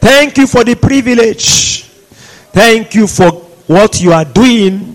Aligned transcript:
Thank 0.00 0.38
you 0.38 0.46
for 0.46 0.64
the 0.64 0.74
privilege. 0.74 1.82
Thank 2.52 2.94
you 2.94 3.06
for 3.06 3.30
what 3.66 4.00
you 4.00 4.12
are 4.12 4.24
doing. 4.24 4.94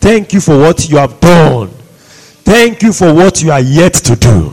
Thank 0.00 0.32
you 0.32 0.40
for 0.40 0.58
what 0.58 0.88
you 0.88 0.96
have 0.98 1.18
done. 1.20 1.68
Thank 1.68 2.82
you 2.82 2.92
for 2.92 3.12
what 3.14 3.42
you 3.42 3.50
are 3.50 3.60
yet 3.60 3.94
to 3.94 4.16
do. 4.16 4.52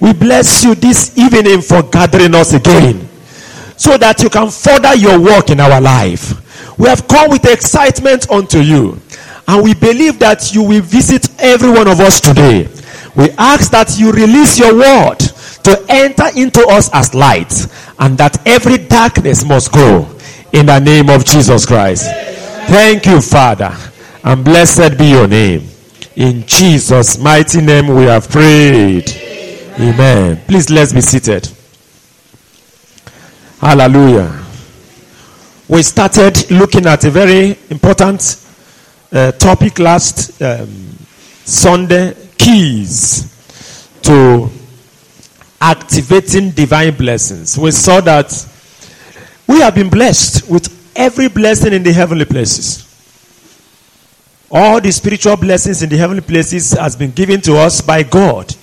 We 0.00 0.12
bless 0.12 0.62
you 0.64 0.74
this 0.74 1.16
evening 1.18 1.62
for 1.62 1.82
gathering 1.82 2.34
us 2.34 2.52
again 2.52 3.08
so 3.76 3.96
that 3.98 4.22
you 4.22 4.30
can 4.30 4.50
further 4.50 4.94
your 4.94 5.18
work 5.20 5.50
in 5.50 5.60
our 5.60 5.80
life. 5.80 6.78
We 6.78 6.88
have 6.88 7.08
come 7.08 7.30
with 7.30 7.44
excitement 7.46 8.30
unto 8.30 8.58
you 8.58 9.00
and 9.48 9.62
we 9.64 9.74
believe 9.74 10.18
that 10.18 10.54
you 10.54 10.62
will 10.62 10.82
visit 10.82 11.28
every 11.40 11.70
one 11.70 11.88
of 11.88 12.00
us 12.00 12.20
today. 12.20 12.68
We 13.16 13.30
ask 13.38 13.70
that 13.70 13.98
you 13.98 14.12
release 14.12 14.58
your 14.58 14.74
word 14.74 15.18
to 15.66 15.84
enter 15.88 16.28
into 16.36 16.64
us 16.68 16.88
as 16.92 17.12
light 17.12 17.52
and 17.98 18.16
that 18.16 18.38
every 18.46 18.78
darkness 18.78 19.44
must 19.44 19.72
go 19.72 20.08
in 20.52 20.66
the 20.66 20.78
name 20.78 21.10
of 21.10 21.24
Jesus 21.24 21.66
Christ. 21.66 22.04
Thank 22.68 23.06
you, 23.06 23.20
Father, 23.20 23.76
and 24.22 24.44
blessed 24.44 24.96
be 24.96 25.06
your 25.06 25.26
name. 25.26 25.66
In 26.14 26.46
Jesus' 26.46 27.18
mighty 27.18 27.60
name 27.60 27.88
we 27.88 28.04
have 28.04 28.30
prayed. 28.30 29.10
Amen. 29.80 30.40
Please 30.46 30.70
let's 30.70 30.92
be 30.92 31.00
seated. 31.00 31.48
Hallelujah. 33.60 34.44
We 35.66 35.82
started 35.82 36.48
looking 36.48 36.86
at 36.86 37.04
a 37.04 37.10
very 37.10 37.58
important 37.70 38.40
uh, 39.10 39.32
topic 39.32 39.80
last 39.80 40.40
um, 40.40 40.68
Sunday 41.44 42.14
keys 42.38 43.32
to 44.02 44.48
activating 45.60 46.50
divine 46.50 46.94
blessings. 46.96 47.56
We 47.58 47.70
saw 47.70 48.00
that 48.02 48.32
we 49.46 49.60
have 49.60 49.74
been 49.74 49.90
blessed 49.90 50.50
with 50.50 50.68
every 50.96 51.28
blessing 51.28 51.72
in 51.72 51.82
the 51.82 51.92
heavenly 51.92 52.24
places. 52.24 52.82
All 54.50 54.80
the 54.80 54.92
spiritual 54.92 55.36
blessings 55.36 55.82
in 55.82 55.88
the 55.88 55.96
heavenly 55.96 56.22
places 56.22 56.72
has 56.72 56.96
been 56.96 57.10
given 57.10 57.40
to 57.42 57.56
us 57.56 57.80
by 57.80 58.02
God. 58.02 58.54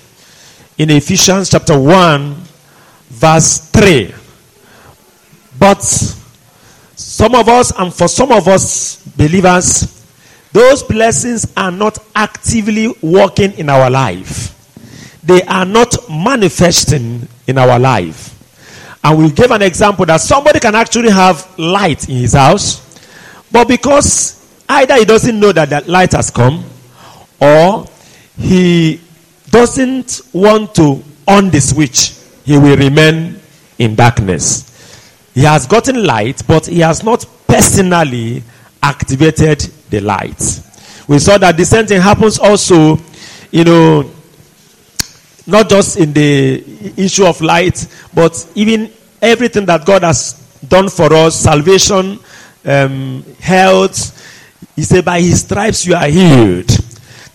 In 0.77 0.89
Ephesians 0.89 1.49
chapter 1.49 1.80
1 1.80 2.36
verse 3.09 3.69
3. 3.69 4.14
But 5.59 5.83
some 6.95 7.36
of 7.36 7.47
us 7.47 7.71
and 7.77 7.94
for 7.94 8.08
some 8.08 8.31
of 8.31 8.47
us 8.47 8.97
believers 9.16 9.89
those 10.52 10.83
blessings 10.83 11.52
are 11.58 11.71
not 11.71 11.97
actively 12.16 12.94
working 13.02 13.52
in 13.53 13.69
our 13.69 13.89
life 13.89 14.52
they 15.23 15.41
are 15.43 15.66
not 15.66 15.95
manifesting 16.09 17.27
in 17.47 17.57
our 17.57 17.79
life. 17.79 18.29
And 19.03 19.17
we 19.17 19.31
gave 19.31 19.52
an 19.52 19.61
example 19.61 20.05
that 20.05 20.21
somebody 20.21 20.59
can 20.59 20.75
actually 20.75 21.09
have 21.09 21.57
light 21.59 22.07
in 22.07 22.15
his 22.15 22.33
house, 22.33 22.81
but 23.52 23.67
because 23.67 24.39
either 24.69 24.95
he 24.95 25.05
doesn't 25.05 25.39
know 25.39 25.52
that 25.52 25.69
that 25.69 25.88
light 25.88 26.13
has 26.13 26.30
come, 26.30 26.63
or 27.39 27.86
he 28.37 29.02
doesn't 29.49 30.21
want 30.31 30.73
to 30.75 31.03
on 31.27 31.49
the 31.49 31.59
switch, 31.59 32.14
he 32.45 32.58
will 32.58 32.77
remain 32.77 33.39
in 33.77 33.95
darkness. 33.95 34.69
He 35.33 35.42
has 35.42 35.67
gotten 35.67 36.03
light, 36.03 36.43
but 36.48 36.65
he 36.67 36.80
has 36.80 37.03
not 37.03 37.25
personally 37.48 38.43
activated 38.81 39.59
the 39.89 39.99
light. 39.99 40.61
We 41.08 41.19
saw 41.19 41.37
that 41.37 41.58
the 41.58 41.65
same 41.65 41.86
thing 41.86 42.02
happens 42.02 42.39
also, 42.39 42.98
you 43.52 43.64
know, 43.64 44.09
not 45.45 45.70
just 45.70 45.98
in 45.98 46.14
the 46.14 46.64
issue 46.98 47.26
of 47.26 47.42
light, 47.42 47.87
but 48.14 48.48
even 48.55 48.92
everything 49.21 49.65
that 49.65 49.86
God 49.86 50.04
has 50.04 50.33
done 50.67 50.89
for 50.89 51.11
us 51.14 51.39
salvation, 51.39 52.20
um, 52.65 53.23
health. 53.39 54.20
He 54.76 54.83
said, 54.83 55.05
By 55.05 55.21
his 55.21 55.42
stripes 55.42 55.86
you 55.86 55.95
are 55.95 56.08
healed. 56.08 56.70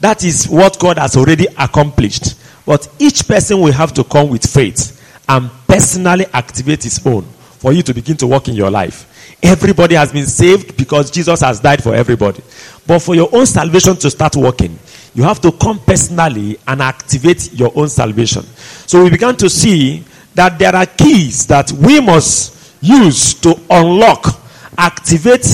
That 0.01 0.25
is 0.25 0.49
what 0.49 0.79
God 0.79 0.99
has 0.99 1.17
already 1.17 1.47
accomplished. 1.59 2.37
But 2.65 2.89
each 2.99 3.27
person 3.27 3.61
will 3.61 3.73
have 3.73 3.93
to 3.95 4.05
come 4.05 4.29
with 4.29 4.45
faith 4.47 4.95
and 5.29 5.51
personally 5.67 6.27
activate 6.33 6.83
his 6.85 7.05
own 7.07 7.23
for 7.23 7.73
you 7.73 7.83
to 7.83 7.95
begin 7.95 8.17
to 8.19 8.27
work 8.27 8.49
in 8.49 8.55
your 8.55 8.71
life. 8.71 9.37
Everybody 9.43 9.95
has 9.95 10.13
been 10.13 10.27
saved 10.27 10.77
because 10.77 11.11
Jesus 11.11 11.41
has 11.41 11.61
died 11.61 11.83
for 11.83 11.95
everybody. 11.95 12.43
But 12.87 13.01
for 13.01 13.15
your 13.15 13.29
own 13.33 13.47
salvation 13.47 13.97
to 13.97 14.11
start 14.11 14.37
working, 14.37 14.79
you 15.19 15.25
have 15.25 15.41
to 15.41 15.51
come 15.51 15.81
personally 15.81 16.57
and 16.69 16.81
activate 16.81 17.53
your 17.53 17.73
own 17.75 17.89
salvation. 17.89 18.45
So 18.87 19.03
we 19.03 19.11
began 19.11 19.35
to 19.39 19.51
see 19.51 20.05
that 20.35 20.61
there 20.61 20.77
are 20.77 20.87
keys 20.87 21.45
that 21.49 21.73
we 21.73 22.01
must 22.01 22.79
use 22.81 23.35
to 23.41 23.59
unlock, 23.69 24.41
activate 24.79 25.45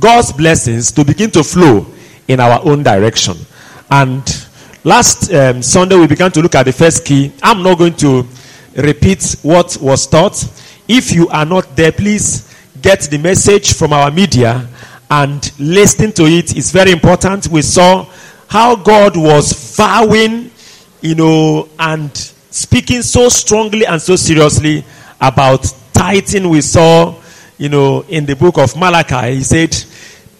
God's 0.00 0.32
blessings 0.32 0.90
to 0.90 1.04
begin 1.04 1.30
to 1.30 1.44
flow 1.44 1.86
in 2.26 2.40
our 2.40 2.60
own 2.64 2.82
direction. 2.82 3.36
And 3.88 4.24
last 4.82 5.32
um, 5.32 5.62
Sunday 5.62 5.94
we 5.96 6.08
began 6.08 6.32
to 6.32 6.42
look 6.42 6.56
at 6.56 6.64
the 6.64 6.72
first 6.72 7.04
key. 7.04 7.32
I'm 7.44 7.62
not 7.62 7.78
going 7.78 7.94
to 7.98 8.26
repeat 8.76 9.36
what 9.42 9.78
was 9.80 10.04
taught. 10.08 10.44
If 10.88 11.12
you 11.12 11.28
are 11.28 11.46
not 11.46 11.76
there, 11.76 11.92
please 11.92 12.52
get 12.80 13.02
the 13.02 13.18
message 13.18 13.74
from 13.74 13.92
our 13.92 14.10
media 14.10 14.66
and 15.08 15.52
listen 15.60 16.10
to 16.10 16.24
it. 16.24 16.56
It's 16.56 16.72
very 16.72 16.90
important. 16.90 17.46
We 17.46 17.62
saw 17.62 18.08
how 18.48 18.76
God 18.76 19.16
was 19.16 19.74
vowing, 19.76 20.50
you 21.00 21.14
know, 21.14 21.68
and 21.78 22.16
speaking 22.16 23.02
so 23.02 23.28
strongly 23.28 23.86
and 23.86 24.00
so 24.00 24.16
seriously 24.16 24.84
about 25.20 25.64
tithing. 25.92 26.48
We 26.48 26.60
saw, 26.60 27.14
you 27.58 27.68
know, 27.68 28.02
in 28.08 28.26
the 28.26 28.36
book 28.36 28.58
of 28.58 28.76
Malachi, 28.76 29.36
he 29.36 29.42
said, 29.42 29.74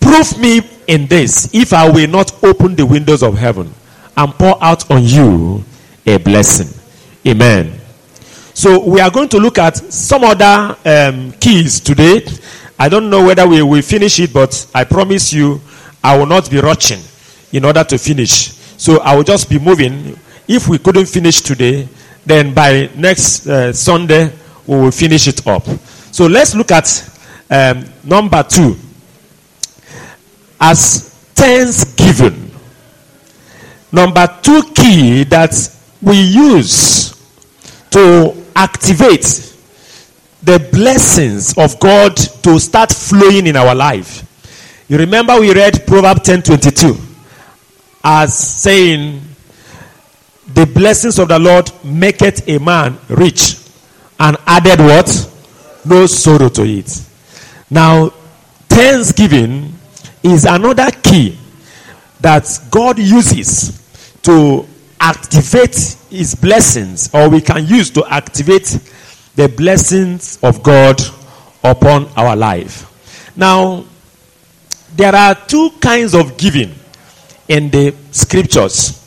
Prove 0.00 0.38
me 0.38 0.60
in 0.86 1.06
this 1.06 1.48
if 1.54 1.72
I 1.72 1.88
will 1.88 2.08
not 2.08 2.42
open 2.44 2.74
the 2.74 2.84
windows 2.84 3.22
of 3.22 3.38
heaven 3.38 3.72
and 4.16 4.32
pour 4.34 4.62
out 4.62 4.90
on 4.90 5.04
you 5.04 5.64
a 6.04 6.18
blessing. 6.18 6.68
Amen. 7.26 7.80
So 8.54 8.84
we 8.84 9.00
are 9.00 9.10
going 9.10 9.28
to 9.30 9.38
look 9.38 9.58
at 9.58 9.76
some 9.76 10.24
other 10.24 10.76
um, 10.84 11.32
keys 11.32 11.80
today. 11.80 12.26
I 12.78 12.88
don't 12.88 13.08
know 13.08 13.24
whether 13.24 13.48
we 13.48 13.62
will 13.62 13.80
finish 13.80 14.18
it, 14.20 14.32
but 14.32 14.66
I 14.74 14.84
promise 14.84 15.32
you 15.32 15.60
I 16.04 16.18
will 16.18 16.26
not 16.26 16.50
be 16.50 16.58
rushing 16.60 16.98
in 17.52 17.64
order 17.64 17.84
to 17.84 17.98
finish. 17.98 18.52
So 18.76 19.00
I 19.00 19.14
will 19.14 19.24
just 19.24 19.48
be 19.48 19.58
moving. 19.58 20.18
If 20.48 20.68
we 20.68 20.78
couldn't 20.78 21.06
finish 21.06 21.40
today, 21.40 21.88
then 22.24 22.54
by 22.54 22.90
next 22.96 23.46
uh, 23.46 23.72
Sunday 23.72 24.32
we 24.66 24.76
will 24.76 24.90
finish 24.90 25.28
it 25.28 25.46
up. 25.46 25.64
So 26.12 26.26
let's 26.26 26.54
look 26.54 26.70
at 26.70 27.10
um, 27.50 27.84
number 28.04 28.42
two 28.42 28.76
as 30.60 31.10
thanksgiving. 31.34 32.50
Number 33.90 34.26
two 34.42 34.62
key 34.74 35.24
that 35.24 35.52
we 36.00 36.20
use 36.20 37.12
to 37.90 38.34
activate 38.56 39.52
the 40.42 40.58
blessings 40.72 41.56
of 41.56 41.78
God 41.78 42.16
to 42.16 42.58
start 42.58 42.90
flowing 42.90 43.46
in 43.46 43.56
our 43.56 43.74
life. 43.74 44.26
You 44.88 44.98
remember 44.98 45.38
we 45.40 45.52
read 45.52 45.86
Proverbs 45.86 46.22
10:22 46.22 47.11
as 48.02 48.36
saying, 48.36 49.20
The 50.54 50.66
blessings 50.66 51.18
of 51.18 51.28
the 51.28 51.38
Lord 51.38 51.70
maketh 51.84 52.48
a 52.48 52.58
man 52.58 52.98
rich, 53.08 53.56
and 54.18 54.36
added 54.46 54.80
what? 54.80 55.28
No 55.84 56.06
sorrow 56.06 56.48
to 56.48 56.62
it. 56.62 57.04
Now, 57.70 58.10
thanksgiving 58.68 59.72
is 60.22 60.44
another 60.44 60.90
key 61.02 61.38
that 62.20 62.46
God 62.70 62.98
uses 62.98 63.80
to 64.22 64.66
activate 65.00 65.74
his 66.10 66.34
blessings, 66.34 67.10
or 67.12 67.28
we 67.28 67.40
can 67.40 67.66
use 67.66 67.90
to 67.90 68.04
activate 68.06 68.78
the 69.34 69.48
blessings 69.48 70.38
of 70.42 70.62
God 70.62 71.00
upon 71.64 72.08
our 72.16 72.36
life. 72.36 72.88
Now, 73.36 73.84
there 74.94 75.14
are 75.14 75.34
two 75.34 75.70
kinds 75.80 76.14
of 76.14 76.36
giving 76.36 76.74
in 77.52 77.68
the 77.68 77.94
scriptures. 78.10 78.98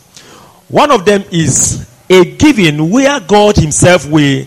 One 0.67 0.91
of 0.91 1.03
them 1.03 1.23
is 1.31 1.89
a 2.07 2.23
giving 2.35 2.91
where 2.91 3.19
God 3.19 3.55
Himself 3.55 4.07
will 4.07 4.45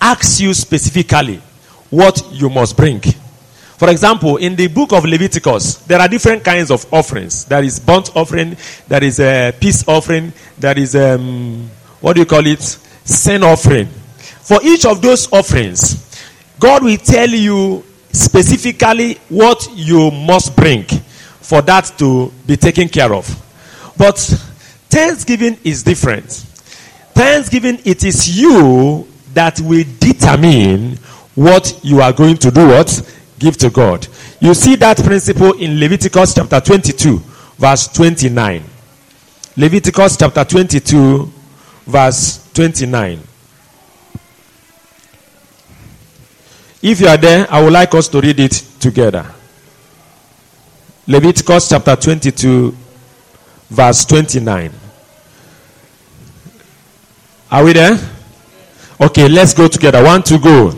ask 0.00 0.40
you 0.40 0.54
specifically 0.54 1.42
what 1.90 2.22
you 2.30 2.48
must 2.48 2.76
bring. 2.76 3.00
For 3.00 3.90
example, 3.90 4.36
in 4.36 4.54
the 4.54 4.68
book 4.68 4.92
of 4.92 5.04
Leviticus, 5.04 5.78
there 5.78 5.98
are 5.98 6.06
different 6.06 6.44
kinds 6.44 6.70
of 6.70 6.86
offerings. 6.94 7.44
There 7.46 7.64
is 7.64 7.80
burnt 7.80 8.14
offering, 8.14 8.56
there 8.86 9.02
is 9.02 9.18
a 9.18 9.52
peace 9.58 9.86
offering, 9.88 10.32
there 10.56 10.78
is 10.78 10.94
um, 10.94 11.68
what 12.00 12.12
do 12.14 12.20
you 12.20 12.26
call 12.26 12.46
it? 12.46 12.62
Sin 12.62 13.42
offering. 13.42 13.86
For 13.86 14.60
each 14.62 14.84
of 14.86 15.02
those 15.02 15.32
offerings, 15.32 16.06
God 16.60 16.84
will 16.84 16.98
tell 16.98 17.28
you 17.28 17.84
specifically 18.12 19.14
what 19.28 19.68
you 19.74 20.12
must 20.12 20.54
bring 20.54 20.84
for 21.50 21.62
that 21.62 21.92
to 21.98 22.32
be 22.46 22.56
taken 22.56 22.88
care 22.88 23.12
of. 23.12 23.26
But 23.98 24.16
Thanksgiving 24.88 25.58
is 25.64 25.82
different. 25.82 26.30
Thanksgiving, 27.12 27.80
it 27.84 28.04
is 28.04 28.40
you 28.40 29.08
that 29.34 29.58
will 29.58 29.84
determine 29.98 30.96
what 31.34 31.80
you 31.82 32.00
are 32.02 32.12
going 32.12 32.36
to 32.36 32.52
do 32.52 32.68
what? 32.68 33.16
Give 33.40 33.56
to 33.56 33.68
God. 33.68 34.06
You 34.38 34.54
see 34.54 34.76
that 34.76 34.98
principle 34.98 35.54
in 35.54 35.80
Leviticus 35.80 36.34
chapter 36.34 36.60
22, 36.60 37.18
verse 37.58 37.88
29. 37.88 38.62
Leviticus 39.56 40.16
chapter 40.16 40.44
22, 40.44 41.32
verse 41.84 42.48
29. 42.54 43.18
If 46.80 47.00
you 47.00 47.08
are 47.08 47.16
there, 47.16 47.48
I 47.50 47.60
would 47.60 47.72
like 47.72 47.92
us 47.96 48.06
to 48.06 48.20
read 48.20 48.38
it 48.38 48.52
together. 48.78 49.34
Leviticus 51.10 51.68
chapter 51.68 51.96
22, 51.96 52.72
verse 53.68 54.04
29. 54.04 54.70
Are 57.50 57.64
we 57.64 57.72
there? 57.72 57.98
Okay, 59.00 59.28
let's 59.28 59.52
go 59.52 59.66
together. 59.66 60.04
One 60.04 60.22
to 60.22 60.38
go. 60.38 60.72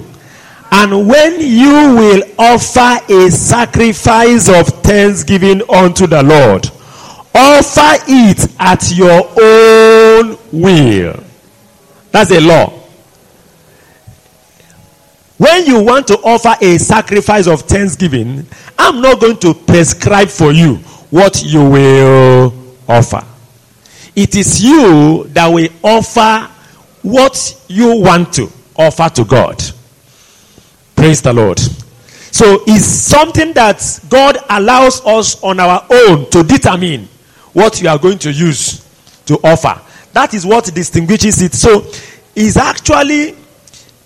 And 0.71 1.07
when 1.07 1.39
you 1.39 1.97
will 1.97 2.23
offer 2.39 3.05
a 3.13 3.31
sacrifice 3.31 4.49
of 4.49 4.69
thanksgiving 4.83 5.61
unto 5.69 6.07
the 6.07 6.23
Lord, 6.23 6.67
offer 7.35 8.03
it 8.09 8.55
at 8.59 8.91
your 8.91 9.29
own 9.39 10.39
will. 10.51 11.23
That's 12.11 12.31
a 12.31 12.41
law. 12.41 12.82
When 15.43 15.67
you 15.67 15.83
want 15.83 16.07
to 16.07 16.19
offer 16.19 16.55
a 16.65 16.79
sacrifice 16.79 17.49
of 17.49 17.63
thanksgiving, 17.63 18.47
I'm 18.79 19.01
not 19.01 19.21
going 19.21 19.39
to 19.39 19.53
prescribe 19.53 20.29
for 20.29 20.53
you 20.53 20.77
what 21.11 21.43
you 21.43 21.69
will 21.69 22.55
offer. 22.89 23.27
It 24.15 24.37
is 24.37 24.63
you 24.63 25.25
that 25.31 25.49
will 25.49 25.69
offer 25.83 26.49
what 27.03 27.61
you 27.67 28.01
want 28.03 28.33
to 28.35 28.49
offer 28.77 29.09
to 29.17 29.25
God. 29.25 29.61
Praise 30.95 31.21
the 31.21 31.33
Lord. 31.33 31.59
So 31.59 32.63
it's 32.69 32.87
something 32.87 33.53
that 33.55 33.83
God 34.09 34.39
allows 34.49 35.05
us 35.05 35.43
on 35.43 35.59
our 35.59 35.85
own 35.91 36.31
to 36.31 36.45
determine 36.45 37.09
what 37.53 37.83
you 37.83 37.89
are 37.89 37.99
going 37.99 38.19
to 38.21 38.31
use 38.31 38.89
to 39.27 39.41
offer. 39.43 39.77
That 40.13 40.35
is 40.35 40.47
what 40.47 40.73
distinguishes 40.73 41.43
it. 41.43 41.55
So 41.55 41.85
it's 42.37 42.57
actually 42.57 43.35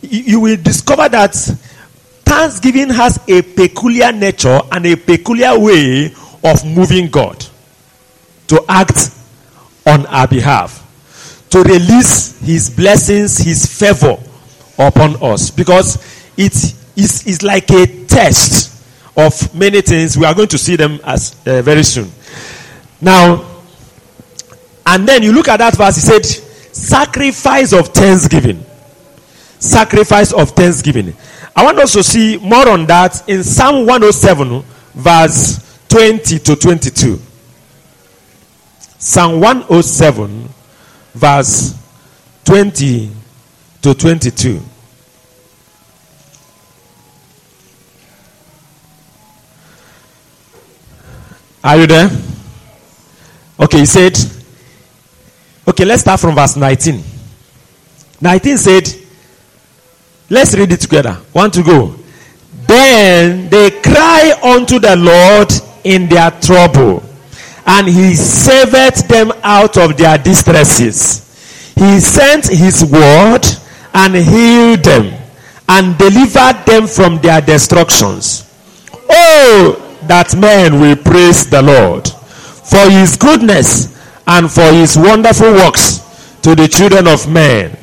you 0.02 0.40
will 0.40 0.56
discover 0.56 1.08
that 1.08 1.34
thanksgiving 2.24 2.90
has 2.90 3.18
a 3.28 3.42
peculiar 3.42 4.12
nature 4.12 4.60
and 4.72 4.86
a 4.86 4.96
peculiar 4.96 5.58
way 5.58 6.12
of 6.44 6.64
moving 6.64 7.08
God 7.08 7.44
to 8.48 8.64
act 8.68 9.10
on 9.86 10.06
our 10.06 10.28
behalf, 10.28 10.82
to 11.50 11.62
release 11.62 12.38
His 12.40 12.70
blessings, 12.70 13.38
His 13.38 13.66
favor 13.66 14.16
upon 14.78 15.22
us. 15.22 15.50
Because 15.50 15.96
it 16.36 16.54
is, 16.96 17.26
is 17.26 17.42
like 17.42 17.70
a 17.70 17.86
test 18.06 18.72
of 19.16 19.54
many 19.54 19.80
things. 19.80 20.18
We 20.18 20.26
are 20.26 20.34
going 20.34 20.48
to 20.48 20.58
see 20.58 20.76
them 20.76 21.00
as 21.04 21.36
uh, 21.46 21.62
very 21.62 21.82
soon. 21.82 22.10
Now, 23.00 23.44
and 24.84 25.08
then 25.08 25.22
you 25.22 25.32
look 25.32 25.48
at 25.48 25.58
that 25.58 25.76
verse, 25.76 25.96
he 25.96 26.00
said, 26.00 26.24
sacrifice 26.24 27.72
of 27.72 27.88
thanksgiving 27.88 28.64
sacrifice 29.58 30.32
of 30.32 30.50
thanksgiving. 30.50 31.14
I 31.54 31.64
want 31.64 31.78
us 31.78 31.92
to 31.92 32.02
see 32.02 32.38
more 32.38 32.68
on 32.68 32.86
that 32.86 33.28
in 33.28 33.42
Psalm 33.42 33.86
107, 33.86 34.62
verse 34.94 35.86
20 35.88 36.38
to 36.40 36.56
22. 36.56 37.18
Psalm 38.98 39.40
107, 39.40 40.48
verse 41.14 41.74
20 42.44 43.10
to 43.82 43.94
22. 43.94 44.60
Are 51.64 51.76
you 51.78 51.86
there? 51.86 52.10
Okay, 53.58 53.78
he 53.80 53.86
said, 53.86 54.16
okay, 55.66 55.84
let's 55.84 56.02
start 56.02 56.20
from 56.20 56.34
verse 56.34 56.56
19. 56.56 57.02
19 58.20 58.58
said, 58.58 59.05
Let's 60.28 60.54
read 60.56 60.72
it 60.72 60.80
together. 60.80 61.14
One 61.32 61.50
to 61.52 61.62
go. 61.62 61.94
Then 62.66 63.48
they 63.48 63.70
cry 63.70 64.38
unto 64.42 64.78
the 64.78 64.96
Lord 64.96 65.52
in 65.84 66.08
their 66.08 66.32
trouble, 66.32 67.02
and 67.64 67.86
he 67.86 68.14
saved 68.14 69.08
them 69.08 69.32
out 69.44 69.76
of 69.78 69.96
their 69.96 70.18
distresses. 70.18 71.22
He 71.76 72.00
sent 72.00 72.48
his 72.48 72.84
word 72.84 73.46
and 73.94 74.14
healed 74.16 74.82
them 74.82 75.14
and 75.68 75.96
delivered 75.96 76.64
them 76.66 76.86
from 76.86 77.18
their 77.20 77.40
destructions. 77.40 78.42
Oh, 79.08 79.82
that 80.08 80.36
men 80.36 80.80
will 80.80 80.96
praise 80.96 81.48
the 81.48 81.62
Lord 81.62 82.08
for 82.08 82.90
his 82.90 83.16
goodness 83.16 83.96
and 84.26 84.50
for 84.50 84.72
his 84.72 84.96
wonderful 84.96 85.52
works 85.52 86.00
to 86.42 86.54
the 86.54 86.66
children 86.66 87.06
of 87.06 87.30
men 87.30 87.76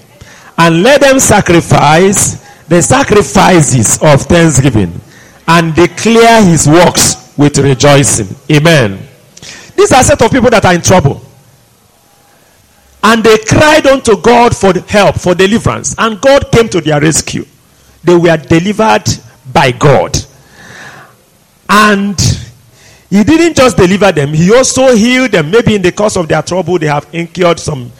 and 0.57 0.83
let 0.83 1.01
them 1.01 1.19
sacrifice 1.19 2.43
the 2.67 2.81
sacrifices 2.81 3.99
of 4.01 4.21
thanksgiving 4.21 4.99
and 5.47 5.75
declare 5.75 6.43
his 6.43 6.67
works 6.67 7.33
with 7.37 7.57
rejoicing. 7.57 8.27
Amen. 8.51 8.99
These 9.75 9.91
are 9.91 10.03
set 10.03 10.21
of 10.21 10.31
people 10.31 10.49
that 10.49 10.65
are 10.65 10.73
in 10.73 10.81
trouble. 10.81 11.21
And 13.03 13.23
they 13.23 13.37
cried 13.39 13.85
unto 13.85 14.19
God 14.21 14.55
for 14.55 14.73
help, 14.87 15.15
for 15.15 15.35
deliverance. 15.35 15.93
And 15.97 16.21
God 16.21 16.51
came 16.51 16.69
to 16.69 16.79
their 16.79 17.01
rescue. 17.01 17.45
They 18.03 18.15
were 18.15 18.37
delivered 18.37 19.03
by 19.51 19.71
God. 19.71 20.17
And 21.67 22.19
He 23.09 23.23
didn't 23.23 23.57
just 23.57 23.75
deliver 23.75 24.11
them, 24.11 24.29
He 24.29 24.53
also 24.53 24.95
healed 24.95 25.31
them. 25.31 25.51
Maybe 25.51 25.75
in 25.75 25.81
the 25.81 25.91
course 25.91 26.15
of 26.15 26.27
their 26.29 26.41
trouble, 26.41 26.79
they 26.79 26.87
have 26.87 27.07
incurred 27.13 27.59
some 27.59 27.91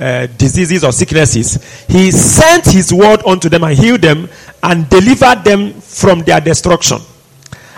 uh, 0.00 0.26
diseases 0.38 0.82
or 0.82 0.92
sicknesses, 0.92 1.84
he 1.86 2.10
sent 2.10 2.64
his 2.64 2.92
word 2.92 3.22
unto 3.26 3.48
them 3.48 3.64
and 3.64 3.78
healed 3.78 4.00
them 4.00 4.28
and 4.62 4.88
delivered 4.88 5.44
them 5.44 5.72
from 5.80 6.20
their 6.20 6.40
destruction. 6.40 6.98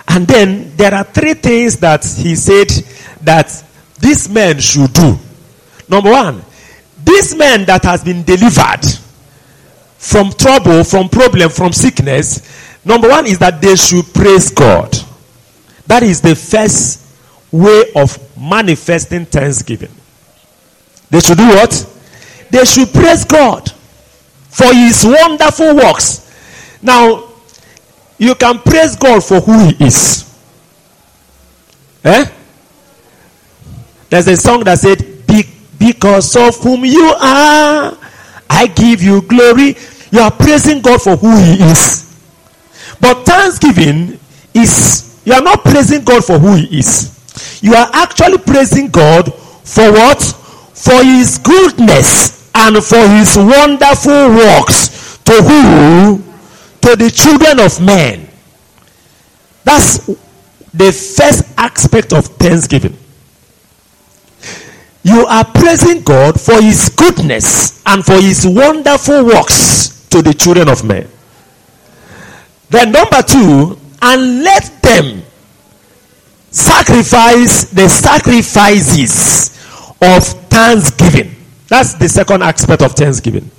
And 0.09 0.27
then 0.27 0.77
there 0.77 0.95
are 0.95 1.05
three 1.05 1.35
things 1.35 1.79
that 1.79 2.05
he 2.05 2.37
said 2.37 2.69
that 3.23 3.49
this 3.99 4.29
man 4.29 4.59
should 4.61 4.93
do. 4.93 5.19
Number 5.89 6.11
one, 6.11 6.43
this 7.05 7.35
man 7.35 7.65
that 7.65 7.83
has 7.85 8.05
been 8.05 8.23
delivered 8.23 8.85
from 9.99 10.31
trouble, 10.33 10.85
from 10.85 11.09
problem, 11.09 11.51
from 11.51 11.73
sickness, 11.73 12.85
number 12.85 13.09
one 13.09 13.27
is 13.27 13.39
that 13.39 13.61
they 13.61 13.77
should 13.77 14.05
praise 14.13 14.51
God. 14.51 14.97
That 15.87 16.03
is 16.03 16.21
the 16.21 16.35
first 16.35 17.05
way 17.51 17.85
of 17.97 18.19
manifesting 18.39 19.27
thanksgiving. 19.27 19.91
They 21.11 21.21
should 21.21 21.39
do 21.39 21.49
what? 21.49 21.92
They 22.53 22.67
should 22.67 22.93
praise 22.93 23.25
God 23.25 23.71
for 24.51 24.73
his 24.75 25.05
wonderful 25.07 25.75
works. 25.75 26.31
Now, 26.83 27.31
you 28.19 28.35
can 28.35 28.59
praise 28.59 28.95
God 28.95 29.25
for 29.25 29.41
who 29.41 29.69
he 29.71 29.87
is. 29.87 30.29
Eh? 32.05 32.27
There's 34.11 34.29
a 34.29 34.37
song 34.37 34.65
that 34.65 34.79
said, 34.79 34.99
Because 35.79 36.37
of 36.37 36.57
whom 36.59 36.85
you 36.85 37.15
are, 37.19 37.97
I 38.51 38.67
give 38.67 39.03
you 39.03 39.23
glory. 39.23 39.75
You 40.11 40.21
are 40.21 40.31
praising 40.31 40.83
God 40.83 41.01
for 41.01 41.17
who 41.17 41.35
he 41.35 41.55
is. 41.65 42.15
But 43.01 43.25
thanksgiving 43.25 44.21
is, 44.53 45.23
you 45.25 45.33
are 45.33 45.41
not 45.41 45.65
praising 45.65 46.05
God 46.05 46.23
for 46.23 46.39
who 46.39 46.57
he 46.57 46.81
is. 46.81 47.19
You 47.63 47.75
are 47.75 47.89
actually 47.95 48.39
praising 48.39 48.91
God 48.91 49.33
for 49.65 49.91
what? 49.91 50.23
For 50.75 51.03
his 51.03 51.39
goodness 51.39 52.42
and 52.63 52.83
for 52.85 53.09
his 53.09 53.37
wonderful 53.37 54.31
works 54.31 55.19
to 55.25 55.33
who? 55.33 56.23
To 56.83 56.97
the 56.97 57.11
children 57.11 57.59
of 57.59 57.81
men. 57.81 58.29
That's 59.65 60.07
the 60.73 60.93
first 60.93 61.45
aspect 61.59 62.13
of 62.13 62.27
thanksgiving. 62.27 62.97
You 65.03 65.27
are 65.27 65.45
praising 65.45 66.03
God 66.03 66.41
for 66.41 66.61
his 66.63 66.89
goodness 66.91 67.83
and 67.85 68.05
for 68.05 68.21
his 68.21 68.47
wonderful 68.47 69.25
works 69.25 70.07
to 70.11 70.23
the 70.23 70.33
children 70.33 70.69
of 70.69 70.85
men. 70.85 71.09
Then, 72.71 72.93
number 72.93 73.23
two, 73.23 73.77
and 74.01 74.45
let 74.45 74.83
them 74.83 75.23
sacrifice 76.51 77.65
the 77.71 77.89
sacrifices 77.89 79.51
of 80.01 80.23
thanksgiving. 80.49 81.42
That's 81.73 81.95
the 81.95 82.07
second 82.07 82.43
aspect 82.43 82.83
of 82.83 82.93
thanksgiving. 82.93 83.51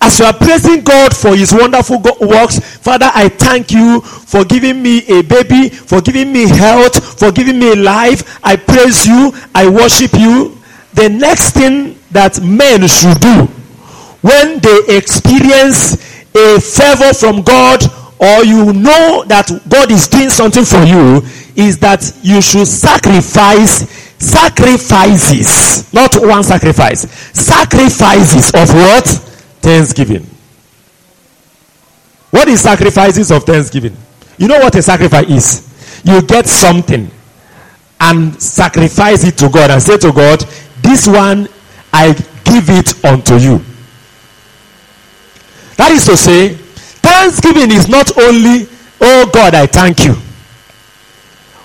As 0.00 0.18
you 0.18 0.24
are 0.24 0.32
praising 0.32 0.82
God 0.82 1.14
for 1.14 1.36
His 1.36 1.52
wonderful 1.52 2.02
works, 2.20 2.58
Father, 2.78 3.08
I 3.14 3.28
thank 3.28 3.70
you 3.70 4.00
for 4.00 4.44
giving 4.44 4.82
me 4.82 5.06
a 5.06 5.22
baby, 5.22 5.68
for 5.68 6.00
giving 6.00 6.32
me 6.32 6.48
health, 6.48 7.20
for 7.20 7.30
giving 7.30 7.60
me 7.60 7.76
life. 7.76 8.40
I 8.42 8.56
praise 8.56 9.06
you, 9.06 9.30
I 9.54 9.68
worship 9.68 10.12
you. 10.14 10.58
The 10.94 11.08
next 11.08 11.52
thing 11.52 12.00
that 12.10 12.42
men 12.42 12.88
should 12.88 13.20
do 13.20 13.46
when 14.26 14.58
they 14.58 14.96
experience 14.96 15.94
a 16.34 16.58
favor 16.58 17.14
from 17.14 17.42
God 17.42 17.84
or 18.18 18.44
you 18.44 18.72
know 18.72 19.22
that 19.28 19.48
God 19.68 19.92
is 19.92 20.08
doing 20.08 20.30
something 20.30 20.64
for 20.64 20.82
you 20.82 21.22
is 21.54 21.78
that 21.78 22.02
you 22.24 22.42
should 22.42 22.66
sacrifice 22.66 24.01
sacrifices. 24.22 25.92
Not 25.92 26.14
one 26.16 26.44
sacrifice. 26.44 27.10
Sacrifices 27.32 28.50
of 28.54 28.72
what? 28.74 29.06
Thanksgiving. 29.60 30.26
What 32.30 32.48
is 32.48 32.62
sacrifices 32.62 33.30
of 33.30 33.44
thanksgiving? 33.44 33.96
You 34.38 34.48
know 34.48 34.58
what 34.58 34.74
a 34.74 34.82
sacrifice 34.82 35.28
is? 35.28 36.02
You 36.04 36.22
get 36.22 36.46
something 36.46 37.10
and 38.00 38.40
sacrifice 38.42 39.24
it 39.24 39.36
to 39.38 39.48
God 39.48 39.70
and 39.70 39.82
say 39.82 39.98
to 39.98 40.12
God 40.12 40.40
this 40.80 41.06
one 41.06 41.48
I 41.92 42.12
give 42.44 42.70
it 42.70 43.04
unto 43.04 43.34
you. 43.36 43.58
That 45.76 45.90
is 45.92 46.06
to 46.06 46.16
say 46.16 46.54
thanksgiving 47.04 47.70
is 47.70 47.88
not 47.88 48.16
only, 48.18 48.66
oh 49.00 49.30
God, 49.32 49.54
I 49.54 49.66
thank 49.66 50.04
you. 50.04 50.14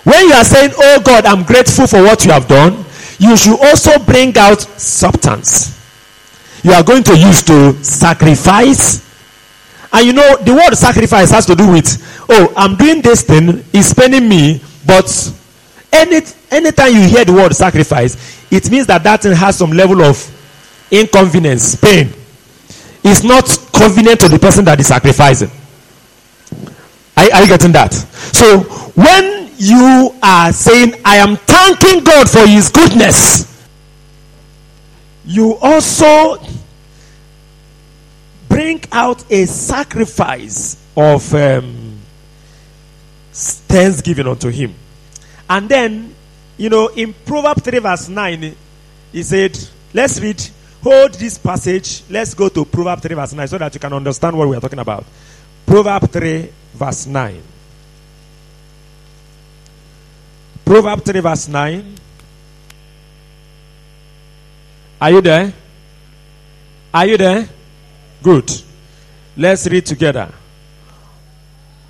When 0.08 0.30
you 0.30 0.34
are 0.36 0.46
saying, 0.46 0.72
oh 0.78 1.02
God, 1.04 1.26
I'm 1.26 1.44
grateful 1.44 1.86
for 1.86 2.02
what 2.02 2.24
you 2.24 2.32
have 2.32 2.48
done, 2.48 2.86
you 3.20 3.36
should 3.36 3.60
also 3.60 4.00
bring 4.00 4.38
out 4.38 4.62
substance. 4.62 5.76
You 6.64 6.72
are 6.72 6.82
going 6.84 7.04
to 7.04 7.18
use 7.18 7.44
to 7.44 7.74
sacrifice. 7.84 9.04
And 9.92 10.08
you 10.08 10.14
know, 10.14 10.38
the 10.38 10.54
word 10.54 10.76
sacrifice 10.76 11.32
has 11.32 11.46
to 11.48 11.56
do 11.56 11.70
with, 11.70 12.26
oh, 12.30 12.54
I'm 12.56 12.78
doing 12.78 13.02
this 13.02 13.24
thing, 13.24 13.66
it's 13.74 13.94
paining 13.94 14.30
me, 14.30 14.62
but 14.86 15.12
any 15.92 16.22
anytime 16.52 16.94
you 16.94 17.02
hear 17.02 17.26
the 17.26 17.34
word 17.34 17.54
sacrifice, 17.54 18.16
it 18.50 18.72
means 18.72 18.88
that 18.88 19.04
that 19.04 19.24
thing 19.24 19.36
has 19.36 19.58
some 19.58 19.72
level 19.72 20.02
of 20.04 20.16
inconvenience, 20.90 21.76
pain 21.76 22.14
It's 23.04 23.24
not 23.24 23.44
convenient 23.74 24.22
to 24.22 24.30
the 24.30 24.40
person 24.40 24.64
that 24.66 24.80
is 24.80 24.88
sacrificing. 24.88 25.52
Are, 27.18 27.26
are, 27.34 27.42
you 27.42 27.48
getting 27.48 27.74
that? 27.74 27.92
So 27.92 28.62
when 28.96 29.47
you 29.58 30.16
are 30.22 30.54
saying, 30.54 30.94
I 31.04 31.18
am 31.18 31.36
thanking 31.36 32.04
God 32.04 32.30
for 32.30 32.46
his 32.48 32.70
goodness, 32.70 33.68
you 35.26 35.56
also 35.62 36.42
bring 38.48 38.82
out 38.92 39.30
a 39.32 39.46
sacrifice 39.46 40.82
of 40.96 41.34
um, 41.34 42.00
thanksgiving 43.32 44.28
unto 44.28 44.50
him. 44.50 44.74
And 45.50 45.70
then, 45.70 46.16
you 46.58 46.70
know, 46.70 46.88
in 46.88 47.14
Proverbs 47.14 47.62
3 47.62 47.80
verse 47.80 48.10
9, 48.10 48.56
he 49.12 49.24
said, 49.24 49.58
let's 49.94 50.20
read 50.20 50.42
hold 50.88 51.14
this 51.16 51.38
passage. 51.38 52.04
Let's 52.10 52.34
go 52.34 52.50
to 52.50 52.66
Proverbs 52.66 53.02
3, 53.04 53.16
verse 53.16 53.34
9, 53.34 53.48
so 53.48 53.58
that 53.58 53.74
you 53.74 53.80
can 53.80 53.94
understand 53.94 54.38
what 54.38 54.48
we 54.48 54.56
are 54.56 54.62
talking 54.62 54.80
about. 54.80 55.06
Proverbs 55.66 56.08
3, 56.08 56.50
verse 56.74 57.06
9. 57.08 57.42
Proverbs 60.68 61.04
3, 61.04 61.20
verse 61.22 61.48
9. 61.48 61.96
Are 65.00 65.12
you 65.12 65.22
there? 65.22 65.54
Are 66.94 67.06
you 67.06 67.18
there? 67.18 67.50
Good. 68.22 68.52
Let's 69.36 69.68
read 69.68 69.86
together. 69.86 70.32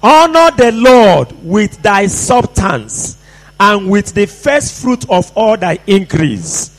Honor 0.02 0.52
the 0.56 0.72
Lord 0.72 1.32
with 1.44 1.82
thy 1.82 2.08
substance 2.08 3.18
and 3.60 3.90
with 3.90 4.14
the 4.14 4.28
first 4.28 4.82
fruit 4.82 5.10
of 5.10 5.32
all 5.36 5.58
thy 5.58 5.80
increase 5.88 6.78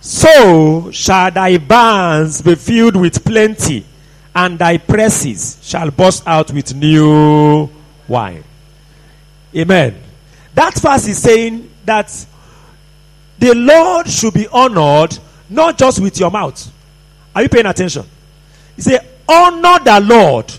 so 0.00 0.90
shall 0.90 1.30
thy 1.30 1.58
barns 1.58 2.40
be 2.40 2.54
filled 2.54 2.96
with 2.96 3.24
plenty, 3.24 3.84
and 4.34 4.58
thy 4.58 4.78
presses 4.78 5.58
shall 5.62 5.90
burst 5.90 6.22
out 6.26 6.50
with 6.52 6.74
new 6.74 7.68
wine. 8.06 8.44
Amen. 9.54 10.07
That 10.58 10.74
verse 10.74 11.06
is 11.06 11.22
saying 11.22 11.70
that 11.84 12.26
the 13.38 13.54
Lord 13.54 14.08
should 14.08 14.34
be 14.34 14.48
honored 14.48 15.16
not 15.48 15.78
just 15.78 16.00
with 16.00 16.18
your 16.18 16.32
mouth. 16.32 16.72
Are 17.32 17.44
you 17.44 17.48
paying 17.48 17.66
attention? 17.66 18.04
He 18.74 18.82
said, 18.82 19.08
Honor 19.28 19.78
the 19.78 20.00
Lord 20.00 20.52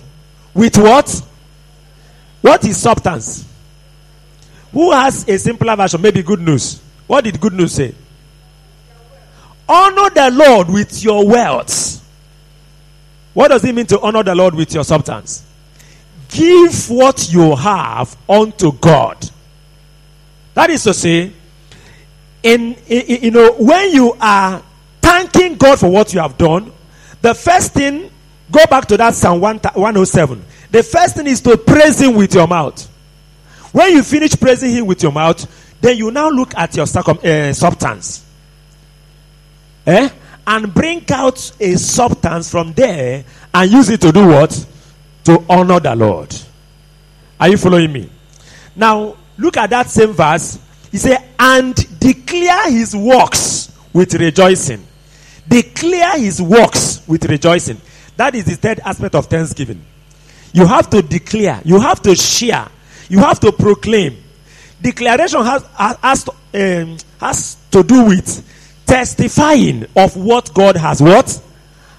with 0.53 0.77
what? 0.77 1.21
What 2.39 2.63
is 2.63 2.77
substance? 2.77 3.45
Who 4.71 4.89
has 4.93 5.27
a 5.27 5.37
simpler 5.37 5.75
version? 5.75 6.01
Maybe 6.01 6.23
good 6.23 6.39
news. 6.39 6.79
What 7.05 7.25
did 7.25 7.37
good 7.37 7.51
news 7.51 7.73
say? 7.73 7.93
Honor 9.67 10.11
the 10.11 10.31
Lord 10.31 10.69
with 10.69 11.03
your 11.03 11.27
wealth. 11.27 12.01
What 13.33 13.49
does 13.49 13.65
it 13.65 13.75
mean 13.75 13.87
to 13.87 13.99
honor 13.99 14.23
the 14.23 14.33
Lord 14.33 14.55
with 14.55 14.73
your 14.73 14.85
substance? 14.85 15.43
Give 16.29 16.89
what 16.89 17.33
you 17.33 17.53
have 17.53 18.15
unto 18.29 18.71
God. 18.71 19.29
That 20.53 20.69
is 20.69 20.83
to 20.83 20.93
say, 20.93 21.31
in, 22.43 22.73
in, 22.87 23.23
you 23.23 23.31
know 23.31 23.53
when 23.53 23.91
you 23.91 24.15
are 24.19 24.63
thanking 25.01 25.55
God 25.57 25.79
for 25.79 25.89
what 25.89 26.13
you 26.13 26.19
have 26.19 26.37
done, 26.37 26.71
the 27.21 27.33
first 27.33 27.73
thing 27.73 28.09
go 28.51 28.65
back 28.69 28.85
to 28.87 28.97
that 28.97 29.13
Psalm 29.15 29.41
107. 29.41 30.45
The 30.71 30.83
first 30.83 31.15
thing 31.15 31.27
is 31.27 31.41
to 31.41 31.57
praise 31.57 32.01
Him 32.01 32.15
with 32.15 32.33
your 32.33 32.47
mouth. 32.47 32.85
When 33.71 33.91
you 33.91 34.03
finish 34.03 34.39
praising 34.39 34.71
Him 34.71 34.85
with 34.87 35.03
your 35.03 35.11
mouth, 35.11 35.45
then 35.81 35.97
you 35.97 36.11
now 36.11 36.29
look 36.29 36.55
at 36.55 36.75
your 36.75 36.87
circum, 36.87 37.19
uh, 37.23 37.53
substance 37.53 38.25
eh? 39.89 40.09
and 40.47 40.73
bring 40.73 41.03
out 41.11 41.51
a 41.59 41.75
substance 41.75 42.49
from 42.49 42.73
there 42.73 43.23
and 43.53 43.71
use 43.71 43.89
it 43.89 44.01
to 44.01 44.11
do 44.11 44.27
what? 44.27 44.65
To 45.25 45.43
honor 45.49 45.79
the 45.79 45.95
Lord. 45.95 46.35
Are 47.39 47.49
you 47.49 47.57
following 47.57 47.91
me? 47.91 48.09
Now, 48.75 49.15
look 49.39 49.57
at 49.57 49.69
that 49.71 49.89
same 49.89 50.13
verse. 50.13 50.59
He 50.91 50.97
said, 50.97 51.23
and 51.39 51.75
declare 51.99 52.71
his 52.71 52.95
works 52.95 53.71
with 53.93 54.13
rejoicing. 54.13 54.85
Declare 55.47 56.19
his 56.19 56.41
works 56.41 57.01
with 57.07 57.25
rejoicing. 57.25 57.79
That 58.17 58.35
is 58.35 58.45
the 58.45 58.55
third 58.55 58.79
aspect 58.79 59.15
of 59.15 59.27
thanksgiving. 59.27 59.83
You 60.53 60.65
have 60.65 60.89
to 60.91 61.01
declare, 61.01 61.61
you 61.63 61.79
have 61.79 62.01
to 62.03 62.15
share, 62.15 62.67
you 63.07 63.19
have 63.19 63.39
to 63.39 63.51
proclaim. 63.51 64.17
Declaration 64.81 65.43
has, 65.43 65.63
has, 66.01 66.29
um, 66.53 66.97
has 67.19 67.57
to 67.71 67.83
do 67.83 68.05
with 68.05 68.45
testifying 68.85 69.85
of 69.95 70.17
what 70.17 70.53
God 70.53 70.75
has 70.75 71.01
what 71.01 71.41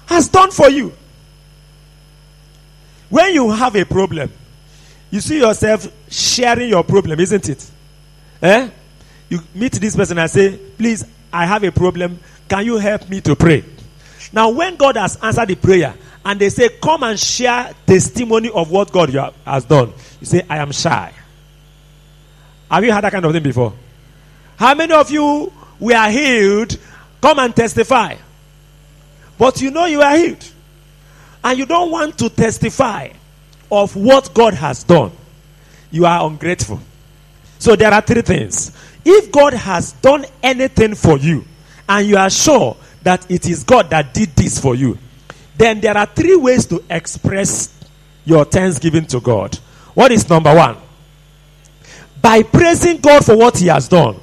has 0.07 0.27
done 0.27 0.51
for 0.51 0.69
you. 0.69 0.91
When 3.09 3.33
you 3.33 3.51
have 3.51 3.75
a 3.75 3.85
problem, 3.85 4.31
you 5.11 5.19
see 5.19 5.39
yourself 5.39 5.87
sharing 6.09 6.69
your 6.69 6.83
problem, 6.83 7.19
isn't 7.19 7.49
it? 7.49 7.69
Eh? 8.41 8.69
You 9.29 9.39
meet 9.53 9.73
this 9.73 9.95
person 9.95 10.17
and 10.17 10.29
say, 10.29 10.57
"Please, 10.77 11.05
I 11.31 11.45
have 11.45 11.63
a 11.63 11.71
problem. 11.71 12.19
Can 12.49 12.65
you 12.65 12.77
help 12.77 13.07
me 13.09 13.21
to 13.21 13.35
pray?" 13.35 13.63
Now, 14.33 14.49
when 14.49 14.75
God 14.75 14.97
has 14.97 15.17
answered 15.21 15.49
the 15.49 15.55
prayer 15.55 15.93
and 16.25 16.39
they 16.39 16.49
say, 16.49 16.69
"Come 16.81 17.03
and 17.03 17.19
share 17.19 17.71
testimony 17.85 18.49
of 18.49 18.71
what 18.71 18.91
God 18.91 19.09
has 19.45 19.65
done," 19.65 19.93
you 20.19 20.25
say, 20.25 20.43
"I 20.49 20.57
am 20.57 20.71
shy." 20.71 21.11
Have 22.69 22.83
you 22.83 22.91
had 22.91 23.03
that 23.03 23.11
kind 23.11 23.25
of 23.25 23.33
thing 23.33 23.43
before? 23.43 23.73
How 24.57 24.73
many 24.73 24.93
of 24.93 25.11
you 25.11 25.51
we 25.81 25.95
are 25.95 26.09
healed, 26.11 26.77
come 27.19 27.39
and 27.39 27.53
testify. 27.53 28.15
But 29.37 29.59
you 29.61 29.71
know 29.71 29.85
you 29.85 30.01
are 30.01 30.15
healed. 30.15 30.47
And 31.43 31.57
you 31.57 31.65
don't 31.65 31.89
want 31.89 32.19
to 32.19 32.29
testify 32.29 33.09
of 33.71 33.95
what 33.95 34.33
God 34.33 34.53
has 34.53 34.83
done. 34.83 35.11
You 35.91 36.05
are 36.05 36.27
ungrateful. 36.27 36.79
So 37.59 37.75
there 37.75 37.93
are 37.93 38.01
three 38.01 38.21
things. 38.21 38.75
If 39.05 39.31
God 39.31 39.53
has 39.53 39.93
done 39.93 40.25
anything 40.43 40.95
for 40.95 41.17
you, 41.17 41.45
and 41.87 42.07
you 42.07 42.17
are 42.17 42.29
sure 42.29 42.77
that 43.03 43.29
it 43.29 43.47
is 43.47 43.63
God 43.63 43.89
that 43.89 44.13
did 44.13 44.29
this 44.35 44.59
for 44.59 44.75
you, 44.75 44.97
then 45.57 45.81
there 45.81 45.97
are 45.97 46.05
three 46.05 46.35
ways 46.35 46.65
to 46.67 46.83
express 46.89 47.77
your 48.25 48.45
thanksgiving 48.45 49.05
to 49.07 49.19
God. 49.19 49.55
What 49.93 50.11
is 50.11 50.29
number 50.29 50.55
one? 50.55 50.77
By 52.21 52.43
praising 52.43 52.97
God 52.97 53.25
for 53.25 53.35
what 53.35 53.57
He 53.57 53.67
has 53.67 53.87
done. 53.87 54.19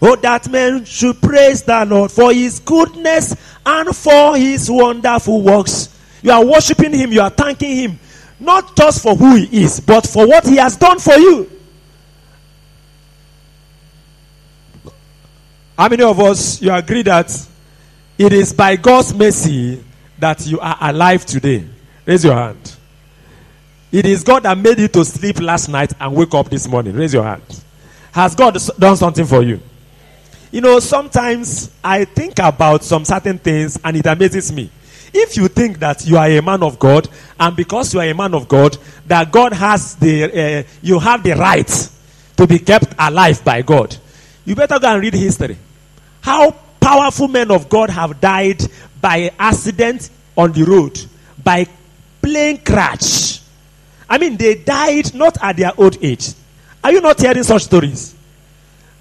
Oh, 0.00 0.14
that 0.16 0.50
man 0.50 0.84
should 0.84 1.20
praise 1.22 1.62
the 1.62 1.84
Lord 1.86 2.12
for 2.12 2.32
his 2.32 2.60
goodness 2.60 3.34
and 3.64 3.96
for 3.96 4.36
his 4.36 4.70
wonderful 4.70 5.40
works. 5.42 5.88
You 6.22 6.32
are 6.32 6.44
worshiping 6.44 6.92
him, 6.92 7.12
you 7.12 7.22
are 7.22 7.30
thanking 7.30 7.76
him. 7.76 7.98
Not 8.38 8.76
just 8.76 9.02
for 9.02 9.14
who 9.14 9.36
he 9.36 9.64
is, 9.64 9.80
but 9.80 10.06
for 10.06 10.26
what 10.26 10.46
he 10.46 10.56
has 10.56 10.76
done 10.76 10.98
for 10.98 11.14
you. 11.14 11.50
How 15.78 15.88
many 15.88 16.02
of 16.02 16.18
us 16.20 16.60
you 16.62 16.72
agree 16.72 17.02
that 17.02 17.30
it 18.18 18.32
is 18.32 18.52
by 18.52 18.76
God's 18.76 19.14
mercy 19.14 19.82
that 20.18 20.46
you 20.46 20.58
are 20.60 20.76
alive 20.80 21.26
today? 21.26 21.66
Raise 22.06 22.24
your 22.24 22.34
hand. 22.34 22.76
It 23.92 24.06
is 24.06 24.22
God 24.24 24.42
that 24.44 24.56
made 24.56 24.78
you 24.78 24.88
to 24.88 25.04
sleep 25.04 25.40
last 25.40 25.68
night 25.68 25.92
and 26.00 26.14
wake 26.14 26.34
up 26.34 26.48
this 26.48 26.66
morning. 26.66 26.94
Raise 26.94 27.12
your 27.12 27.24
hand. 27.24 27.42
Has 28.12 28.34
God 28.34 28.56
done 28.78 28.96
something 28.96 29.26
for 29.26 29.42
you? 29.42 29.60
You 30.50 30.60
know, 30.60 30.80
sometimes 30.80 31.70
I 31.84 32.04
think 32.04 32.38
about 32.38 32.82
some 32.82 33.04
certain 33.04 33.38
things 33.38 33.78
and 33.84 33.96
it 33.96 34.06
amazes 34.06 34.50
me. 34.52 34.70
If 35.18 35.36
you 35.38 35.48
think 35.48 35.78
that 35.78 36.06
you 36.06 36.18
are 36.18 36.28
a 36.28 36.42
man 36.42 36.62
of 36.62 36.78
God 36.78 37.08
and 37.40 37.56
because 37.56 37.94
you 37.94 38.00
are 38.00 38.06
a 38.06 38.14
man 38.14 38.34
of 38.34 38.46
God, 38.48 38.76
that 39.06 39.32
God 39.32 39.54
has 39.54 39.94
the, 39.96 40.24
uh, 40.24 40.62
you 40.82 40.98
have 40.98 41.22
the 41.22 41.32
right 41.32 41.90
to 42.36 42.46
be 42.46 42.58
kept 42.58 42.94
alive 42.98 43.42
by 43.42 43.62
God, 43.62 43.96
you 44.44 44.54
better 44.54 44.78
go 44.78 44.88
and 44.88 45.00
read 45.00 45.14
history. 45.14 45.56
How 46.20 46.50
powerful 46.78 47.28
men 47.28 47.50
of 47.50 47.68
God 47.70 47.88
have 47.88 48.20
died 48.20 48.60
by 49.00 49.32
accident 49.38 50.10
on 50.36 50.52
the 50.52 50.64
road, 50.64 51.00
by 51.42 51.66
plane 52.20 52.58
crash. 52.58 53.40
I 54.08 54.18
mean, 54.18 54.36
they 54.36 54.56
died 54.56 55.14
not 55.14 55.38
at 55.42 55.56
their 55.56 55.72
old 55.78 55.96
age. 56.04 56.34
Are 56.84 56.92
you 56.92 57.00
not 57.00 57.18
hearing 57.18 57.42
such 57.42 57.64
stories? 57.64 58.14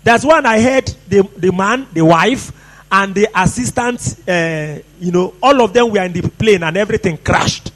There's 0.01 0.25
one 0.25 0.45
I 0.45 0.61
heard 0.61 0.95
the, 1.09 1.29
the 1.35 1.51
man, 1.51 1.87
the 1.91 2.05
wife, 2.05 2.53
and 2.91 3.15
the 3.15 3.27
assistant, 3.35 4.19
uh, 4.27 4.79
you 4.99 5.11
know, 5.11 5.33
all 5.41 5.61
of 5.61 5.73
them 5.73 5.91
were 5.91 6.03
in 6.03 6.13
the 6.13 6.21
plane 6.29 6.63
and 6.63 6.77
everything 6.77 7.17
crashed. 7.17 7.71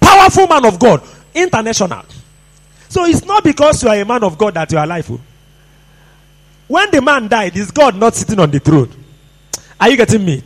Powerful 0.00 0.46
man 0.46 0.64
of 0.64 0.78
God, 0.78 1.02
international. 1.34 2.04
So 2.88 3.04
it's 3.04 3.24
not 3.24 3.42
because 3.42 3.82
you 3.82 3.88
are 3.88 3.96
a 3.96 4.04
man 4.04 4.22
of 4.22 4.38
God 4.38 4.54
that 4.54 4.70
you 4.70 4.78
are 4.78 4.84
alive. 4.84 5.10
oh. 5.10 5.20
When 6.68 6.90
the 6.90 7.02
man 7.02 7.28
died, 7.28 7.56
is 7.56 7.70
God 7.70 7.96
not 7.96 8.14
sitting 8.14 8.38
on 8.38 8.50
the 8.50 8.60
throne? 8.60 8.90
Are 9.80 9.90
you 9.90 9.96
getting 9.96 10.24
me? 10.24 10.42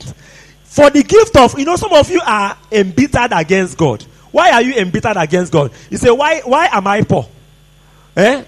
For 0.64 0.90
the 0.90 1.02
gift 1.02 1.36
of, 1.36 1.58
you 1.58 1.64
know, 1.64 1.76
some 1.76 1.92
of 1.92 2.10
you 2.10 2.20
are 2.24 2.56
embittered 2.72 3.32
against 3.32 3.76
God. 3.76 4.04
Why 4.30 4.50
are 4.52 4.62
you 4.62 4.74
embittered 4.74 5.16
against 5.16 5.52
God? 5.52 5.72
You 5.90 5.96
say, 5.98 6.10
why, 6.10 6.40
why 6.40 6.66
am 6.72 6.86
I 6.86 7.02
poor? 7.02 7.26
Eh? 8.16 8.44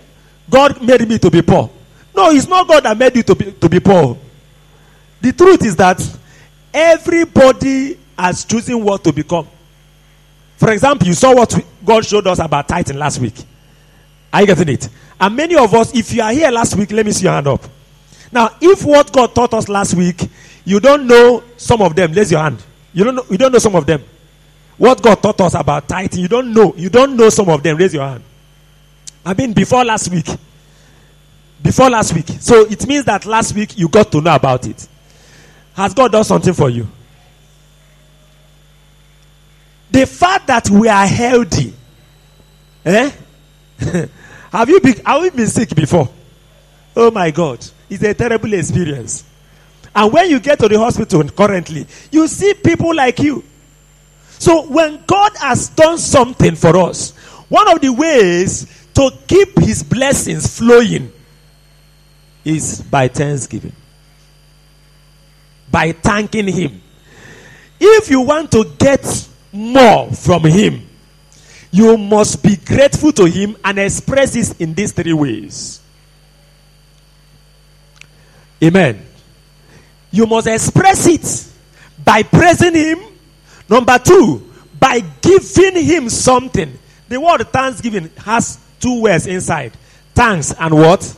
God 0.49 0.83
made 0.83 1.09
me 1.09 1.19
to 1.19 1.31
be 1.31 1.43
poor. 1.43 1.71
No, 2.15 2.31
it's 2.31 2.49
not 2.49 2.67
God 2.67 2.85
that 2.85 2.97
made 2.97 3.17
you 3.17 3.23
to 3.23 3.35
be, 3.35 3.53
to 3.53 3.69
be 3.69 3.81
poor. 3.81 4.19
The 5.21 5.33
truth 5.33 5.65
is 5.65 5.77
that 5.77 6.01
everybody 6.73 7.99
has 8.19 8.45
chosen 8.45 8.83
what 8.83 9.05
to 9.05 9.13
become. 9.13 9.47
For 10.57 10.71
example, 10.73 11.07
you 11.07 11.15
saw 11.15 11.35
what 11.35 11.59
God 11.85 12.05
showed 12.05 12.27
us 12.27 12.39
about 12.39 12.69
tithing 12.69 12.99
last 12.99 13.19
week. 13.19 13.35
Are 14.33 14.43
you 14.43 14.47
getting 14.47 14.69
it? 14.69 14.89
And 15.19 15.37
many 15.37 15.57
of 15.57 15.73
us, 15.75 15.95
if 15.95 16.13
you 16.13 16.23
are 16.23 16.33
here 16.33 16.51
last 16.51 16.77
week, 16.77 16.93
let 16.93 17.05
me 17.05 17.13
see 17.13 17.25
your 17.25 17.33
hand 17.33 17.47
up. 17.47 17.63
Now, 18.33 18.57
if 18.61 18.85
what 18.85 19.13
God 19.13 19.35
taught 19.35 19.55
us 19.55 19.69
last 19.69 19.95
week, 19.95 20.29
you 20.65 20.81
don't 20.81 21.07
know 21.07 21.43
some 21.57 21.83
of 21.83 21.97
them, 21.97 22.13
raise 22.13 22.31
your 22.31 22.41
hand. 22.41 22.63
You 22.93 23.05
don't 23.05 23.15
know, 23.17 23.25
you 23.31 23.39
don't 23.39 23.53
know 23.53 23.59
some 23.59 23.75
of 23.75 23.87
them. 23.87 24.03
What 24.77 25.03
God 25.03 25.23
taught 25.23 25.41
us 25.41 25.55
about 25.55 25.89
tithing, 25.89 26.21
you 26.21 26.29
don't 26.29 26.55
know. 26.55 26.75
You 26.77 26.89
don't 26.89 27.17
know 27.17 27.29
some 27.29 27.49
of 27.49 27.63
them, 27.63 27.77
raise 27.77 27.93
your 27.93 28.07
hand. 28.07 28.25
I 29.25 29.35
mean, 29.35 29.53
before 29.53 29.85
last 29.85 30.11
week. 30.11 30.27
Before 31.63 31.91
last 31.91 32.15
week. 32.15 32.27
So 32.41 32.67
it 32.67 32.87
means 32.87 33.05
that 33.05 33.27
last 33.27 33.55
week 33.55 33.77
you 33.77 33.89
got 33.89 34.11
to 34.13 34.21
know 34.21 34.35
about 34.35 34.67
it. 34.67 34.89
Has 35.75 35.95
God 35.95 36.13
done 36.13 36.25
something 36.25 36.55
for 36.55 36.71
you? 36.71 36.87
The 39.91 40.07
fact 40.07 40.47
that 40.47 40.71
we 40.71 40.89
are 40.89 41.07
healthy, 41.07 41.75
eh? 42.85 43.11
have 44.53 44.69
you 44.69 44.81
been 44.81 44.97
have 45.05 45.25
you 45.25 45.31
been 45.31 45.47
sick 45.47 45.75
before? 45.75 46.09
Oh 46.97 47.11
my 47.11 47.31
God, 47.31 47.65
it's 47.89 48.03
a 48.03 48.15
terrible 48.15 48.53
experience. 48.53 49.25
And 49.95 50.13
when 50.13 50.31
you 50.31 50.39
get 50.39 50.59
to 50.61 50.69
the 50.69 50.79
hospital 50.79 51.25
currently, 51.31 51.87
you 52.11 52.29
see 52.29 52.55
people 52.55 52.95
like 52.95 53.19
you. 53.19 53.43
So 54.39 54.67
when 54.67 55.03
God 55.07 55.33
has 55.39 55.69
done 55.71 55.99
something 55.99 56.55
for 56.55 56.77
us, 56.77 57.11
one 57.49 57.69
of 57.69 57.81
the 57.81 57.91
ways 57.93 58.89
to 58.95 59.11
keep 59.27 59.59
his 59.59 59.83
blessings 59.83 60.57
flowing 60.59 61.13
is 62.45 62.83
by 62.83 63.09
thanksgiving. 63.09 63.73
By 65.71 65.93
thanking 65.93 66.49
him. 66.49 66.83
If 67.79 68.11
you 68.11 68.23
want 68.23 68.51
to 68.53 68.65
get 68.79 69.29
more 69.53 70.11
from 70.13 70.45
him, 70.45 70.87
you 71.71 71.97
must 71.97 72.43
be 72.43 72.57
grateful 72.57 73.13
to 73.13 73.25
him 73.25 73.57
and 73.65 73.79
express 73.79 74.35
it 74.35 74.61
in 74.61 74.75
these 74.75 74.93
three 74.93 75.13
ways. 75.13 75.81
Amen. 78.63 79.07
You 80.11 80.27
must 80.27 80.47
express 80.47 81.07
it 81.07 82.05
by 82.05 82.23
praising 82.23 82.75
him. 82.75 82.99
Number 83.69 83.99
two, 83.99 84.51
by 84.79 85.01
giving 85.21 85.85
him 85.85 86.09
something. 86.09 86.77
The 87.09 87.21
word 87.21 87.49
thanksgiving 87.49 88.11
has 88.19 88.59
two 88.81 89.03
words 89.03 89.27
inside 89.27 89.73
thanks 90.15 90.53
and 90.59 90.75
what? 90.75 91.17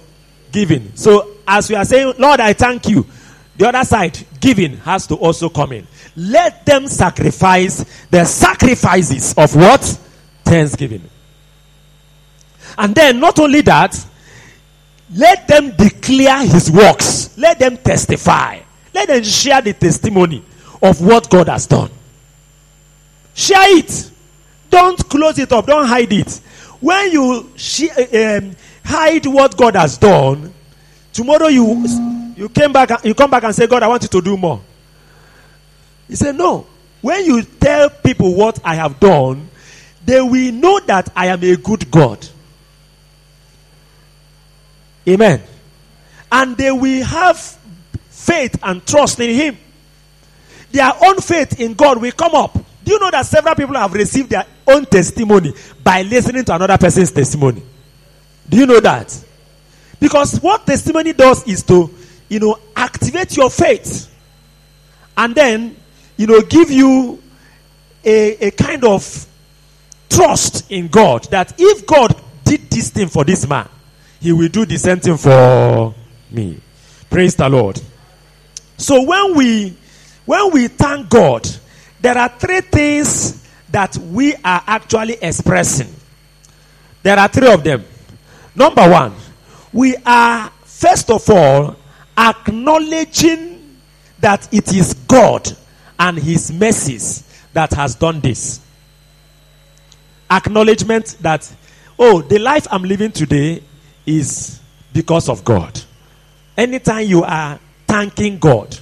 Giving. 0.52 0.94
So, 0.94 1.30
as 1.46 1.68
we 1.68 1.76
are 1.76 1.84
saying, 1.84 2.14
Lord, 2.18 2.40
I 2.40 2.52
thank 2.52 2.88
you, 2.88 3.06
the 3.56 3.68
other 3.68 3.84
side, 3.84 4.18
giving, 4.40 4.76
has 4.78 5.06
to 5.08 5.14
also 5.16 5.48
come 5.48 5.72
in. 5.72 5.86
Let 6.16 6.64
them 6.66 6.86
sacrifice 6.88 7.84
the 8.10 8.24
sacrifices 8.24 9.34
of 9.36 9.54
what? 9.56 9.80
Thanksgiving. 10.44 11.08
And 12.78 12.94
then, 12.94 13.20
not 13.20 13.38
only 13.38 13.60
that, 13.62 13.96
let 15.14 15.46
them 15.46 15.72
declare 15.76 16.46
his 16.46 16.70
works. 16.70 17.36
Let 17.36 17.58
them 17.58 17.76
testify. 17.76 18.60
Let 18.94 19.08
them 19.08 19.22
share 19.22 19.60
the 19.60 19.72
testimony 19.72 20.42
of 20.82 21.00
what 21.00 21.28
God 21.28 21.48
has 21.48 21.66
done. 21.66 21.90
Share 23.34 23.78
it. 23.78 24.10
Don't 24.70 24.98
close 25.08 25.38
it 25.38 25.52
up. 25.52 25.66
Don't 25.66 25.86
hide 25.86 26.12
it. 26.12 26.40
When 26.80 27.12
you 27.12 27.52
she, 27.56 27.90
um, 27.90 28.56
hide 28.84 29.26
what 29.26 29.56
God 29.56 29.76
has 29.76 29.98
done, 29.98 30.52
tomorrow 31.12 31.48
you 31.48 31.86
you 32.36 32.48
came 32.48 32.72
back 32.72 33.04
you 33.04 33.14
come 33.14 33.30
back 33.30 33.44
and 33.44 33.54
say, 33.54 33.66
God, 33.66 33.82
I 33.82 33.88
want 33.88 34.02
you 34.02 34.08
to 34.08 34.20
do 34.20 34.36
more. 34.36 34.60
He 36.08 36.16
said, 36.16 36.36
No. 36.36 36.66
When 37.00 37.24
you 37.24 37.42
tell 37.42 37.90
people 37.90 38.34
what 38.34 38.60
I 38.64 38.76
have 38.76 39.00
done, 39.00 39.48
they 40.04 40.20
will 40.20 40.52
know 40.52 40.78
that 40.80 41.10
I 41.16 41.26
am 41.28 41.42
a 41.42 41.56
good 41.56 41.90
God. 41.90 42.24
Amen. 45.08 45.42
And 46.30 46.56
they 46.56 46.70
will 46.70 47.04
have 47.04 47.38
faith 48.08 48.56
and 48.62 48.86
trust 48.86 49.18
in 49.20 49.34
Him. 49.34 49.58
Their 50.70 50.92
own 51.04 51.16
faith 51.18 51.60
in 51.60 51.74
God 51.74 52.00
will 52.00 52.12
come 52.12 52.34
up. 52.34 52.54
Do 52.84 52.92
you 52.92 52.98
know 52.98 53.10
that 53.10 53.26
several 53.26 53.54
people 53.54 53.74
have 53.74 53.92
received 53.92 54.30
their 54.30 54.46
own 54.66 54.86
testimony 54.86 55.52
by 55.82 56.02
listening 56.02 56.44
to 56.44 56.54
another 56.54 56.78
person's 56.78 57.10
testimony? 57.10 57.62
Do 58.52 58.58
you 58.58 58.66
know 58.66 58.80
that? 58.80 59.18
Because 59.98 60.38
what 60.42 60.66
testimony 60.66 61.14
does 61.14 61.48
is 61.48 61.62
to, 61.62 61.88
you 62.28 62.38
know, 62.38 62.58
activate 62.76 63.34
your 63.34 63.48
faith 63.48 64.14
and 65.16 65.34
then, 65.34 65.74
you 66.18 66.26
know, 66.26 66.42
give 66.42 66.70
you 66.70 67.22
a, 68.04 68.48
a 68.48 68.50
kind 68.50 68.84
of 68.84 69.26
trust 70.10 70.70
in 70.70 70.88
God 70.88 71.24
that 71.30 71.54
if 71.58 71.86
God 71.86 72.14
did 72.44 72.68
this 72.68 72.90
thing 72.90 73.08
for 73.08 73.24
this 73.24 73.48
man, 73.48 73.66
he 74.20 74.32
will 74.32 74.48
do 74.48 74.66
the 74.66 74.76
same 74.76 75.00
thing 75.00 75.16
for 75.16 75.94
me. 76.30 76.60
Praise 77.08 77.34
the 77.34 77.48
Lord. 77.48 77.80
So 78.76 79.02
when 79.02 79.34
we 79.34 79.74
when 80.26 80.52
we 80.52 80.68
thank 80.68 81.08
God, 81.08 81.48
there 82.02 82.18
are 82.18 82.28
three 82.28 82.60
things 82.60 83.48
that 83.70 83.96
we 83.96 84.34
are 84.34 84.62
actually 84.66 85.14
expressing. 85.22 85.90
There 87.02 87.18
are 87.18 87.28
three 87.28 87.50
of 87.50 87.64
them. 87.64 87.86
Number 88.54 88.88
one, 88.88 89.14
we 89.72 89.96
are 90.04 90.50
first 90.64 91.10
of 91.10 91.28
all 91.30 91.76
acknowledging 92.16 93.78
that 94.20 94.52
it 94.52 94.72
is 94.74 94.94
God 94.94 95.50
and 95.98 96.18
His 96.18 96.52
mercies 96.52 97.24
that 97.52 97.72
has 97.72 97.94
done 97.94 98.20
this. 98.20 98.60
Acknowledgement 100.30 101.16
that, 101.20 101.50
oh, 101.98 102.22
the 102.22 102.38
life 102.38 102.66
I'm 102.70 102.82
living 102.82 103.12
today 103.12 103.62
is 104.06 104.60
because 104.92 105.28
of 105.28 105.44
God. 105.44 105.80
Anytime 106.56 107.06
you 107.06 107.22
are 107.24 107.58
thanking 107.86 108.38
God, 108.38 108.78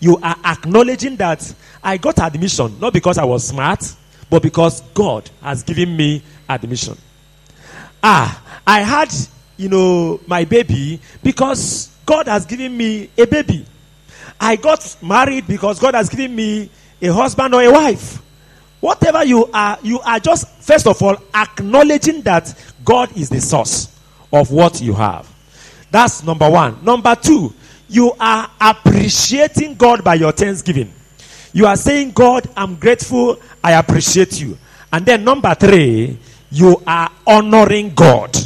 you 0.00 0.18
are 0.22 0.36
acknowledging 0.44 1.16
that 1.16 1.54
I 1.82 1.96
got 1.96 2.18
admission 2.20 2.78
not 2.80 2.92
because 2.92 3.18
I 3.18 3.24
was 3.24 3.46
smart, 3.46 3.84
but 4.28 4.42
because 4.42 4.80
God 4.94 5.28
has 5.42 5.62
given 5.62 5.96
me 5.96 6.22
admission. 6.48 6.96
Ah, 8.02 8.42
I 8.66 8.80
had, 8.80 9.12
you 9.56 9.68
know, 9.68 10.20
my 10.26 10.44
baby 10.44 11.00
because 11.22 11.90
God 12.06 12.26
has 12.26 12.46
given 12.46 12.76
me 12.76 13.10
a 13.16 13.26
baby. 13.26 13.64
I 14.40 14.56
got 14.56 14.96
married 15.02 15.46
because 15.46 15.78
God 15.78 15.94
has 15.94 16.08
given 16.08 16.34
me 16.34 16.70
a 17.02 17.08
husband 17.08 17.54
or 17.54 17.62
a 17.62 17.70
wife. 17.70 18.20
Whatever 18.80 19.24
you 19.24 19.46
are, 19.52 19.78
you 19.82 20.00
are 20.00 20.18
just, 20.18 20.48
first 20.62 20.86
of 20.86 21.02
all, 21.02 21.16
acknowledging 21.34 22.22
that 22.22 22.54
God 22.84 23.14
is 23.16 23.28
the 23.28 23.40
source 23.40 23.94
of 24.32 24.50
what 24.50 24.80
you 24.80 24.94
have. 24.94 25.28
That's 25.90 26.22
number 26.24 26.48
one. 26.48 26.82
Number 26.82 27.14
two, 27.14 27.52
you 27.88 28.12
are 28.18 28.50
appreciating 28.60 29.74
God 29.74 30.02
by 30.02 30.14
your 30.14 30.32
thanksgiving. 30.32 30.92
You 31.52 31.66
are 31.66 31.76
saying, 31.76 32.12
God, 32.12 32.48
I'm 32.56 32.76
grateful, 32.76 33.38
I 33.62 33.72
appreciate 33.72 34.40
you. 34.40 34.56
And 34.92 35.04
then 35.04 35.24
number 35.24 35.54
three, 35.54 36.18
you 36.50 36.82
are 36.86 37.10
honoring 37.26 37.94
God. 37.94 38.36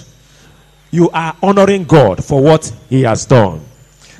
You 0.95 1.11
are 1.11 1.37
honoring 1.43 1.87
God 1.87 2.25
for 2.25 2.41
what 2.41 2.73
He 2.89 3.03
has 3.03 3.27
done. 3.27 3.61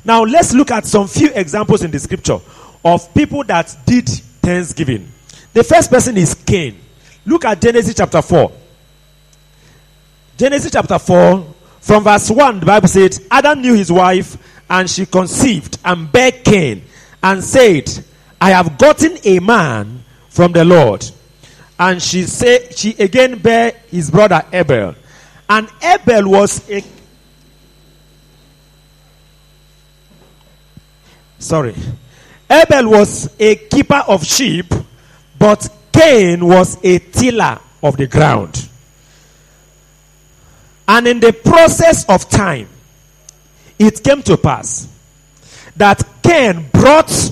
Now, 0.03 0.23
let's 0.23 0.53
look 0.53 0.71
at 0.71 0.85
some 0.85 1.07
few 1.07 1.31
examples 1.33 1.83
in 1.83 1.89
the 1.89 1.99
scripture 1.99 2.37
of 2.83 3.13
people 3.13 3.45
that 3.45 3.73
did 3.85 4.09
thanksgiving. 4.09 5.09
The 5.53 5.63
first 5.63 5.89
person 5.89 6.17
is 6.17 6.33
Cain. 6.33 6.77
Look 7.25 7.45
at 7.45 7.61
Genesis 7.61 7.95
chapter 7.95 8.21
4. 8.21 8.51
Genesis 10.35 10.69
chapter 10.69 10.99
4, 10.99 11.55
from 11.79 12.03
verse 12.03 12.29
1, 12.29 12.59
the 12.59 12.65
Bible 12.65 12.89
said, 12.89 13.19
Adam 13.31 13.61
knew 13.61 13.73
his 13.73 13.89
wife, 13.89 14.35
and 14.69 14.89
she 14.89 15.05
conceived 15.05 15.77
and 15.85 16.11
bare 16.11 16.33
Cain, 16.33 16.83
and 17.23 17.41
said, 17.41 17.89
I 18.41 18.49
have 18.49 18.77
gotten 18.77 19.17
a 19.23 19.39
man 19.39 20.03
from 20.27 20.51
the 20.51 20.65
Lord. 20.65 21.09
And 21.79 22.03
she 22.03 22.23
said, 22.23 22.77
she 22.77 22.95
again 22.99 23.39
bare 23.39 23.71
his 23.89 24.11
brother 24.11 24.43
Abel. 24.51 24.95
And 25.47 25.69
Abel 25.83 26.29
was 26.29 26.69
a 26.69 26.83
sorry. 31.37 31.75
Abel 32.49 32.89
was 32.89 33.29
a 33.39 33.55
keeper 33.55 34.03
of 34.07 34.25
sheep, 34.25 34.73
but 35.37 35.67
Cain 35.91 36.45
was 36.45 36.77
a 36.83 36.99
tiller 36.99 37.59
of 37.83 37.97
the 37.97 38.07
ground. 38.07 38.69
And 40.87 41.07
in 41.07 41.19
the 41.19 41.33
process 41.33 42.05
of 42.09 42.29
time, 42.29 42.69
it 43.77 44.03
came 44.03 44.21
to 44.23 44.37
pass 44.37 44.87
that 45.75 46.03
Cain 46.23 46.69
brought 46.71 47.31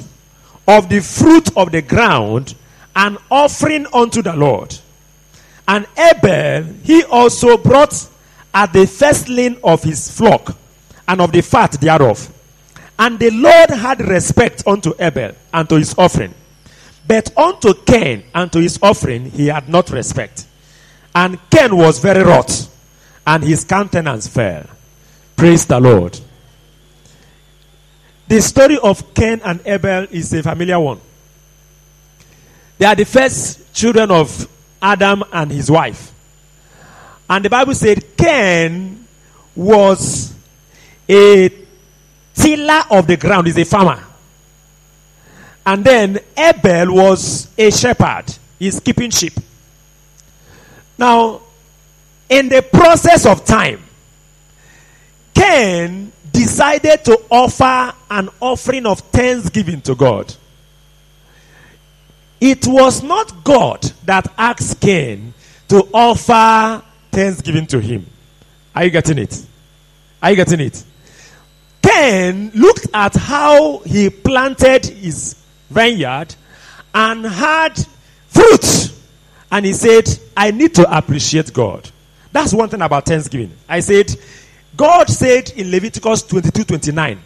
of 0.67 0.89
the 0.89 1.02
fruit 1.02 1.56
of 1.58 1.71
the 1.71 1.82
ground 1.82 2.56
an 2.95 3.17
offering 3.32 3.88
unto 3.93 4.21
the 4.21 4.36
Lord. 4.36 4.78
And 5.67 5.88
Abel, 5.97 6.63
he 6.84 7.04
also 7.04 7.58
brought 7.58 8.08
at 8.54 8.73
the 8.73 8.86
firstling 8.86 9.58
of 9.63 9.84
his 9.84 10.12
flock 10.15 10.56
and 11.08 11.21
of 11.21 11.32
the 11.32 11.41
fat 11.41 11.71
thereof. 11.73 12.30
And 12.99 13.17
the 13.19 13.32
Lord 13.32 13.69
had 13.69 13.99
respect 14.02 14.67
unto 14.67 14.93
Abel 14.99 15.34
and 15.54 15.67
to 15.69 15.76
his 15.76 15.95
offering. 15.97 16.34
But 17.08 17.36
unto 17.38 17.73
Cain 17.73 18.23
and 18.34 18.52
to 18.52 18.60
his 18.60 18.80
offering 18.82 19.30
he 19.32 19.47
had 19.47 19.67
not 19.67 19.89
respect. 19.89 20.47
And 21.15 21.38
Cain 21.49 21.76
was 21.76 21.99
very 21.99 22.23
wroth, 22.23 22.69
and 23.26 23.43
his 23.43 23.63
countenance 23.63 24.28
fell. 24.28 24.65
Praise 25.36 25.65
the 25.65 25.80
Lord. 25.80 26.19
The 28.28 28.41
story 28.41 28.78
of 28.82 29.13
Cain 29.13 29.41
and 29.43 29.60
Abel 29.65 30.08
is 30.10 30.34
a 30.34 30.41
familiar 30.41 30.80
one. 30.80 30.99
They 32.78 32.86
are 32.86 32.95
the 32.95 33.06
first 33.06 33.73
children 33.73 34.10
of 34.10 34.47
Adam 34.84 35.24
and 35.32 35.50
his 35.50 35.72
wife. 35.72 36.12
And 37.30 37.43
the 37.43 37.50
Bible 37.50 37.74
said 37.74 38.17
Cain 38.17 39.08
was 39.56 40.36
a 41.10 41.50
tiller 42.36 42.84
of 42.91 43.08
the 43.08 43.17
ground, 43.17 43.48
is 43.48 43.58
a 43.58 43.63
farmer. 43.63 44.04
And 45.65 45.86
then 45.86 46.19
Abel 46.38 46.93
was 46.93 47.48
a 47.58 47.72
shepherd, 47.72 48.26
he's 48.60 48.82
keeping 48.82 49.10
sheep. 49.10 49.34
Now, 50.98 51.41
in 52.28 52.50
the 52.50 52.62
process 52.62 53.26
of 53.26 53.46
time, 53.46 53.82
Cain 55.34 56.12
decided 56.32 57.06
to 57.06 57.22
offer 57.30 57.96
an 58.12 58.30
offering 58.41 58.86
of 58.86 59.00
thanksgiving 59.00 59.82
to 59.82 59.96
God. 59.96 60.36
It 62.45 62.67
was 62.67 63.01
not 63.01 63.45
God 63.45 63.84
that 64.03 64.27
asked 64.38 64.82
Cain 64.82 65.34
to 65.69 65.88
offer 65.93 66.84
thanksgiving 67.10 67.65
to 67.67 67.79
him. 67.79 68.06
Are 68.75 68.84
you 68.84 68.89
getting 68.89 69.17
it? 69.17 69.45
Are 70.21 70.29
you 70.32 70.36
getting 70.36 70.60
it? 70.60 70.84
Cain 71.82 72.51
looked 72.53 72.88
at 72.93 73.15
how 73.15 73.77
he 73.86 74.10
planted 74.10 74.86
his 74.88 75.38
vineyard 75.69 76.36
and 76.93 77.23
had 77.25 77.79
fruit. 78.27 78.91
And 79.49 79.65
he 79.65 79.71
said, 79.71 80.10
I 80.36 80.51
need 80.51 80.75
to 80.75 80.97
appreciate 80.97 81.53
God. 81.53 81.89
That's 82.34 82.53
one 82.53 82.67
thing 82.67 82.82
about 82.82 83.06
Thanksgiving. 83.06 83.53
I 83.69 83.79
said, 83.79 84.13
God 84.75 85.08
said 85.08 85.49
in 85.51 85.71
Leviticus 85.71 86.23
22 86.23 86.65
29 86.65 87.21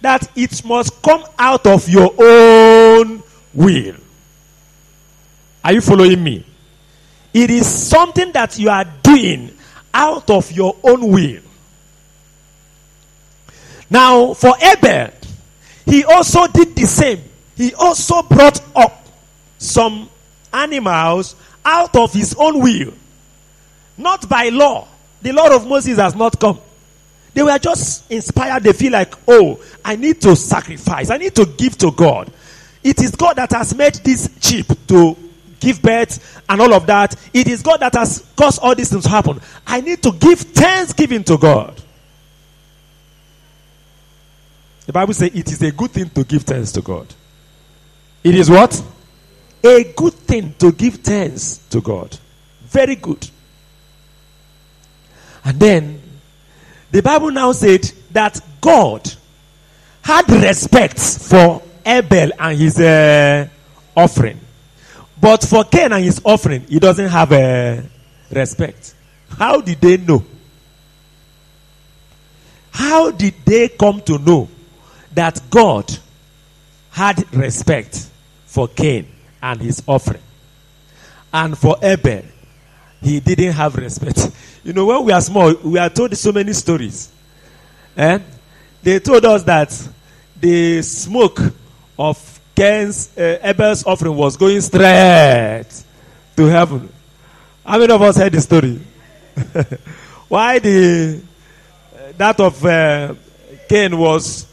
that 0.00 0.30
it 0.34 0.64
must 0.64 1.02
come 1.02 1.24
out 1.38 1.66
of 1.66 1.86
your 1.90 2.10
own 2.18 3.22
will. 3.52 3.96
Are 5.64 5.72
you 5.72 5.80
following 5.80 6.22
me? 6.22 6.44
It 7.32 7.50
is 7.50 7.66
something 7.66 8.32
that 8.32 8.58
you 8.58 8.68
are 8.68 8.84
doing 9.02 9.50
out 9.94 10.28
of 10.30 10.50
your 10.52 10.76
own 10.82 11.08
will. 11.10 11.40
Now, 13.88 14.34
for 14.34 14.54
Abel, 14.60 15.10
he 15.84 16.04
also 16.04 16.46
did 16.46 16.74
the 16.74 16.86
same. 16.86 17.22
He 17.56 17.74
also 17.74 18.22
brought 18.22 18.60
up 18.74 19.06
some 19.58 20.08
animals 20.52 21.36
out 21.64 21.94
of 21.96 22.12
his 22.12 22.34
own 22.38 22.60
will, 22.60 22.92
not 23.96 24.28
by 24.28 24.48
law. 24.48 24.88
The 25.20 25.32
law 25.32 25.54
of 25.54 25.66
Moses 25.66 25.98
has 25.98 26.14
not 26.14 26.40
come. 26.40 26.58
They 27.34 27.42
were 27.42 27.58
just 27.58 28.10
inspired. 28.10 28.62
They 28.62 28.72
feel 28.72 28.92
like, 28.92 29.14
oh, 29.28 29.62
I 29.84 29.96
need 29.96 30.20
to 30.22 30.36
sacrifice. 30.36 31.10
I 31.10 31.16
need 31.16 31.34
to 31.36 31.46
give 31.46 31.78
to 31.78 31.90
God. 31.92 32.30
It 32.82 33.00
is 33.00 33.12
God 33.12 33.36
that 33.36 33.52
has 33.52 33.74
made 33.74 33.94
this 33.96 34.28
sheep 34.40 34.66
to 34.88 35.16
give 35.62 35.80
birth 35.80 36.42
and 36.48 36.60
all 36.60 36.74
of 36.74 36.86
that. 36.86 37.14
It 37.32 37.48
is 37.48 37.62
God 37.62 37.80
that 37.80 37.94
has 37.94 38.26
caused 38.36 38.60
all 38.60 38.74
these 38.74 38.90
things 38.90 39.04
to 39.04 39.08
happen. 39.08 39.40
I 39.66 39.80
need 39.80 40.02
to 40.02 40.12
give 40.12 40.40
thanksgiving 40.40 41.24
to 41.24 41.38
God. 41.38 41.80
The 44.86 44.92
Bible 44.92 45.14
says 45.14 45.30
it 45.32 45.50
is 45.50 45.62
a 45.62 45.70
good 45.70 45.92
thing 45.92 46.10
to 46.10 46.24
give 46.24 46.42
thanks 46.42 46.72
to 46.72 46.82
God. 46.82 47.06
It 48.24 48.34
is 48.34 48.50
what? 48.50 48.82
A 49.64 49.92
good 49.96 50.14
thing 50.14 50.54
to 50.58 50.72
give 50.72 50.96
thanks 50.96 51.58
to 51.70 51.80
God. 51.80 52.18
Very 52.62 52.96
good. 52.96 53.28
And 55.44 55.58
then 55.58 56.02
the 56.90 57.02
Bible 57.02 57.30
now 57.30 57.52
said 57.52 57.90
that 58.10 58.40
God 58.60 59.10
had 60.02 60.28
respect 60.30 60.98
for 60.98 61.62
Abel 61.86 62.30
and 62.38 62.58
his 62.58 62.78
uh, 62.78 63.48
offering. 63.96 64.40
But 65.22 65.44
for 65.44 65.62
Cain 65.62 65.92
and 65.92 66.02
his 66.04 66.20
offering, 66.24 66.62
he 66.62 66.80
doesn't 66.80 67.08
have 67.08 67.30
a 67.30 67.78
uh, 67.78 67.82
respect. 68.32 68.92
How 69.30 69.60
did 69.60 69.80
they 69.80 69.96
know? 69.96 70.24
How 72.72 73.12
did 73.12 73.34
they 73.44 73.68
come 73.68 74.00
to 74.00 74.18
know 74.18 74.48
that 75.14 75.40
God 75.48 75.96
had 76.90 77.32
respect 77.32 78.04
for 78.46 78.66
Cain 78.66 79.06
and 79.40 79.60
his 79.60 79.80
offering? 79.86 80.22
And 81.32 81.56
for 81.56 81.76
Abel, 81.80 82.22
he 83.00 83.20
didn't 83.20 83.52
have 83.52 83.76
respect. 83.76 84.28
You 84.64 84.72
know, 84.72 84.86
when 84.86 85.04
we 85.04 85.12
are 85.12 85.20
small, 85.20 85.52
we 85.64 85.76
are 85.76 85.88
told 85.90 86.16
so 86.16 86.30
many 86.30 86.52
stories. 86.52 87.10
Eh? 87.96 88.20
They 88.80 89.00
told 89.00 89.24
us 89.24 89.42
that 89.42 89.88
the 90.38 90.82
smoke 90.82 91.40
of 91.98 92.31
Cain's 92.54 93.16
uh, 93.16 93.38
Abel's 93.42 93.84
offering 93.84 94.16
was 94.16 94.36
going 94.36 94.60
straight 94.60 95.66
to 96.36 96.44
heaven. 96.46 96.88
How 97.64 97.78
many 97.78 97.92
of 97.92 98.02
us 98.02 98.16
heard 98.16 98.32
the 98.32 98.40
story? 98.40 98.80
Why 100.28 100.58
the 100.58 101.20
uh, 101.94 102.12
that 102.16 102.40
of 102.40 102.64
uh, 102.64 103.14
Cain 103.68 103.96
was 103.96 104.46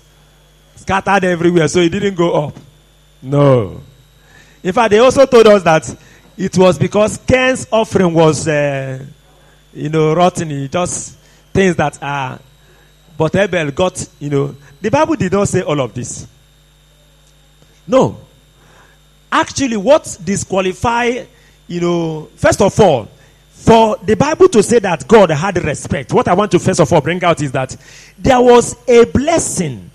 scattered 0.76 1.24
everywhere, 1.26 1.68
so 1.68 1.80
it 1.80 1.90
didn't 1.90 2.16
go 2.16 2.46
up? 2.46 2.58
No. 3.22 3.82
In 4.64 4.74
fact, 4.74 4.92
they 4.92 5.00
also 5.00 5.26
told 5.26 5.48
us 5.48 5.64
that 5.64 5.96
it 6.38 6.58
was 6.58 6.78
because 6.78 7.18
Cain's 7.18 7.68
offering 7.72 8.14
was, 8.14 8.48
uh, 8.48 9.04
you 9.74 9.90
know, 9.90 10.14
rotten. 10.14 10.70
Just 10.70 11.18
things 11.54 11.76
that 11.76 12.02
are. 12.02 12.40
But 13.18 13.36
Abel 13.36 13.72
got, 13.72 14.08
you 14.20 14.30
know. 14.30 14.56
The 14.80 14.90
Bible 14.90 15.16
did 15.16 15.34
not 15.34 15.50
say 15.50 15.62
all 15.62 15.80
of 15.82 15.94
this. 15.94 16.26
No. 17.90 18.18
Actually, 19.32 19.78
what 19.78 20.18
disqualify, 20.24 21.26
you 21.68 21.82
know, 21.82 22.30
first 22.36 22.62
of 22.62 22.80
all, 22.80 23.10
for 23.50 23.98
the 23.98 24.16
Bible 24.16 24.48
to 24.50 24.64
say 24.64 24.80
that 24.80 25.08
God 25.08 25.32
had 25.32 25.64
respect, 25.64 26.14
what 26.14 26.28
I 26.28 26.34
want 26.34 26.52
to 26.52 26.60
first 26.60 26.80
of 26.80 26.94
all 26.94 27.02
bring 27.02 27.24
out 27.24 27.42
is 27.42 27.52
that 27.52 27.76
there 28.18 28.40
was 28.40 28.76
a 28.88 29.06
blessing. 29.06 29.90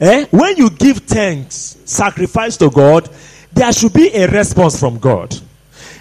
Eh? 0.00 0.26
When 0.30 0.56
you 0.56 0.70
give 0.70 0.98
thanks, 0.98 1.76
sacrifice 1.84 2.56
to 2.56 2.70
God, 2.70 3.08
there 3.52 3.72
should 3.72 3.92
be 3.92 4.08
a 4.14 4.26
response 4.26 4.80
from 4.80 4.98
God. 4.98 5.36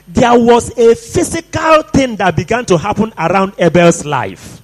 There 0.07 0.39
was 0.39 0.75
a 0.77 0.95
physical 0.95 1.83
thing 1.83 2.15
that 2.15 2.35
began 2.35 2.65
to 2.65 2.77
happen 2.77 3.13
around 3.17 3.53
Abel's 3.59 4.05
life. 4.05 4.61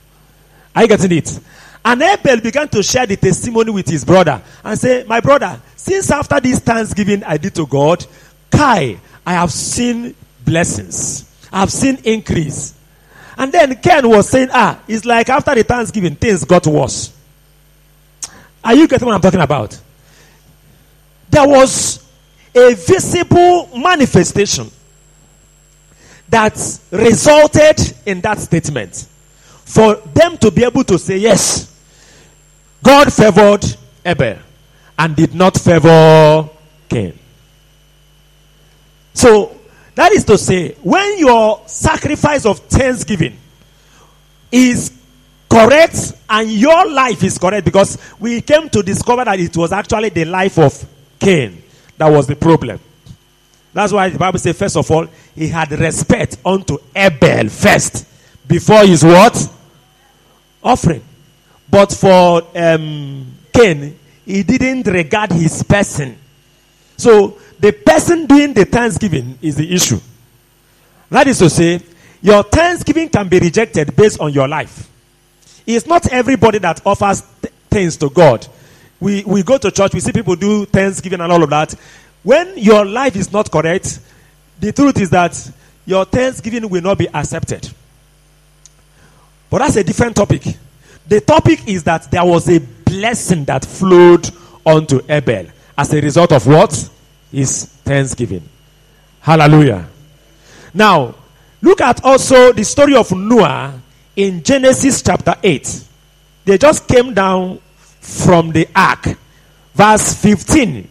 Are 0.73 0.83
you 0.83 0.87
getting 0.87 1.11
it? 1.11 1.39
And 1.85 2.01
Abel 2.01 2.41
began 2.41 2.67
to 2.69 2.81
share 2.81 3.05
the 3.05 3.15
testimony 3.15 3.69
with 3.69 3.87
his 3.87 4.03
brother 4.03 4.41
and 4.63 4.79
say, 4.79 5.03
My 5.03 5.19
brother, 5.19 5.61
since 5.85 6.09
after 6.09 6.39
this 6.39 6.57
thanksgiving 6.57 7.23
I 7.23 7.37
did 7.37 7.53
to 7.55 7.67
God, 7.67 8.03
Kai, 8.49 8.97
I 9.23 9.33
have 9.33 9.51
seen 9.51 10.15
blessings. 10.43 11.29
I 11.53 11.59
have 11.59 11.71
seen 11.71 11.99
increase. 12.03 12.73
And 13.37 13.51
then 13.51 13.75
Cain 13.75 14.09
was 14.09 14.27
saying, 14.27 14.47
Ah, 14.51 14.79
it's 14.87 15.05
like 15.05 15.29
after 15.29 15.53
the 15.53 15.63
thanksgiving, 15.63 16.15
things 16.15 16.43
got 16.43 16.65
worse. 16.65 17.15
Are 18.63 18.73
you 18.73 18.87
getting 18.87 19.05
what 19.05 19.13
I'm 19.13 19.21
talking 19.21 19.41
about? 19.41 19.79
There 21.29 21.47
was 21.47 22.03
a 22.55 22.73
visible 22.73 23.69
manifestation 23.77 24.71
that 26.29 26.55
resulted 26.89 27.93
in 28.07 28.21
that 28.21 28.39
statement. 28.39 29.07
For 29.65 29.97
them 30.15 30.35
to 30.39 30.49
be 30.49 30.63
able 30.63 30.83
to 30.85 30.97
say, 30.97 31.17
Yes, 31.17 31.71
God 32.81 33.13
favored 33.13 33.63
Abel 34.03 34.39
and 34.97 35.15
did 35.15 35.33
not 35.35 35.57
favor 35.57 36.49
Cain. 36.89 37.17
So, 39.13 39.55
that 39.95 40.11
is 40.11 40.25
to 40.25 40.37
say, 40.37 40.75
when 40.83 41.17
your 41.19 41.61
sacrifice 41.67 42.45
of 42.45 42.59
thanksgiving 42.59 43.37
is 44.51 44.91
correct 45.49 46.13
and 46.29 46.51
your 46.51 46.91
life 46.91 47.23
is 47.23 47.37
correct, 47.37 47.65
because 47.65 47.97
we 48.19 48.41
came 48.41 48.69
to 48.69 48.83
discover 48.83 49.23
that 49.25 49.39
it 49.39 49.55
was 49.55 49.71
actually 49.71 50.09
the 50.09 50.25
life 50.25 50.59
of 50.59 50.85
Cain 51.19 51.61
that 51.97 52.07
was 52.07 52.27
the 52.27 52.35
problem. 52.35 52.79
That's 53.73 53.91
why 53.91 54.09
the 54.09 54.17
Bible 54.17 54.39
says, 54.39 54.57
first 54.57 54.77
of 54.77 54.89
all, 54.89 55.07
he 55.33 55.47
had 55.47 55.71
respect 55.71 56.37
unto 56.45 56.77
Abel 56.95 57.49
first 57.49 58.05
before 58.47 58.85
his 58.85 59.03
what? 59.03 59.51
Offering. 60.63 61.03
But 61.69 61.91
for 61.91 62.43
um, 62.55 63.33
Cain, 63.53 63.99
he 64.25 64.43
didn't 64.43 64.87
regard 64.87 65.31
his 65.31 65.63
person. 65.63 66.17
So 66.97 67.37
the 67.59 67.71
person 67.71 68.25
doing 68.25 68.53
the 68.53 68.65
thanksgiving 68.65 69.37
is 69.41 69.55
the 69.55 69.71
issue. 69.73 69.99
That 71.09 71.27
is 71.27 71.37
to 71.39 71.49
say, 71.49 71.81
your 72.21 72.43
thanksgiving 72.43 73.09
can 73.09 73.29
be 73.29 73.39
rejected 73.39 73.95
based 73.95 74.19
on 74.19 74.33
your 74.33 74.47
life. 74.47 74.89
It's 75.65 75.85
not 75.85 76.11
everybody 76.11 76.57
that 76.59 76.81
offers 76.85 77.21
th- 77.41 77.53
things 77.69 77.97
to 77.97 78.09
God. 78.09 78.47
We, 78.99 79.23
we 79.25 79.43
go 79.43 79.57
to 79.57 79.71
church, 79.71 79.93
we 79.93 79.99
see 79.99 80.11
people 80.11 80.35
do 80.35 80.65
thanksgiving 80.65 81.21
and 81.21 81.31
all 81.31 81.43
of 81.43 81.49
that. 81.49 81.73
When 82.23 82.57
your 82.57 82.85
life 82.85 83.15
is 83.15 83.31
not 83.31 83.51
correct, 83.51 83.99
the 84.59 84.71
truth 84.71 84.99
is 84.99 85.09
that 85.11 85.51
your 85.85 86.05
thanksgiving 86.05 86.67
will 86.69 86.81
not 86.81 86.97
be 86.97 87.07
accepted. 87.13 87.69
But 89.49 89.59
that's 89.59 89.75
a 89.75 89.83
different 89.83 90.15
topic. 90.15 90.43
The 91.07 91.21
topic 91.21 91.67
is 91.67 91.83
that 91.83 92.09
there 92.09 92.25
was 92.25 92.49
a 92.49 92.59
blessing 92.95 93.43
that 93.43 93.65
flowed 93.65 94.29
onto 94.65 95.01
Abel 95.09 95.47
as 95.77 95.93
a 95.93 95.99
result 95.99 96.31
of 96.31 96.47
what? 96.47 96.89
His 97.31 97.65
thanksgiving. 97.83 98.47
Hallelujah. 99.19 99.85
Now, 100.73 101.15
look 101.61 101.81
at 101.81 102.03
also 102.05 102.53
the 102.53 102.63
story 102.63 102.95
of 102.95 103.11
Noah 103.11 103.81
in 104.15 104.41
Genesis 104.43 105.01
chapter 105.01 105.35
8. 105.43 105.83
They 106.45 106.57
just 106.57 106.87
came 106.87 107.13
down 107.13 107.59
from 107.99 108.51
the 108.51 108.67
ark. 108.73 109.09
Verse 109.73 110.13
15. 110.13 110.87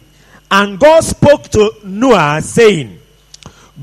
And 0.51 0.79
God 0.79 1.03
spoke 1.03 1.43
to 1.49 1.71
Noah, 1.83 2.39
saying, 2.43 2.99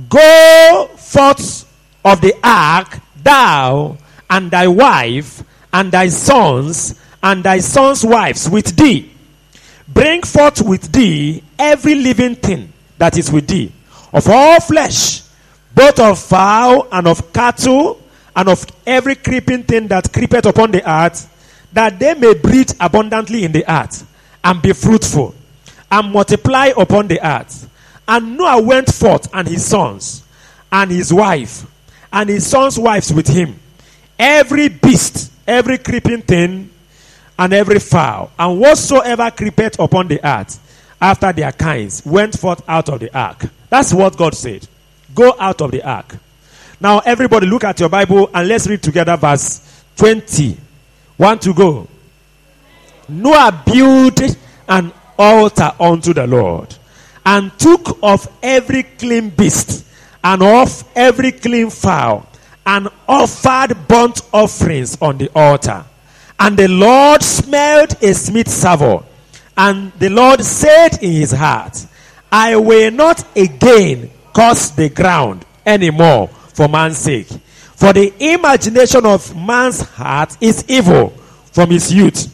Go 0.08 0.88
forth 0.96 1.68
of 2.04 2.20
the 2.20 2.34
ark, 2.44 3.00
thou 3.20 3.98
and 4.30 4.50
thy 4.50 4.68
wife, 4.68 5.42
and 5.72 5.90
thy 5.90 6.08
sons, 6.08 7.01
and 7.22 7.44
thy 7.44 7.58
sons' 7.58 8.04
wives 8.04 8.48
with 8.48 8.76
thee. 8.76 9.10
Bring 9.88 10.22
forth 10.22 10.62
with 10.62 10.90
thee 10.92 11.42
every 11.58 11.94
living 11.94 12.34
thing 12.36 12.72
that 12.98 13.18
is 13.18 13.30
with 13.30 13.46
thee, 13.46 13.72
of 14.12 14.28
all 14.28 14.60
flesh, 14.60 15.22
both 15.74 15.98
of 15.98 16.18
fowl 16.18 16.88
and 16.90 17.06
of 17.06 17.32
cattle, 17.32 18.00
and 18.34 18.48
of 18.48 18.64
every 18.86 19.14
creeping 19.14 19.62
thing 19.62 19.88
that 19.88 20.12
creepeth 20.12 20.46
upon 20.46 20.70
the 20.70 20.88
earth, 20.90 21.28
that 21.72 21.98
they 21.98 22.14
may 22.14 22.34
breed 22.34 22.72
abundantly 22.80 23.44
in 23.44 23.52
the 23.52 23.64
earth, 23.70 24.06
and 24.44 24.62
be 24.62 24.72
fruitful, 24.72 25.34
and 25.90 26.12
multiply 26.12 26.72
upon 26.76 27.08
the 27.08 27.24
earth. 27.26 27.68
And 28.08 28.36
Noah 28.36 28.62
went 28.62 28.92
forth, 28.92 29.28
and 29.34 29.46
his 29.46 29.64
sons, 29.64 30.22
and 30.70 30.90
his 30.90 31.12
wife, 31.12 31.66
and 32.12 32.28
his 32.28 32.46
sons' 32.46 32.78
wives 32.78 33.12
with 33.12 33.28
him. 33.28 33.58
Every 34.18 34.68
beast, 34.68 35.32
every 35.46 35.78
creeping 35.78 36.22
thing, 36.22 36.70
and 37.42 37.52
every 37.52 37.80
fowl, 37.80 38.30
and 38.38 38.60
whatsoever 38.60 39.28
creepeth 39.32 39.76
upon 39.80 40.06
the 40.06 40.24
earth, 40.24 40.60
after 41.00 41.32
their 41.32 41.50
kinds, 41.50 42.06
went 42.06 42.38
forth 42.38 42.62
out 42.68 42.88
of 42.88 43.00
the 43.00 43.12
ark. 43.18 43.46
That's 43.68 43.92
what 43.92 44.16
God 44.16 44.36
said. 44.36 44.68
Go 45.12 45.34
out 45.40 45.60
of 45.60 45.72
the 45.72 45.82
ark. 45.82 46.14
Now, 46.80 47.00
everybody, 47.00 47.48
look 47.48 47.64
at 47.64 47.80
your 47.80 47.88
Bible 47.88 48.30
and 48.32 48.46
let's 48.46 48.68
read 48.68 48.80
together 48.80 49.16
verse 49.16 49.84
20. 49.96 50.56
One 51.16 51.40
to 51.40 51.52
go. 51.52 51.88
Noah 53.08 53.60
built 53.66 54.20
an 54.68 54.92
altar 55.18 55.72
unto 55.80 56.14
the 56.14 56.28
Lord 56.28 56.72
and 57.26 57.50
took 57.58 57.98
of 58.04 58.28
every 58.40 58.84
clean 58.84 59.30
beast 59.30 59.84
and 60.22 60.44
of 60.44 60.84
every 60.94 61.32
clean 61.32 61.70
fowl 61.70 62.24
and 62.64 62.88
offered 63.08 63.88
burnt 63.88 64.20
offerings 64.32 64.96
on 65.02 65.18
the 65.18 65.28
altar. 65.34 65.84
And 66.44 66.56
the 66.56 66.66
Lord 66.66 67.22
smelled 67.22 67.94
a 68.02 68.12
sweet 68.14 68.48
savour. 68.48 69.04
And 69.56 69.92
the 69.92 70.08
Lord 70.08 70.42
said 70.42 71.00
in 71.00 71.12
his 71.12 71.30
heart, 71.30 71.86
I 72.32 72.56
will 72.56 72.90
not 72.90 73.24
again 73.36 74.10
curse 74.34 74.70
the 74.70 74.88
ground 74.88 75.44
anymore 75.64 76.26
for 76.52 76.66
man's 76.66 76.98
sake. 76.98 77.28
For 77.76 77.92
the 77.92 78.12
imagination 78.18 79.06
of 79.06 79.36
man's 79.36 79.82
heart 79.82 80.36
is 80.40 80.64
evil 80.66 81.10
from 81.52 81.70
his 81.70 81.94
youth. 81.94 82.26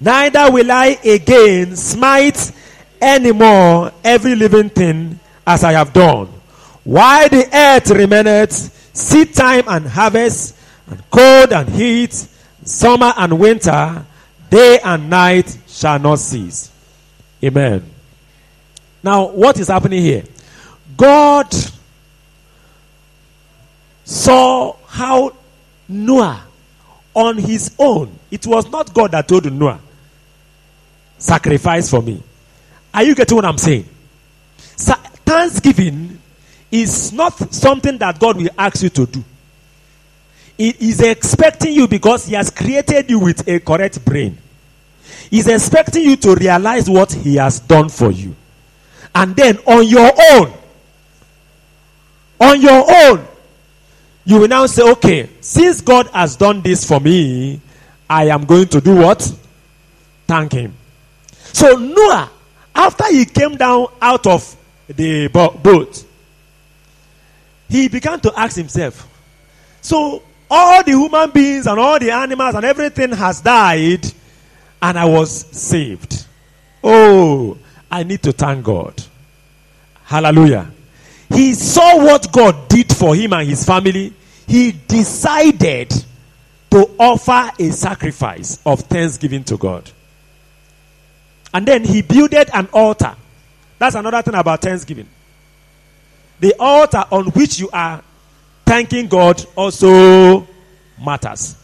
Neither 0.00 0.50
will 0.50 0.72
I 0.72 0.98
again 1.04 1.76
smite 1.76 2.52
anymore 2.98 3.92
every 4.02 4.36
living 4.36 4.70
thing 4.70 5.20
as 5.46 5.64
I 5.64 5.72
have 5.72 5.92
done. 5.92 6.28
While 6.82 7.28
the 7.28 7.46
earth 7.52 7.90
remaineth, 7.90 8.96
seed 8.96 9.34
time 9.34 9.64
and 9.66 9.86
harvest, 9.86 10.56
and 10.86 11.02
cold 11.10 11.52
and 11.52 11.68
heat, 11.68 12.26
summer 12.70 13.12
and 13.16 13.38
winter, 13.38 14.04
day 14.48 14.78
and 14.84 15.10
night 15.10 15.58
shall 15.66 15.98
not 15.98 16.18
cease. 16.18 16.70
Amen. 17.42 17.84
Now, 19.02 19.28
what 19.28 19.58
is 19.58 19.68
happening 19.68 20.02
here? 20.02 20.24
God 20.96 21.52
saw 24.04 24.76
how 24.86 25.34
Noah, 25.88 26.42
on 27.14 27.38
his 27.38 27.74
own, 27.78 28.16
it 28.30 28.46
was 28.46 28.70
not 28.70 28.92
God 28.94 29.12
that 29.12 29.26
told 29.26 29.50
Noah, 29.52 29.80
sacrifice 31.18 31.90
for 31.90 32.02
me. 32.02 32.22
Are 32.92 33.02
you 33.02 33.14
getting 33.14 33.36
what 33.36 33.44
I'm 33.44 33.58
saying? 33.58 33.88
Sa- 34.76 34.94
Thanksgiving 35.24 36.18
is 36.70 37.12
not 37.12 37.36
something 37.52 37.98
that 37.98 38.18
God 38.18 38.36
will 38.36 38.50
ask 38.56 38.82
you 38.82 38.90
to 38.90 39.06
do. 39.06 39.24
He 40.60 40.90
is 40.90 41.00
expecting 41.00 41.72
you 41.72 41.88
because 41.88 42.26
He 42.26 42.34
has 42.34 42.50
created 42.50 43.08
you 43.08 43.18
with 43.18 43.48
a 43.48 43.60
correct 43.60 44.04
brain. 44.04 44.36
He's 45.30 45.48
expecting 45.48 46.02
you 46.02 46.16
to 46.16 46.34
realize 46.34 46.90
what 46.90 47.10
He 47.10 47.36
has 47.36 47.60
done 47.60 47.88
for 47.88 48.10
you. 48.10 48.36
And 49.14 49.34
then 49.34 49.56
on 49.66 49.88
your 49.88 50.12
own, 50.32 50.52
on 52.38 52.60
your 52.60 52.84
own, 52.86 53.26
you 54.26 54.40
will 54.40 54.48
now 54.48 54.66
say, 54.66 54.82
okay, 54.90 55.30
since 55.40 55.80
God 55.80 56.08
has 56.08 56.36
done 56.36 56.60
this 56.60 56.86
for 56.86 57.00
me, 57.00 57.62
I 58.10 58.24
am 58.26 58.44
going 58.44 58.68
to 58.68 58.82
do 58.82 58.96
what? 58.96 59.32
Thank 60.26 60.52
Him. 60.52 60.74
So 61.54 61.76
Noah, 61.76 62.30
after 62.74 63.10
he 63.10 63.24
came 63.24 63.56
down 63.56 63.86
out 64.02 64.26
of 64.26 64.54
the 64.88 65.28
boat, 65.28 66.04
he 67.70 67.88
began 67.88 68.20
to 68.20 68.38
ask 68.38 68.56
himself, 68.56 69.08
so 69.80 70.22
all 70.50 70.82
the 70.82 70.90
human 70.92 71.30
beings 71.30 71.66
and 71.66 71.78
all 71.78 71.98
the 71.98 72.10
animals 72.10 72.54
and 72.54 72.64
everything 72.64 73.12
has 73.12 73.40
died, 73.40 74.04
and 74.82 74.98
I 74.98 75.04
was 75.04 75.30
saved. 75.56 76.26
Oh, 76.82 77.56
I 77.90 78.02
need 78.02 78.22
to 78.22 78.32
thank 78.32 78.64
God. 78.64 79.02
Hallelujah. 80.04 80.70
He 81.28 81.54
saw 81.54 81.98
what 81.98 82.32
God 82.32 82.68
did 82.68 82.92
for 82.94 83.14
him 83.14 83.32
and 83.32 83.48
his 83.48 83.64
family. 83.64 84.12
He 84.46 84.72
decided 84.72 85.90
to 86.70 86.90
offer 86.98 87.50
a 87.58 87.70
sacrifice 87.70 88.58
of 88.66 88.80
thanksgiving 88.80 89.44
to 89.44 89.56
God. 89.56 89.88
And 91.54 91.66
then 91.66 91.84
he 91.84 92.02
builded 92.02 92.50
an 92.52 92.68
altar. 92.72 93.14
That's 93.78 93.94
another 93.94 94.22
thing 94.22 94.34
about 94.34 94.62
thanksgiving. 94.62 95.08
the 96.40 96.54
altar 96.58 97.04
on 97.10 97.26
which 97.26 97.60
you 97.60 97.68
are 97.72 98.02
thanking 98.70 99.08
God 99.08 99.44
also 99.56 100.46
matters. 101.04 101.56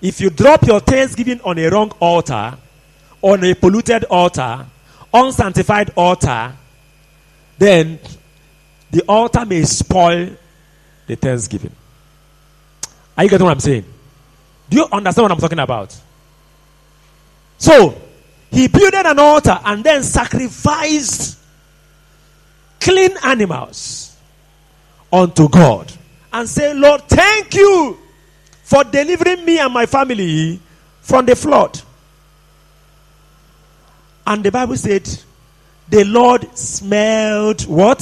If 0.00 0.18
you 0.18 0.30
drop 0.30 0.66
your 0.66 0.80
thanksgiving 0.80 1.42
on 1.42 1.58
a 1.58 1.68
wrong 1.68 1.90
altar, 2.00 2.56
on 3.20 3.44
a 3.44 3.54
polluted 3.54 4.04
altar, 4.04 4.64
unsanctified 5.12 5.92
altar, 5.94 6.54
then 7.58 7.98
the 8.90 9.02
altar 9.06 9.44
may 9.44 9.62
spoil 9.64 10.30
the 11.06 11.16
thanksgiving. 11.16 11.72
Are 13.14 13.24
you 13.24 13.28
getting 13.30 13.44
what 13.44 13.52
I'm 13.52 13.60
saying? 13.60 13.84
Do 14.70 14.78
you 14.78 14.86
understand 14.90 15.24
what 15.24 15.32
I'm 15.32 15.38
talking 15.38 15.58
about? 15.58 15.94
So, 17.58 18.00
he 18.50 18.68
built 18.68 18.94
an 18.94 19.18
altar 19.18 19.60
and 19.66 19.84
then 19.84 20.02
sacrificed 20.02 21.38
clean 22.80 23.18
animals 23.22 24.16
unto 25.12 25.46
God 25.50 25.92
and 26.32 26.48
say, 26.48 26.72
Lord, 26.74 27.02
thank 27.02 27.54
you 27.54 27.98
for 28.62 28.84
delivering 28.84 29.44
me 29.44 29.58
and 29.58 29.72
my 29.72 29.86
family 29.86 30.60
from 31.00 31.26
the 31.26 31.36
flood. 31.36 31.80
And 34.26 34.42
the 34.42 34.50
Bible 34.50 34.76
said, 34.76 35.08
the 35.92 36.04
Lord 36.04 36.56
smelled 36.56 37.66
what? 37.66 38.00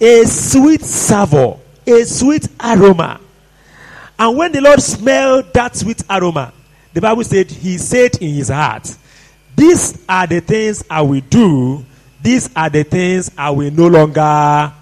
A 0.00 0.24
sweet 0.24 0.80
savor, 0.82 1.56
a 1.86 2.04
sweet 2.04 2.48
aroma. 2.60 3.20
And 4.18 4.36
when 4.36 4.50
the 4.50 4.60
Lord 4.60 4.82
smelled 4.82 5.52
that 5.54 5.76
sweet 5.76 6.02
aroma, 6.10 6.52
the 6.92 7.00
Bible 7.00 7.22
said, 7.22 7.48
He 7.48 7.78
said 7.78 8.16
in 8.16 8.34
his 8.34 8.48
heart, 8.48 8.92
These 9.54 10.04
are 10.08 10.26
the 10.26 10.40
things 10.40 10.82
I 10.90 11.02
will 11.02 11.20
do, 11.20 11.84
these 12.20 12.50
are 12.56 12.68
the 12.68 12.82
things 12.82 13.30
I 13.38 13.50
will 13.50 13.70
no 13.70 13.86
longer. 13.86 14.72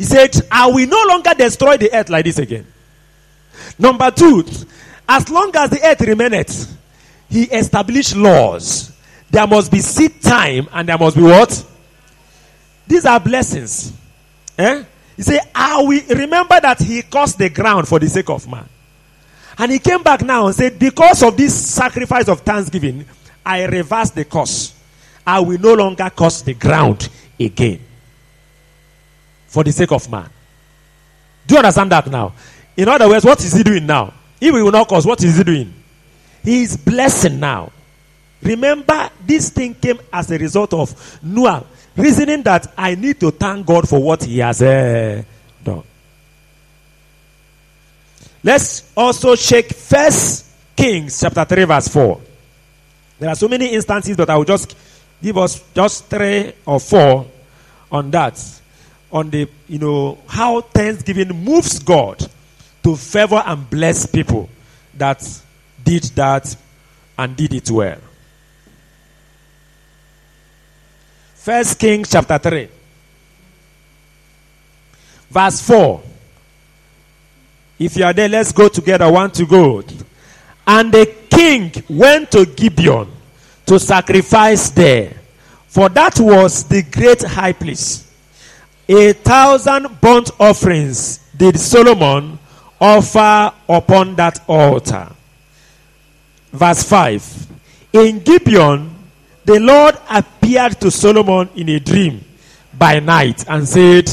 He 0.00 0.06
said, 0.06 0.34
I 0.50 0.66
will 0.66 0.86
no 0.86 1.04
longer 1.08 1.34
destroy 1.36 1.76
the 1.76 1.94
earth 1.94 2.08
like 2.08 2.24
this 2.24 2.38
again. 2.38 2.66
Number 3.78 4.10
two, 4.10 4.42
as 5.06 5.28
long 5.28 5.54
as 5.54 5.68
the 5.68 5.80
earth 5.84 6.00
remaineth, 6.00 6.74
he 7.28 7.42
established 7.42 8.16
laws. 8.16 8.96
There 9.30 9.46
must 9.46 9.70
be 9.70 9.80
seed 9.80 10.22
time 10.22 10.68
and 10.72 10.88
there 10.88 10.96
must 10.96 11.16
be 11.16 11.22
what? 11.22 11.66
These 12.86 13.04
are 13.04 13.20
blessings. 13.20 13.92
Eh? 14.56 14.84
He 15.16 15.22
said, 15.22 15.40
I 15.54 15.82
will 15.82 16.02
remember 16.16 16.58
that 16.58 16.80
he 16.80 17.02
cursed 17.02 17.36
the 17.36 17.50
ground 17.50 17.86
for 17.86 17.98
the 17.98 18.08
sake 18.08 18.30
of 18.30 18.48
man. 18.50 18.66
And 19.58 19.70
he 19.70 19.78
came 19.78 20.02
back 20.02 20.22
now 20.22 20.46
and 20.46 20.56
said, 20.56 20.78
Because 20.78 21.22
of 21.22 21.36
this 21.36 21.74
sacrifice 21.74 22.26
of 22.26 22.40
thanksgiving, 22.40 23.04
I 23.44 23.66
reverse 23.66 24.08
the 24.12 24.24
curse. 24.24 24.72
I 25.26 25.40
will 25.40 25.58
no 25.60 25.74
longer 25.74 26.08
curse 26.08 26.40
the 26.40 26.54
ground 26.54 27.06
again. 27.38 27.80
For 29.50 29.64
the 29.64 29.72
sake 29.72 29.92
of 29.92 30.10
man. 30.10 30.28
Do 31.46 31.54
you 31.54 31.58
understand 31.58 31.92
that 31.92 32.06
now? 32.08 32.32
In 32.76 32.88
other 32.88 33.08
words, 33.08 33.24
what 33.24 33.44
is 33.44 33.52
he 33.52 33.62
doing 33.62 33.84
now? 33.84 34.14
If 34.40 34.54
he 34.54 34.62
will 34.62 34.70
not 34.70 34.88
cause, 34.88 35.04
what 35.04 35.22
is 35.22 35.36
he 35.36 35.44
doing? 35.44 35.74
He 36.42 36.62
is 36.62 36.76
blessing 36.76 37.38
now. 37.38 37.72
Remember, 38.42 39.10
this 39.26 39.50
thing 39.50 39.74
came 39.74 39.98
as 40.12 40.30
a 40.30 40.38
result 40.38 40.72
of 40.72 41.22
Noah 41.22 41.64
reasoning 41.96 42.42
that 42.44 42.72
I 42.76 42.94
need 42.94 43.20
to 43.20 43.30
thank 43.30 43.66
God 43.66 43.88
for 43.88 44.00
what 44.02 44.24
he 44.24 44.38
has 44.38 44.62
uh, 44.62 45.22
done. 45.62 45.82
Let's 48.42 48.90
also 48.96 49.36
check 49.36 49.66
First 49.66 50.46
Kings 50.74 51.20
chapter 51.20 51.44
3, 51.44 51.64
verse 51.64 51.88
4. 51.88 52.20
There 53.18 53.28
are 53.28 53.34
so 53.34 53.48
many 53.48 53.66
instances, 53.66 54.16
but 54.16 54.30
I 54.30 54.36
will 54.36 54.44
just 54.44 54.74
give 55.22 55.36
us 55.36 55.62
just 55.74 56.06
three 56.06 56.54
or 56.64 56.80
four 56.80 57.26
on 57.92 58.10
that. 58.12 58.42
On 59.12 59.28
the, 59.28 59.48
you 59.68 59.78
know, 59.78 60.18
how 60.28 60.60
thanksgiving 60.60 61.44
moves 61.44 61.78
God 61.80 62.24
to 62.82 62.96
favor 62.96 63.42
and 63.44 63.68
bless 63.68 64.06
people 64.06 64.48
that 64.94 65.26
did 65.82 66.04
that 66.14 66.56
and 67.18 67.36
did 67.36 67.52
it 67.52 67.70
well. 67.70 67.98
First 71.34 71.78
Kings 71.78 72.10
chapter 72.10 72.38
3. 72.38 72.68
Verse 75.30 75.62
4. 75.62 76.02
If 77.78 77.96
you 77.96 78.04
are 78.04 78.12
there, 78.12 78.28
let's 78.28 78.52
go 78.52 78.68
together. 78.68 79.10
One 79.10 79.30
to 79.32 79.46
go. 79.46 79.82
And 80.66 80.92
the 80.92 81.14
king 81.30 81.72
went 81.88 82.30
to 82.32 82.44
Gibeon 82.44 83.10
to 83.66 83.80
sacrifice 83.80 84.70
there. 84.70 85.14
For 85.68 85.88
that 85.88 86.20
was 86.20 86.64
the 86.64 86.82
great 86.82 87.22
high 87.22 87.52
place. 87.52 88.09
A 88.92 89.12
thousand 89.12 90.00
burnt 90.00 90.32
offerings 90.40 91.20
did 91.36 91.60
Solomon 91.60 92.40
offer 92.80 93.52
upon 93.68 94.16
that 94.16 94.42
altar. 94.48 95.08
Verse 96.52 96.82
5. 96.82 97.46
In 97.92 98.18
Gibeon, 98.18 98.92
the 99.44 99.60
Lord 99.60 99.96
appeared 100.10 100.80
to 100.80 100.90
Solomon 100.90 101.48
in 101.54 101.68
a 101.68 101.78
dream 101.78 102.24
by 102.76 102.98
night 102.98 103.44
and 103.48 103.68
said, 103.68 104.10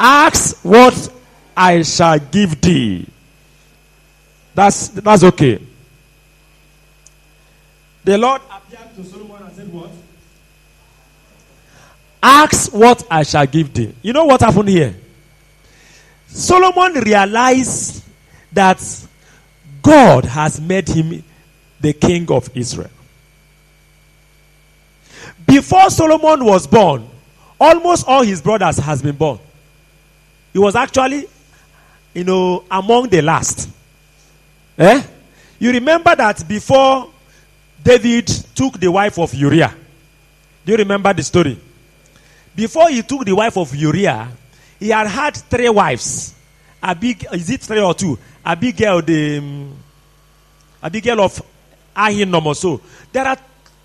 Ask 0.00 0.64
what 0.64 1.12
I 1.54 1.82
shall 1.82 2.18
give 2.18 2.58
thee. 2.62 3.06
That's, 4.54 4.88
that's 4.88 5.22
okay. 5.22 5.60
The 8.04 8.16
Lord 8.16 8.40
appeared 8.50 8.96
to 8.96 9.04
Solomon 9.04 9.42
and 9.42 9.54
said, 9.54 9.70
What? 9.70 9.90
Ask 12.22 12.72
what 12.72 13.04
I 13.10 13.22
shall 13.22 13.46
give 13.46 13.72
thee. 13.72 13.94
You 14.02 14.12
know 14.12 14.24
what 14.24 14.40
happened 14.40 14.68
here? 14.68 14.94
Solomon 16.26 16.94
realized 16.94 18.04
that 18.52 18.82
God 19.82 20.24
has 20.24 20.60
made 20.60 20.88
him 20.88 21.22
the 21.80 21.92
king 21.92 22.30
of 22.30 22.50
Israel. 22.54 22.90
Before 25.46 25.88
Solomon 25.90 26.44
was 26.44 26.66
born, 26.66 27.08
almost 27.58 28.06
all 28.06 28.22
his 28.22 28.42
brothers 28.42 28.76
has 28.78 29.00
been 29.00 29.16
born. 29.16 29.38
He 30.52 30.58
was 30.58 30.74
actually, 30.76 31.26
you 32.14 32.24
know, 32.24 32.64
among 32.70 33.08
the 33.08 33.22
last. 33.22 33.68
Eh? 34.76 35.02
You 35.58 35.72
remember 35.72 36.14
that 36.14 36.46
before 36.46 37.10
David 37.82 38.26
took 38.54 38.78
the 38.78 38.90
wife 38.90 39.18
of 39.18 39.32
Uriah. 39.34 39.74
Do 40.64 40.72
you 40.72 40.78
remember 40.78 41.12
the 41.12 41.22
story? 41.22 41.58
Before 42.58 42.88
he 42.88 43.02
took 43.02 43.24
the 43.24 43.32
wife 43.36 43.56
of 43.56 43.72
Uriah, 43.72 44.26
he 44.80 44.88
had 44.88 45.06
had 45.06 45.36
three 45.36 45.68
wives. 45.68 46.34
A 46.82 46.92
big, 46.92 47.24
is 47.32 47.48
it 47.50 47.60
three 47.60 47.80
or 47.80 47.94
two? 47.94 48.18
Abigail, 48.44 49.00
the 49.00 49.38
um, 49.38 49.76
girl 51.00 51.20
of 51.20 51.40
Ahinoam 51.94 52.56
so. 52.56 52.80
There 53.12 53.24
are 53.24 53.36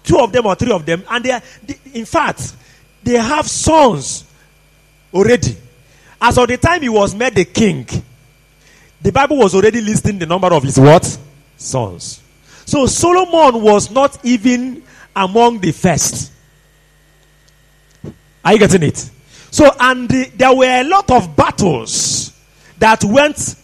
two 0.04 0.18
of 0.18 0.32
them 0.32 0.48
or 0.48 0.56
three 0.56 0.72
of 0.72 0.84
them, 0.88 1.04
and 1.08 1.24
they 1.24 1.30
are, 1.30 1.42
they, 1.62 1.80
in 1.94 2.06
fact, 2.06 2.52
they 3.04 3.14
have 3.14 3.48
sons 3.48 4.26
already. 5.14 5.56
As 6.20 6.40
of 6.40 6.48
the 6.48 6.58
time 6.58 6.82
he 6.82 6.90
was 6.90 7.14
made 7.14 7.36
the 7.36 7.46
king, 7.46 7.86
the 9.00 9.12
Bible 9.12 9.38
was 9.38 9.54
already 9.54 9.82
listing 9.82 10.18
the 10.18 10.26
number 10.26 10.52
of 10.52 10.64
his 10.64 10.80
what? 10.80 11.16
Sons. 11.58 12.24
So 12.66 12.88
Solomon 12.88 13.62
was 13.62 13.92
not 13.92 14.18
even 14.26 14.82
among 15.16 15.60
the 15.60 15.72
first. 15.74 16.33
Are 18.44 18.54
you 18.54 18.60
getting 18.60 18.84
it? 18.84 19.10
So, 19.52 19.70
and 19.80 20.10
the, 20.10 20.32
there 20.36 20.54
were 20.54 20.66
a 20.66 20.84
lot 20.84 21.10
of 21.12 21.36
battles 21.36 22.34
that 22.80 23.04
went 23.04 23.56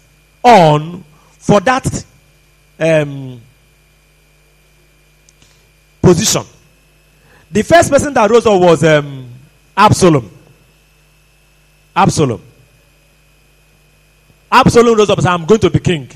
on 0.43 1.03
for 1.31 1.59
that 1.61 2.05
um, 2.79 3.41
position. 6.01 6.43
The 7.51 7.63
first 7.63 7.89
person 7.89 8.13
that 8.13 8.29
rose 8.29 8.45
up 8.45 8.61
was 8.61 8.83
um, 8.83 9.29
Absalom. 9.75 10.29
Absalom. 11.95 12.41
Absalom 14.51 14.97
rose 14.97 15.09
up 15.09 15.17
and 15.17 15.23
said, 15.23 15.33
I'm 15.33 15.45
going 15.45 15.61
to 15.61 15.69
be 15.69 15.79
king. 15.79 16.09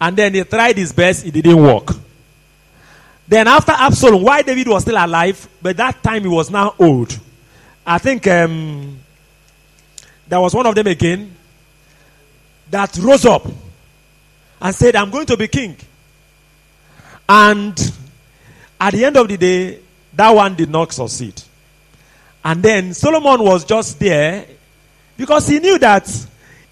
And 0.00 0.16
then 0.16 0.34
he 0.34 0.42
tried 0.44 0.78
his 0.78 0.92
best, 0.92 1.26
it 1.26 1.32
didn't 1.32 1.62
work. 1.62 1.94
Then 3.28 3.46
after 3.46 3.72
Absalom, 3.72 4.22
why 4.22 4.42
David 4.42 4.68
was 4.68 4.82
still 4.82 4.96
alive, 4.96 5.46
but 5.60 5.76
that 5.76 6.02
time 6.02 6.22
he 6.22 6.28
was 6.28 6.50
now 6.50 6.74
old. 6.78 7.18
I 7.90 7.98
think 7.98 8.24
um, 8.28 9.00
there 10.28 10.40
was 10.40 10.54
one 10.54 10.64
of 10.64 10.76
them 10.76 10.86
again 10.86 11.34
that 12.70 12.96
rose 12.98 13.24
up 13.26 13.44
and 14.60 14.72
said, 14.72 14.94
I'm 14.94 15.10
going 15.10 15.26
to 15.26 15.36
be 15.36 15.48
king. 15.48 15.76
And 17.28 17.76
at 18.80 18.92
the 18.92 19.04
end 19.04 19.16
of 19.16 19.26
the 19.26 19.36
day, 19.36 19.80
that 20.12 20.30
one 20.30 20.54
did 20.54 20.70
not 20.70 20.92
succeed. 20.92 21.42
And 22.44 22.62
then 22.62 22.94
Solomon 22.94 23.44
was 23.44 23.64
just 23.64 23.98
there 23.98 24.46
because 25.16 25.48
he 25.48 25.58
knew 25.58 25.76
that 25.80 26.08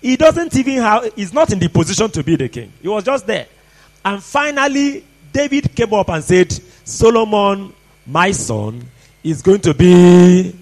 he 0.01 0.15
doesn't 0.15 0.55
even 0.55 0.75
have, 0.75 1.13
he's 1.15 1.33
not 1.33 1.53
in 1.53 1.59
the 1.59 1.69
position 1.69 2.09
to 2.13 2.23
be 2.23 2.37
the 2.37 2.49
king. 2.49 2.73
He 2.81 2.87
was 2.87 3.03
just 3.03 3.27
there. 3.27 3.49
And 4.05 4.23
finally, 4.23 5.05
David 5.33 5.75
came 5.75 5.93
up 5.95 6.11
and 6.11 6.23
said, 6.23 6.53
Solomon, 6.85 7.75
my 8.07 8.31
son, 8.31 8.89
is 9.25 9.43
going 9.43 9.63
to 9.63 9.75
be 9.75 10.55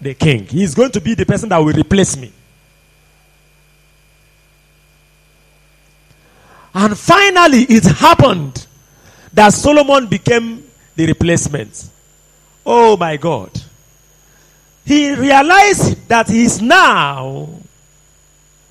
the 0.00 0.14
king. 0.14 0.46
He's 0.46 0.74
going 0.74 0.90
to 0.92 1.00
be 1.00 1.14
the 1.14 1.26
person 1.26 1.48
that 1.50 1.58
will 1.58 1.72
replace 1.72 2.16
me. 2.16 2.32
And 6.74 6.96
finally, 6.96 7.62
it 7.62 7.84
happened 7.84 8.66
that 9.32 9.52
Solomon 9.52 10.06
became 10.06 10.64
the 10.94 11.06
replacement. 11.06 11.90
Oh 12.64 12.96
my 12.96 13.16
God. 13.16 13.50
He 14.84 15.14
realized 15.14 16.08
that 16.08 16.28
he 16.28 16.44
is 16.44 16.60
now 16.60 17.48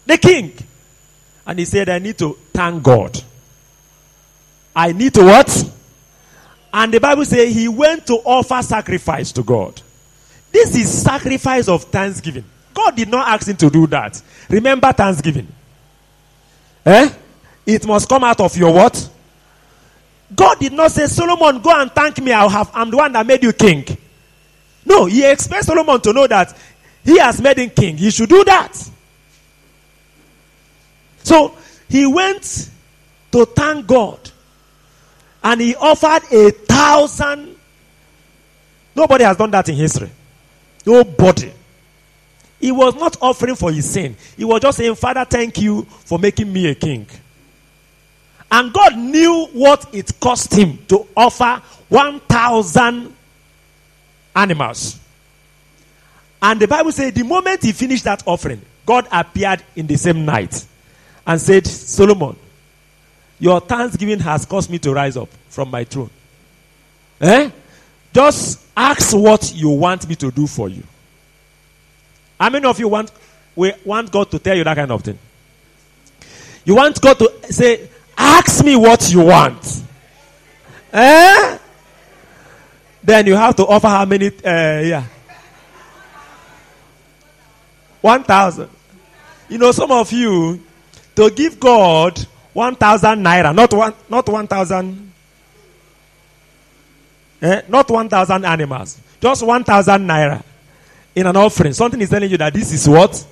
the 0.05 0.17
king. 0.17 0.53
And 1.45 1.59
he 1.59 1.65
said, 1.65 1.89
I 1.89 1.99
need 1.99 2.17
to 2.19 2.38
thank 2.53 2.84
God. 2.84 3.21
I 4.75 4.91
need 4.91 5.13
to 5.15 5.23
what? 5.23 5.71
And 6.71 6.93
the 6.93 6.99
Bible 6.99 7.25
says 7.25 7.53
he 7.53 7.67
went 7.67 8.05
to 8.07 8.13
offer 8.23 8.61
sacrifice 8.61 9.32
to 9.34 9.43
God. 9.43 9.82
This 10.52 10.76
is 10.76 11.04
sacrifice 11.04 11.68
of 11.68 11.84
thanksgiving. 11.86 12.45
God 12.74 12.95
did 12.95 13.10
not 13.10 13.28
ask 13.28 13.47
him 13.47 13.58
to 13.58 13.70
do 13.70 13.88
that. 13.88 14.22
Remember 14.50 14.91
thanksgiving. 14.91 15.47
Eh? 16.86 17.10
It 17.66 17.86
must 17.86 18.10
come 18.10 18.24
out 18.24 18.39
of 18.39 18.56
your 18.58 18.74
what? 18.74 19.10
God 20.36 20.60
did 20.60 20.74
not 20.74 20.91
say, 20.91 21.08
Solomon, 21.08 21.62
go 21.62 21.72
and 21.80 21.91
thank 21.91 22.20
me. 22.20 22.32
I'll 22.32 22.50
have, 22.50 22.70
I'm 22.74 22.89
the 22.89 22.97
one 22.97 23.12
that 23.14 23.26
made 23.26 23.43
you 23.43 23.54
king. 23.54 23.86
No, 24.86 25.06
he 25.06 25.26
expects 25.30 25.68
Solomon 25.68 26.00
to 26.02 26.14
know 26.14 26.28
that 26.28 26.56
he 27.04 27.18
has 27.20 27.41
made 27.41 27.58
him 27.58 27.70
king. 27.70 27.97
He 27.97 28.12
should 28.12 28.30
do 28.30 28.43
that. 28.43 28.89
So 31.24 31.56
he 31.88 32.06
went 32.06 32.70
to 33.32 33.45
thank 33.45 33.86
God 33.88 34.20
and 35.43 35.62
he 35.62 35.76
offered 35.76 36.24
a 36.32 36.52
thousand. 36.52 37.56
Nobody 38.95 39.24
has 39.24 39.38
done 39.38 39.52
that 39.52 39.70
in 39.70 39.76
history. 39.76 40.10
Nobody. 40.86 41.51
He 42.59 42.71
was 42.71 42.95
not 42.95 43.17
offering 43.21 43.55
for 43.55 43.71
his 43.71 43.89
sin. 43.89 44.15
He 44.36 44.43
was 44.43 44.61
just 44.61 44.77
saying, 44.77 44.95
Father, 44.95 45.25
thank 45.25 45.61
you 45.61 45.84
for 45.84 46.19
making 46.19 46.51
me 46.51 46.67
a 46.67 46.75
king. 46.75 47.07
And 48.51 48.73
God 48.73 48.97
knew 48.97 49.47
what 49.53 49.93
it 49.93 50.19
cost 50.19 50.53
him 50.53 50.80
to 50.88 51.07
offer 51.15 51.61
1,000 51.89 53.15
animals. 54.36 54.99
And 56.41 56.59
the 56.59 56.67
Bible 56.67 56.91
says, 56.91 57.13
the 57.13 57.23
moment 57.23 57.63
he 57.63 57.71
finished 57.71 58.05
that 58.05 58.23
offering, 58.25 58.61
God 58.86 59.07
appeared 59.11 59.63
in 59.75 59.88
the 59.88 59.97
same 59.97 60.25
night 60.25 60.65
and 61.27 61.39
said, 61.39 61.67
Solomon, 61.67 62.36
your 63.39 63.61
thanksgiving 63.61 64.19
has 64.19 64.45
caused 64.45 64.69
me 64.69 64.80
to 64.80 64.93
rise 64.93 65.15
up 65.15 65.30
from 65.49 65.69
my 65.69 65.84
throne. 65.84 66.09
Eh? 67.21 67.49
Just 68.14 68.62
ask 68.76 69.16
what 69.16 69.53
you 69.53 69.70
want 69.70 70.07
me 70.07 70.16
to 70.16 70.32
do 70.32 70.47
for 70.47 70.70
you. 70.70 70.84
How 72.39 72.49
many 72.49 72.66
of 72.66 72.80
you 72.80 72.88
want, 72.88 73.12
we 73.55 73.74
want 73.86 74.12
God 74.12 74.32
to 74.32 74.39
tell 74.39 74.55
you 74.55 74.64
that 74.64 74.76
kind 74.76 74.91
of 74.91 75.03
thing? 75.03 75.20
You 76.66 76.76
want 76.76 76.99
God 77.01 77.20
to 77.20 77.53
say, 77.53 77.89
Ask 78.20 78.66
me 78.66 78.76
what 78.76 79.10
you 79.10 79.22
want. 79.22 79.84
Eh? 80.91 81.57
Then 83.01 83.28
you 83.28 83.36
have 83.36 83.55
to 83.55 83.66
offer 83.66 83.88
how 83.88 84.03
many? 84.03 84.28
Uh, 84.28 84.32
yeah. 84.43 85.05
1,000. 88.01 88.70
You 89.47 89.57
know, 89.57 89.72
some 89.72 89.91
of 89.91 90.12
you, 90.12 90.62
to 91.16 91.30
give 91.32 91.60
God 91.60 92.20
1,000 92.53 93.24
naira, 93.24 93.55
not 93.55 93.74
one, 93.74 93.93
not 94.10 94.28
1,000, 94.28 95.09
eh? 97.42 97.62
not 97.68 97.90
1,000 97.90 98.46
animals, 98.46 99.00
just 99.22 99.44
1,000 99.44 100.08
naira 100.08 100.44
in 101.16 101.28
an 101.28 101.36
offering. 101.36 101.74
Something 101.74 102.02
is 102.02 102.10
telling 102.10 102.30
you 102.30 102.38
that 102.38 102.54
this 102.54 102.72
is 102.72 102.88
what? 102.88 103.26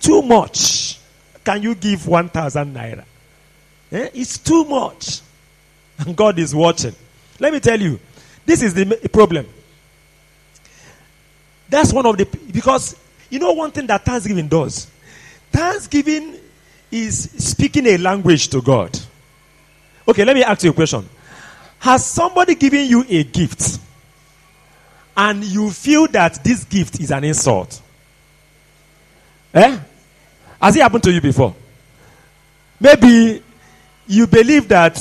Too 0.00 0.22
much. 0.22 0.98
Can 1.44 1.62
you 1.62 1.74
give 1.74 2.06
1,000 2.06 2.74
naira? 2.74 3.04
Eh? 3.92 4.10
It's 4.14 4.38
too 4.38 4.64
much. 4.64 5.20
And 5.98 6.16
God 6.16 6.38
is 6.38 6.54
watching. 6.54 6.94
Let 7.38 7.52
me 7.52 7.60
tell 7.60 7.80
you, 7.80 8.00
this 8.44 8.62
is 8.62 8.74
the 8.74 9.08
problem. 9.12 9.46
That's 11.68 11.92
one 11.92 12.06
of 12.06 12.16
the, 12.16 12.24
because 12.52 12.96
you 13.30 13.38
know 13.38 13.52
one 13.52 13.70
thing 13.70 13.86
that 13.86 14.04
Thanksgiving 14.04 14.48
does? 14.48 14.86
Thanksgiving 15.50 16.38
is 16.90 17.30
speaking 17.38 17.86
a 17.86 17.96
language 17.96 18.48
to 18.48 18.60
God. 18.60 18.98
Okay, 20.06 20.24
let 20.24 20.34
me 20.34 20.44
ask 20.44 20.62
you 20.62 20.70
a 20.70 20.74
question. 20.74 21.08
Has 21.84 22.06
somebody 22.06 22.54
given 22.54 22.86
you 22.86 23.04
a 23.06 23.24
gift 23.24 23.78
and 25.14 25.44
you 25.44 25.70
feel 25.70 26.06
that 26.06 26.42
this 26.42 26.64
gift 26.64 26.98
is 26.98 27.10
an 27.10 27.24
insult? 27.24 27.78
Eh? 29.52 29.78
Has 30.62 30.76
it 30.76 30.80
happened 30.80 31.02
to 31.02 31.12
you 31.12 31.20
before? 31.20 31.54
Maybe 32.80 33.42
you 34.06 34.26
believe 34.26 34.66
that 34.68 34.98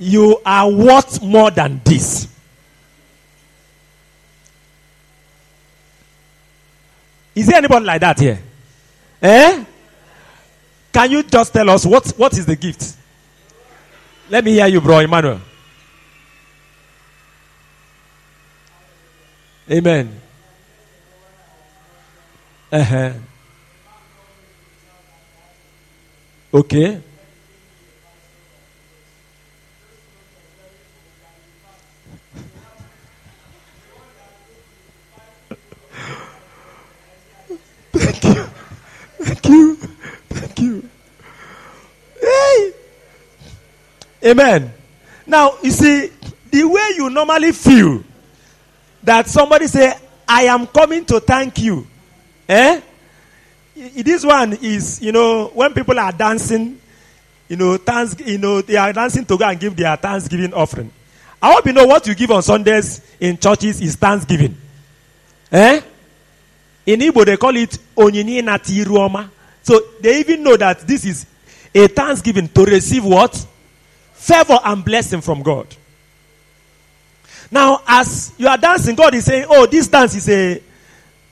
you 0.00 0.40
are 0.44 0.68
worth 0.68 1.22
more 1.22 1.52
than 1.52 1.80
this. 1.84 2.26
Is 7.36 7.46
there 7.46 7.58
anybody 7.58 7.84
like 7.86 8.00
that 8.00 8.18
here? 8.18 8.40
Eh? 9.22 9.64
Can 10.92 11.10
you 11.12 11.22
just 11.22 11.52
tell 11.52 11.70
us 11.70 11.86
what, 11.86 12.04
what 12.16 12.32
is 12.36 12.46
the 12.46 12.56
gift? 12.56 12.95
Let 14.28 14.44
me 14.44 14.52
hear 14.52 14.66
you, 14.66 14.80
bro 14.80 14.98
Emmanuel. 15.00 15.40
Amen. 19.70 20.20
Uh-huh. 22.72 23.12
Okay. 26.54 27.00
Thank 37.92 38.24
you. 38.24 38.44
Thank 39.20 39.48
you. 39.48 39.76
Thank 40.30 40.58
you. 40.60 40.88
Hey. 42.20 42.72
Amen. 44.26 44.72
Now, 45.24 45.54
you 45.62 45.70
see, 45.70 46.10
the 46.50 46.64
way 46.64 46.90
you 46.96 47.08
normally 47.10 47.52
feel 47.52 48.02
that 49.04 49.28
somebody 49.28 49.68
say, 49.68 49.92
I 50.26 50.42
am 50.44 50.66
coming 50.66 51.04
to 51.06 51.20
thank 51.20 51.58
you. 51.58 51.86
Eh? 52.48 52.80
This 53.76 54.24
one 54.24 54.54
is, 54.54 55.00
you 55.00 55.12
know, 55.12 55.46
when 55.54 55.72
people 55.72 55.98
are 56.00 56.10
dancing, 56.10 56.80
you 57.48 57.56
know, 57.56 57.76
thanks, 57.76 58.16
you 58.18 58.38
know, 58.38 58.62
they 58.62 58.76
are 58.76 58.92
dancing 58.92 59.24
to 59.26 59.38
go 59.38 59.44
and 59.44 59.60
give 59.60 59.76
their 59.76 59.94
thanksgiving 59.96 60.52
offering. 60.52 60.90
I 61.40 61.52
hope 61.52 61.66
you 61.66 61.72
know 61.72 61.86
what 61.86 62.04
you 62.08 62.14
give 62.16 62.30
on 62.32 62.42
Sundays 62.42 63.00
in 63.20 63.38
churches 63.38 63.80
is 63.80 63.94
thanksgiving. 63.94 64.56
Eh? 65.52 65.80
In 66.86 67.00
Igbo, 67.00 67.24
they 67.24 67.36
call 67.36 67.54
it 67.56 67.78
onyinye 67.96 68.42
natiruoma. 68.42 69.30
So 69.62 69.80
they 70.00 70.18
even 70.20 70.42
know 70.42 70.56
that 70.56 70.80
this 70.80 71.04
is 71.04 71.26
a 71.72 71.86
thanksgiving 71.86 72.48
to 72.48 72.64
receive 72.64 73.04
what? 73.04 73.46
Favor 74.26 74.58
and 74.64 74.84
blessing 74.84 75.20
from 75.20 75.40
God. 75.40 75.68
Now, 77.48 77.80
as 77.86 78.32
you 78.36 78.48
are 78.48 78.58
dancing, 78.58 78.96
God 78.96 79.14
is 79.14 79.24
saying, 79.24 79.46
oh, 79.48 79.66
this 79.66 79.86
dance 79.86 80.16
is 80.16 80.28
a, 80.28 80.60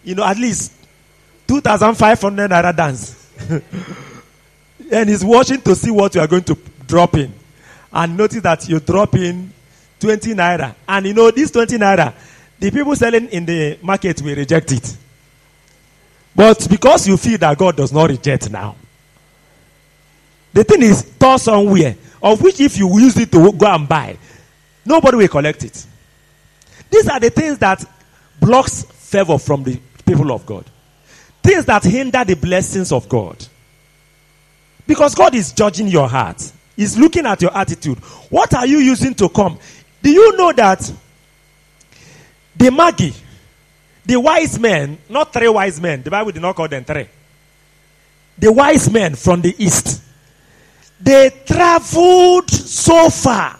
you 0.04 0.14
know, 0.14 0.22
at 0.22 0.36
least 0.38 0.72
2,500 1.48 2.48
naira 2.48 2.76
dance. 2.76 3.28
and 4.92 5.08
he's 5.08 5.24
watching 5.24 5.60
to 5.62 5.74
see 5.74 5.90
what 5.90 6.14
you 6.14 6.20
are 6.20 6.28
going 6.28 6.44
to 6.44 6.56
drop 6.86 7.14
in. 7.14 7.32
And 7.92 8.16
notice 8.16 8.42
that 8.42 8.68
you 8.68 8.78
drop 8.78 9.16
in 9.16 9.52
20 9.98 10.32
naira. 10.34 10.72
And 10.88 11.06
you 11.06 11.14
know, 11.14 11.32
this 11.32 11.50
20 11.50 11.76
naira, 11.76 12.14
the 12.60 12.70
people 12.70 12.94
selling 12.94 13.26
in 13.30 13.44
the 13.44 13.76
market 13.82 14.22
will 14.22 14.36
reject 14.36 14.70
it. 14.70 14.96
But 16.32 16.64
because 16.70 17.08
you 17.08 17.16
feel 17.16 17.38
that 17.38 17.58
God 17.58 17.76
does 17.76 17.92
not 17.92 18.08
reject 18.08 18.52
now, 18.52 18.76
the 20.52 20.62
thing 20.62 20.82
is 20.82 21.00
stored 21.00 21.40
somewhere, 21.40 21.96
of 22.24 22.40
which 22.40 22.58
if 22.58 22.78
you 22.78 22.98
use 22.98 23.18
it 23.18 23.30
to 23.30 23.52
go 23.52 23.66
and 23.66 23.86
buy, 23.86 24.16
nobody 24.84 25.18
will 25.18 25.28
collect 25.28 25.62
it. 25.62 25.86
These 26.90 27.06
are 27.08 27.20
the 27.20 27.28
things 27.28 27.58
that 27.58 27.84
blocks 28.40 28.82
favor 28.82 29.36
from 29.38 29.62
the 29.62 29.78
people 30.06 30.32
of 30.32 30.46
God. 30.46 30.64
Things 31.42 31.66
that 31.66 31.84
hinder 31.84 32.24
the 32.24 32.34
blessings 32.34 32.92
of 32.92 33.08
God. 33.10 33.46
Because 34.86 35.14
God 35.14 35.34
is 35.34 35.52
judging 35.52 35.86
your 35.86 36.08
heart. 36.08 36.50
He's 36.74 36.96
looking 36.96 37.26
at 37.26 37.42
your 37.42 37.54
attitude. 37.56 37.98
What 38.30 38.54
are 38.54 38.66
you 38.66 38.78
using 38.78 39.14
to 39.16 39.28
come? 39.28 39.58
Do 40.02 40.10
you 40.10 40.34
know 40.36 40.52
that 40.52 40.90
the 42.56 42.70
Magi, 42.70 43.10
the 44.04 44.18
wise 44.18 44.58
men, 44.58 44.96
not 45.10 45.30
three 45.30 45.48
wise 45.48 45.78
men, 45.78 46.02
the 46.02 46.10
Bible 46.10 46.32
did 46.32 46.42
not 46.42 46.56
call 46.56 46.68
them 46.68 46.84
three. 46.84 47.06
The 48.38 48.50
wise 48.50 48.90
men 48.90 49.14
from 49.14 49.42
the 49.42 49.54
east, 49.62 50.03
they 51.00 51.30
traveled 51.44 52.50
so 52.50 53.10
far 53.10 53.58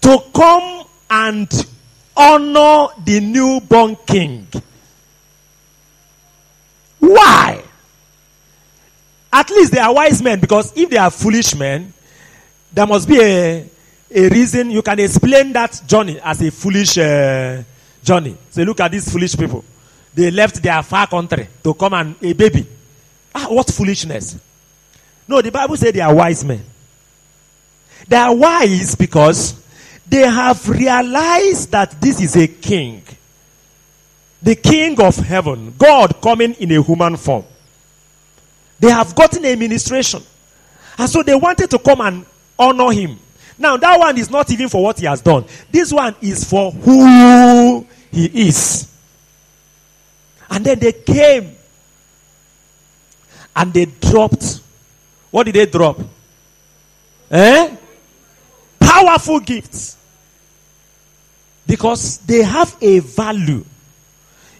to 0.00 0.22
come 0.34 0.86
and 1.10 1.48
honor 2.16 2.88
the 3.04 3.20
newborn 3.20 3.96
king. 4.06 4.46
Why? 6.98 7.62
At 9.32 9.50
least 9.50 9.72
they 9.72 9.80
are 9.80 9.92
wise 9.92 10.22
men 10.22 10.40
because 10.40 10.72
if 10.76 10.88
they 10.90 10.96
are 10.96 11.10
foolish 11.10 11.54
men, 11.54 11.92
there 12.72 12.86
must 12.86 13.08
be 13.08 13.20
a, 13.20 13.70
a 14.10 14.28
reason. 14.28 14.70
You 14.70 14.82
can 14.82 15.00
explain 15.00 15.52
that 15.52 15.82
journey 15.86 16.20
as 16.20 16.40
a 16.42 16.50
foolish 16.50 16.98
uh, 16.98 17.62
journey. 18.02 18.36
Say, 18.50 18.64
look 18.64 18.80
at 18.80 18.90
these 18.92 19.10
foolish 19.10 19.36
people. 19.36 19.64
They 20.14 20.30
left 20.30 20.62
their 20.62 20.82
far 20.82 21.06
country 21.08 21.48
to 21.62 21.74
come 21.74 21.94
and 21.94 22.14
a 22.22 22.32
baby. 22.32 22.66
Ah, 23.34 23.46
what 23.48 23.68
foolishness. 23.70 24.38
No, 25.26 25.40
the 25.40 25.50
Bible 25.50 25.76
said 25.76 25.94
they 25.94 26.00
are 26.00 26.14
wise 26.14 26.44
men. 26.44 26.62
They 28.06 28.16
are 28.16 28.34
wise 28.34 28.94
because 28.94 29.62
they 30.06 30.26
have 30.28 30.68
realized 30.68 31.70
that 31.70 32.00
this 32.00 32.20
is 32.20 32.36
a 32.36 32.46
king. 32.46 33.02
The 34.42 34.54
king 34.54 35.00
of 35.00 35.16
heaven. 35.16 35.74
God 35.78 36.20
coming 36.20 36.52
in 36.54 36.70
a 36.72 36.82
human 36.82 37.16
form. 37.16 37.44
They 38.78 38.90
have 38.90 39.14
gotten 39.14 39.44
a 39.44 39.56
ministration. 39.56 40.22
And 40.98 41.08
so 41.08 41.22
they 41.22 41.34
wanted 41.34 41.70
to 41.70 41.78
come 41.78 42.02
and 42.02 42.26
honor 42.58 42.92
him. 42.92 43.18
Now, 43.58 43.76
that 43.76 43.98
one 43.98 44.18
is 44.18 44.30
not 44.30 44.50
even 44.50 44.68
for 44.68 44.82
what 44.82 44.98
he 44.98 45.06
has 45.06 45.22
done. 45.22 45.44
This 45.70 45.92
one 45.92 46.14
is 46.20 46.44
for 46.44 46.72
who 46.72 47.86
he 48.10 48.48
is. 48.48 48.88
And 50.50 50.64
then 50.64 50.78
they 50.78 50.92
came 50.92 51.56
and 53.56 53.72
they 53.72 53.86
dropped. 53.86 54.60
What 55.34 55.46
did 55.46 55.56
they 55.56 55.66
drop? 55.66 55.98
Eh? 57.28 57.76
Powerful 58.78 59.40
gifts. 59.40 59.96
Because 61.66 62.18
they 62.18 62.44
have 62.44 62.76
a 62.80 63.00
value. 63.00 63.64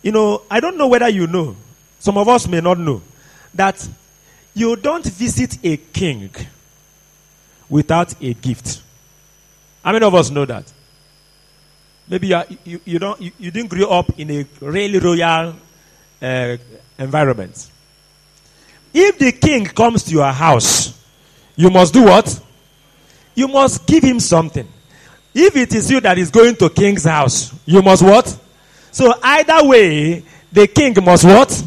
You 0.03 0.11
know, 0.11 0.43
I 0.51 0.59
don't 0.59 0.77
know 0.77 0.89
whether 0.89 1.09
you 1.09 1.29
know. 1.29 1.55
Some 2.01 2.19
of 2.19 2.27
us 2.27 2.49
may 2.49 2.61
not 2.61 2.81
know 2.81 3.03
that 3.55 3.89
you 4.53 4.75
don't 4.75 5.07
visit 5.07 5.59
a 5.63 5.77
king 5.77 6.29
without 7.69 8.21
a 8.21 8.35
gift. 8.35 8.83
How 9.85 9.93
many 9.93 10.05
of 10.05 10.15
us 10.17 10.29
know 10.29 10.45
that? 10.45 10.73
Maybe 12.09 12.27
you, 12.27 12.35
are, 12.35 12.47
you, 12.65 12.81
you, 12.85 12.99
don't, 12.99 13.21
you, 13.21 13.31
you, 13.39 13.53
didn't 13.53 13.71
grow 13.71 13.87
up 13.91 14.19
in 14.19 14.29
a 14.29 14.47
really 14.61 14.99
royal 14.99 15.55
uh, 16.21 16.57
environment. 16.99 17.71
If 18.95 19.19
the 19.19 19.33
king 19.33 19.65
comes 19.67 20.05
to 20.05 20.13
your 20.13 20.31
house, 20.33 20.97
you 21.57 21.69
must 21.69 21.93
do 21.93 22.05
what? 22.05 22.41
You 23.35 23.49
must 23.49 23.85
give 23.87 24.05
him 24.05 24.21
something. 24.21 24.69
If 25.35 25.57
it 25.57 25.75
is 25.75 25.91
you 25.91 26.01
that 26.01 26.17
is 26.17 26.31
going 26.31 26.55
to 26.57 26.71
king's 26.71 27.03
house, 27.03 27.53
you 27.67 27.83
must 27.83 28.05
what? 28.05 28.39
So 28.93 29.13
either 29.21 29.67
way, 29.69 30.23
the 30.53 30.69
king 30.69 30.95
must 31.05 31.25
what? 31.25 31.65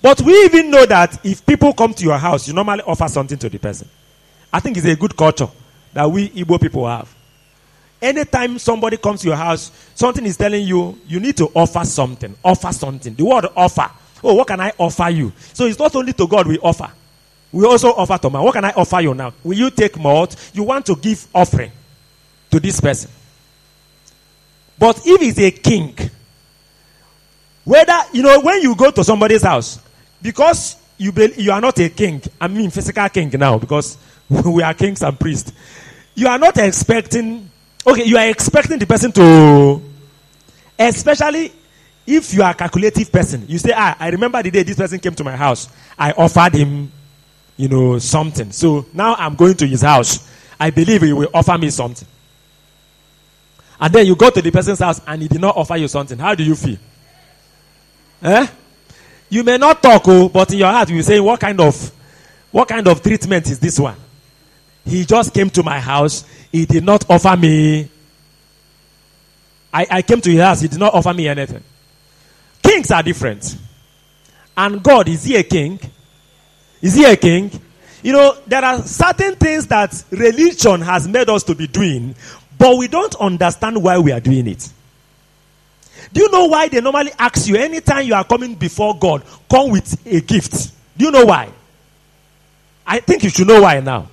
But 0.00 0.20
we 0.20 0.32
even 0.44 0.70
know 0.70 0.86
that 0.86 1.24
if 1.24 1.44
people 1.44 1.72
come 1.72 1.92
to 1.94 2.04
your 2.04 2.18
house, 2.18 2.46
you 2.46 2.54
normally 2.54 2.82
offer 2.82 3.08
something 3.08 3.38
to 3.38 3.48
the 3.48 3.58
person. 3.58 3.88
I 4.52 4.60
think 4.60 4.76
it's 4.76 4.86
a 4.86 4.94
good 4.94 5.16
culture 5.16 5.48
that 5.92 6.08
we 6.08 6.28
Igbo 6.30 6.60
people 6.60 6.86
have. 6.86 7.12
Anytime 8.00 8.58
somebody 8.58 8.96
comes 8.96 9.22
to 9.22 9.28
your 9.28 9.36
house, 9.36 9.70
something 9.94 10.24
is 10.26 10.36
telling 10.36 10.66
you, 10.66 10.98
you 11.06 11.18
need 11.20 11.36
to 11.36 11.46
offer 11.54 11.84
something. 11.84 12.34
Offer 12.44 12.72
something. 12.72 13.14
The 13.14 13.24
word 13.24 13.46
offer. 13.56 13.90
Oh, 14.22 14.34
what 14.34 14.46
can 14.46 14.60
I 14.60 14.72
offer 14.78 15.08
you? 15.10 15.32
So 15.52 15.66
it's 15.66 15.78
not 15.78 15.94
only 15.96 16.12
to 16.12 16.26
God 16.26 16.46
we 16.46 16.58
offer. 16.58 16.90
We 17.50 17.66
also 17.66 17.92
offer 17.92 18.16
to 18.18 18.30
man. 18.30 18.42
What 18.42 18.54
can 18.54 18.64
I 18.64 18.70
offer 18.70 19.00
you 19.00 19.14
now? 19.14 19.34
Will 19.44 19.56
you 19.56 19.70
take 19.70 19.96
more? 19.98 20.26
You 20.52 20.62
want 20.62 20.86
to 20.86 20.96
give 20.96 21.26
offering 21.34 21.72
to 22.50 22.60
this 22.60 22.80
person. 22.80 23.10
But 24.78 25.00
if 25.04 25.20
he's 25.20 25.38
a 25.38 25.50
king, 25.50 25.96
whether, 27.64 27.98
you 28.12 28.22
know, 28.22 28.40
when 28.40 28.62
you 28.62 28.74
go 28.74 28.90
to 28.90 29.04
somebody's 29.04 29.42
house, 29.42 29.78
because 30.20 30.76
you, 30.98 31.12
be, 31.12 31.32
you 31.36 31.52
are 31.52 31.60
not 31.60 31.78
a 31.78 31.88
king, 31.88 32.22
I 32.40 32.48
mean 32.48 32.70
physical 32.70 33.08
king 33.08 33.30
now, 33.30 33.58
because 33.58 33.98
we 34.28 34.62
are 34.62 34.74
kings 34.74 35.02
and 35.02 35.18
priests, 35.18 35.52
you 36.14 36.26
are 36.26 36.38
not 36.38 36.56
expecting, 36.58 37.48
okay, 37.86 38.04
you 38.04 38.16
are 38.16 38.28
expecting 38.28 38.78
the 38.78 38.86
person 38.86 39.12
to, 39.12 39.82
especially 40.78 41.52
if 42.06 42.34
you 42.34 42.42
are 42.42 42.50
a 42.50 42.54
calculative 42.54 43.10
person, 43.12 43.44
you 43.48 43.58
say, 43.58 43.72
ah, 43.74 43.96
I 43.98 44.08
remember 44.08 44.42
the 44.42 44.50
day 44.50 44.62
this 44.62 44.76
person 44.76 44.98
came 44.98 45.14
to 45.14 45.24
my 45.24 45.36
house, 45.36 45.68
I 45.98 46.12
offered 46.12 46.54
him, 46.54 46.90
you 47.56 47.68
know, 47.68 47.98
something. 47.98 48.50
So 48.50 48.86
now 48.92 49.14
I'm 49.14 49.34
going 49.34 49.54
to 49.54 49.66
his 49.66 49.82
house. 49.82 50.28
I 50.58 50.70
believe 50.70 51.02
he 51.02 51.12
will 51.12 51.30
offer 51.32 51.56
me 51.58 51.70
something. 51.70 52.08
And 53.80 53.92
then 53.92 54.06
you 54.06 54.14
go 54.16 54.30
to 54.30 54.40
the 54.40 54.50
person's 54.50 54.78
house 54.78 55.00
and 55.06 55.22
he 55.22 55.28
did 55.28 55.40
not 55.40 55.56
offer 55.56 55.76
you 55.76 55.88
something. 55.88 56.18
How 56.18 56.34
do 56.34 56.44
you 56.44 56.54
feel? 56.54 56.78
Eh? 58.22 58.46
You 59.28 59.42
may 59.42 59.58
not 59.58 59.82
talk, 59.82 60.02
oh, 60.06 60.28
but 60.28 60.52
in 60.52 60.58
your 60.58 60.70
heart 60.70 60.88
you 60.90 61.02
say, 61.02 61.18
what 61.18 61.40
kind 61.40 61.60
of, 61.60 61.90
what 62.50 62.68
kind 62.68 62.86
of 62.86 63.02
treatment 63.02 63.46
is 63.48 63.58
this 63.58 63.80
one? 63.80 63.96
He 64.84 65.04
just 65.04 65.32
came 65.32 65.50
to 65.50 65.62
my 65.62 65.80
house. 65.80 66.24
He 66.50 66.66
did 66.66 66.84
not 66.84 67.08
offer 67.08 67.36
me. 67.36 67.88
I, 69.72 69.86
I 69.90 70.02
came 70.02 70.20
to 70.20 70.30
his 70.30 70.40
house. 70.40 70.60
He 70.60 70.68
did 70.68 70.78
not 70.78 70.94
offer 70.94 71.14
me 71.14 71.28
anything. 71.28 71.62
Kings 72.62 72.90
are 72.90 73.02
different. 73.02 73.56
And 74.56 74.82
God, 74.82 75.08
is 75.08 75.24
he 75.24 75.36
a 75.36 75.42
king? 75.42 75.80
Is 76.80 76.94
he 76.94 77.04
a 77.04 77.16
king? 77.16 77.50
You 78.02 78.12
know, 78.12 78.36
there 78.46 78.64
are 78.64 78.82
certain 78.82 79.36
things 79.36 79.66
that 79.68 80.04
religion 80.10 80.80
has 80.80 81.06
made 81.06 81.28
us 81.30 81.44
to 81.44 81.54
be 81.54 81.66
doing, 81.66 82.14
but 82.58 82.76
we 82.76 82.88
don't 82.88 83.14
understand 83.16 83.82
why 83.82 83.98
we 83.98 84.12
are 84.12 84.20
doing 84.20 84.48
it. 84.48 84.68
Do 86.12 86.20
you 86.20 86.30
know 86.30 86.46
why 86.46 86.68
they 86.68 86.80
normally 86.80 87.12
ask 87.18 87.46
you 87.46 87.56
anytime 87.56 88.06
you 88.06 88.14
are 88.14 88.24
coming 88.24 88.54
before 88.54 88.98
God, 88.98 89.22
come 89.48 89.70
with 89.70 90.06
a 90.06 90.20
gift? 90.20 90.72
Do 90.96 91.06
you 91.06 91.10
know 91.10 91.24
why? 91.24 91.50
I 92.86 93.00
think 93.00 93.22
you 93.22 93.30
should 93.30 93.46
know 93.46 93.62
why 93.62 93.80
now. 93.80 94.08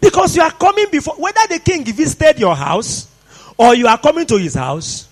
Because 0.00 0.34
you 0.34 0.42
are 0.42 0.50
coming 0.50 0.86
before, 0.90 1.14
whether 1.14 1.46
the 1.48 1.60
king 1.60 1.84
visited 1.84 2.40
your 2.40 2.56
house 2.56 3.08
or 3.56 3.74
you 3.74 3.86
are 3.86 3.98
coming 3.98 4.26
to 4.26 4.36
his 4.36 4.54
house. 4.54 5.08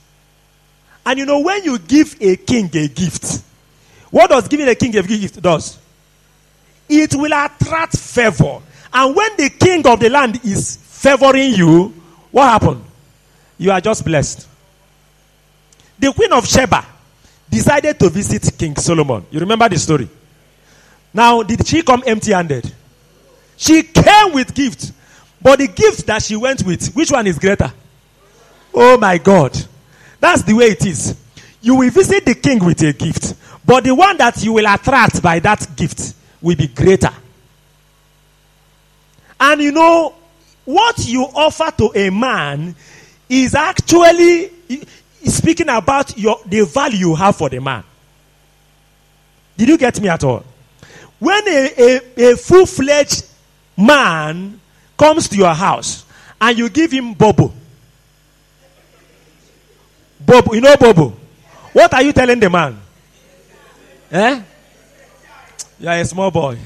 And 1.05 1.18
you 1.18 1.26
know, 1.26 1.40
when 1.40 1.64
you 1.64 1.78
give 1.78 2.16
a 2.20 2.36
king 2.36 2.66
a 2.74 2.88
gift, 2.88 3.42
what 4.11 4.30
does 4.30 4.48
giving 4.48 4.68
a 4.68 4.74
king 4.74 4.96
a 4.96 5.03
gift 5.03 5.40
does? 5.40 5.78
It 6.88 7.14
will 7.14 7.32
attract 7.32 7.96
favor. 7.96 8.61
And 8.92 9.14
when 9.14 9.36
the 9.36 9.51
king 9.51 9.86
of 9.86 10.01
the 10.01 10.11
land 10.11 10.40
is 10.44 10.76
favoring 10.76 11.55
you, 11.55 11.94
what 12.30 12.48
happened? 12.48 12.84
You 13.59 13.70
are 13.70 13.80
just 13.80 14.05
blessed. 14.05 14.48
The 15.98 16.12
queen 16.12 16.32
of 16.32 16.46
Sheba 16.46 16.84
decided 17.48 17.98
to 18.01 18.09
visit 18.09 18.57
King 18.59 18.76
Solomon. 18.76 19.24
You 19.30 19.40
remember 19.40 19.68
the 19.68 19.78
story? 19.78 20.09
Now, 21.12 21.42
did 21.42 21.66
she 21.66 21.82
come 21.82 22.03
empty 22.07 22.32
handed? 22.32 22.72
She 23.57 23.82
came 23.82 24.32
with 24.32 24.55
gift. 24.55 24.92
But 25.42 25.59
the 25.59 25.68
gift 25.68 26.07
that 26.07 26.22
she 26.22 26.36
went 26.36 26.62
with, 26.64 26.94
which 26.94 27.11
one 27.11 27.26
is 27.26 27.38
greater? 27.38 27.72
Oh 28.72 28.96
my 28.98 29.18
God. 29.18 29.57
That's 30.21 30.43
the 30.43 30.53
way 30.55 30.66
it 30.66 30.85
is. 30.85 31.16
You 31.62 31.77
will 31.77 31.91
visit 31.91 32.25
the 32.25 32.35
king 32.35 32.64
with 32.64 32.81
a 32.83 32.93
gift, 32.93 33.35
but 33.66 33.85
the 33.85 33.95
one 33.95 34.16
that 34.18 34.43
you 34.43 34.53
will 34.53 34.66
attract 34.66 35.23
by 35.23 35.41
that 35.41 35.66
gift 35.77 36.14
will 36.41 36.57
be 36.57 36.68
greater. 36.68 37.12
And 39.39 39.61
you 39.61 39.73
know, 39.73 40.14
what 40.64 41.07
you 41.07 41.23
offer 41.23 41.71
to 41.79 41.93
a 41.95 42.11
man 42.11 42.75
is 43.29 43.55
actually 43.55 44.51
speaking 45.25 45.68
about 45.68 46.16
your, 46.18 46.39
the 46.47 46.64
value 46.64 47.09
you 47.09 47.14
have 47.14 47.37
for 47.37 47.49
the 47.49 47.61
man. 47.61 47.85
Did 49.57 49.68
you 49.68 49.79
get 49.79 50.01
me 50.01 50.09
at 50.09 50.25
all? 50.25 50.45
When 51.18 51.47
a, 51.49 52.01
a, 52.16 52.33
a 52.33 52.37
full 52.37 52.66
fledged 52.66 53.25
man 53.77 54.61
comes 54.97 55.29
to 55.29 55.37
your 55.37 55.55
house 55.55 56.05
and 56.41 56.57
you 56.57 56.68
give 56.71 56.91
him 56.91 57.14
bobo, 57.14 57.53
bobo, 60.31 60.55
you 60.55 60.61
know 60.61 60.76
bobo? 60.76 61.16
What 61.72 61.93
are 61.95 62.03
you 62.03 62.12
telling 62.12 62.39
the 62.39 62.49
man? 62.49 62.81
Eh? 64.11 64.43
You 65.81 65.89
are 65.89 65.99
a 65.99 66.05
small 66.05 66.31
boy. 66.31 66.59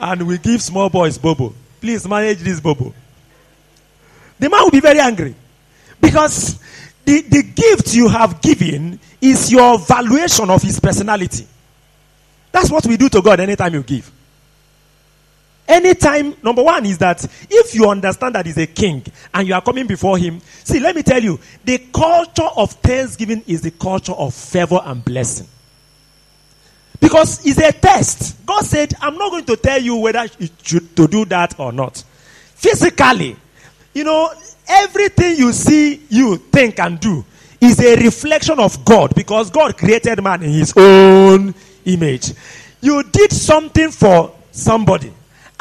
And 0.00 0.26
we 0.26 0.38
give 0.38 0.62
small 0.62 0.90
boys 0.90 1.16
bobo. 1.18 1.54
Please 1.80 2.06
manage 2.06 2.38
this 2.38 2.60
bobo. 2.60 2.92
The 4.38 4.50
man 4.50 4.64
will 4.64 4.70
be 4.70 4.80
very 4.80 5.00
angry. 5.00 5.34
Because 6.00 6.60
the, 7.04 7.20
the 7.22 7.42
gift 7.42 7.94
you 7.94 8.08
have 8.08 8.40
given 8.42 8.98
is 9.20 9.50
your 9.52 9.78
valuation 9.78 10.50
of 10.50 10.62
his 10.62 10.80
personality. 10.80 11.46
That's 12.50 12.70
what 12.70 12.84
we 12.86 12.96
do 12.96 13.08
to 13.08 13.22
God 13.22 13.40
anytime 13.40 13.72
you 13.74 13.82
give. 13.82 14.10
Anytime, 15.68 16.34
number 16.42 16.62
one 16.62 16.84
is 16.84 16.98
that 16.98 17.24
if 17.48 17.74
you 17.74 17.88
understand 17.88 18.34
that 18.34 18.46
he's 18.46 18.58
a 18.58 18.66
king 18.66 19.04
and 19.32 19.46
you 19.46 19.54
are 19.54 19.62
coming 19.62 19.86
before 19.86 20.18
him, 20.18 20.40
see, 20.64 20.80
let 20.80 20.96
me 20.96 21.02
tell 21.02 21.22
you, 21.22 21.38
the 21.64 21.78
culture 21.94 22.48
of 22.56 22.72
thanksgiving 22.72 23.42
is 23.46 23.62
the 23.62 23.70
culture 23.70 24.12
of 24.12 24.34
favor 24.34 24.80
and 24.84 25.04
blessing. 25.04 25.46
Because 27.00 27.44
it's 27.46 27.58
a 27.58 27.72
test. 27.72 28.44
God 28.46 28.64
said, 28.64 28.94
I'm 29.00 29.16
not 29.16 29.30
going 29.30 29.44
to 29.46 29.56
tell 29.56 29.80
you 29.80 29.96
whether 29.96 30.24
you 30.38 30.48
should 30.62 30.94
to 30.96 31.08
do 31.08 31.24
that 31.26 31.58
or 31.58 31.72
not. 31.72 32.02
Physically, 32.54 33.36
you 33.94 34.04
know, 34.04 34.30
everything 34.68 35.36
you 35.36 35.52
see, 35.52 36.00
you 36.08 36.36
think 36.36 36.78
and 36.78 37.00
do 37.00 37.24
is 37.60 37.80
a 37.80 37.96
reflection 37.96 38.58
of 38.58 38.84
God 38.84 39.14
because 39.14 39.50
God 39.50 39.76
created 39.76 40.22
man 40.22 40.42
in 40.42 40.50
his 40.50 40.72
own 40.76 41.54
image. 41.84 42.32
You 42.80 43.02
did 43.04 43.32
something 43.32 43.90
for 43.90 44.32
somebody, 44.50 45.12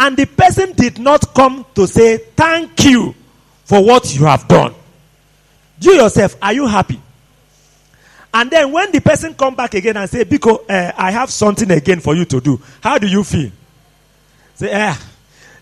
and 0.01 0.17
the 0.17 0.25
person 0.25 0.71
did 0.73 0.97
not 0.97 1.31
come 1.35 1.63
to 1.75 1.85
say 1.85 2.17
thank 2.17 2.83
you 2.85 3.13
for 3.65 3.85
what 3.85 4.15
you 4.15 4.25
have 4.25 4.47
done. 4.47 4.73
You 5.79 5.93
yourself, 5.93 6.35
are 6.41 6.53
you 6.53 6.65
happy? 6.65 6.99
And 8.33 8.49
then 8.49 8.71
when 8.71 8.91
the 8.91 8.99
person 8.99 9.35
come 9.35 9.53
back 9.53 9.75
again 9.75 9.97
and 9.97 10.09
say, 10.09 10.23
"Because 10.23 10.67
uh, 10.67 10.91
I 10.97 11.11
have 11.11 11.29
something 11.29 11.69
again 11.69 11.99
for 11.99 12.15
you 12.15 12.25
to 12.25 12.41
do. 12.41 12.59
How 12.81 12.97
do 12.97 13.05
you 13.05 13.23
feel? 13.23 13.51
Say, 14.55 14.71
eh, 14.71 14.95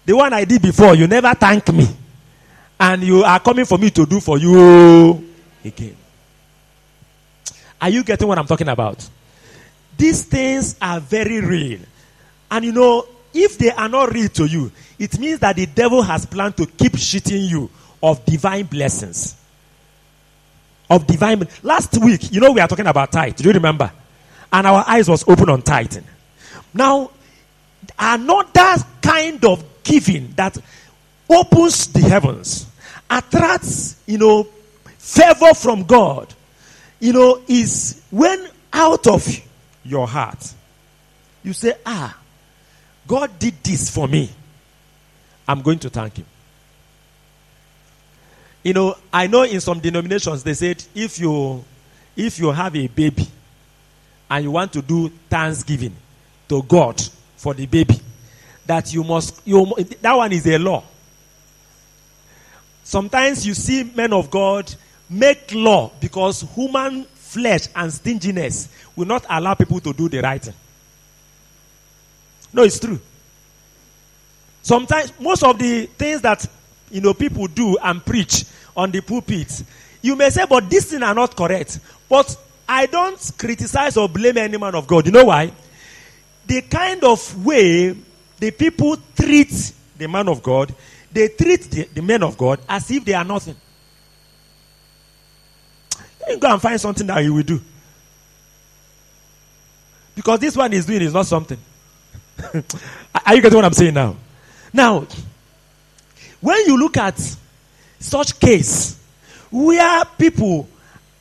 the 0.06 0.16
one 0.16 0.32
I 0.32 0.46
did 0.46 0.62
before, 0.62 0.96
you 0.96 1.08
never 1.08 1.34
thank 1.34 1.74
me. 1.74 1.86
And 2.80 3.04
you 3.04 3.24
are 3.24 3.42
coming 3.42 3.66
for 3.66 3.78
me 3.78 3.90
to 3.90 4.06
do 4.06 4.22
for 4.22 4.38
you 4.38 5.22
again. 5.66 5.98
Are 7.82 7.90
you 7.90 8.06
getting 8.06 8.28
what 8.28 8.38
I'm 8.40 8.48
talking 8.48 8.70
about? 8.70 9.06
These 9.98 10.24
things 10.24 10.78
are 10.82 11.02
very 11.02 11.42
real. 11.42 11.80
And 12.50 12.64
you 12.64 12.72
know, 12.72 13.06
if 13.34 13.58
they 13.58 13.72
are 13.72 13.90
not 13.90 14.14
real 14.14 14.30
to 14.30 14.46
you, 14.46 14.72
it 14.98 15.20
means 15.20 15.40
that 15.40 15.56
the 15.56 15.66
devil 15.66 16.02
has 16.02 16.26
planned 16.26 16.58
to 16.58 16.66
keep 16.66 16.98
cheating 16.98 17.44
you 17.44 17.70
of 18.02 18.26
divine 18.26 18.66
blessings 18.66 19.36
of 20.90 21.06
divine. 21.06 21.48
Last 21.64 21.98
week, 22.02 22.32
you 22.32 22.42
know, 22.42 22.52
we 22.52 22.60
are 22.60 22.68
talking 22.68 22.88
about 22.88 23.12
tithe. 23.12 23.36
Do 23.36 23.44
you 23.46 23.54
remember? 23.54 23.92
And 24.52 24.66
our 24.66 24.84
eyes 24.88 25.08
was 25.08 25.24
open 25.28 25.50
on 25.50 25.62
tithing. 25.62 26.06
Now, 26.74 27.12
another 27.98 28.76
kind 29.02 29.44
of 29.46 29.64
giving 29.84 30.34
that 30.36 30.58
opens 31.30 31.88
the 31.88 32.00
heavens, 32.00 32.66
attracts, 33.10 34.02
you 34.08 34.18
know, 34.18 34.48
favor 34.98 35.54
from 35.54 35.84
God, 35.84 36.34
you 37.00 37.14
know, 37.14 37.42
is 37.48 38.02
when 38.10 38.48
out 38.74 39.08
of 39.08 39.28
your 39.84 40.08
heart, 40.08 40.54
you 41.44 41.54
say, 41.54 41.74
Ah, 41.86 42.18
God 43.10 43.40
did 43.40 43.56
this 43.64 43.90
for 43.90 44.08
me. 44.08 44.30
I'm 45.48 45.64
going 45.64 45.80
to 45.80 45.90
thank 45.90 46.18
Him. 46.18 46.26
You 48.64 48.74
know, 48.74 48.96
I 49.12 49.26
know 49.26 49.42
in 49.42 49.60
some 49.62 49.80
denominations 49.80 50.44
they 50.44 50.54
said 50.54 50.84
if 50.94 51.20
you 51.20 51.66
if 52.16 52.38
you 52.38 52.52
have 52.52 52.76
a 52.76 52.86
baby 52.88 53.26
and 54.30 54.44
you 54.44 54.52
want 54.52 54.72
to 54.74 54.84
do 54.84 55.10
thanksgiving 55.28 55.96
to 56.50 56.62
God 56.62 57.02
for 57.36 57.56
the 57.56 57.66
baby, 57.66 58.00
that 58.68 58.94
you 58.94 59.04
must 59.04 59.42
you 59.44 59.66
that 60.02 60.14
one 60.14 60.32
is 60.32 60.46
a 60.46 60.60
law. 60.60 60.84
Sometimes 62.84 63.44
you 63.48 63.56
see 63.56 63.92
men 63.96 64.14
of 64.14 64.30
God 64.30 64.72
make 65.10 65.52
law 65.56 65.92
because 66.00 66.42
human 66.54 67.06
flesh 67.06 67.70
and 67.76 67.92
stinginess 67.92 68.70
will 68.96 69.08
not 69.08 69.26
allow 69.28 69.56
people 69.56 69.80
to 69.80 69.94
do 69.94 70.10
the 70.10 70.22
right 70.22 70.44
thing. 70.44 70.54
No, 72.52 72.64
it's 72.64 72.80
true. 72.80 73.00
Sometimes 74.62 75.14
most 75.20 75.44
of 75.44 75.58
the 75.58 75.86
things 75.86 76.22
that 76.22 76.46
you 76.92 77.02
know, 77.02 77.14
people 77.14 77.48
do 77.48 77.78
and 77.82 78.04
preach 78.04 78.46
on 78.76 78.92
the 78.92 79.02
pulpit. 79.02 79.64
You 80.02 80.16
may 80.16 80.30
say, 80.30 80.46
but 80.50 80.70
these 80.70 80.86
things 80.86 81.04
are 81.04 81.14
not 81.14 81.36
correct. 81.36 81.80
But 82.08 82.36
I 82.68 82.86
don't 82.86 83.32
criticize 83.38 83.98
or 83.98 84.10
blame 84.10 84.38
any 84.38 84.58
man 84.58 84.76
of 84.76 84.88
God. 84.88 85.06
You 85.06 85.12
know 85.12 85.26
why? 85.26 85.52
The 86.46 86.62
kind 86.64 87.04
of 87.04 87.46
way 87.46 87.96
the 88.40 88.52
people 88.52 88.98
treat 89.16 89.74
the 89.98 90.08
man 90.08 90.30
of 90.30 90.42
God, 90.42 90.74
they 91.12 91.28
treat 91.28 91.62
the, 91.64 91.84
the 91.94 92.02
men 92.02 92.24
of 92.24 92.38
God 92.38 92.60
as 92.68 92.90
if 92.90 93.04
they 93.04 93.14
are 93.14 93.26
nothing. 93.26 93.56
You 96.28 96.38
go 96.38 96.52
and 96.52 96.62
find 96.62 96.80
something 96.80 97.08
that 97.08 97.24
you 97.24 97.34
will 97.34 97.44
do. 97.44 97.60
Because 100.16 100.40
this 100.40 100.56
one 100.56 100.72
is 100.74 100.86
doing 100.86 101.02
is 101.02 101.14
not 101.14 101.26
something. 101.26 101.58
are 103.26 103.36
you 103.36 103.42
getting 103.42 103.56
what 103.56 103.66
I'm 103.66 103.74
saying 103.74 103.94
now? 103.94 104.16
Now, 104.74 105.08
when 106.42 106.66
you 106.66 106.78
look 106.78 106.98
at 106.98 107.20
such 108.00 108.40
case 108.40 108.98
where 109.52 110.06
people 110.18 110.68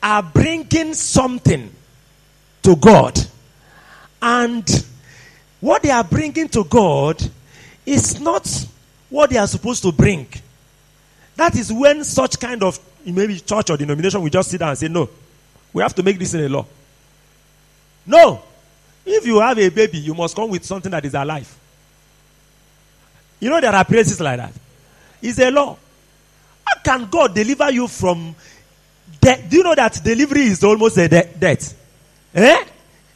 are 0.01 0.23
bringing 0.23 0.93
something 0.93 1.71
to 2.63 2.75
God 2.75 3.19
and 4.21 4.85
what 5.59 5.83
they 5.83 5.91
are 5.91 6.03
bringing 6.03 6.47
to 6.49 6.63
God 6.63 7.21
is 7.85 8.19
not 8.19 8.47
what 9.09 9.29
they 9.29 9.37
are 9.37 9.47
supposed 9.47 9.83
to 9.83 9.91
bring. 9.91 10.27
That 11.35 11.55
is 11.55 11.71
when 11.71 12.03
such 12.03 12.39
kind 12.39 12.63
of 12.63 12.79
maybe 13.05 13.39
church 13.39 13.69
or 13.69 13.77
denomination 13.77 14.21
will 14.21 14.29
just 14.29 14.51
sit 14.51 14.59
down 14.59 14.69
and 14.69 14.77
say, 14.77 14.87
No, 14.87 15.09
we 15.73 15.81
have 15.81 15.95
to 15.95 16.03
make 16.03 16.19
this 16.19 16.33
in 16.33 16.41
a 16.41 16.49
law. 16.49 16.65
No. 18.05 18.43
If 19.11 19.25
you 19.25 19.39
have 19.39 19.57
a 19.57 19.69
baby, 19.69 19.97
you 19.97 20.13
must 20.13 20.35
come 20.35 20.51
with 20.51 20.63
something 20.63 20.91
that 20.91 21.03
is 21.03 21.15
alive. 21.15 21.57
You 23.39 23.49
know, 23.49 23.59
there 23.59 23.73
are 23.73 23.83
places 23.83 24.19
like 24.19 24.37
that. 24.37 24.53
It's 25.19 25.39
a 25.39 25.49
law. 25.49 25.75
How 26.63 26.81
can 26.83 27.09
God 27.09 27.33
deliver 27.33 27.71
you 27.71 27.87
from 27.87 28.35
death? 29.19 29.49
Do 29.49 29.57
you 29.57 29.63
know 29.63 29.73
that 29.73 29.99
delivery 30.03 30.41
is 30.41 30.63
almost 30.63 30.97
a 30.99 31.07
de- 31.07 31.27
death? 31.39 31.73
Eh? 32.35 32.65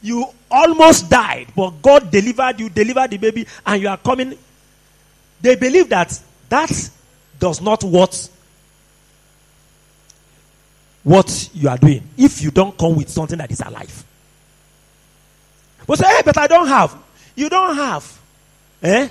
You 0.02 0.26
almost 0.50 1.08
died, 1.08 1.52
but 1.54 1.70
God 1.80 2.10
delivered 2.10 2.58
you, 2.58 2.68
delivered 2.70 3.12
the 3.12 3.18
baby, 3.18 3.46
and 3.64 3.80
you 3.80 3.88
are 3.88 3.96
coming. 3.96 4.36
They 5.40 5.54
believe 5.54 5.88
that 5.90 6.20
that 6.48 6.90
does 7.38 7.60
not 7.60 7.84
what 7.84 8.30
what 11.04 11.50
you 11.54 11.68
are 11.68 11.78
doing 11.78 12.02
if 12.16 12.42
you 12.42 12.50
don't 12.50 12.76
come 12.76 12.96
with 12.96 13.10
something 13.10 13.38
that 13.38 13.52
is 13.52 13.60
alive. 13.60 14.04
But 15.86 15.98
say, 15.98 16.06
hey, 16.06 16.22
but 16.24 16.38
I 16.38 16.46
don't 16.46 16.68
have. 16.68 16.96
You 17.36 17.48
don't 17.48 17.76
have. 17.76 18.20
Eh? 18.82 19.08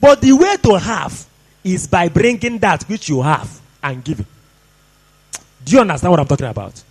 But 0.00 0.20
the 0.20 0.32
way 0.32 0.56
to 0.62 0.78
have 0.78 1.26
is 1.64 1.86
by 1.86 2.08
bringing 2.08 2.58
that 2.58 2.84
which 2.84 3.08
you 3.08 3.22
have 3.22 3.60
and 3.82 4.02
giving. 4.02 4.26
Do 5.64 5.74
you 5.74 5.80
understand 5.80 6.10
what 6.10 6.20
I'm 6.20 6.26
talking 6.26 6.46
about? 6.46 6.82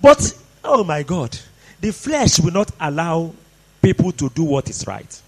But, 0.00 0.36
oh 0.64 0.84
my 0.84 1.02
God, 1.02 1.36
the 1.80 1.92
flesh 1.92 2.40
will 2.40 2.52
not 2.52 2.70
allow 2.80 3.32
people 3.80 4.12
to 4.12 4.28
do 4.30 4.44
what 4.44 4.70
is 4.70 4.86
right. 4.86 5.22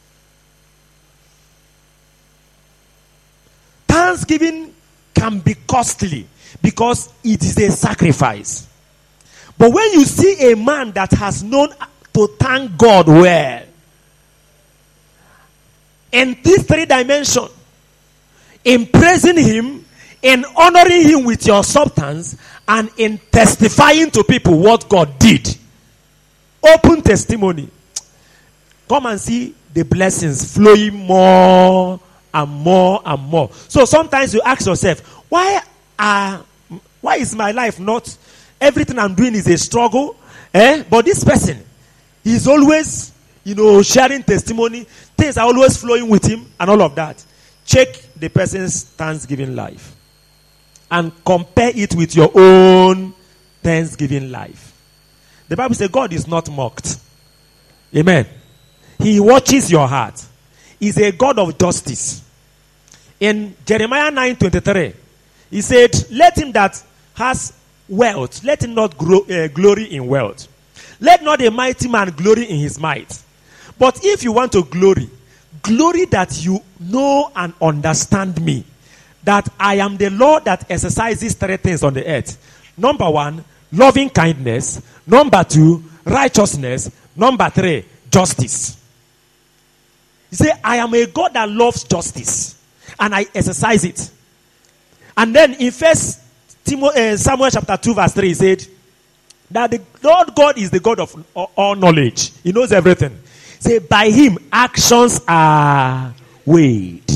Thanksgiving 3.89 4.75
can 5.15 5.41
be 5.41 5.55
costly 5.67 6.27
because 6.63 7.13
it 7.23 7.43
is 7.43 7.59
a 7.59 7.71
sacrifice. 7.71 8.67
But 9.57 9.73
when 9.73 9.93
you 9.93 10.05
see 10.05 10.53
a 10.53 10.57
man 10.57 10.93
that 10.93 11.13
has 11.13 11.43
known 11.43 11.69
to 12.15 12.29
thank 12.39 12.77
God 12.77 13.07
well, 13.09 13.63
in 16.13 16.37
these 16.43 16.63
three 16.65 16.87
dimensions, 16.87 17.51
in 18.65 18.87
praising 18.87 19.37
Him, 19.37 19.85
in 20.23 20.45
honoring 20.57 21.03
Him 21.03 21.25
with 21.25 21.47
your 21.47 21.65
substance, 21.65 22.37
and 22.67 22.91
in 22.97 23.19
testifying 23.31 24.11
to 24.13 24.25
people 24.25 24.59
what 24.59 24.89
God 24.89 25.19
did. 25.19 25.59
Open 26.63 27.03
testimony. 27.03 27.69
Come 28.89 29.07
and 29.07 29.21
see 29.21 29.55
the 29.73 29.85
blessings 29.85 30.55
flowing 30.55 30.95
more 30.95 32.01
and 32.33 32.51
more 32.51 33.03
and 33.05 33.23
more. 33.23 33.51
So 33.69 33.85
sometimes 33.85 34.33
you 34.33 34.41
ask 34.43 34.67
yourself, 34.67 35.01
why 35.29 35.61
are 35.99 36.45
why 37.01 37.17
is 37.17 37.35
my 37.35 37.51
life 37.51 37.79
not 37.79 38.17
everything 38.61 38.99
I'm 38.99 39.15
doing 39.15 39.35
is 39.35 39.47
a 39.47 39.59
struggle? 39.59 40.17
Eh? 40.55 40.85
But 40.89 41.05
this 41.05 41.23
person 41.23 41.63
is 42.25 42.47
always, 42.49 43.13
you 43.45 43.55
know, 43.55 43.83
sharing 43.83 44.23
testimony. 44.23 44.85
Things 45.17 45.37
are 45.37 45.47
always 45.47 45.77
flowing 45.77 46.09
with 46.09 46.25
him 46.25 46.47
and 46.59 46.71
all 46.71 46.83
of 46.83 46.95
that. 46.95 47.23
Check 47.65 47.89
the 48.17 48.29
person's 48.29 48.85
Thanksgiving 48.85 49.55
life 49.55 49.95
and 50.91 51.13
compare 51.25 51.73
it 51.75 51.95
with 51.95 52.15
your 52.15 52.31
own 52.35 53.15
Thanksgiving 53.63 54.31
life. 54.31 54.73
The 55.49 55.57
Bible 55.57 55.75
says 55.75 55.89
God 55.89 56.13
is 56.13 56.27
not 56.27 56.51
mocked. 56.51 56.99
Amen. 57.95 58.27
He 58.99 59.21
watches 59.21 59.71
your 59.71 59.87
heart. 59.87 60.23
He's 60.81 60.99
a 60.99 61.13
God 61.13 61.39
of 61.39 61.57
justice. 61.59 62.23
In 63.21 63.55
Jeremiah 63.65 64.11
9:23, 64.11 64.95
he 65.51 65.61
said, 65.61 65.91
"Let 66.11 66.37
him 66.37 66.53
that 66.53 66.83
has 67.15 67.53
wealth, 67.89 68.43
let 68.45 68.63
him 68.63 68.75
not 68.75 68.97
grow, 68.97 69.21
uh, 69.21 69.49
glory 69.49 69.85
in 69.85 70.07
wealth. 70.07 70.49
Let 71.01 71.23
not 71.23 71.43
a 71.43 71.51
mighty 71.51 71.89
man 71.89 72.11
glory 72.11 72.45
in 72.45 72.57
his 72.57 72.79
might. 72.79 73.23
But 73.79 74.01
if 74.05 74.23
you 74.23 74.33
want 74.33 74.53
to 74.53 74.63
glory, 74.65 75.11
glory 75.63 76.05
that 76.07 76.45
you 76.45 76.61
know 76.81 77.31
and 77.35 77.53
understand 77.61 78.41
me. 78.41 78.65
That 79.25 79.49
I 79.59 79.77
am 79.77 79.97
the 79.97 80.11
Lord 80.11 80.45
that 80.45 80.71
exercises 80.71 81.35
three 81.35 81.57
things 81.57 81.83
on 81.83 81.95
the 81.95 82.07
earth. 82.07 82.73
Number 82.77 83.09
one, 83.09 83.45
loving 83.73 84.11
kindness. 84.11 84.83
Number 85.07 85.43
two, 85.45 85.83
righteousness. 86.05 86.91
Number 87.17 87.49
three, 87.51 87.85
justice. 88.11 88.77
You 90.31 90.37
say, 90.37 90.53
I 90.63 90.77
am 90.77 90.93
a 90.95 91.07
God 91.07 91.33
that 91.35 91.49
loves 91.49 91.85
justice 91.85 92.61
and 92.99 93.15
I 93.15 93.27
exercise 93.35 93.85
it. 93.85 94.11
And 95.17 95.35
then 95.35 95.55
in 95.55 95.71
first 95.71 96.21
uh, 96.73 97.17
Samuel 97.17 97.51
chapter 97.51 97.77
2 97.77 97.95
verse 97.95 98.13
3 98.13 98.29
he 98.29 98.35
said, 98.35 98.67
that 99.55 99.71
the 99.71 99.81
Lord 100.03 100.35
God 100.35 100.59
is 100.59 100.71
the 100.71 100.81
God 100.81 100.99
of 100.99 101.25
all- 101.55 101.77
knowledge. 101.77 102.33
He 102.43 102.51
knows 102.51 102.73
everything. 102.73 103.17
Say, 103.61 103.79
by 103.79 104.11
him, 104.11 104.37
actions 104.53 105.21
are 105.29 106.13
weighed. 106.45 107.09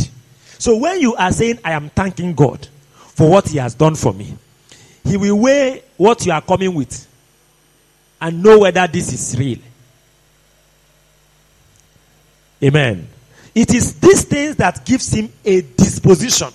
So 0.56 0.76
when 0.76 1.00
you 1.00 1.16
are 1.16 1.32
saying, 1.32 1.58
I 1.64 1.72
am 1.72 1.90
thanking 1.90 2.34
God 2.34 2.66
for 2.96 3.28
what 3.28 3.48
he 3.48 3.58
has 3.58 3.74
done 3.74 3.96
for 3.96 4.14
me, 4.14 4.32
he 5.04 5.16
will 5.16 5.36
weigh 5.36 5.82
what 5.96 6.24
you 6.24 6.32
are 6.32 6.40
coming 6.40 6.72
with 6.74 7.06
and 8.20 8.40
know 8.40 8.60
whether 8.60 8.86
this 8.86 9.12
is 9.12 9.36
real. 9.36 9.58
Amen. 12.62 13.08
It 13.52 13.74
is 13.74 13.98
these 13.98 14.24
things 14.24 14.56
that 14.56 14.86
gives 14.86 15.12
him 15.12 15.32
a 15.44 15.60
disposition. 15.62 16.48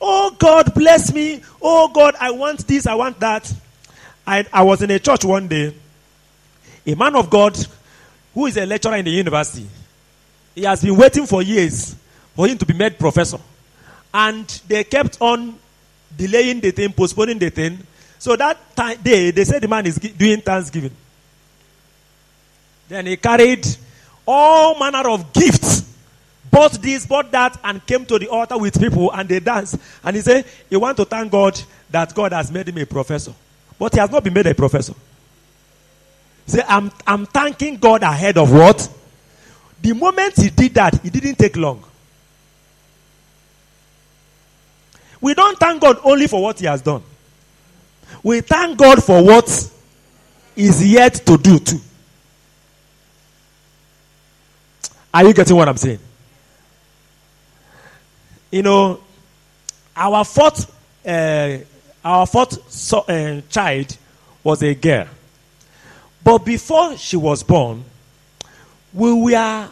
Oh 0.00 0.34
God, 0.38 0.72
bless 0.74 1.12
me. 1.12 1.42
Oh 1.60 1.88
God, 1.88 2.14
I 2.18 2.30
want 2.30 2.66
this, 2.66 2.86
I 2.86 2.94
want 2.94 3.20
that. 3.20 3.52
I, 4.26 4.46
I 4.52 4.62
was 4.62 4.82
in 4.82 4.90
a 4.90 4.98
church 4.98 5.24
one 5.24 5.48
day. 5.48 5.74
A 6.86 6.94
man 6.94 7.16
of 7.16 7.30
God 7.30 7.56
who 8.32 8.46
is 8.46 8.56
a 8.56 8.66
lecturer 8.66 8.96
in 8.96 9.04
the 9.04 9.10
university. 9.10 9.66
He 10.54 10.62
has 10.62 10.82
been 10.82 10.96
waiting 10.96 11.26
for 11.26 11.42
years 11.42 11.94
for 12.34 12.46
him 12.46 12.58
to 12.58 12.66
be 12.66 12.74
made 12.74 12.98
professor. 12.98 13.38
And 14.12 14.46
they 14.68 14.84
kept 14.84 15.18
on 15.20 15.58
delaying 16.16 16.60
the 16.60 16.70
thing, 16.70 16.92
postponing 16.92 17.38
the 17.38 17.50
thing. 17.50 17.78
So 18.18 18.36
that 18.36 18.58
time, 18.76 19.00
day, 19.02 19.30
they 19.30 19.44
said 19.44 19.62
the 19.62 19.68
man 19.68 19.86
is 19.86 19.96
doing 19.96 20.40
Thanksgiving. 20.40 20.92
Then 22.88 23.06
he 23.06 23.16
carried 23.16 23.66
all 24.26 24.78
manner 24.78 25.08
of 25.08 25.32
gifts, 25.32 25.92
bought 26.50 26.72
this, 26.72 27.06
bought 27.06 27.30
that, 27.32 27.58
and 27.64 27.84
came 27.86 28.04
to 28.06 28.18
the 28.18 28.28
altar 28.28 28.58
with 28.58 28.80
people 28.80 29.10
and 29.12 29.28
they 29.28 29.40
danced. 29.40 29.76
And 30.02 30.16
he 30.16 30.22
said, 30.22 30.44
he 30.70 30.76
want 30.76 30.96
to 30.98 31.04
thank 31.04 31.30
God 31.30 31.60
that 31.90 32.14
God 32.14 32.32
has 32.32 32.50
made 32.50 32.68
him 32.68 32.78
a 32.78 32.86
professor. 32.86 33.34
But 33.78 33.94
he 33.94 34.00
has 34.00 34.10
not 34.10 34.22
been 34.24 34.32
made 34.32 34.46
a 34.46 34.54
professor. 34.54 34.94
Say, 36.46 36.62
I'm, 36.68 36.92
I'm 37.06 37.26
thanking 37.26 37.76
God 37.76 38.02
ahead 38.02 38.38
of 38.38 38.52
what? 38.52 38.88
The 39.80 39.92
moment 39.92 40.34
he 40.36 40.50
did 40.50 40.74
that, 40.74 41.04
it 41.04 41.12
didn't 41.12 41.36
take 41.36 41.56
long. 41.56 41.82
We 45.20 45.34
don't 45.34 45.58
thank 45.58 45.80
God 45.80 45.98
only 46.04 46.26
for 46.26 46.42
what 46.42 46.60
he 46.60 46.66
has 46.66 46.82
done. 46.82 47.02
We 48.22 48.40
thank 48.42 48.78
God 48.78 49.02
for 49.02 49.24
what 49.24 49.48
is 50.56 50.86
yet 50.86 51.14
to 51.26 51.36
do 51.38 51.58
too. 51.58 51.80
Are 55.12 55.24
you 55.24 55.32
getting 55.32 55.56
what 55.56 55.68
I'm 55.68 55.76
saying? 55.76 56.00
You 58.50 58.62
know, 58.62 59.00
our 59.96 60.24
fourth, 60.24 60.70
uh, 61.06 61.58
our 62.04 62.26
fourth 62.26 62.70
so, 62.70 63.00
uh, 63.00 63.40
child 63.48 63.96
was 64.42 64.62
a 64.62 64.74
girl. 64.74 65.08
But 66.22 66.38
before 66.38 66.96
she 66.96 67.16
was 67.16 67.42
born, 67.42 67.84
we 68.92 69.12
were 69.12 69.68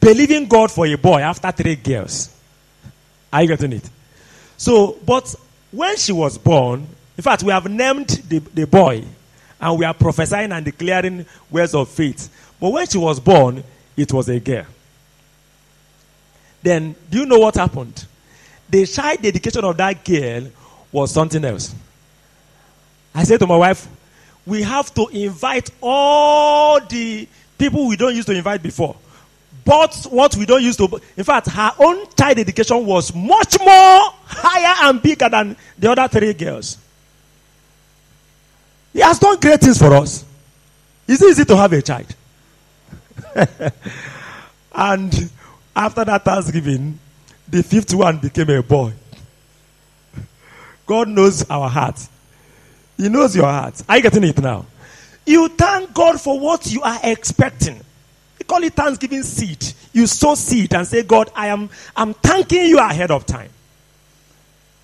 believing 0.00 0.46
God 0.46 0.70
for 0.70 0.86
a 0.86 0.96
boy 0.96 1.20
after 1.20 1.50
three 1.52 1.76
girls. 1.76 2.30
Are 3.32 3.42
you 3.42 3.48
getting 3.48 3.72
it? 3.72 3.88
So, 4.56 4.98
but 5.04 5.34
when 5.70 5.96
she 5.96 6.12
was 6.12 6.38
born, 6.38 6.86
in 7.16 7.22
fact, 7.22 7.42
we 7.42 7.52
have 7.52 7.70
named 7.70 8.08
the, 8.28 8.38
the 8.38 8.66
boy 8.66 9.04
and 9.60 9.78
we 9.78 9.84
are 9.84 9.94
prophesying 9.94 10.52
and 10.52 10.64
declaring 10.64 11.24
words 11.50 11.74
of 11.74 11.88
faith. 11.88 12.28
But 12.60 12.70
when 12.70 12.86
she 12.86 12.98
was 12.98 13.18
born, 13.20 13.62
it 13.96 14.12
was 14.12 14.28
a 14.28 14.38
girl. 14.40 14.66
Then, 16.62 16.94
do 17.10 17.18
you 17.18 17.26
know 17.26 17.38
what 17.38 17.56
happened? 17.56 18.06
The 18.68 18.86
child 18.86 19.22
dedication 19.22 19.64
of 19.64 19.76
that 19.76 20.04
girl 20.04 20.48
was 20.94 21.10
something 21.10 21.44
else. 21.44 21.74
I 23.12 23.24
said 23.24 23.40
to 23.40 23.46
my 23.48 23.56
wife, 23.56 23.88
we 24.46 24.62
have 24.62 24.94
to 24.94 25.08
invite 25.08 25.70
all 25.82 26.78
the 26.80 27.28
people 27.58 27.88
we 27.88 27.96
don't 27.96 28.14
used 28.14 28.28
to 28.28 28.34
invite 28.34 28.62
before. 28.62 28.94
But 29.64 30.06
what 30.10 30.36
we 30.36 30.46
don't 30.46 30.62
used 30.62 30.78
to, 30.78 31.00
in 31.16 31.24
fact, 31.24 31.48
her 31.48 31.72
own 31.80 32.06
child 32.16 32.38
education 32.38 32.86
was 32.86 33.12
much 33.12 33.58
more 33.58 34.12
higher 34.24 34.88
and 34.88 35.02
bigger 35.02 35.28
than 35.28 35.56
the 35.76 35.90
other 35.90 36.06
three 36.06 36.32
girls. 36.32 36.78
He 38.92 39.00
has 39.00 39.18
done 39.18 39.40
great 39.40 39.60
things 39.60 39.78
for 39.78 39.92
us. 39.94 40.24
It's 41.08 41.22
easy 41.22 41.44
to 41.44 41.56
have 41.56 41.72
a 41.72 41.82
child. 41.82 42.14
and 44.72 45.30
after 45.74 46.04
that 46.04 46.24
Thanksgiving, 46.24 47.00
the 47.48 47.64
fifth 47.64 47.94
one 47.94 48.18
became 48.18 48.50
a 48.50 48.62
boy. 48.62 48.92
God 50.86 51.08
knows 51.08 51.48
our 51.50 51.68
heart. 51.68 52.06
He 52.96 53.08
knows 53.08 53.34
your 53.34 53.46
heart. 53.46 53.82
Are 53.88 53.96
you 53.96 54.02
getting 54.02 54.24
it 54.24 54.38
now? 54.40 54.66
You 55.26 55.48
thank 55.48 55.94
God 55.94 56.20
for 56.20 56.38
what 56.38 56.70
you 56.70 56.82
are 56.82 56.98
expecting. 57.02 57.80
We 58.38 58.44
call 58.44 58.62
it 58.62 58.74
Thanksgiving 58.74 59.22
seed. 59.22 59.64
You 59.92 60.06
sow 60.06 60.34
seed 60.34 60.74
and 60.74 60.86
say, 60.86 61.02
God, 61.02 61.30
I 61.34 61.48
am 61.48 61.70
I'm 61.96 62.14
thanking 62.14 62.66
you 62.66 62.78
ahead 62.78 63.10
of 63.10 63.24
time. 63.26 63.50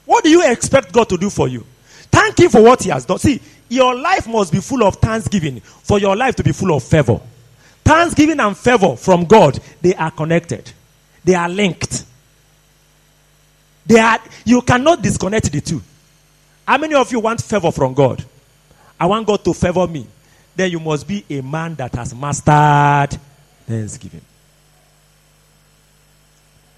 What 0.07 0.25
do 0.25 0.31
you 0.31 0.51
expect 0.51 0.93
God 0.93 1.09
to 1.11 1.17
do 1.19 1.31
for 1.31 1.47
you? 1.49 1.67
Thank 2.11 2.41
Him 2.41 2.51
for 2.51 2.63
what 2.63 2.83
He 2.83 2.91
has 2.91 3.05
done. 3.05 3.19
See, 3.19 3.41
your 3.69 3.95
life 3.95 4.27
must 4.27 4.53
be 4.53 4.61
full 4.61 4.83
of 4.83 4.97
thanksgiving 4.97 5.61
for 5.61 5.99
your 5.99 6.17
life 6.17 6.35
to 6.37 6.43
be 6.43 6.53
full 6.53 6.75
of 6.75 6.83
favor. 6.83 7.21
Thanksgiving 7.85 8.41
and 8.41 8.57
favor 8.57 8.97
from 8.97 9.25
God, 9.27 9.59
they 9.83 9.95
are 9.95 10.11
connected. 10.11 10.73
They 11.25 11.35
are 11.35 11.49
linked. 11.49 12.05
They 13.87 13.99
are 13.99 14.19
you 14.45 14.63
cannot 14.63 15.03
disconnect 15.03 15.53
the 15.53 15.61
two. 15.61 15.83
How 16.67 16.79
many 16.79 16.95
of 16.95 17.11
you 17.11 17.21
want 17.21 17.43
favor 17.43 17.71
from 17.71 17.95
God? 17.95 18.25
I 18.99 19.07
want 19.07 19.27
God 19.27 19.45
to 19.45 19.55
favor 19.55 19.87
me. 19.87 20.07
Then 20.55 20.71
you 20.71 20.81
must 20.81 21.07
be 21.07 21.25
a 21.31 21.41
man 21.41 21.75
that 21.77 21.95
has 21.95 22.15
mastered 22.15 23.19
thanksgiving. 23.67 24.23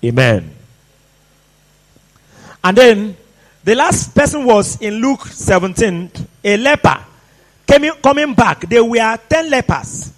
Amen. 0.05 0.51
And 2.65 2.77
then 2.77 3.17
the 3.65 3.75
last 3.75 4.15
person 4.15 4.45
was 4.45 4.81
in 4.81 4.95
Luke 4.95 5.27
17, 5.27 6.11
a 6.45 6.57
leper 6.57 7.05
came, 7.67 7.93
coming 8.03 8.35
back. 8.35 8.61
There 8.69 8.85
were 8.85 9.19
10 9.29 9.51
lepers. 9.51 10.13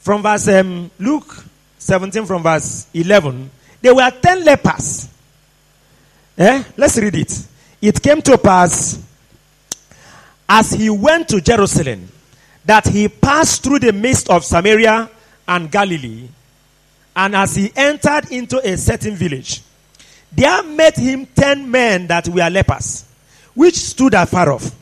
From 0.00 0.22
verse 0.22 0.48
um, 0.48 0.90
Luke 0.98 1.44
17, 1.78 2.26
from 2.26 2.42
verse 2.42 2.86
11, 2.94 3.50
there 3.80 3.94
were 3.94 4.10
10 4.10 4.44
lepers. 4.44 5.08
Eh? 6.38 6.62
Let's 6.76 6.96
read 6.98 7.14
it. 7.16 7.46
It 7.86 8.02
came 8.02 8.20
to 8.22 8.36
pass 8.36 8.98
as 10.48 10.72
he 10.72 10.90
went 10.90 11.28
to 11.28 11.40
Jerusalem 11.40 12.08
that 12.64 12.84
he 12.84 13.06
passed 13.06 13.62
through 13.62 13.78
the 13.78 13.92
midst 13.92 14.28
of 14.28 14.44
Samaria 14.44 15.08
and 15.46 15.70
Galilee. 15.70 16.26
And 17.14 17.36
as 17.36 17.54
he 17.54 17.70
entered 17.76 18.32
into 18.32 18.58
a 18.58 18.76
certain 18.76 19.14
village, 19.14 19.62
there 20.32 20.64
met 20.64 20.96
him 20.96 21.26
ten 21.26 21.70
men 21.70 22.08
that 22.08 22.26
were 22.28 22.50
lepers, 22.50 23.04
which 23.54 23.76
stood 23.76 24.14
afar 24.14 24.50
off. 24.50 24.74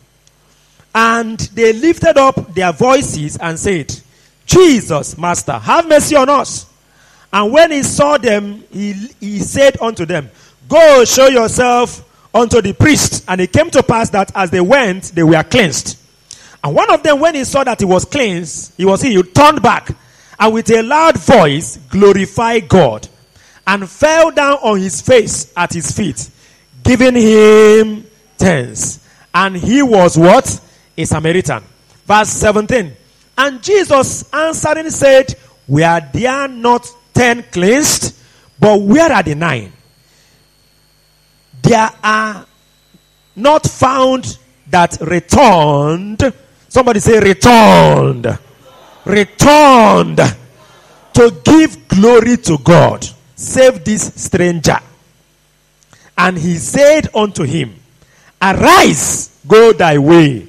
And 0.95 1.39
they 1.39 1.75
lifted 1.75 2.17
up 2.17 2.55
their 2.55 2.73
voices 2.73 3.37
and 3.37 3.59
said, 3.59 3.95
Jesus, 4.47 5.19
Master, 5.19 5.59
have 5.59 5.87
mercy 5.87 6.17
on 6.17 6.31
us. 6.31 6.65
And 7.31 7.53
when 7.53 7.71
he 7.71 7.83
saw 7.83 8.17
them, 8.17 8.65
he, 8.73 8.95
he 9.21 9.41
said 9.41 9.79
unto 9.79 10.07
them, 10.07 10.31
Go 10.67 11.05
show 11.05 11.27
yourself 11.27 12.13
unto 12.35 12.61
the 12.61 12.75
priest. 12.75 13.25
And 13.29 13.41
it 13.41 13.53
came 13.53 13.71
to 13.71 13.83
pass 13.83 14.11
that 14.11 14.33
as 14.35 14.51
they 14.51 14.61
went, 14.61 15.05
they 15.15 15.23
were 15.23 15.43
cleansed. 15.45 15.99
And 16.63 16.75
one 16.75 16.91
of 16.91 17.03
them, 17.03 17.21
when 17.21 17.35
he 17.35 17.45
saw 17.45 17.63
that 17.65 17.79
he 17.81 17.85
was 17.85 18.05
cleansed, 18.05 18.75
he 18.77 18.85
was 18.85 19.03
healed, 19.03 19.35
turned 19.35 19.63
back, 19.63 19.91
and 20.39 20.53
with 20.53 20.71
a 20.71 20.83
loud 20.83 21.17
voice 21.19 21.77
glorified 21.89 22.69
God, 22.69 23.07
and 23.67 23.89
fell 23.89 24.31
down 24.31 24.55
on 24.63 24.81
his 24.81 25.01
face 25.01 25.53
at 25.57 25.73
his 25.73 25.91
feet, 25.93 26.31
giving 26.83 27.15
him 27.15 28.07
thanks. 28.37 29.07
And 29.35 29.57
he 29.57 29.83
was 29.83 30.17
what? 30.17 30.61
A 30.97 31.05
Samaritan. 31.05 31.63
Verse 32.07 32.31
17. 32.31 32.93
And 33.37 33.63
Jesus 33.63 34.33
answering 34.33 34.91
said, 34.91 35.35
Were 35.69 36.01
there 36.13 36.49
not 36.49 36.91
ten 37.13 37.43
cleansed? 37.43 38.15
But 38.59 38.81
where 38.81 39.13
are 39.13 39.23
the 39.23 39.35
nine? 39.35 39.73
There 41.65 41.91
are 42.03 42.47
not 43.37 43.67
found 43.67 44.39
that 44.69 44.99
returned. 45.01 46.31
Somebody 46.69 47.01
say 47.01 47.19
returned. 47.21 48.27
Returned 49.07 50.21
to 51.15 51.41
give 51.43 51.89
glory 51.89 52.37
to 52.37 52.59
God. 52.59 53.07
Save 53.35 53.83
this 53.83 54.13
stranger. 54.15 54.79
And 56.19 56.37
he 56.37 56.57
said 56.57 57.09
unto 57.15 57.45
him, 57.45 57.75
Arise, 58.43 59.41
go 59.49 59.73
thy 59.73 59.97
way. 59.97 60.47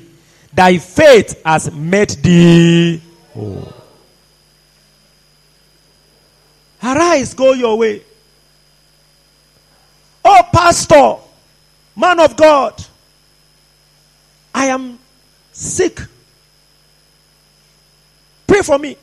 Thy 0.53 0.79
faith 0.79 1.41
has 1.45 1.71
made 1.71 2.09
thee 2.09 3.01
whole. 3.33 3.73
Arise, 6.83 7.33
go 7.33 7.53
your 7.53 7.77
way. 7.77 8.04
Oh, 10.27 10.41
pastor, 10.51 11.17
man 11.95 12.19
of 12.19 12.35
God, 12.35 12.83
I 14.55 14.65
am 14.65 14.97
sick. 15.51 15.99
Pray 18.47 18.61
for 18.63 18.79
me. 18.79 18.97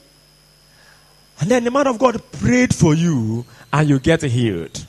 And 1.38 1.48
then 1.48 1.62
the 1.62 1.70
man 1.70 1.86
of 1.86 2.00
God 2.00 2.20
prayed 2.32 2.74
for 2.74 2.94
you 2.94 3.44
and 3.72 3.88
you 3.88 4.00
get 4.00 4.22
healed 4.22 4.84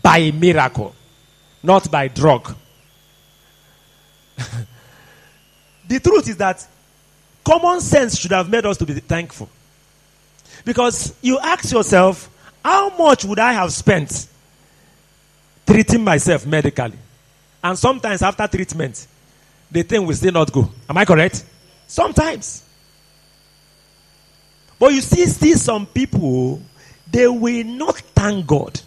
by 0.00 0.30
miracle, 0.30 0.94
not 1.60 1.90
by 1.90 2.06
drug. 2.06 2.54
the 5.88 5.98
truth 5.98 6.28
is 6.28 6.36
that 6.36 6.64
common 7.44 7.80
sense 7.80 8.16
should 8.16 8.30
have 8.30 8.48
made 8.48 8.64
us 8.64 8.76
to 8.76 8.86
be 8.86 8.94
thankful. 8.94 9.48
Because 10.64 11.14
you 11.20 11.40
ask 11.40 11.72
yourself, 11.72 12.30
how 12.64 12.96
much 12.96 13.24
would 13.24 13.40
I 13.40 13.54
have 13.54 13.72
spent 13.72 14.28
treating 15.68 16.02
myself 16.02 16.46
medically? 16.46 16.98
And 17.62 17.78
sometimes 17.78 18.22
after 18.22 18.46
treatment, 18.48 19.06
the 19.70 19.82
thing 19.82 20.06
will 20.06 20.14
still 20.14 20.32
not 20.32 20.50
go. 20.50 20.70
Am 20.88 20.96
I 20.96 21.04
correct? 21.04 21.44
Sometimes. 21.86 22.64
But 24.78 24.92
you 24.94 25.02
see, 25.02 25.26
see 25.26 25.54
some 25.54 25.86
people, 25.86 26.62
they 27.10 27.26
will 27.28 27.64
not 27.64 27.96
thank 27.96 28.46
God. 28.46 28.80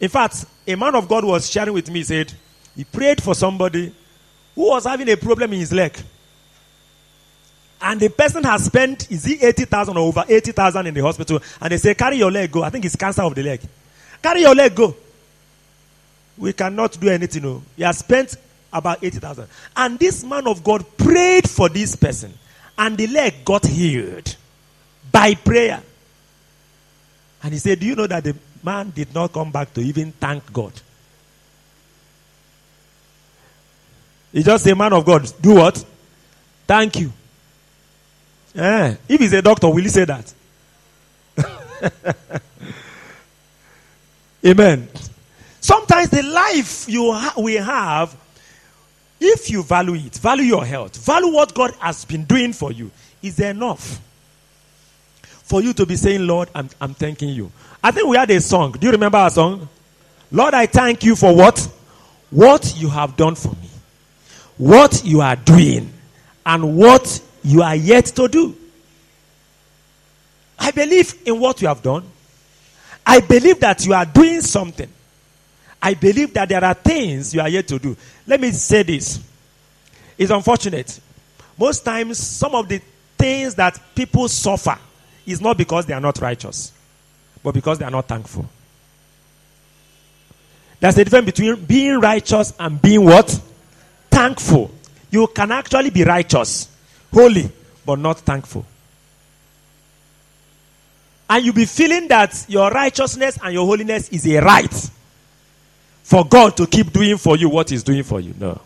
In 0.00 0.08
fact, 0.08 0.44
a 0.66 0.74
man 0.74 0.94
of 0.94 1.08
God 1.08 1.24
was 1.24 1.50
sharing 1.50 1.74
with 1.74 1.88
me, 1.90 2.00
he 2.00 2.04
said, 2.04 2.32
he 2.74 2.84
prayed 2.84 3.22
for 3.22 3.34
somebody 3.34 3.94
who 4.54 4.68
was 4.68 4.84
having 4.84 5.08
a 5.08 5.16
problem 5.16 5.52
in 5.52 5.60
his 5.60 5.72
leg. 5.72 5.96
And 7.80 8.00
the 8.00 8.08
person 8.08 8.42
has 8.42 8.64
spent, 8.64 9.10
is 9.10 9.24
he 9.24 9.40
80,000 9.40 9.96
or 9.96 10.08
over 10.08 10.24
80,000 10.26 10.86
in 10.86 10.94
the 10.94 11.02
hospital? 11.02 11.40
And 11.60 11.70
they 11.70 11.76
say, 11.76 11.94
carry 11.94 12.16
your 12.16 12.32
leg, 12.32 12.50
go. 12.50 12.62
I 12.62 12.70
think 12.70 12.84
it's 12.84 12.96
cancer 12.96 13.22
of 13.22 13.34
the 13.34 13.42
leg. 13.42 13.60
Carry 14.26 14.40
your 14.40 14.56
leg, 14.56 14.74
go. 14.74 14.92
We 16.36 16.52
cannot 16.52 16.98
do 16.98 17.08
anything. 17.08 17.44
No. 17.44 17.62
He 17.76 17.84
has 17.84 17.98
spent 17.98 18.36
about 18.72 18.98
80,000. 19.00 19.46
And 19.76 20.00
this 20.00 20.24
man 20.24 20.48
of 20.48 20.64
God 20.64 20.84
prayed 20.96 21.48
for 21.48 21.68
this 21.68 21.94
person. 21.94 22.34
And 22.76 22.98
the 22.98 23.06
leg 23.06 23.44
got 23.44 23.64
healed 23.64 24.34
by 25.12 25.34
prayer. 25.36 25.80
And 27.40 27.52
he 27.52 27.60
said, 27.60 27.78
Do 27.78 27.86
you 27.86 27.94
know 27.94 28.08
that 28.08 28.24
the 28.24 28.34
man 28.64 28.90
did 28.90 29.14
not 29.14 29.32
come 29.32 29.52
back 29.52 29.72
to 29.74 29.80
even 29.80 30.10
thank 30.10 30.52
God? 30.52 30.72
He 34.32 34.42
just 34.42 34.64
said, 34.64 34.76
Man 34.76 34.92
of 34.92 35.06
God, 35.06 35.30
do 35.40 35.54
what? 35.54 35.84
Thank 36.66 36.98
you. 36.98 37.12
Eh, 38.56 38.96
if 39.08 39.20
he's 39.20 39.34
a 39.34 39.40
doctor, 39.42 39.68
will 39.68 39.84
he 39.84 39.88
say 39.88 40.04
that? 40.04 40.34
Amen. 44.46 44.88
Sometimes 45.60 46.10
the 46.10 46.22
life 46.22 46.88
you 46.88 47.12
ha- 47.12 47.34
we 47.36 47.54
have, 47.54 48.16
if 49.20 49.50
you 49.50 49.62
value 49.64 49.94
it, 49.94 50.14
value 50.16 50.44
your 50.44 50.64
health, 50.64 50.96
value 51.04 51.32
what 51.32 51.52
God 51.52 51.74
has 51.80 52.04
been 52.04 52.24
doing 52.24 52.52
for 52.52 52.70
you, 52.70 52.90
is 53.22 53.40
enough 53.40 54.00
for 55.42 55.60
you 55.62 55.72
to 55.72 55.84
be 55.86 55.96
saying, 55.96 56.26
Lord, 56.26 56.48
I'm, 56.54 56.68
I'm 56.80 56.94
thanking 56.94 57.30
you. 57.30 57.50
I 57.82 57.90
think 57.90 58.06
we 58.08 58.16
had 58.16 58.30
a 58.30 58.40
song. 58.40 58.72
Do 58.72 58.86
you 58.86 58.92
remember 58.92 59.18
our 59.18 59.30
song? 59.30 59.68
Lord, 60.30 60.54
I 60.54 60.66
thank 60.66 61.02
you 61.02 61.16
for 61.16 61.34
what? 61.34 61.58
What 62.30 62.74
you 62.76 62.88
have 62.88 63.16
done 63.16 63.36
for 63.36 63.50
me, 63.50 63.68
what 64.58 65.04
you 65.04 65.20
are 65.20 65.36
doing, 65.36 65.92
and 66.44 66.76
what 66.76 67.20
you 67.44 67.62
are 67.62 67.76
yet 67.76 68.06
to 68.06 68.26
do. 68.28 68.56
I 70.58 70.72
believe 70.72 71.14
in 71.26 71.38
what 71.38 71.62
you 71.62 71.68
have 71.68 71.82
done. 71.82 72.04
I 73.06 73.20
believe 73.20 73.60
that 73.60 73.86
you 73.86 73.94
are 73.94 74.04
doing 74.04 74.40
something. 74.40 74.88
I 75.80 75.94
believe 75.94 76.34
that 76.34 76.48
there 76.48 76.64
are 76.64 76.74
things 76.74 77.32
you 77.32 77.40
are 77.40 77.48
yet 77.48 77.68
to 77.68 77.78
do. 77.78 77.96
Let 78.26 78.40
me 78.40 78.50
say 78.50 78.82
this. 78.82 79.20
It's 80.18 80.32
unfortunate. 80.32 80.98
Most 81.56 81.84
times, 81.84 82.18
some 82.18 82.54
of 82.54 82.68
the 82.68 82.80
things 83.16 83.54
that 83.54 83.80
people 83.94 84.28
suffer 84.28 84.76
is 85.24 85.40
not 85.40 85.56
because 85.56 85.86
they 85.86 85.94
are 85.94 86.00
not 86.00 86.18
righteous, 86.20 86.72
but 87.42 87.52
because 87.52 87.78
they 87.78 87.84
are 87.84 87.90
not 87.90 88.08
thankful. 88.08 88.48
There's 90.80 90.98
a 90.98 91.04
difference 91.04 91.26
between 91.26 91.64
being 91.64 92.00
righteous 92.00 92.52
and 92.58 92.80
being 92.80 93.04
what? 93.04 93.40
Thankful. 94.10 94.70
You 95.10 95.26
can 95.28 95.52
actually 95.52 95.90
be 95.90 96.04
righteous, 96.04 96.68
holy, 97.12 97.50
but 97.84 97.98
not 97.98 98.18
thankful. 98.20 98.66
And 101.28 101.44
you'll 101.44 101.54
be 101.54 101.64
feeling 101.64 102.08
that 102.08 102.44
your 102.48 102.70
righteousness 102.70 103.38
and 103.42 103.52
your 103.52 103.66
holiness 103.66 104.08
is 104.10 104.26
a 104.26 104.38
right 104.40 104.90
for 106.02 106.24
God 106.24 106.56
to 106.56 106.66
keep 106.66 106.92
doing 106.92 107.16
for 107.18 107.36
you 107.36 107.48
what 107.48 107.70
He's 107.70 107.82
doing 107.82 108.04
for 108.04 108.20
you. 108.20 108.34
No. 108.38 108.60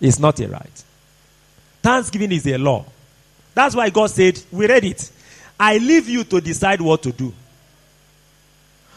It's 0.00 0.18
not 0.18 0.38
a 0.40 0.48
right. 0.48 0.84
Thanksgiving 1.82 2.32
is 2.32 2.46
a 2.46 2.58
law. 2.58 2.84
That's 3.54 3.74
why 3.74 3.88
God 3.90 4.10
said, 4.10 4.40
We 4.52 4.66
read 4.66 4.84
it. 4.84 5.10
I 5.58 5.78
leave 5.78 6.08
you 6.08 6.24
to 6.24 6.40
decide 6.40 6.80
what 6.80 7.02
to 7.02 7.12
do. 7.12 7.32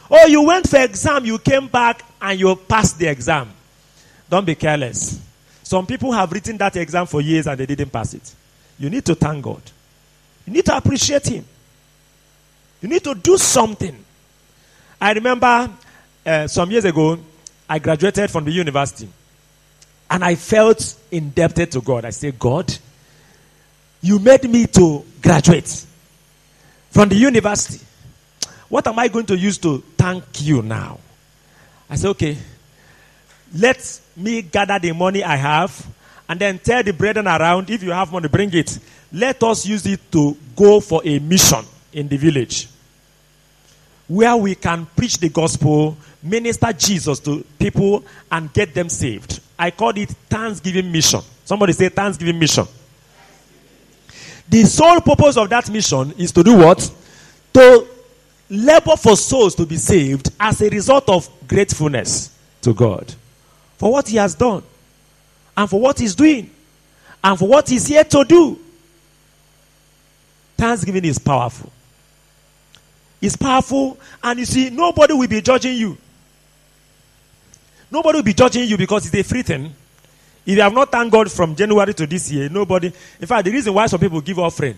Oh, 0.10 0.28
you 0.28 0.42
went 0.44 0.70
for 0.70 0.78
exam, 0.78 1.26
you 1.26 1.40
came 1.40 1.68
back 1.68 2.04
and 2.22 2.40
you 2.40 2.56
passed 2.56 3.00
the 3.00 3.08
exam. 3.08 3.50
Don't 4.30 4.46
be 4.46 4.56
careless. 4.56 5.20
Some 5.64 5.86
people 5.86 6.12
have 6.12 6.32
written 6.32 6.58
that 6.58 6.76
exam 6.76 7.06
for 7.06 7.22
years 7.22 7.48
and 7.48 7.60
they 7.60 7.66
didn't 7.66 7.90
pass 7.90 8.14
it. 8.14 8.36
You 8.78 8.90
need 8.90 9.06
to 9.06 9.16
thank 9.16 9.44
God. 9.44 9.62
You 10.46 10.54
need 10.54 10.66
to 10.66 10.76
appreciate 10.76 11.28
Him. 11.28 11.46
You 12.84 12.90
need 12.90 13.04
to 13.06 13.16
do 13.16 13.38
something. 13.38 13.98
I 15.00 15.14
remember 15.14 15.72
uh, 16.26 16.48
some 16.48 16.70
years 16.70 16.84
ago, 16.84 17.18
I 17.68 17.80
graduated 17.80 18.30
from 18.30 18.44
the 18.44 18.52
university. 18.52 19.08
And 20.12 20.22
I 20.22 20.36
felt 20.36 20.94
indebted 21.10 21.72
to 21.72 21.82
God. 21.82 22.04
I 22.04 22.10
said, 22.10 22.38
God, 22.38 22.76
you 24.02 24.20
made 24.20 24.50
me 24.50 24.68
to 24.68 25.06
graduate 25.22 25.86
from 26.92 27.08
the 27.08 27.16
university. 27.16 27.84
What 28.68 28.86
am 28.86 29.00
I 29.00 29.08
going 29.08 29.28
to 29.28 29.38
use 29.38 29.58
to 29.60 29.78
thank 29.98 30.42
you 30.42 30.62
now? 30.62 31.00
I 31.90 31.96
said, 31.96 32.10
okay, 32.10 32.38
let 33.56 34.02
me 34.18 34.42
gather 34.42 34.78
the 34.78 34.92
money 34.92 35.24
I 35.24 35.38
have 35.38 35.88
and 36.28 36.38
then 36.38 36.60
tell 36.60 36.84
the 36.84 36.92
brethren 36.92 37.28
around 37.28 37.70
if 37.70 37.82
you 37.82 37.92
have 37.92 38.12
money, 38.12 38.28
bring 38.28 38.54
it. 38.54 38.78
Let 39.14 39.42
us 39.42 39.66
use 39.66 39.86
it 39.86 40.12
to 40.12 40.36
go 40.54 40.82
for 40.82 41.02
a 41.06 41.20
mission 41.20 41.64
in 41.94 42.10
the 42.10 42.18
village 42.18 42.68
where 44.08 44.36
we 44.36 44.56
can 44.56 44.86
preach 44.96 45.18
the 45.18 45.30
gospel, 45.30 45.98
minister 46.22 46.72
Jesus 46.74 47.20
to 47.22 47.44
people, 47.60 48.04
and 48.32 48.52
get 48.54 48.74
them 48.74 48.90
saved. 48.90 49.40
I 49.58 49.72
called 49.72 49.98
it 49.98 50.10
Thanksgiving 50.30 50.92
Mission. 50.92 51.22
Somebody 51.46 51.74
say 51.74 51.90
Thanksgiving 51.90 52.40
Mission. 52.40 52.68
The 54.50 54.64
sole 54.66 55.02
purpose 55.02 55.38
of 55.38 55.50
that 55.50 55.70
mission 55.70 56.14
is 56.18 56.32
to 56.34 56.44
do 56.44 56.58
what? 56.58 56.92
To 57.54 57.88
labor 58.50 58.96
for 58.98 59.16
souls 59.16 59.56
to 59.56 59.66
be 59.66 59.78
saved 59.78 60.32
as 60.40 60.62
a 60.62 60.70
result 60.70 61.10
of 61.10 61.30
gratefulness 61.48 62.38
to 62.62 62.74
God 62.74 63.14
for 63.78 63.92
what 63.92 64.08
He 64.08 64.16
has 64.18 64.36
done, 64.36 64.64
and 65.58 65.70
for 65.70 65.80
what 65.80 66.00
He's 66.00 66.16
doing, 66.16 66.50
and 67.22 67.38
for 67.38 67.48
what 67.48 67.68
He's 67.68 67.90
yet 67.90 68.10
to 68.12 68.24
do. 68.24 68.58
Thanksgiving 70.56 71.04
is 71.04 71.20
powerful. 71.20 71.70
It's 73.24 73.38
powerful, 73.38 73.98
and 74.22 74.38
you 74.38 74.46
see, 74.46 74.70
nobody 74.70 75.14
will 75.14 75.30
be 75.30 75.40
judging 75.42 75.78
you. 75.78 75.98
Nobody 77.90 78.18
will 78.18 78.24
be 78.24 78.34
judging 78.34 78.68
you 78.68 78.78
because 78.78 79.06
it's 79.06 79.16
a 79.16 79.24
free 79.24 79.44
thing. 79.44 79.74
If 80.46 80.58
you 80.58 80.62
have 80.62 80.74
not 80.74 80.92
thanked 80.92 81.14
God 81.14 81.32
from 81.32 81.56
January 81.56 81.94
to 81.94 82.06
this 82.06 82.30
year, 82.30 82.50
nobody. 82.50 82.88
In 83.22 83.26
fact, 83.26 83.46
the 83.46 83.52
reason 83.52 83.74
why 83.74 83.86
some 83.88 84.02
people 84.02 84.20
give 84.20 84.40
offering 84.40 84.76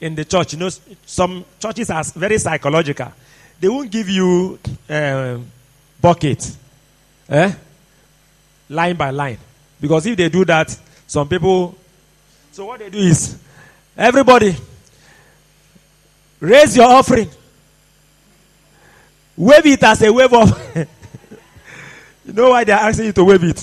in 0.00 0.16
the 0.16 0.24
church, 0.24 0.54
you 0.54 0.58
know, 0.58 0.68
some 1.04 1.44
churches 1.60 1.88
are 1.90 2.02
very 2.02 2.38
psychological. 2.38 3.12
They 3.60 3.68
won't 3.68 3.88
give 3.88 4.08
you 4.08 4.58
uh, 4.90 5.38
bucket, 6.00 6.56
eh? 7.28 7.52
line 8.68 8.96
by 8.96 9.10
line, 9.10 9.38
because 9.80 10.06
if 10.06 10.16
they 10.16 10.28
do 10.28 10.44
that, 10.46 10.76
some 11.06 11.28
people. 11.28 11.76
So 12.50 12.64
what 12.64 12.80
they 12.80 12.90
do 12.90 12.98
is, 12.98 13.38
everybody, 13.96 14.56
raise 16.40 16.76
your 16.76 16.86
offering. 16.86 17.30
Wave 19.36 19.66
it 19.66 19.82
as 19.82 20.02
a 20.02 20.12
wave 20.12 20.32
of. 20.32 20.76
you 22.24 22.32
know 22.32 22.50
why 22.50 22.64
they 22.64 22.72
are 22.72 22.80
asking 22.88 23.06
you 23.06 23.12
to 23.12 23.24
wave 23.24 23.44
it? 23.44 23.58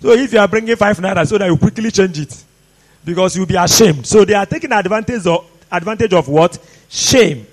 So 0.00 0.12
if 0.12 0.32
you 0.32 0.38
are 0.38 0.48
bringing 0.48 0.76
five 0.76 0.96
naira, 0.98 1.26
so 1.26 1.38
that 1.38 1.46
you 1.46 1.56
quickly 1.56 1.90
change 1.90 2.18
it, 2.20 2.44
because 3.04 3.36
you'll 3.36 3.46
be 3.46 3.56
ashamed. 3.56 4.06
So 4.06 4.24
they 4.24 4.34
are 4.34 4.46
taking 4.46 4.72
advantage 4.72 5.26
of 5.26 5.46
advantage 5.72 6.12
of 6.12 6.28
what 6.28 6.58
shame. 6.88 7.46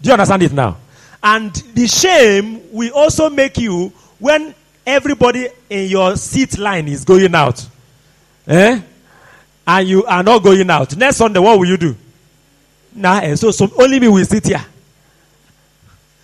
Do 0.00 0.08
you 0.08 0.12
understand 0.12 0.42
it 0.42 0.52
now? 0.52 0.76
And 1.22 1.52
the 1.74 1.86
shame 1.86 2.72
will 2.72 2.92
also 2.94 3.30
make 3.30 3.58
you 3.58 3.92
when 4.18 4.54
everybody 4.86 5.48
in 5.70 5.88
your 5.88 6.16
seat 6.16 6.58
line 6.58 6.88
is 6.88 7.04
going 7.04 7.34
out, 7.34 7.66
eh? 8.46 8.80
And 9.64 9.88
you 9.88 10.04
are 10.04 10.22
not 10.22 10.42
going 10.42 10.68
out. 10.70 10.96
Next 10.96 11.16
Sunday, 11.18 11.38
what 11.38 11.58
will 11.58 11.66
you 11.66 11.76
do? 11.76 11.96
Nah, 12.94 13.20
eh, 13.20 13.36
so, 13.36 13.52
so 13.52 13.70
only 13.78 14.00
me 14.00 14.08
will 14.08 14.24
sit 14.24 14.46
here. 14.46 14.64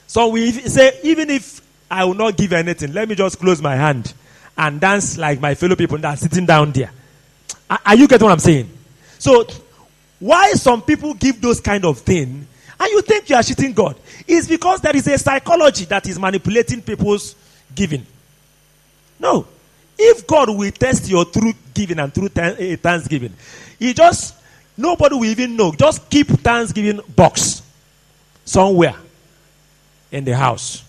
So 0.09 0.29
we 0.29 0.51
say, 0.53 0.99
even 1.05 1.29
if 1.29 1.61
I 1.91 2.05
will 2.05 2.15
not 2.15 2.37
give 2.39 2.55
anything, 2.55 2.95
let 2.95 3.09
me 3.09 3.15
just 3.15 3.39
close 3.39 3.61
my 3.61 3.77
hand 3.77 4.15
and 4.57 4.81
dance 4.81 5.19
like 5.19 5.39
my 5.39 5.55
fellow 5.55 5.77
people 5.77 5.99
that 5.99 6.15
are 6.15 6.17
sitting 6.17 6.47
down 6.47 6.73
there. 6.73 6.91
Are, 7.69 7.95
you 7.95 8.09
getting 8.09 8.25
what 8.25 8.33
I'm 8.33 8.39
saying? 8.39 8.71
So, 9.19 9.47
why 10.19 10.53
some 10.53 10.81
people 10.81 11.13
give 11.13 11.43
those 11.43 11.61
kind 11.61 11.85
of 11.85 11.99
thing 11.99 12.47
and 12.81 12.91
you 12.91 13.03
think 13.03 13.29
you 13.29 13.37
are 13.37 13.43
cheating 13.43 13.75
God? 13.75 13.97
It's 14.27 14.49
because 14.49 14.81
there 14.81 14.97
is 14.97 15.07
a 15.09 15.19
psychology 15.19 15.85
that 15.85 16.07
is 16.09 16.19
manipulating 16.19 16.81
people's 16.81 17.37
giving. 17.75 18.07
No. 19.21 19.47
If 19.99 20.27
God 20.27 20.49
will 20.49 20.71
test 20.71 21.07
your 21.11 21.27
true 21.27 21.53
giving 21.75 21.99
and 21.99 22.15
true 22.15 22.31
eh, 22.35 22.77
thanksgiving, 22.77 23.35
He 23.79 23.93
just, 23.93 24.35
nobody 24.75 25.17
will 25.17 25.25
even 25.27 25.55
know. 25.55 25.73
Just 25.73 26.09
keep 26.09 26.29
thanksgiving 26.29 27.01
box 27.15 27.61
somewhere 28.47 28.95
in 30.11 30.25
the 30.25 30.37
house. 30.37 30.85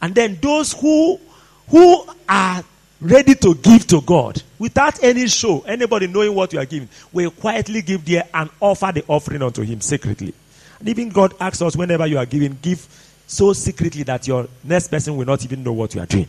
And 0.00 0.14
then 0.14 0.38
those 0.40 0.72
who, 0.72 1.20
who 1.68 2.06
are 2.28 2.64
ready 3.00 3.34
to 3.34 3.54
give 3.54 3.86
to 3.88 4.00
God 4.00 4.42
without 4.58 5.02
any 5.02 5.26
show, 5.28 5.60
anybody 5.60 6.06
knowing 6.06 6.34
what 6.34 6.52
you 6.52 6.58
are 6.58 6.66
giving, 6.66 6.88
will 7.12 7.30
quietly 7.30 7.82
give 7.82 8.04
there 8.04 8.28
and 8.32 8.50
offer 8.60 8.90
the 8.94 9.04
offering 9.08 9.42
unto 9.42 9.62
Him 9.62 9.80
secretly. 9.80 10.34
And 10.78 10.88
even 10.88 11.10
God 11.10 11.34
asks 11.40 11.62
us 11.62 11.76
whenever 11.76 12.06
you 12.06 12.18
are 12.18 12.26
giving, 12.26 12.58
give 12.60 12.86
so 13.26 13.52
secretly 13.52 14.02
that 14.04 14.26
your 14.26 14.48
next 14.62 14.88
person 14.88 15.16
will 15.16 15.26
not 15.26 15.44
even 15.44 15.62
know 15.62 15.72
what 15.72 15.94
you 15.94 16.00
are 16.00 16.06
doing. 16.06 16.28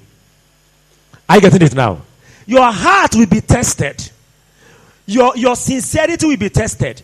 Are 1.28 1.36
you 1.36 1.42
getting 1.42 1.62
it 1.62 1.76
now? 1.76 2.02
Your 2.46 2.72
heart 2.72 3.16
will 3.16 3.28
be 3.28 3.42
tested. 3.42 4.10
Your, 5.06 5.36
your 5.36 5.56
sincerity 5.56 6.26
will 6.26 6.38
be 6.38 6.50
tested. 6.50 7.02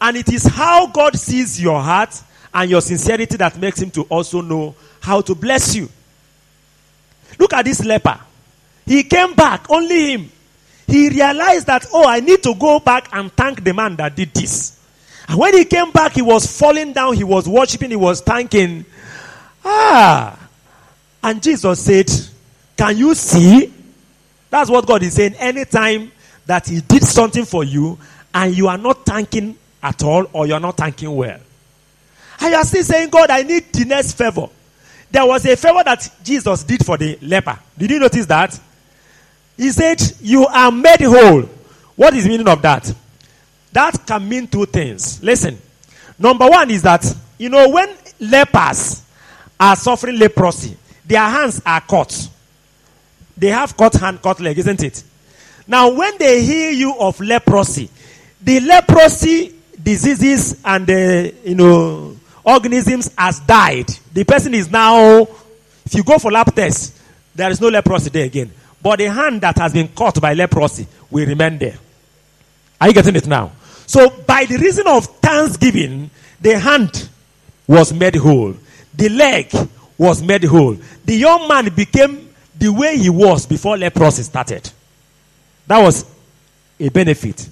And 0.00 0.16
it 0.16 0.32
is 0.32 0.44
how 0.44 0.86
God 0.88 1.16
sees 1.16 1.60
your 1.60 1.80
heart 1.80 2.22
and 2.58 2.70
your 2.72 2.80
sincerity 2.80 3.36
that 3.36 3.56
makes 3.56 3.80
him 3.80 3.88
to 3.92 4.02
also 4.02 4.40
know 4.40 4.74
how 5.00 5.20
to 5.20 5.32
bless 5.32 5.76
you. 5.76 5.88
Look 7.38 7.52
at 7.52 7.64
this 7.64 7.84
leper. 7.84 8.18
He 8.84 9.04
came 9.04 9.34
back, 9.34 9.70
only 9.70 10.14
him. 10.14 10.32
He 10.88 11.08
realized 11.08 11.68
that, 11.68 11.86
oh, 11.92 12.08
I 12.08 12.18
need 12.18 12.42
to 12.42 12.54
go 12.56 12.80
back 12.80 13.10
and 13.12 13.30
thank 13.32 13.62
the 13.62 13.72
man 13.72 13.94
that 13.96 14.16
did 14.16 14.34
this. 14.34 14.76
And 15.28 15.38
when 15.38 15.56
he 15.56 15.64
came 15.66 15.92
back, 15.92 16.14
he 16.14 16.22
was 16.22 16.58
falling 16.58 16.92
down, 16.92 17.14
he 17.14 17.22
was 17.22 17.48
worshiping, 17.48 17.90
he 17.90 17.96
was 17.96 18.22
thanking. 18.22 18.84
Ah. 19.64 20.48
And 21.22 21.40
Jesus 21.40 21.84
said, 21.84 22.10
Can 22.76 22.96
you 22.96 23.14
see? 23.14 23.72
That's 24.50 24.68
what 24.68 24.84
God 24.84 25.04
is 25.04 25.14
saying. 25.14 25.34
Anytime 25.34 26.10
that 26.46 26.66
He 26.66 26.80
did 26.80 27.04
something 27.04 27.44
for 27.44 27.62
you 27.62 27.98
and 28.34 28.56
you 28.56 28.66
are 28.66 28.78
not 28.78 29.04
thanking 29.06 29.56
at 29.80 30.02
all 30.02 30.26
or 30.32 30.46
you 30.48 30.54
are 30.54 30.60
not 30.60 30.76
thanking 30.76 31.14
well. 31.14 31.38
And 32.40 32.50
you 32.52 32.56
are 32.56 32.64
still 32.64 32.84
saying, 32.84 33.10
God, 33.10 33.30
I 33.30 33.42
need 33.42 33.72
the 33.72 33.84
next 33.84 34.12
favor. 34.12 34.48
There 35.10 35.26
was 35.26 35.44
a 35.46 35.56
favor 35.56 35.82
that 35.84 36.10
Jesus 36.22 36.62
did 36.62 36.84
for 36.84 36.96
the 36.96 37.18
leper. 37.22 37.58
Did 37.76 37.90
you 37.90 37.98
notice 37.98 38.26
that? 38.26 38.58
He 39.56 39.70
said, 39.70 40.00
You 40.20 40.46
are 40.46 40.70
made 40.70 41.00
whole. 41.00 41.42
What 41.96 42.14
is 42.14 42.24
the 42.24 42.30
meaning 42.30 42.48
of 42.48 42.62
that? 42.62 42.94
That 43.72 44.06
can 44.06 44.28
mean 44.28 44.46
two 44.46 44.66
things. 44.66 45.22
Listen. 45.22 45.58
Number 46.18 46.48
one 46.48 46.70
is 46.70 46.82
that, 46.82 47.04
you 47.38 47.48
know, 47.48 47.68
when 47.68 47.96
lepers 48.20 49.02
are 49.58 49.76
suffering 49.76 50.18
leprosy, 50.18 50.76
their 51.04 51.20
hands 51.20 51.62
are 51.64 51.80
cut. 51.80 52.28
They 53.36 53.48
have 53.48 53.76
cut 53.76 53.94
hand, 53.94 54.20
cut 54.20 54.40
leg, 54.40 54.58
isn't 54.58 54.82
it? 54.82 55.02
Now, 55.66 55.90
when 55.90 56.18
they 56.18 56.42
hear 56.42 56.70
you 56.70 56.94
of 56.98 57.20
leprosy, 57.20 57.88
the 58.42 58.60
leprosy 58.60 59.54
diseases 59.80 60.60
and 60.64 60.86
the, 60.86 61.34
you 61.44 61.54
know, 61.54 62.16
organisms 62.48 63.10
has 63.16 63.40
died. 63.40 63.88
The 64.12 64.24
person 64.24 64.54
is 64.54 64.70
now, 64.70 65.22
if 65.84 65.94
you 65.94 66.02
go 66.02 66.18
for 66.18 66.32
lab 66.32 66.54
test, 66.54 66.96
there 67.34 67.50
is 67.50 67.60
no 67.60 67.68
leprosy 67.68 68.10
there 68.10 68.24
again. 68.24 68.50
But 68.82 68.98
the 68.98 69.10
hand 69.10 69.42
that 69.42 69.58
has 69.58 69.72
been 69.72 69.88
caught 69.88 70.20
by 70.20 70.34
leprosy 70.34 70.86
will 71.10 71.26
remain 71.26 71.58
there. 71.58 71.78
Are 72.80 72.88
you 72.88 72.94
getting 72.94 73.16
it 73.16 73.26
now? 73.26 73.52
So, 73.86 74.08
by 74.10 74.44
the 74.44 74.56
reason 74.56 74.86
of 74.86 75.06
thanksgiving, 75.20 76.10
the 76.40 76.58
hand 76.58 77.08
was 77.66 77.92
made 77.92 78.16
whole, 78.16 78.54
the 78.94 79.08
leg 79.08 79.52
was 79.96 80.22
made 80.22 80.44
whole. 80.44 80.76
The 81.04 81.16
young 81.16 81.48
man 81.48 81.74
became 81.74 82.28
the 82.56 82.72
way 82.72 82.96
he 82.96 83.10
was 83.10 83.46
before 83.46 83.76
leprosy 83.76 84.22
started. 84.22 84.70
That 85.66 85.82
was 85.82 86.04
a 86.80 86.88
benefit. 86.88 87.48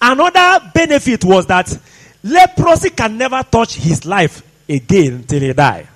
Another 0.00 0.70
benefit 0.74 1.24
was 1.24 1.46
that 1.46 1.76
leprosy 2.26 2.90
can 2.90 3.16
never 3.16 3.42
touch 3.42 3.76
his 3.76 4.04
life 4.04 4.42
again 4.68 5.24
till 5.24 5.40
he 5.40 5.52
die. 5.52 5.86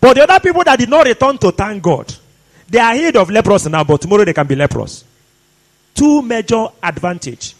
But 0.00 0.14
the 0.14 0.22
other 0.22 0.40
people 0.40 0.62
that 0.64 0.78
did 0.78 0.88
not 0.88 1.06
return 1.06 1.38
to 1.38 1.50
thank 1.52 1.82
God, 1.82 2.14
they 2.68 2.78
are 2.78 2.94
healed 2.94 3.16
of 3.16 3.30
leprosy 3.30 3.70
now, 3.70 3.84
but 3.84 4.00
tomorrow 4.00 4.24
they 4.24 4.32
can 4.32 4.46
be 4.46 4.54
leprous. 4.54 5.04
Two 5.94 6.22
major 6.22 6.66
advantage. 6.82 7.54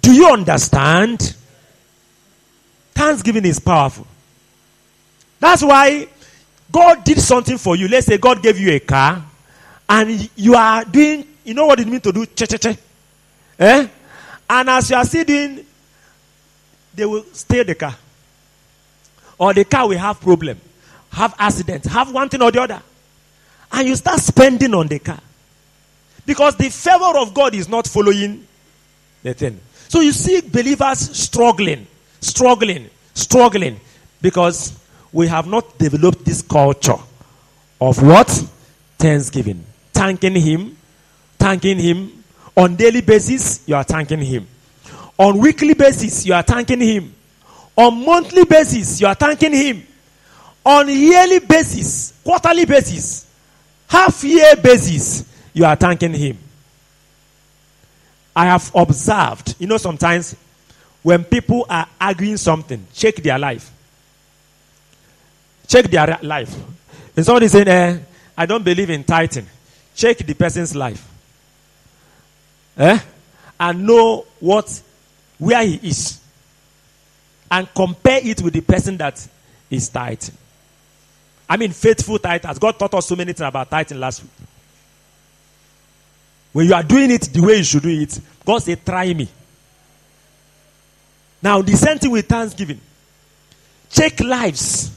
Do 0.00 0.12
you 0.12 0.28
understand? 0.28 1.34
Thanksgiving 2.94 3.44
is 3.44 3.60
powerful. 3.60 4.06
That's 5.38 5.62
why 5.62 6.08
God 6.70 7.04
did 7.04 7.20
something 7.20 7.58
for 7.58 7.76
you. 7.76 7.88
Let's 7.88 8.06
say 8.06 8.18
God 8.18 8.42
gave 8.42 8.58
you 8.58 8.72
a 8.72 8.80
car 8.80 9.24
and 9.88 10.30
you 10.36 10.54
are 10.54 10.84
doing, 10.84 11.26
you 11.44 11.54
know 11.54 11.66
what 11.66 11.80
it 11.80 11.86
means 11.86 12.02
to 12.02 12.12
do? 12.12 12.26
Che, 12.26 12.46
che, 12.46 12.58
che. 12.58 12.78
Eh? 13.58 13.88
And 14.50 14.70
as 14.70 14.90
you 14.90 14.96
are 14.96 15.04
still 15.04 15.24
doing, 15.24 15.64
they 16.98 17.06
will 17.06 17.24
steal 17.32 17.64
the 17.64 17.74
car. 17.74 17.96
Or 19.38 19.54
the 19.54 19.64
car 19.64 19.88
will 19.88 19.98
have 19.98 20.20
problem, 20.20 20.60
have 21.12 21.34
accident, 21.38 21.84
have 21.86 22.12
one 22.12 22.28
thing 22.28 22.42
or 22.42 22.50
the 22.50 22.60
other. 22.60 22.82
And 23.72 23.86
you 23.86 23.94
start 23.94 24.18
spending 24.20 24.74
on 24.74 24.88
the 24.88 24.98
car. 24.98 25.20
Because 26.26 26.56
the 26.56 26.68
favor 26.68 27.18
of 27.18 27.32
God 27.32 27.54
is 27.54 27.68
not 27.68 27.86
following 27.86 28.46
the 29.22 29.32
thing. 29.32 29.60
So 29.88 30.00
you 30.00 30.12
see 30.12 30.40
believers 30.40 30.98
struggling, 31.16 31.86
struggling, 32.20 32.90
struggling. 33.14 33.80
Because 34.20 34.76
we 35.12 35.28
have 35.28 35.46
not 35.46 35.78
developed 35.78 36.24
this 36.24 36.42
culture 36.42 36.98
of 37.80 38.02
what? 38.02 38.28
Thanksgiving. 38.98 39.64
Thanking 39.92 40.34
Him. 40.34 40.76
Thanking 41.38 41.78
Him. 41.78 42.24
On 42.56 42.74
daily 42.74 43.02
basis, 43.02 43.62
you 43.66 43.76
are 43.76 43.84
thanking 43.84 44.20
Him. 44.20 44.48
On 45.18 45.36
weekly 45.38 45.74
basis, 45.74 46.24
you 46.26 46.34
are 46.34 46.42
thanking 46.42 46.80
Him. 46.80 47.14
On 47.76 48.04
monthly 48.04 48.44
basis, 48.44 49.00
you 49.00 49.06
are 49.06 49.14
thanking 49.14 49.52
Him. 49.52 49.86
On 50.64 50.88
yearly 50.88 51.40
basis, 51.40 52.12
quarterly 52.22 52.64
basis, 52.64 53.26
half 53.88 54.22
year 54.22 54.54
basis, 54.56 55.24
you 55.52 55.64
are 55.64 55.76
thanking 55.76 56.12
Him. 56.12 56.38
I 58.34 58.44
have 58.46 58.70
observed, 58.74 59.56
you 59.58 59.66
know, 59.66 59.78
sometimes 59.78 60.36
when 61.02 61.24
people 61.24 61.66
are 61.68 61.86
arguing 62.00 62.36
something, 62.36 62.86
check 62.92 63.16
their 63.16 63.38
life. 63.38 63.70
Check 65.66 65.86
their 65.86 66.18
life. 66.22 66.54
And 67.16 67.26
somebody 67.26 67.48
saying, 67.48 67.66
eh, 67.68 67.98
I 68.36 68.46
don't 68.46 68.64
believe 68.64 68.90
in 68.90 69.02
tithing. 69.02 69.46
Check 69.94 70.18
the 70.18 70.34
person's 70.34 70.76
life. 70.76 71.04
Eh? 72.76 72.98
And 73.58 73.86
know 73.86 74.24
what, 74.38 74.82
where 75.38 75.64
he 75.64 75.76
is. 75.88 76.20
And 77.50 77.66
compare 77.74 78.20
it 78.22 78.42
with 78.42 78.52
the 78.52 78.60
person 78.60 78.96
that 78.98 79.26
is 79.70 79.88
tithing. 79.88 80.36
I 81.48 81.56
mean, 81.56 81.70
faithful 81.70 82.18
tithers. 82.18 82.60
God 82.60 82.78
taught 82.78 82.94
us 82.94 83.06
so 83.06 83.16
many 83.16 83.32
things 83.32 83.48
about 83.48 83.70
tithing 83.70 83.98
last 83.98 84.22
week. 84.22 84.30
When 86.52 86.66
you 86.66 86.74
are 86.74 86.82
doing 86.82 87.10
it 87.10 87.22
the 87.22 87.40
way 87.40 87.56
you 87.56 87.64
should 87.64 87.82
do 87.82 87.88
it, 87.88 88.20
God 88.44 88.58
said, 88.58 88.84
try 88.84 89.12
me. 89.14 89.28
Now, 91.42 91.62
the 91.62 91.76
same 91.76 91.98
thing 91.98 92.10
with 92.10 92.26
thanksgiving. 92.26 92.80
Check 93.90 94.20
lives. 94.20 94.90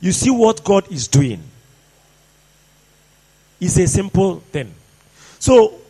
You 0.00 0.12
see 0.12 0.30
what 0.30 0.62
God 0.64 0.90
is 0.90 1.08
doing. 1.08 1.42
It's 3.60 3.78
a 3.78 3.86
simple 3.86 4.40
thing. 4.40 4.74
So, 5.38 5.81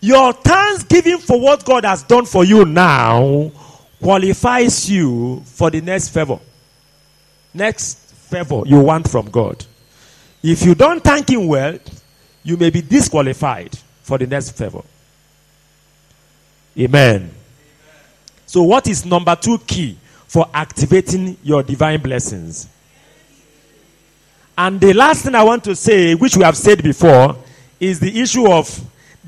your 0.00 0.32
thanksgiving 0.32 1.18
for 1.18 1.38
what 1.40 1.64
God 1.64 1.84
has 1.84 2.02
done 2.02 2.24
for 2.24 2.44
you 2.44 2.64
now 2.64 3.50
qualifies 4.02 4.90
you 4.90 5.42
for 5.44 5.70
the 5.70 5.80
next 5.80 6.08
favor. 6.08 6.38
Next 7.52 7.98
favor 7.98 8.62
you 8.64 8.80
want 8.80 9.08
from 9.08 9.30
God. 9.30 9.64
If 10.42 10.62
you 10.64 10.74
don't 10.74 11.02
thank 11.04 11.28
Him 11.28 11.46
well, 11.46 11.78
you 12.42 12.56
may 12.56 12.70
be 12.70 12.80
disqualified 12.80 13.76
for 14.02 14.16
the 14.16 14.26
next 14.26 14.52
favor. 14.52 14.82
Amen. 16.78 17.30
So, 18.46 18.62
what 18.62 18.86
is 18.88 19.04
number 19.04 19.36
two 19.36 19.58
key 19.58 19.98
for 20.26 20.48
activating 20.54 21.36
your 21.42 21.62
divine 21.62 22.00
blessings? 22.00 22.68
And 24.56 24.80
the 24.80 24.92
last 24.92 25.24
thing 25.24 25.34
I 25.34 25.42
want 25.42 25.64
to 25.64 25.76
say, 25.76 26.14
which 26.14 26.36
we 26.36 26.42
have 26.44 26.56
said 26.56 26.82
before, 26.82 27.36
is 27.78 28.00
the 28.00 28.20
issue 28.20 28.50
of 28.50 28.68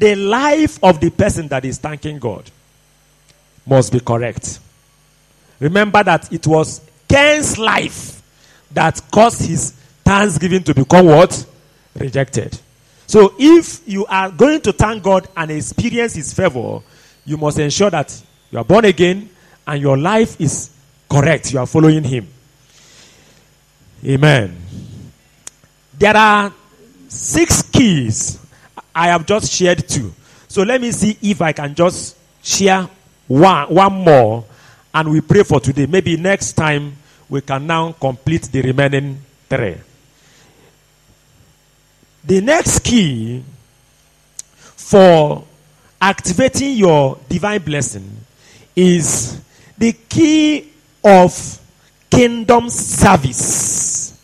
the 0.02 0.16
life 0.16 0.82
of 0.82 0.98
the 0.98 1.10
person 1.10 1.46
that 1.46 1.64
is 1.64 1.78
thanking 1.78 2.18
God 2.18 2.50
must 3.64 3.92
be 3.92 4.00
correct. 4.00 4.58
Remember 5.60 6.02
that 6.02 6.32
it 6.32 6.44
was 6.44 6.80
Cain's 7.08 7.56
life 7.56 8.20
that 8.72 9.00
caused 9.12 9.46
his 9.46 9.70
thanksgiving 10.04 10.64
to 10.64 10.74
become 10.74 11.06
what? 11.06 11.46
Rejected. 11.94 12.58
So 13.06 13.34
if 13.38 13.86
you 13.86 14.04
are 14.06 14.28
going 14.32 14.60
to 14.62 14.72
thank 14.72 15.04
God 15.04 15.28
and 15.36 15.52
experience 15.52 16.14
his 16.14 16.34
favor, 16.34 16.80
you 17.24 17.36
must 17.36 17.60
ensure 17.60 17.90
that 17.90 18.20
you 18.50 18.58
are 18.58 18.64
born 18.64 18.84
again 18.86 19.30
and 19.68 19.80
your 19.80 19.96
life 19.96 20.40
is 20.40 20.70
correct. 21.08 21.52
You 21.52 21.60
are 21.60 21.66
following 21.66 22.02
Him. 22.02 22.26
Amen. 24.04 24.60
There 25.96 26.16
are 26.16 26.52
six 27.06 27.62
keys. 27.62 28.40
I 28.94 29.08
have 29.08 29.26
just 29.26 29.52
shared 29.52 29.88
two. 29.88 30.12
So 30.48 30.62
let 30.62 30.80
me 30.80 30.92
see 30.92 31.16
if 31.22 31.40
I 31.40 31.52
can 31.52 31.74
just 31.74 32.16
share 32.42 32.88
one, 33.26 33.74
one 33.74 33.92
more 33.92 34.44
and 34.94 35.10
we 35.10 35.20
pray 35.20 35.42
for 35.42 35.60
today. 35.60 35.86
Maybe 35.86 36.16
next 36.16 36.52
time 36.52 36.96
we 37.28 37.40
can 37.40 37.66
now 37.66 37.92
complete 37.92 38.42
the 38.42 38.62
remaining 38.62 39.18
three. 39.48 39.76
The 42.24 42.40
next 42.40 42.80
key 42.80 43.42
for 44.54 45.44
activating 46.00 46.74
your 46.74 47.18
divine 47.28 47.62
blessing 47.62 48.08
is 48.76 49.40
the 49.78 49.92
key 49.92 50.70
of 51.02 51.60
kingdom 52.10 52.68
service. 52.68 54.18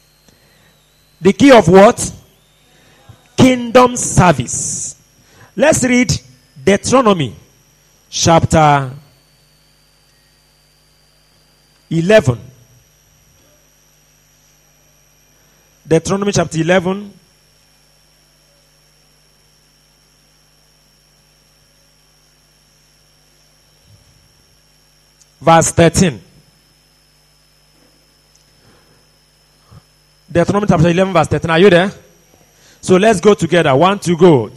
The 1.21 1.33
key 1.33 1.51
of 1.51 1.66
what? 1.69 2.12
Kingdom 3.39 3.95
service. 3.97 4.97
Let's 5.55 5.84
read 5.84 6.11
Deuteronomy 6.64 7.36
chapter 8.11 8.91
11. 11.89 12.39
Deuteronomy 15.86 16.32
chapter 16.32 16.59
11. 16.59 17.14
Verse 25.41 25.70
13. 25.70 26.20
Deuteronomy 30.30 30.66
chapter 30.66 30.89
11, 30.89 31.12
verse 31.14 31.28
13. 31.28 31.51
Are 31.51 31.59
you 31.59 31.70
there? 31.70 32.08
So 32.81 32.97
let's 32.97 33.20
go 33.20 33.35
together. 33.35 33.74
One, 33.74 33.99
two, 33.99 34.16
go. 34.16 34.51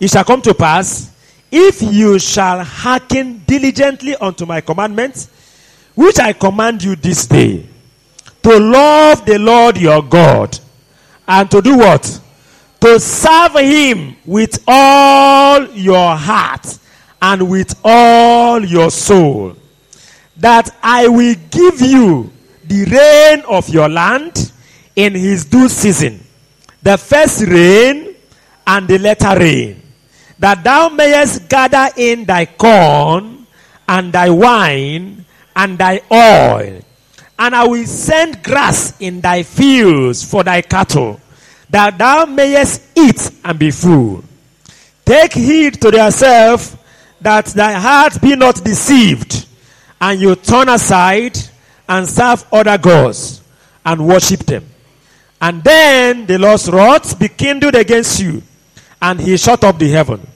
It 0.00 0.10
shall 0.10 0.24
come 0.24 0.42
to 0.42 0.54
pass 0.54 1.10
if 1.50 1.80
you 1.82 2.18
shall 2.18 2.64
hearken 2.64 3.42
diligently 3.46 4.16
unto 4.16 4.44
my 4.44 4.60
commandments, 4.60 5.30
which 5.94 6.18
I 6.18 6.32
command 6.32 6.82
you 6.82 6.96
this 6.96 7.26
day, 7.26 7.64
to 8.42 8.58
love 8.58 9.24
the 9.24 9.38
Lord 9.38 9.78
your 9.78 10.02
God, 10.02 10.58
and 11.28 11.50
to 11.50 11.62
do 11.62 11.78
what? 11.78 12.20
To 12.80 12.98
serve 12.98 13.54
him 13.54 14.16
with 14.26 14.62
all 14.66 15.64
your 15.70 16.16
heart 16.16 16.78
and 17.22 17.48
with 17.48 17.78
all 17.84 18.62
your 18.64 18.90
soul, 18.90 19.56
that 20.36 20.76
I 20.82 21.06
will 21.08 21.36
give 21.50 21.80
you 21.80 22.32
the 22.64 22.84
rain 22.84 23.44
of 23.48 23.68
your 23.68 23.88
land 23.88 24.52
in 24.96 25.14
his 25.14 25.44
due 25.44 25.68
season, 25.68 26.20
the 26.82 26.96
first 26.98 27.42
rain 27.46 28.14
and 28.66 28.88
the 28.88 28.98
latter 28.98 29.38
rain, 29.38 29.80
that 30.38 30.62
thou 30.62 30.88
mayest 30.88 31.48
gather 31.48 31.88
in 31.96 32.24
thy 32.24 32.46
corn 32.46 33.46
and 33.88 34.12
thy 34.12 34.30
wine 34.30 35.24
and 35.54 35.78
thy 35.78 36.00
oil. 36.10 36.80
And 37.38 37.54
I 37.54 37.66
will 37.66 37.86
send 37.86 38.42
grass 38.42 38.94
in 39.00 39.20
thy 39.20 39.42
fields 39.42 40.24
for 40.24 40.44
thy 40.44 40.62
cattle, 40.62 41.20
that 41.70 41.98
thou 41.98 42.26
mayest 42.26 42.96
eat 42.96 43.30
and 43.44 43.58
be 43.58 43.70
full. 43.70 44.22
Take 45.04 45.34
heed 45.34 45.80
to 45.82 45.90
thyself 45.90 46.80
that 47.20 47.46
thy 47.46 47.72
heart 47.72 48.20
be 48.20 48.36
not 48.36 48.62
deceived, 48.62 49.46
and 50.00 50.20
you 50.20 50.36
turn 50.36 50.68
aside 50.68 51.36
and 51.88 52.08
serve 52.08 52.44
other 52.52 52.78
gods 52.78 53.42
and 53.84 54.06
worship 54.06 54.40
them. 54.40 54.64
And 55.44 55.62
then 55.62 56.24
the 56.24 56.38
Lord's 56.38 56.70
wrath 56.70 57.18
be 57.18 57.28
kindled 57.28 57.74
against 57.74 58.18
you, 58.18 58.42
and 59.02 59.20
he 59.20 59.36
shut 59.36 59.62
up 59.62 59.78
the 59.78 59.90
heaven, 59.90 60.26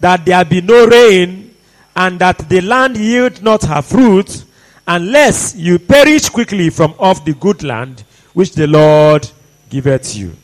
that 0.00 0.24
there 0.24 0.42
be 0.46 0.62
no 0.62 0.86
rain, 0.86 1.54
and 1.94 2.18
that 2.20 2.38
the 2.48 2.62
land 2.62 2.96
yield 2.96 3.42
not 3.42 3.64
her 3.64 3.82
fruit, 3.82 4.44
unless 4.88 5.54
you 5.56 5.78
perish 5.78 6.30
quickly 6.30 6.70
from 6.70 6.94
off 6.98 7.22
the 7.22 7.34
good 7.34 7.62
land 7.62 8.02
which 8.32 8.52
the 8.52 8.66
Lord 8.66 9.28
giveth 9.68 10.16
you. 10.16 10.34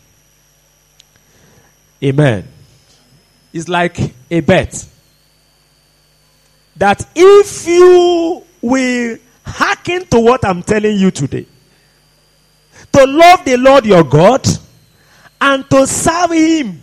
Amen. 2.04 2.46
It's 3.50 3.66
like 3.66 3.98
a 4.30 4.40
bet 4.40 4.86
that 6.76 7.02
if 7.16 7.66
you 7.66 8.44
will 8.60 9.16
hearken 9.46 10.04
to 10.08 10.20
what 10.20 10.44
I'm 10.44 10.62
telling 10.62 10.98
you 10.98 11.10
today, 11.10 11.46
to 12.92 13.06
love 13.06 13.44
the 13.44 13.56
Lord 13.56 13.84
your 13.86 14.04
God 14.04 14.46
and 15.40 15.68
to 15.70 15.86
serve 15.86 16.32
Him 16.32 16.80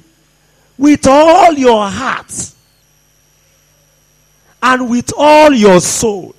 with 0.77 1.07
all 1.07 1.53
your 1.53 1.87
heart 1.87 2.53
and 4.61 4.89
with 4.89 5.13
all 5.17 5.53
your 5.53 5.79
soul. 5.79 6.35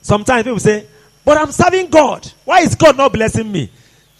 Sometimes 0.00 0.44
people 0.44 0.58
say, 0.58 0.86
But 1.24 1.38
I'm 1.38 1.52
serving 1.52 1.88
God. 1.88 2.30
Why 2.44 2.60
is 2.60 2.74
God 2.74 2.96
not 2.96 3.12
blessing 3.12 3.50
me? 3.50 3.70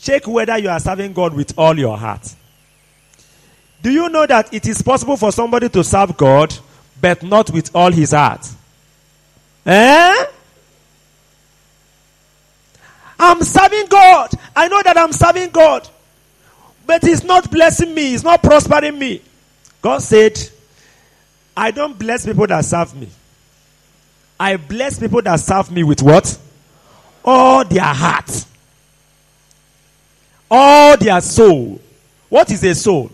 Check 0.01 0.27
whether 0.27 0.59
you 0.59 0.69
are 0.69 0.81
serving 0.81 1.13
God 1.13 1.35
with 1.35 1.57
all 1.59 1.79
your 1.79 1.97
heart. 1.97 2.35
Do 3.83 3.91
you 3.91 4.09
know 4.09 4.27
that 4.27 4.53
it 4.55 4.67
is 4.67 4.81
possible 4.81 5.17
for 5.17 5.33
somebody 5.33 5.69
to 5.69 5.83
serve 5.83 6.17
God 6.17 6.55
but 7.01 7.23
not 7.23 7.51
with 7.51 7.75
all 7.75 7.91
his 7.91 8.13
heart? 8.13 8.49
Eh? 9.67 10.25
I'm 13.23 13.41
serving 13.45 13.87
God. 13.87 14.31
I 14.55 14.67
know 14.67 14.83
that 14.83 14.99
I'm 14.99 15.13
serving 15.13 15.51
God. 15.51 15.89
But 16.85 17.03
He's 17.03 17.23
not 17.23 17.49
blessing 17.51 17.95
me. 17.95 18.11
He's 18.11 18.25
not 18.25 18.43
prospering 18.43 18.99
me. 18.99 19.23
God 19.81 20.03
said, 20.03 20.39
I 21.57 21.71
don't 21.71 21.97
bless 21.97 22.27
people 22.27 22.49
that 22.49 22.65
serve 22.65 22.95
me. 22.97 23.09
I 24.41 24.57
bless 24.57 24.99
people 24.99 25.23
that 25.23 25.39
serve 25.39 25.71
me 25.71 25.85
with 25.85 26.03
what? 26.03 26.37
All 27.25 27.65
their 27.65 27.83
heart. 27.83 28.45
All 30.51 30.97
their 30.97 31.21
soul. 31.21 31.81
What 32.29 32.51
is 32.51 32.65
a 32.65 32.75
soul? 32.75 33.11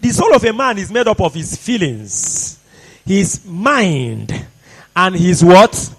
The 0.00 0.10
soul 0.10 0.34
of 0.34 0.44
a 0.44 0.52
man 0.52 0.78
is 0.78 0.90
made 0.90 1.06
up 1.06 1.20
of 1.20 1.32
his 1.32 1.56
feelings, 1.56 2.58
his 3.06 3.44
mind, 3.46 4.46
and 4.96 5.14
his 5.14 5.44
what? 5.44 5.94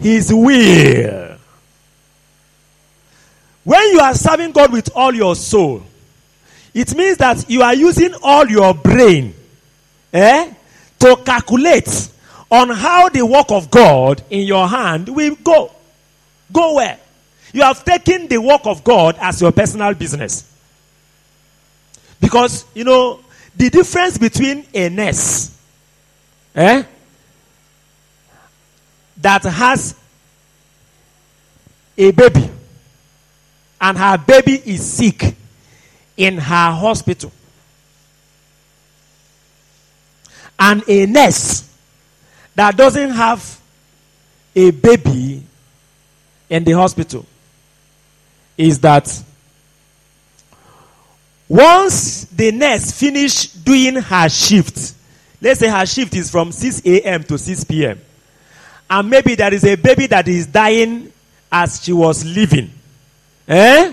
His 0.00 0.32
will. 0.34 1.27
When 3.68 3.86
you 3.92 4.00
are 4.00 4.14
serving 4.14 4.52
God 4.52 4.72
with 4.72 4.88
all 4.96 5.14
your 5.14 5.36
soul, 5.36 5.82
it 6.72 6.94
means 6.96 7.18
that 7.18 7.50
you 7.50 7.60
are 7.60 7.74
using 7.74 8.14
all 8.22 8.48
your 8.48 8.72
brain 8.72 9.34
eh, 10.10 10.54
to 11.00 11.16
calculate 11.16 12.08
on 12.50 12.70
how 12.70 13.10
the 13.10 13.26
work 13.26 13.50
of 13.50 13.70
God 13.70 14.22
in 14.30 14.46
your 14.46 14.66
hand 14.66 15.14
will 15.14 15.34
go. 15.44 15.70
Go 16.50 16.76
where? 16.76 16.98
You 17.52 17.60
have 17.60 17.84
taken 17.84 18.26
the 18.26 18.38
work 18.38 18.62
of 18.64 18.82
God 18.82 19.18
as 19.20 19.42
your 19.42 19.52
personal 19.52 19.92
business. 19.92 20.50
Because, 22.22 22.64
you 22.72 22.84
know, 22.84 23.20
the 23.54 23.68
difference 23.68 24.16
between 24.16 24.64
a 24.72 24.88
nurse 24.88 25.54
eh, 26.54 26.84
that 29.18 29.42
has 29.42 29.94
a 31.98 32.10
baby 32.12 32.52
and 33.80 33.96
her 33.96 34.18
baby 34.18 34.60
is 34.64 34.90
sick 34.90 35.34
in 36.16 36.38
her 36.38 36.70
hospital. 36.72 37.32
And 40.58 40.82
a 40.88 41.06
nurse 41.06 41.68
that 42.56 42.76
doesn't 42.76 43.10
have 43.10 43.60
a 44.56 44.70
baby 44.72 45.42
in 46.50 46.64
the 46.64 46.72
hospital 46.72 47.24
is 48.56 48.80
that 48.80 49.22
once 51.48 52.24
the 52.24 52.50
nurse 52.50 52.90
finish 52.98 53.46
doing 53.46 53.94
her 53.96 54.28
shift 54.28 54.94
let's 55.40 55.60
say 55.60 55.68
her 55.68 55.86
shift 55.86 56.14
is 56.14 56.30
from 56.30 56.50
6 56.50 56.82
a.m 56.84 57.22
to 57.22 57.38
6 57.38 57.64
p.m 57.64 58.00
and 58.90 59.08
maybe 59.08 59.34
there 59.34 59.54
is 59.54 59.64
a 59.64 59.76
baby 59.76 60.06
that 60.06 60.26
is 60.26 60.46
dying 60.46 61.12
as 61.52 61.82
she 61.82 61.92
was 61.92 62.24
living 62.24 62.70
eh 63.48 63.92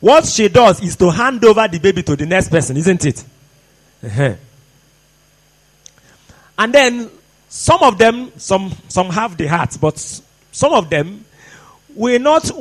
what 0.00 0.24
she 0.24 0.48
does 0.48 0.82
is 0.82 0.96
to 0.96 1.10
hand 1.10 1.44
over 1.44 1.68
the 1.68 1.78
baby 1.78 2.02
to 2.02 2.16
the 2.16 2.26
next 2.26 2.48
person 2.48 2.76
isn't 2.76 3.04
it 3.04 3.24
uh-huh. 4.04 4.34
and 6.58 6.72
then 6.74 7.10
some 7.48 7.82
of 7.82 7.96
them 7.98 8.32
some 8.36 8.72
some 8.88 9.08
have 9.10 9.36
the 9.36 9.46
heart 9.46 9.76
but 9.80 9.98
some 10.52 10.72
of 10.72 10.88
them 10.90 11.24
will 11.94 12.18
not 12.18 12.50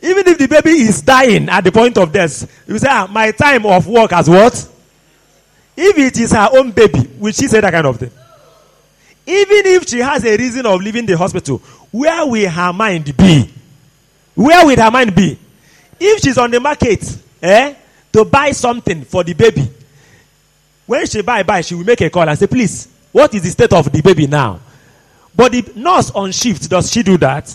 Even 0.00 0.28
if 0.28 0.38
the 0.38 0.46
baby 0.46 0.70
is 0.70 1.02
dying 1.02 1.48
at 1.48 1.64
the 1.64 1.72
point 1.72 1.98
of 1.98 2.12
death, 2.12 2.62
you 2.68 2.78
say, 2.78 2.86
ah, 2.88 3.08
my 3.10 3.32
time 3.32 3.66
of 3.66 3.86
work 3.88 4.12
has 4.12 4.28
what? 4.30 4.54
If 5.76 5.98
it 5.98 6.18
is 6.18 6.32
her 6.32 6.48
own 6.52 6.70
baby, 6.70 7.08
will 7.18 7.32
she 7.32 7.48
say 7.48 7.60
that 7.60 7.72
kind 7.72 7.86
of 7.86 7.98
thing? 7.98 8.10
Even 9.26 9.66
if 9.66 9.88
she 9.88 9.98
has 9.98 10.24
a 10.24 10.36
reason 10.36 10.66
of 10.66 10.80
leaving 10.80 11.04
the 11.04 11.16
hospital, 11.16 11.60
where 11.90 12.26
will 12.26 12.50
her 12.50 12.72
mind 12.72 13.16
be? 13.16 13.52
Where 14.34 14.66
will 14.66 14.76
her 14.76 14.90
mind 14.90 15.14
be? 15.14 15.38
If 15.98 16.20
she's 16.22 16.38
on 16.38 16.50
the 16.50 16.60
market, 16.60 17.04
eh, 17.42 17.74
to 18.12 18.24
buy 18.24 18.52
something 18.52 19.04
for 19.04 19.24
the 19.24 19.34
baby, 19.34 19.68
when 20.86 21.06
she 21.06 21.22
buy, 21.22 21.42
buy, 21.42 21.60
she 21.60 21.74
will 21.74 21.84
make 21.84 22.00
a 22.00 22.10
call 22.10 22.28
and 22.28 22.38
say, 22.38 22.46
please, 22.46 22.88
what 23.12 23.34
is 23.34 23.42
the 23.42 23.50
state 23.50 23.72
of 23.72 23.90
the 23.90 24.00
baby 24.00 24.26
now? 24.26 24.60
But 25.34 25.52
the 25.52 25.72
nurse 25.76 26.10
on 26.10 26.32
shift, 26.32 26.68
does 26.68 26.90
she 26.90 27.02
do 27.02 27.16
that? 27.18 27.54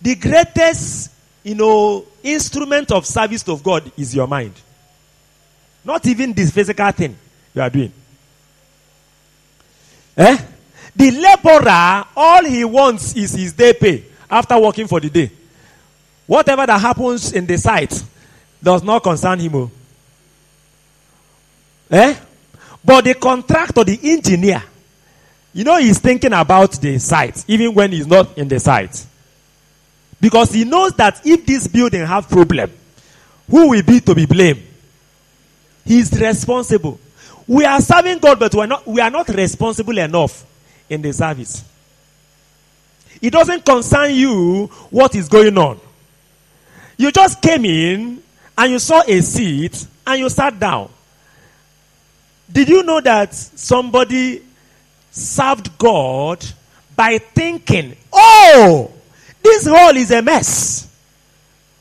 The 0.00 0.14
greatest, 0.16 1.10
you 1.42 1.54
know, 1.54 2.04
instrument 2.22 2.90
of 2.90 3.06
service 3.06 3.46
of 3.48 3.62
God 3.62 3.90
is 3.96 4.14
your 4.14 4.26
mind. 4.26 4.54
Not 5.84 6.06
even 6.06 6.32
this 6.32 6.50
physical 6.50 6.90
thing 6.92 7.16
you 7.54 7.60
are 7.62 7.70
doing. 7.70 7.92
Eh? 10.16 10.38
The 10.96 11.10
laborer, 11.10 12.04
all 12.16 12.44
he 12.44 12.64
wants 12.64 13.14
is 13.16 13.32
his 13.32 13.52
day 13.52 13.72
pay 13.72 14.04
after 14.30 14.58
working 14.58 14.86
for 14.86 15.00
the 15.00 15.10
day. 15.10 15.30
Whatever 16.26 16.66
that 16.66 16.80
happens 16.80 17.32
in 17.32 17.46
the 17.46 17.58
site 17.58 18.02
does 18.62 18.82
not 18.82 19.02
concern 19.02 19.38
him. 19.40 19.54
oh. 19.56 19.70
Eh? 21.90 22.16
But 22.84 23.04
the 23.04 23.14
contractor, 23.14 23.84
the 23.84 23.98
engineer, 24.02 24.62
you 25.52 25.64
know, 25.64 25.78
he's 25.78 25.98
thinking 25.98 26.32
about 26.32 26.72
the 26.80 26.98
site, 26.98 27.44
even 27.48 27.74
when 27.74 27.92
he's 27.92 28.06
not 28.06 28.36
in 28.38 28.48
the 28.48 28.58
site. 28.58 29.04
Because 30.20 30.52
he 30.52 30.64
knows 30.64 30.92
that 30.94 31.20
if 31.24 31.44
this 31.44 31.66
building 31.66 32.04
have 32.06 32.28
problem, 32.28 32.70
who 33.50 33.68
will 33.68 33.82
be 33.82 34.00
to 34.00 34.14
be 34.14 34.26
blamed? 34.26 34.62
He's 35.84 36.10
responsible. 36.18 36.98
We 37.46 37.64
are 37.64 37.80
serving 37.80 38.18
God, 38.18 38.38
but 38.38 38.54
we 38.54 38.60
are 38.62 38.66
not, 38.66 38.86
we 38.86 39.00
are 39.00 39.10
not 39.10 39.28
responsible 39.28 39.98
enough 39.98 40.44
in 40.94 41.02
the 41.02 41.12
service. 41.12 41.64
It 43.20 43.30
doesn't 43.30 43.64
concern 43.64 44.14
you 44.14 44.66
what 44.90 45.14
is 45.14 45.28
going 45.28 45.56
on. 45.56 45.80
You 46.96 47.10
just 47.10 47.40
came 47.42 47.64
in 47.64 48.22
and 48.56 48.72
you 48.72 48.78
saw 48.78 49.02
a 49.06 49.20
seat 49.20 49.86
and 50.06 50.20
you 50.20 50.28
sat 50.28 50.58
down. 50.58 50.90
Did 52.50 52.68
you 52.68 52.82
know 52.82 53.00
that 53.00 53.34
somebody 53.34 54.42
served 55.10 55.76
God 55.78 56.44
by 56.96 57.18
thinking, 57.18 57.96
oh, 58.12 58.90
this 59.42 59.66
hall 59.66 59.96
is 59.96 60.10
a 60.10 60.22
mess. 60.22 60.88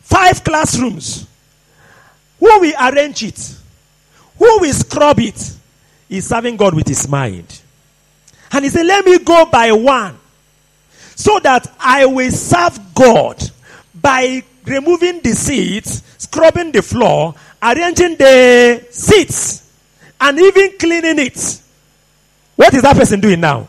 Five 0.01 0.43
classrooms. 0.43 1.27
Who 2.39 2.59
will 2.59 2.73
arrange 2.79 3.23
it? 3.23 3.55
Who 4.37 4.59
will 4.59 4.73
scrub 4.73 5.19
it? 5.19 5.53
He's 6.09 6.27
serving 6.27 6.57
God 6.57 6.75
with 6.75 6.87
his 6.87 7.07
mind. 7.07 7.61
And 8.53 8.63
he 8.63 8.69
said, 8.69 8.85
Let 8.85 9.03
me 9.03 9.19
go 9.19 9.45
by 9.45 9.71
one 9.71 10.17
so 11.15 11.39
that 11.39 11.71
I 11.79 12.05
will 12.05 12.31
serve 12.31 12.79
God 12.93 13.41
by 13.93 14.43
removing 14.65 15.21
the 15.21 15.31
seats, 15.31 16.03
scrubbing 16.17 16.71
the 16.71 16.81
floor, 16.81 17.35
arranging 17.61 18.15
the 18.15 18.85
seats, 18.91 19.71
and 20.21 20.39
even 20.39 20.77
cleaning 20.77 21.19
it. 21.19 21.61
What 22.55 22.73
is 22.73 22.83
that 22.83 22.95
person 22.95 23.19
doing 23.19 23.39
now? 23.39 23.67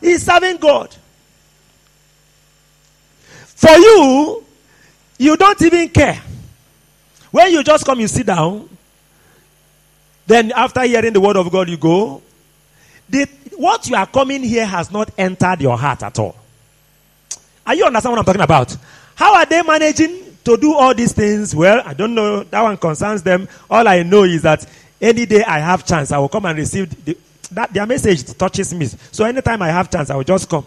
He's 0.00 0.22
serving 0.22 0.56
God. 0.56 0.94
For 3.54 3.70
you, 3.70 4.44
you 5.18 5.36
don't 5.36 5.60
even 5.62 5.88
care. 5.90 6.20
When 7.30 7.52
you 7.52 7.62
just 7.62 7.84
come, 7.84 8.00
you 8.00 8.08
sit 8.08 8.26
down. 8.26 8.68
Then, 10.26 10.52
after 10.52 10.82
hearing 10.82 11.12
the 11.12 11.20
word 11.20 11.36
of 11.36 11.50
God, 11.50 11.68
you 11.68 11.76
go. 11.76 12.22
The, 13.08 13.28
what 13.56 13.88
you 13.88 13.96
are 13.96 14.06
coming 14.06 14.42
here 14.42 14.66
has 14.66 14.90
not 14.90 15.10
entered 15.18 15.60
your 15.60 15.76
heart 15.78 16.02
at 16.02 16.18
all. 16.18 16.36
Are 17.66 17.74
you 17.74 17.84
understand 17.84 18.12
what 18.12 18.18
I'm 18.20 18.24
talking 18.24 18.40
about? 18.42 18.76
How 19.14 19.34
are 19.36 19.46
they 19.46 19.62
managing 19.62 20.36
to 20.44 20.56
do 20.56 20.74
all 20.74 20.94
these 20.94 21.12
things? 21.12 21.54
Well, 21.54 21.82
I 21.84 21.94
don't 21.94 22.14
know. 22.14 22.42
That 22.44 22.62
one 22.62 22.76
concerns 22.76 23.22
them. 23.22 23.48
All 23.70 23.86
I 23.86 24.02
know 24.02 24.24
is 24.24 24.42
that 24.42 24.66
any 25.00 25.26
day 25.26 25.42
I 25.44 25.58
have 25.58 25.84
chance, 25.86 26.12
I 26.12 26.18
will 26.18 26.28
come 26.28 26.46
and 26.46 26.58
receive 26.58 27.04
the, 27.04 27.16
that 27.52 27.72
their 27.72 27.86
message 27.86 28.24
touches 28.36 28.72
me. 28.74 28.86
So 28.86 29.24
anytime 29.24 29.62
I 29.62 29.68
have 29.68 29.90
chance, 29.90 30.10
I 30.10 30.16
will 30.16 30.24
just 30.24 30.48
come. 30.48 30.66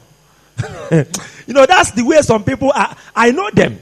you 0.92 1.54
know, 1.54 1.66
that's 1.66 1.92
the 1.92 2.04
way 2.04 2.22
some 2.22 2.44
people 2.44 2.72
are. 2.74 2.96
I 3.16 3.32
know 3.32 3.50
them. 3.52 3.80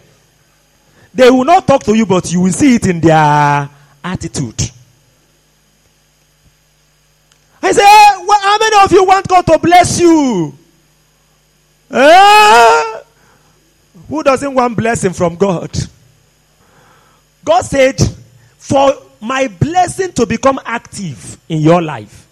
They 1.13 1.29
will 1.29 1.43
not 1.43 1.67
talk 1.67 1.83
to 1.83 1.95
you, 1.95 2.05
but 2.05 2.31
you 2.31 2.41
will 2.41 2.51
see 2.51 2.75
it 2.75 2.87
in 2.87 2.99
their 2.99 3.69
attitude. 4.03 4.61
I 7.61 7.71
say, 7.71 7.83
"Eh, 7.83 8.12
well, 8.33 8.41
how 8.41 8.57
many 8.57 8.83
of 8.83 8.91
you 8.91 9.03
want 9.03 9.27
God 9.27 9.45
to 9.47 9.59
bless 9.59 9.99
you? 9.99 10.57
Eh? 11.91 12.99
Who 14.09 14.23
doesn't 14.23 14.53
want 14.53 14.75
blessing 14.75 15.13
from 15.13 15.35
God? 15.35 15.71
God 17.45 17.61
said, 17.61 17.99
for 18.57 18.93
my 19.21 19.47
blessing 19.47 20.11
to 20.13 20.25
become 20.25 20.59
active 20.65 21.37
in 21.49 21.61
your 21.61 21.81
life, 21.81 22.27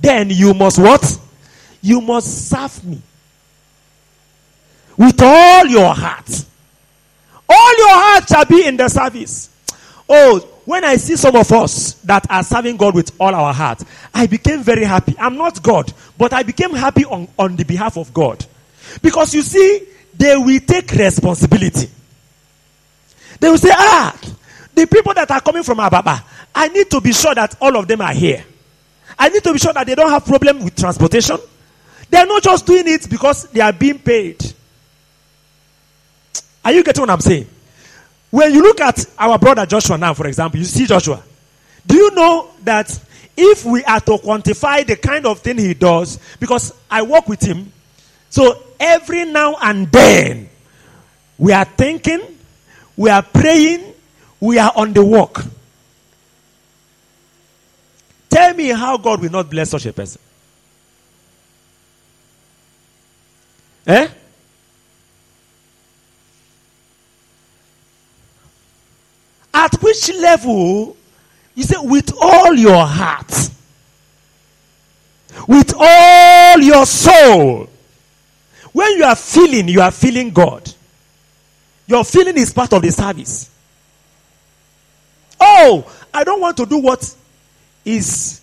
then 0.00 0.30
you 0.30 0.54
must 0.54 0.78
what? 0.78 1.18
You 1.80 2.00
must 2.00 2.48
serve 2.48 2.84
me 2.84 3.00
with 4.96 5.20
all 5.22 5.66
your 5.66 5.94
heart. 5.94 6.44
All 7.48 7.78
your 7.78 7.90
heart 7.90 8.28
shall 8.28 8.44
be 8.44 8.66
in 8.66 8.76
the 8.76 8.88
service. 8.88 9.50
Oh, 10.08 10.46
when 10.68 10.84
I 10.84 10.96
see 10.96 11.16
some 11.16 11.34
of 11.34 11.50
us 11.50 11.94
that 12.04 12.30
are 12.30 12.42
serving 12.42 12.76
God 12.76 12.94
with 12.94 13.10
all 13.18 13.34
our 13.34 13.54
heart, 13.54 13.82
I 14.12 14.26
became 14.26 14.62
very 14.62 14.84
happy. 14.84 15.14
I'm 15.18 15.38
not 15.38 15.62
God, 15.62 15.90
but 16.18 16.34
I 16.34 16.42
became 16.42 16.74
happy 16.74 17.06
on, 17.06 17.26
on 17.38 17.56
the 17.56 17.64
behalf 17.64 17.96
of 17.96 18.12
God. 18.12 18.44
Because 19.00 19.32
you 19.34 19.40
see, 19.40 19.86
they 20.14 20.36
will 20.36 20.60
take 20.60 20.90
responsibility. 20.92 21.88
They 23.40 23.48
will 23.48 23.56
say, 23.56 23.70
ah, 23.72 24.14
the 24.74 24.86
people 24.86 25.14
that 25.14 25.30
are 25.30 25.40
coming 25.40 25.62
from 25.62 25.80
Ababa, 25.80 26.22
I 26.54 26.68
need 26.68 26.90
to 26.90 27.00
be 27.00 27.14
sure 27.14 27.34
that 27.34 27.56
all 27.62 27.74
of 27.74 27.88
them 27.88 28.02
are 28.02 28.12
here. 28.12 28.44
I 29.18 29.30
need 29.30 29.42
to 29.44 29.54
be 29.54 29.58
sure 29.58 29.72
that 29.72 29.86
they 29.86 29.94
don't 29.94 30.10
have 30.10 30.26
problem 30.26 30.62
with 30.64 30.76
transportation. 30.76 31.38
They 32.10 32.18
are 32.18 32.26
not 32.26 32.42
just 32.42 32.66
doing 32.66 32.84
it 32.88 33.08
because 33.08 33.44
they 33.52 33.62
are 33.62 33.72
being 33.72 34.00
paid. 34.00 34.44
Are 36.62 36.72
you 36.72 36.84
getting 36.84 37.00
what 37.00 37.08
I'm 37.08 37.20
saying? 37.20 37.46
When 38.30 38.52
you 38.52 38.62
look 38.62 38.80
at 38.80 39.06
our 39.18 39.38
brother 39.38 39.64
Joshua 39.64 39.96
now, 39.96 40.14
for 40.14 40.26
example, 40.26 40.58
you 40.58 40.66
see 40.66 40.86
Joshua. 40.86 41.22
Do 41.86 41.96
you 41.96 42.10
know 42.14 42.50
that 42.64 42.98
if 43.36 43.64
we 43.64 43.82
are 43.84 44.00
to 44.00 44.12
quantify 44.12 44.86
the 44.86 44.96
kind 44.96 45.24
of 45.24 45.40
thing 45.40 45.58
he 45.58 45.74
does, 45.74 46.18
because 46.38 46.74
I 46.90 47.02
work 47.02 47.28
with 47.28 47.40
him, 47.40 47.72
so 48.28 48.62
every 48.78 49.24
now 49.24 49.56
and 49.62 49.90
then 49.90 50.50
we 51.38 51.52
are 51.52 51.64
thinking, 51.64 52.20
we 52.96 53.08
are 53.08 53.22
praying, 53.22 53.94
we 54.40 54.58
are 54.58 54.72
on 54.76 54.92
the 54.92 55.04
walk. 55.04 55.44
Tell 58.28 58.54
me 58.54 58.68
how 58.68 58.98
God 58.98 59.22
will 59.22 59.30
not 59.30 59.48
bless 59.48 59.70
such 59.70 59.86
a 59.86 59.92
person. 59.92 60.20
Eh? 63.86 64.08
At 69.52 69.74
which 69.82 70.12
level? 70.14 70.96
You 71.54 71.62
say, 71.64 71.76
with 71.80 72.12
all 72.20 72.54
your 72.54 72.84
heart, 72.86 73.50
with 75.46 75.74
all 75.76 76.58
your 76.60 76.86
soul. 76.86 77.68
When 78.72 78.98
you 78.98 79.04
are 79.04 79.16
feeling, 79.16 79.68
you 79.68 79.80
are 79.80 79.90
feeling 79.90 80.30
God. 80.30 80.72
Your 81.86 82.04
feeling 82.04 82.36
is 82.36 82.52
part 82.52 82.72
of 82.72 82.82
the 82.82 82.92
service. 82.92 83.50
Oh, 85.40 85.90
I 86.12 86.24
don't 86.24 86.40
want 86.40 86.56
to 86.58 86.66
do 86.66 86.78
what 86.78 87.14
is 87.84 88.40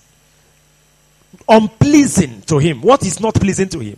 unpleasing 1.48 2.42
to 2.42 2.58
Him, 2.58 2.82
what 2.82 3.04
is 3.04 3.20
not 3.20 3.36
pleasing 3.36 3.70
to 3.70 3.80
Him. 3.80 3.98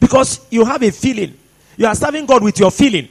Because 0.00 0.46
you 0.50 0.64
have 0.64 0.82
a 0.82 0.90
feeling. 0.90 1.38
You 1.76 1.86
are 1.86 1.94
serving 1.94 2.26
God 2.26 2.42
with 2.42 2.58
your 2.58 2.70
feeling. 2.70 3.08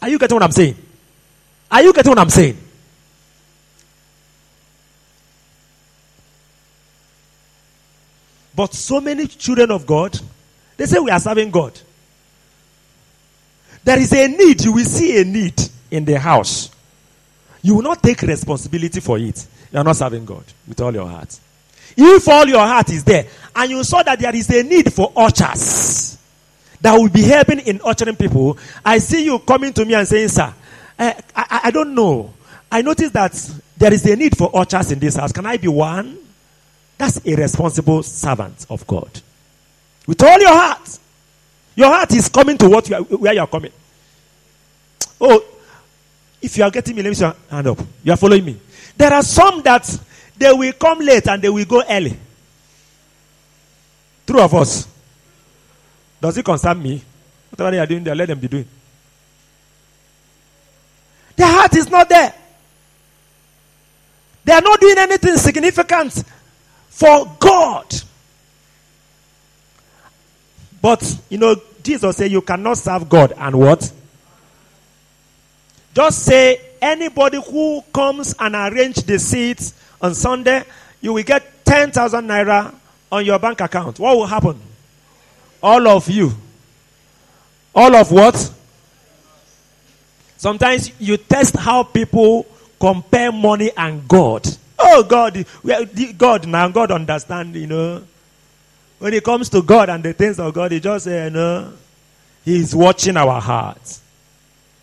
Are 0.00 0.08
you 0.08 0.18
getting 0.18 0.34
what 0.34 0.42
I'm 0.42 0.52
saying? 0.52 0.76
Are 1.72 1.82
you 1.82 1.92
getting 1.94 2.10
what 2.10 2.18
I'm 2.18 2.28
saying? 2.28 2.58
But 8.54 8.74
so 8.74 9.00
many 9.00 9.26
children 9.26 9.70
of 9.70 9.86
God, 9.86 10.20
they 10.76 10.84
say 10.84 10.98
we 10.98 11.10
are 11.10 11.18
serving 11.18 11.50
God. 11.50 11.80
There 13.82 13.98
is 13.98 14.12
a 14.12 14.28
need, 14.28 14.62
you 14.62 14.72
will 14.72 14.84
see 14.84 15.18
a 15.18 15.24
need 15.24 15.60
in 15.90 16.04
the 16.04 16.18
house. 16.18 16.70
You 17.62 17.76
will 17.76 17.82
not 17.82 18.02
take 18.02 18.20
responsibility 18.20 19.00
for 19.00 19.18
it. 19.18 19.46
You 19.72 19.78
are 19.78 19.84
not 19.84 19.96
serving 19.96 20.26
God 20.26 20.44
with 20.68 20.78
all 20.82 20.92
your 20.92 21.08
heart. 21.08 21.40
If 21.96 22.28
all 22.28 22.46
your 22.46 22.58
heart 22.58 22.90
is 22.90 23.02
there, 23.04 23.26
and 23.56 23.70
you 23.70 23.82
saw 23.82 24.02
that 24.02 24.18
there 24.18 24.34
is 24.36 24.50
a 24.50 24.62
need 24.62 24.92
for 24.92 25.10
ushers, 25.16 26.18
that 26.82 26.94
will 26.94 27.08
be 27.08 27.22
helping 27.22 27.60
in 27.60 27.80
ushering 27.84 28.16
people, 28.16 28.58
I 28.84 28.98
see 28.98 29.24
you 29.24 29.38
coming 29.38 29.72
to 29.72 29.84
me 29.84 29.94
and 29.94 30.06
saying, 30.06 30.28
Sir, 30.28 30.52
Uh, 31.02 31.12
I, 31.34 31.46
I, 31.50 31.60
I 31.64 31.70
don't 31.72 31.94
know. 31.96 32.32
I 32.70 32.80
noticed 32.80 33.12
that 33.14 33.32
there 33.76 33.92
is 33.92 34.06
a 34.06 34.14
need 34.14 34.36
for 34.38 34.50
ushers 34.54 34.92
in 34.92 35.00
this 35.00 35.16
house. 35.16 35.32
Can 35.32 35.44
I 35.44 35.56
be 35.56 35.66
one? 35.66 36.16
That's 36.96 37.20
a 37.26 37.34
responsible 37.34 38.04
servant 38.04 38.66
of 38.70 38.86
God. 38.86 39.10
With 40.06 40.22
all 40.22 40.38
your 40.38 40.52
heart. 40.52 40.98
Your 41.74 41.88
heart 41.88 42.12
is 42.12 42.28
coming 42.28 42.56
to 42.58 42.68
what 42.68 42.88
you 42.88 42.94
are, 42.94 43.02
where 43.02 43.34
you 43.34 43.40
are 43.40 43.48
coming. 43.48 43.72
Oh, 45.20 45.42
if 46.40 46.56
you 46.56 46.62
are 46.62 46.70
getting 46.70 46.94
me, 46.94 47.02
let 47.02 47.08
me 47.08 47.14
see 47.14 47.24
your 47.24 47.34
hand 47.50 47.66
up. 47.66 47.78
You 48.04 48.12
are 48.12 48.16
following 48.16 48.44
me. 48.44 48.60
There 48.96 49.12
are 49.12 49.22
some 49.22 49.60
that 49.62 49.98
they 50.36 50.52
will 50.52 50.72
come 50.74 51.00
late 51.00 51.26
and 51.26 51.42
they 51.42 51.48
will 51.48 51.64
go 51.64 51.82
early. 51.88 52.16
True 54.24 54.40
of 54.40 54.54
us. 54.54 54.86
Does 56.20 56.38
it 56.38 56.44
concern 56.44 56.80
me? 56.80 57.02
Whatever 57.50 57.70
they 57.72 57.78
are 57.80 57.86
doing 57.86 58.04
there, 58.04 58.14
let 58.14 58.28
them 58.28 58.38
be 58.38 58.46
doing. 58.46 58.68
Their 61.42 61.50
heart 61.50 61.74
is 61.74 61.90
not 61.90 62.08
there. 62.08 62.32
They 64.44 64.52
are 64.52 64.60
not 64.60 64.78
doing 64.78 64.96
anything 64.96 65.36
significant 65.36 66.22
for 66.88 67.36
God. 67.40 67.92
But, 70.80 71.18
you 71.28 71.38
know, 71.38 71.56
Jesus 71.82 72.16
said 72.16 72.30
you 72.30 72.42
cannot 72.42 72.78
serve 72.78 73.08
God 73.08 73.32
and 73.36 73.58
what? 73.58 73.92
Just 75.92 76.20
say 76.20 76.60
anybody 76.80 77.42
who 77.44 77.82
comes 77.92 78.36
and 78.38 78.54
arrange 78.54 78.98
the 78.98 79.18
seats 79.18 79.74
on 80.00 80.14
Sunday, 80.14 80.62
you 81.00 81.12
will 81.12 81.24
get 81.24 81.64
10,000 81.64 82.24
naira 82.24 82.72
on 83.10 83.24
your 83.24 83.40
bank 83.40 83.60
account. 83.60 83.98
What 83.98 84.16
will 84.16 84.26
happen? 84.26 84.60
All 85.60 85.88
of 85.88 86.08
you. 86.08 86.34
All 87.74 87.96
of 87.96 88.12
what? 88.12 88.52
Sometimes 90.42 90.90
you 90.98 91.16
test 91.18 91.54
how 91.56 91.84
people 91.84 92.44
compare 92.80 93.30
money 93.30 93.70
and 93.76 94.08
God. 94.08 94.44
Oh, 94.76 95.04
God, 95.04 95.46
God 96.18 96.48
now, 96.48 96.68
God 96.68 96.90
understand, 96.90 97.54
you 97.54 97.68
know. 97.68 98.02
When 98.98 99.14
it 99.14 99.22
comes 99.22 99.48
to 99.50 99.62
God 99.62 99.88
and 99.88 100.02
the 100.02 100.12
things 100.12 100.40
of 100.40 100.52
God, 100.52 100.72
He 100.72 100.80
just 100.80 101.04
say, 101.04 101.26
you 101.26 101.30
know, 101.30 101.72
He's 102.44 102.74
watching 102.74 103.16
our 103.16 103.40
hearts. 103.40 104.02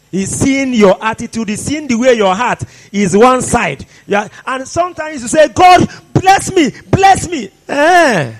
He's 0.09 0.29
seeing 0.29 0.73
your 0.73 0.97
attitude. 1.03 1.49
He's 1.49 1.61
seeing 1.61 1.87
the 1.87 1.95
way 1.95 2.13
your 2.13 2.33
heart 2.33 2.63
is 2.93 3.17
one 3.17 3.41
side. 3.41 3.85
Yeah. 4.07 4.29
And 4.47 4.65
sometimes 4.65 5.23
you 5.23 5.27
say, 5.27 5.49
God, 5.49 5.89
bless 6.13 6.55
me, 6.55 6.71
bless 6.89 7.27
me. 7.27 7.51
Eh. 7.67 8.33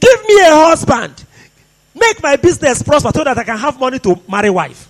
Give 0.00 0.26
me 0.26 0.40
a 0.40 0.52
husband. 0.52 1.22
Make 1.94 2.22
my 2.22 2.36
business 2.36 2.82
prosper 2.82 3.10
so 3.14 3.24
that 3.24 3.36
I 3.36 3.44
can 3.44 3.58
have 3.58 3.78
money 3.78 3.98
to 3.98 4.18
marry 4.26 4.48
wife. 4.48 4.89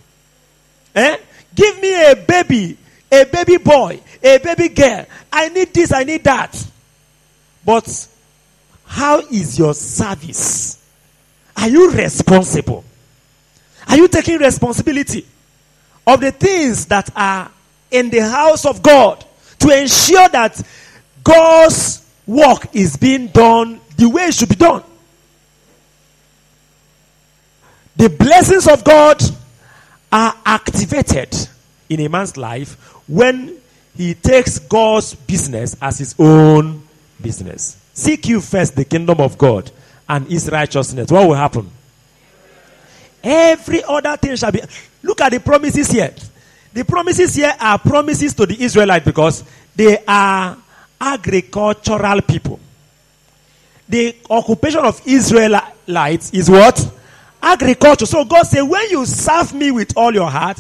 Eh? 0.94 1.16
Give 1.54 1.80
me 1.80 2.10
a 2.10 2.16
baby, 2.16 2.76
a 3.10 3.24
baby 3.24 3.56
boy, 3.58 4.00
a 4.22 4.38
baby 4.38 4.68
girl. 4.68 5.06
I 5.32 5.48
need 5.48 5.72
this, 5.74 5.92
I 5.92 6.04
need 6.04 6.24
that. 6.24 6.70
But 7.64 8.08
how 8.84 9.20
is 9.20 9.58
your 9.58 9.74
service? 9.74 10.84
Are 11.56 11.68
you 11.68 11.90
responsible? 11.92 12.84
Are 13.88 13.96
you 13.96 14.08
taking 14.08 14.38
responsibility 14.38 15.26
of 16.06 16.20
the 16.20 16.32
things 16.32 16.86
that 16.86 17.10
are 17.14 17.50
in 17.90 18.10
the 18.10 18.20
house 18.20 18.64
of 18.64 18.82
God 18.82 19.24
to 19.58 19.80
ensure 19.80 20.28
that 20.28 20.60
God's 21.22 22.04
work 22.26 22.74
is 22.74 22.96
being 22.96 23.26
done 23.28 23.80
the 23.96 24.08
way 24.08 24.26
it 24.26 24.34
should 24.34 24.48
be 24.48 24.54
done? 24.54 24.82
The 27.96 28.08
blessings 28.08 28.66
of 28.66 28.82
God 28.82 29.22
are 30.12 30.34
activated 30.44 31.36
in 31.88 32.00
a 32.00 32.08
man's 32.08 32.36
life 32.36 32.74
when 33.08 33.56
he 33.96 34.14
takes 34.14 34.58
God's 34.58 35.14
business 35.14 35.76
as 35.80 35.98
his 35.98 36.14
own 36.18 36.82
business. 37.20 37.76
Seek 37.92 38.28
you 38.28 38.40
first 38.40 38.76
the 38.76 38.84
kingdom 38.84 39.20
of 39.20 39.36
God 39.36 39.70
and 40.08 40.26
his 40.26 40.50
righteousness. 40.50 41.10
What 41.10 41.28
will 41.28 41.34
happen? 41.34 41.70
Every 43.22 43.82
other 43.84 44.16
thing 44.16 44.36
shall 44.36 44.52
be. 44.52 44.62
Look 45.02 45.20
at 45.20 45.32
the 45.32 45.40
promises 45.40 45.90
here. 45.90 46.14
The 46.72 46.84
promises 46.84 47.34
here 47.34 47.52
are 47.60 47.78
promises 47.78 48.32
to 48.34 48.46
the 48.46 48.62
Israelites 48.62 49.04
because 49.04 49.44
they 49.74 50.02
are 50.06 50.56
agricultural 51.00 52.22
people. 52.22 52.60
The 53.88 54.16
occupation 54.30 54.80
of 54.80 55.00
Israelites 55.04 56.32
is 56.32 56.48
what? 56.48 56.99
Agriculture. 57.42 58.06
So 58.06 58.24
God 58.24 58.44
said, 58.44 58.62
when 58.62 58.90
you 58.90 59.06
serve 59.06 59.54
me 59.54 59.70
with 59.70 59.96
all 59.96 60.12
your 60.12 60.30
heart, 60.30 60.58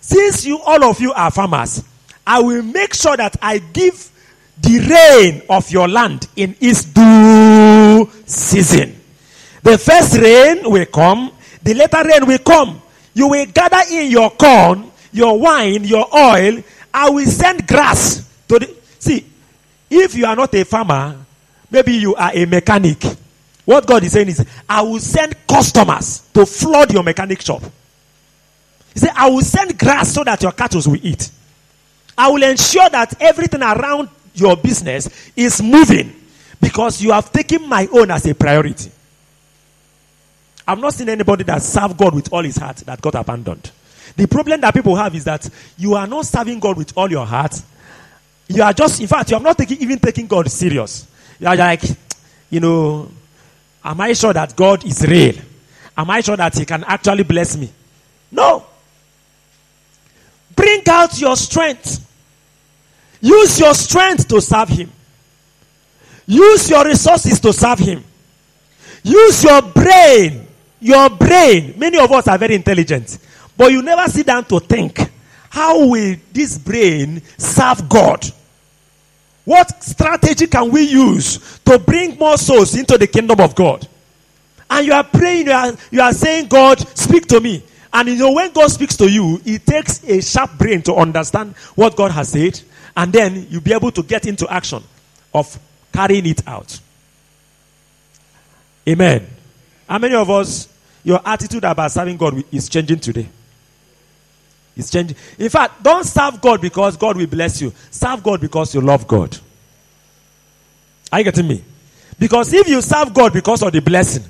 since 0.00 0.44
you 0.44 0.58
all 0.58 0.84
of 0.84 1.00
you 1.00 1.12
are 1.12 1.30
farmers, 1.30 1.84
I 2.26 2.40
will 2.40 2.62
make 2.62 2.94
sure 2.94 3.16
that 3.16 3.36
I 3.42 3.58
give 3.58 4.10
the 4.60 4.78
rain 4.80 5.42
of 5.48 5.70
your 5.70 5.88
land 5.88 6.28
in 6.36 6.54
its 6.60 6.84
due 6.84 8.10
season. 8.26 8.98
The 9.62 9.78
first 9.78 10.16
rain 10.18 10.70
will 10.70 10.86
come, 10.86 11.32
the 11.62 11.74
later 11.74 12.02
rain 12.04 12.26
will 12.26 12.38
come. 12.38 12.80
You 13.14 13.28
will 13.28 13.46
gather 13.46 13.82
in 13.90 14.10
your 14.10 14.30
corn, 14.30 14.90
your 15.12 15.38
wine, 15.38 15.84
your 15.84 16.06
oil. 16.14 16.62
I 16.92 17.10
will 17.10 17.26
send 17.26 17.66
grass 17.66 18.28
to 18.48 18.58
the. 18.58 18.74
See, 18.98 19.24
if 19.90 20.14
you 20.14 20.26
are 20.26 20.34
not 20.36 20.54
a 20.54 20.64
farmer, 20.64 21.16
maybe 21.70 21.92
you 21.92 22.14
are 22.14 22.30
a 22.34 22.44
mechanic. 22.46 23.04
What 23.64 23.86
God 23.86 24.02
is 24.02 24.12
saying 24.12 24.28
is, 24.28 24.44
I 24.68 24.82
will 24.82 24.98
send 24.98 25.36
customers 25.46 26.22
to 26.34 26.44
flood 26.44 26.92
your 26.92 27.02
mechanic 27.02 27.40
shop. 27.40 27.62
He 28.92 29.00
said, 29.00 29.12
I 29.14 29.30
will 29.30 29.42
send 29.42 29.78
grass 29.78 30.12
so 30.12 30.24
that 30.24 30.42
your 30.42 30.52
cattle 30.52 30.82
will 30.86 30.98
eat. 31.02 31.30
I 32.16 32.28
will 32.28 32.42
ensure 32.42 32.88
that 32.90 33.20
everything 33.20 33.62
around 33.62 34.08
your 34.34 34.56
business 34.56 35.30
is 35.36 35.62
moving 35.62 36.14
because 36.60 37.02
you 37.02 37.12
have 37.12 37.32
taken 37.32 37.68
my 37.68 37.88
own 37.92 38.10
as 38.10 38.26
a 38.26 38.34
priority. 38.34 38.90
I've 40.66 40.78
not 40.78 40.94
seen 40.94 41.08
anybody 41.08 41.44
that 41.44 41.62
served 41.62 41.96
God 41.96 42.14
with 42.14 42.32
all 42.32 42.42
his 42.42 42.56
heart 42.56 42.76
that 42.78 43.00
got 43.00 43.14
abandoned. 43.14 43.70
The 44.16 44.28
problem 44.28 44.60
that 44.60 44.74
people 44.74 44.94
have 44.96 45.14
is 45.14 45.24
that 45.24 45.48
you 45.78 45.94
are 45.94 46.06
not 46.06 46.26
serving 46.26 46.60
God 46.60 46.76
with 46.76 46.96
all 46.96 47.10
your 47.10 47.26
heart. 47.26 47.60
You 48.48 48.62
are 48.62 48.72
just, 48.72 49.00
in 49.00 49.06
fact, 49.06 49.30
you 49.30 49.36
are 49.36 49.42
not 49.42 49.58
even 49.70 49.98
taking 49.98 50.26
God 50.26 50.50
serious. 50.50 51.06
You 51.40 51.48
are 51.48 51.56
like, 51.56 51.82
you 52.50 52.60
know, 52.60 53.10
am 53.84 54.00
I 54.00 54.12
sure 54.12 54.32
that 54.32 54.54
God 54.56 54.84
is 54.84 55.06
real? 55.06 55.34
Am 55.96 56.10
I 56.10 56.20
sure 56.20 56.36
that 56.36 56.56
He 56.56 56.64
can 56.64 56.84
actually 56.84 57.22
bless 57.22 57.56
me? 57.56 57.70
No. 58.30 58.64
Bring 60.54 60.82
out 60.88 61.18
your 61.20 61.36
strength. 61.36 62.08
Use 63.20 63.60
your 63.60 63.74
strength 63.74 64.28
to 64.28 64.40
serve 64.40 64.68
Him. 64.68 64.90
Use 66.26 66.70
your 66.70 66.84
resources 66.84 67.38
to 67.40 67.52
serve 67.52 67.78
Him. 67.78 68.04
Use 69.02 69.44
your 69.44 69.62
brain. 69.62 70.46
Your 70.80 71.10
brain. 71.10 71.74
Many 71.76 71.98
of 71.98 72.10
us 72.10 72.26
are 72.28 72.38
very 72.38 72.54
intelligent, 72.54 73.18
but 73.56 73.70
you 73.70 73.82
never 73.82 74.10
sit 74.10 74.26
down 74.26 74.44
to 74.46 74.58
think 74.60 74.98
how 75.48 75.86
will 75.86 76.16
this 76.32 76.58
brain 76.58 77.20
serve 77.36 77.88
God? 77.88 78.24
What 79.44 79.82
strategy 79.82 80.46
can 80.46 80.70
we 80.70 80.82
use 80.82 81.58
to 81.60 81.78
bring 81.78 82.16
more 82.16 82.36
souls 82.36 82.76
into 82.76 82.96
the 82.96 83.06
kingdom 83.06 83.40
of 83.40 83.54
God? 83.54 83.86
And 84.70 84.86
you 84.86 84.92
are 84.92 85.04
praying, 85.04 85.46
you 85.46 85.52
are, 85.52 85.72
you 85.90 86.00
are 86.00 86.12
saying, 86.12 86.48
God, 86.48 86.78
speak 86.96 87.26
to 87.28 87.40
me. 87.40 87.62
And 87.92 88.08
you 88.08 88.16
know, 88.16 88.32
when 88.32 88.52
God 88.52 88.70
speaks 88.70 88.96
to 88.96 89.10
you, 89.10 89.40
it 89.44 89.66
takes 89.66 90.02
a 90.04 90.22
sharp 90.22 90.56
brain 90.56 90.80
to 90.82 90.94
understand 90.94 91.54
what 91.74 91.96
God 91.96 92.10
has 92.12 92.30
said. 92.30 92.60
And 92.96 93.12
then 93.12 93.46
you'll 93.50 93.60
be 93.60 93.72
able 93.72 93.90
to 93.90 94.02
get 94.02 94.26
into 94.26 94.50
action 94.50 94.82
of 95.34 95.58
carrying 95.92 96.26
it 96.26 96.46
out. 96.46 96.78
Amen. 98.88 99.26
How 99.88 99.98
many 99.98 100.14
of 100.14 100.30
us, 100.30 100.68
your 101.04 101.20
attitude 101.24 101.64
about 101.64 101.90
serving 101.90 102.16
God 102.16 102.42
is 102.50 102.68
changing 102.68 103.00
today? 103.00 103.28
It's 104.76 104.90
changing. 104.90 105.16
In 105.38 105.48
fact, 105.48 105.82
don't 105.82 106.04
serve 106.04 106.40
God 106.40 106.60
because 106.60 106.96
God 106.96 107.16
will 107.16 107.26
bless 107.26 107.60
you. 107.60 107.72
Serve 107.90 108.22
God 108.22 108.40
because 108.40 108.74
you 108.74 108.80
love 108.80 109.06
God. 109.06 109.36
Are 111.12 111.18
you 111.18 111.24
getting 111.24 111.46
me? 111.46 111.62
Because 112.18 112.52
if 112.54 112.68
you 112.68 112.80
serve 112.80 113.12
God 113.12 113.32
because 113.32 113.62
of 113.62 113.72
the 113.72 113.80
blessing, 113.80 114.24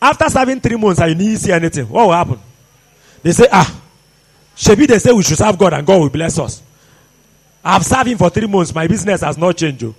after 0.00 0.28
serving 0.28 0.60
three 0.60 0.76
months 0.76 1.00
and 1.00 1.10
you 1.10 1.16
need 1.16 1.34
to 1.36 1.38
see 1.42 1.52
anything, 1.52 1.88
what 1.88 2.06
will 2.06 2.12
happen? 2.12 2.38
They 3.22 3.32
say, 3.32 3.46
ah, 3.50 3.80
Shebi, 4.54 4.86
they 4.86 4.98
say 4.98 5.12
we 5.12 5.22
should 5.22 5.38
serve 5.38 5.56
God 5.58 5.72
and 5.72 5.86
God 5.86 6.00
will 6.00 6.10
bless 6.10 6.38
us. 6.38 6.62
I've 7.64 7.84
served 7.84 8.08
Him 8.08 8.18
for 8.18 8.30
three 8.30 8.46
months. 8.46 8.74
My 8.74 8.86
business 8.86 9.22
has 9.22 9.38
not 9.38 9.56
changed. 9.56 9.84
Oh. 9.84 9.94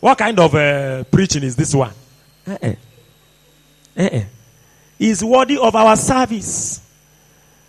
What 0.00 0.18
kind 0.18 0.38
of 0.38 0.54
uh, 0.54 1.04
preaching 1.04 1.42
is 1.42 1.56
this 1.56 1.74
one? 1.74 1.92
Uh-uh. 2.46 2.74
Uh-uh. 3.96 4.20
Is 4.98 5.22
worthy 5.24 5.58
of 5.58 5.74
our 5.74 5.96
service. 5.96 6.80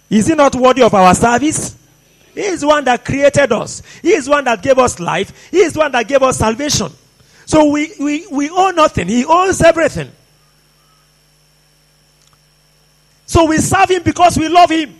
Is 0.09 0.27
he 0.27 0.35
not 0.35 0.55
worthy 0.55 0.81
of 0.83 0.93
our 0.93 1.13
service? 1.13 1.75
He 2.33 2.41
is 2.41 2.63
one 2.63 2.83
that 2.85 3.03
created 3.03 3.51
us. 3.51 3.81
He 4.01 4.11
is 4.11 4.29
one 4.29 4.43
that 4.45 4.61
gave 4.61 4.77
us 4.77 4.99
life. 4.99 5.49
He 5.49 5.57
is 5.57 5.75
one 5.75 5.91
that 5.93 6.07
gave 6.07 6.21
us 6.21 6.37
salvation. 6.37 6.91
So 7.45 7.71
we, 7.71 7.91
we, 7.99 8.27
we 8.27 8.49
owe 8.49 8.69
nothing. 8.71 9.07
He 9.07 9.25
owns 9.25 9.61
everything. 9.61 10.11
So 13.25 13.45
we 13.45 13.57
serve 13.57 13.89
him 13.89 14.03
because 14.03 14.37
we 14.37 14.47
love 14.49 14.69
him. 14.69 14.93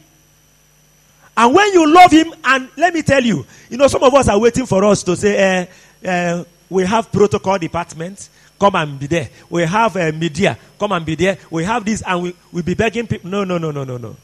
And 1.36 1.54
when 1.54 1.72
you 1.74 1.94
love 1.94 2.12
him, 2.12 2.34
and 2.44 2.70
let 2.76 2.94
me 2.94 3.04
tell 3.04 3.24
you, 3.24 3.46
you 3.70 3.78
know, 3.78 3.88
some 3.88 4.04
of 4.04 4.14
us 4.14 4.28
are 4.28 4.40
waiting 4.40 4.66
for 4.66 4.84
us 4.86 5.04
to 5.04 5.16
say, 5.16 5.38
eh, 5.38 5.66
eh, 6.04 6.44
we 6.70 6.84
have 6.86 7.12
protocol 7.12 7.58
department, 7.60 8.30
come 8.60 8.76
and 8.76 9.00
be 9.00 9.06
there. 9.08 9.30
We 9.50 9.62
have 9.64 9.96
uh, 9.96 10.12
media, 10.12 10.58
come 10.80 10.92
and 10.94 11.06
be 11.06 11.16
there. 11.16 11.38
We 11.52 11.64
have 11.64 11.86
this, 11.86 12.02
and 12.02 12.24
we 12.24 12.36
will 12.52 12.64
be 12.64 12.74
begging 12.74 13.08
people. 13.08 13.30
No, 13.30 13.44
no, 13.44 13.58
no, 13.58 13.72
no, 13.72 13.84
no, 13.84 13.98
no. 13.98 14.16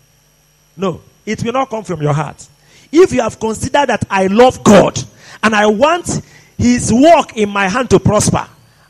No, 0.76 1.02
it 1.26 1.44
will 1.44 1.54
not 1.54 1.70
come 1.70 1.84
from 1.84 2.02
your 2.02 2.14
heart. 2.14 2.48
If 2.92 3.12
you 3.12 3.22
have 3.22 3.40
considered 3.40 3.88
that 3.88 4.06
I 4.10 4.28
love 4.28 4.64
God 4.64 5.00
and 5.42 5.56
I 5.56 5.66
want 5.68 6.22
His 6.58 6.92
work 6.92 7.36
in 7.36 7.50
my 7.50 7.68
hand 7.68 7.90
to 7.92 8.00
prosper, 8.00 8.48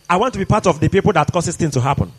I 0.10 0.18
want 0.18 0.34
to 0.34 0.40
be 0.40 0.46
part 0.46 0.68
of 0.68 0.80
the 0.80 0.90
people 0.90 1.14
that 1.14 1.32
causes 1.32 1.56
things 1.56 1.74
to 1.74 1.82
happen. 1.82 2.12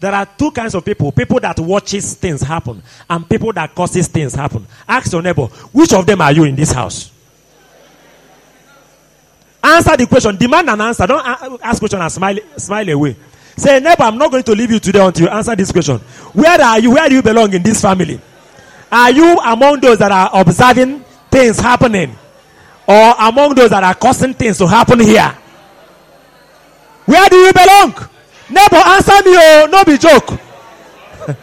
There 0.00 0.14
are 0.14 0.26
two 0.26 0.52
kinds 0.52 0.74
of 0.76 0.84
people: 0.84 1.10
people 1.10 1.40
that 1.40 1.58
watches 1.58 2.14
things 2.14 2.40
happen 2.40 2.82
and 3.10 3.28
people 3.28 3.52
that 3.52 3.74
causes 3.74 4.06
things 4.06 4.34
happen. 4.34 4.66
Ask 4.86 5.12
your 5.12 5.22
neighbor, 5.22 5.46
which 5.46 5.92
of 5.92 6.06
them 6.06 6.20
are 6.20 6.32
you 6.32 6.44
in 6.44 6.54
this 6.54 6.70
house? 6.70 7.10
Answer 9.60 9.96
the 9.96 10.06
question. 10.06 10.36
Demand 10.36 10.70
an 10.70 10.80
answer. 10.80 11.04
Don't 11.04 11.26
ask 11.26 11.80
question 11.80 12.00
and 12.00 12.12
smile, 12.12 12.38
smile 12.56 12.88
away. 12.90 13.16
Say, 13.58 13.80
neighbor, 13.80 14.04
I'm 14.04 14.16
not 14.16 14.30
going 14.30 14.44
to 14.44 14.52
leave 14.54 14.70
you 14.70 14.78
today 14.78 15.04
until 15.04 15.26
you 15.26 15.32
answer 15.32 15.56
this 15.56 15.72
question. 15.72 15.98
Where 16.32 16.60
are 16.60 16.78
you? 16.78 16.92
Where 16.92 17.08
do 17.08 17.16
you 17.16 17.22
belong 17.22 17.52
in 17.52 17.62
this 17.62 17.80
family? 17.82 18.20
Are 18.90 19.10
you 19.10 19.36
among 19.38 19.80
those 19.80 19.98
that 19.98 20.12
are 20.12 20.30
observing 20.32 21.00
things 21.30 21.58
happening? 21.58 22.16
Or 22.86 23.14
among 23.18 23.54
those 23.56 23.70
that 23.70 23.82
are 23.82 23.94
causing 23.94 24.32
things 24.32 24.58
to 24.58 24.66
happen 24.66 25.00
here? 25.00 25.36
Where 27.04 27.28
do 27.28 27.36
you 27.36 27.52
belong? 27.52 27.94
Neighbor, 28.48 28.76
answer 28.76 29.22
me, 29.24 29.34
oh, 29.36 29.68
no 29.70 29.84
be 29.84 29.98
joke. 29.98 30.38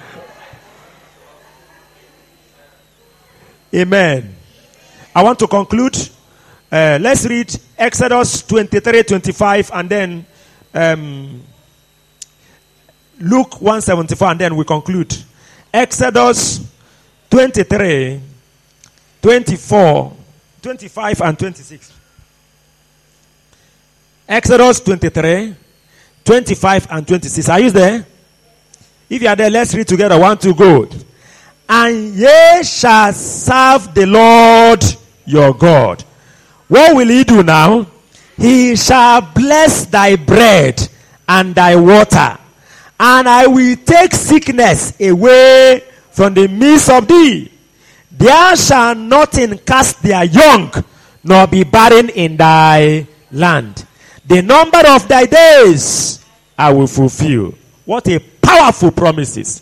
Amen. 3.76 4.36
I 5.14 5.22
want 5.22 5.38
to 5.40 5.48
conclude. 5.48 5.98
Uh, 6.72 6.98
let's 7.02 7.26
read 7.26 7.54
Exodus 7.78 8.42
23 8.44 9.04
25 9.04 9.72
and 9.74 9.90
then 9.90 10.26
um, 10.74 11.44
Luke 13.20 13.62
174 13.62 14.32
and 14.32 14.40
then 14.40 14.56
we 14.56 14.66
conclude. 14.66 15.16
Exodus 15.74 16.66
23 17.30 18.22
24 19.22 20.14
25 20.62 21.22
and 21.22 21.40
26. 21.40 21.94
Exodus 24.28 24.80
23 24.80 25.56
25 26.24 26.88
and 26.90 27.08
26. 27.08 27.50
Are 27.50 27.60
you 27.60 27.72
there? 27.72 28.06
If 29.10 29.22
you 29.22 29.28
are 29.28 29.36
there, 29.36 29.52
let's 29.52 29.74
read 29.76 29.88
together. 29.88 30.20
One, 30.20 30.38
two, 30.38 30.56
go. 30.56 30.90
And 31.70 32.16
ye 32.16 32.64
shall 32.64 33.14
serve 33.14 33.94
the 33.94 34.06
Lord 34.08 34.84
your 35.26 35.54
God. 35.54 36.04
What 36.68 36.96
will 36.96 37.08
he 37.08 37.24
do 37.24 37.44
now? 37.44 37.88
He 38.38 38.76
shall 38.76 39.22
bless 39.22 39.86
thy 39.86 40.16
bread 40.16 40.88
and 41.28 41.54
thy 41.56 41.76
water, 41.76 42.38
and 43.00 43.28
I 43.28 43.48
will 43.48 43.76
take 43.76 44.14
sickness 44.14 45.00
away 45.00 45.84
from 46.12 46.34
the 46.34 46.48
midst 46.48 46.90
of 46.90 47.08
thee. 47.08 47.52
There 48.12 48.56
shall 48.56 48.96
nothing 48.96 49.58
cast 49.60 50.02
their 50.02 50.24
young, 50.24 50.72
nor 51.24 51.48
be 51.48 51.64
barren 51.64 52.10
in 52.10 52.38
thy 52.38 53.06
land. 53.32 53.86
The 54.26 54.42
number 54.42 54.82
of 54.88 55.08
thy 55.08 55.26
days 55.26 56.24
I 56.58 56.72
will 56.72 56.88
fulfill. 56.88 57.54
What 57.84 58.08
a 58.08 58.20
powerful 58.20 58.92
promises. 58.92 59.62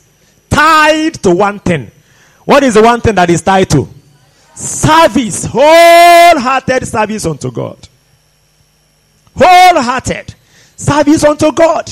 Tied 0.50 1.16
to 1.16 1.32
one 1.32 1.60
thing. 1.60 1.90
What 2.46 2.64
is 2.64 2.76
the 2.76 2.84
one 2.84 3.02
thing 3.02 3.16
that 3.16 3.30
is 3.30 3.42
tied 3.42 3.70
to? 3.72 3.88
Service. 4.54 5.46
Wholehearted 5.46 6.88
service 6.88 7.26
unto 7.26 7.52
God. 7.52 7.88
Wholehearted 9.36 10.36
service 10.76 11.24
unto 11.24 11.52
God. 11.52 11.92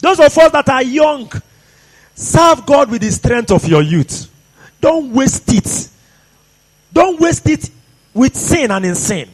Those 0.00 0.20
of 0.20 0.26
us 0.26 0.52
that 0.52 0.68
are 0.68 0.82
young, 0.82 1.30
serve 2.14 2.66
God 2.66 2.90
with 2.90 3.02
the 3.02 3.10
strength 3.10 3.50
of 3.50 3.66
your 3.66 3.82
youth. 3.82 4.30
Don't 4.80 5.12
waste 5.12 5.52
it. 5.52 5.88
Don't 6.92 7.20
waste 7.20 7.48
it 7.48 7.70
with 8.14 8.36
sin 8.36 8.70
and 8.70 8.84
in 8.84 8.94
sin. 8.94 9.28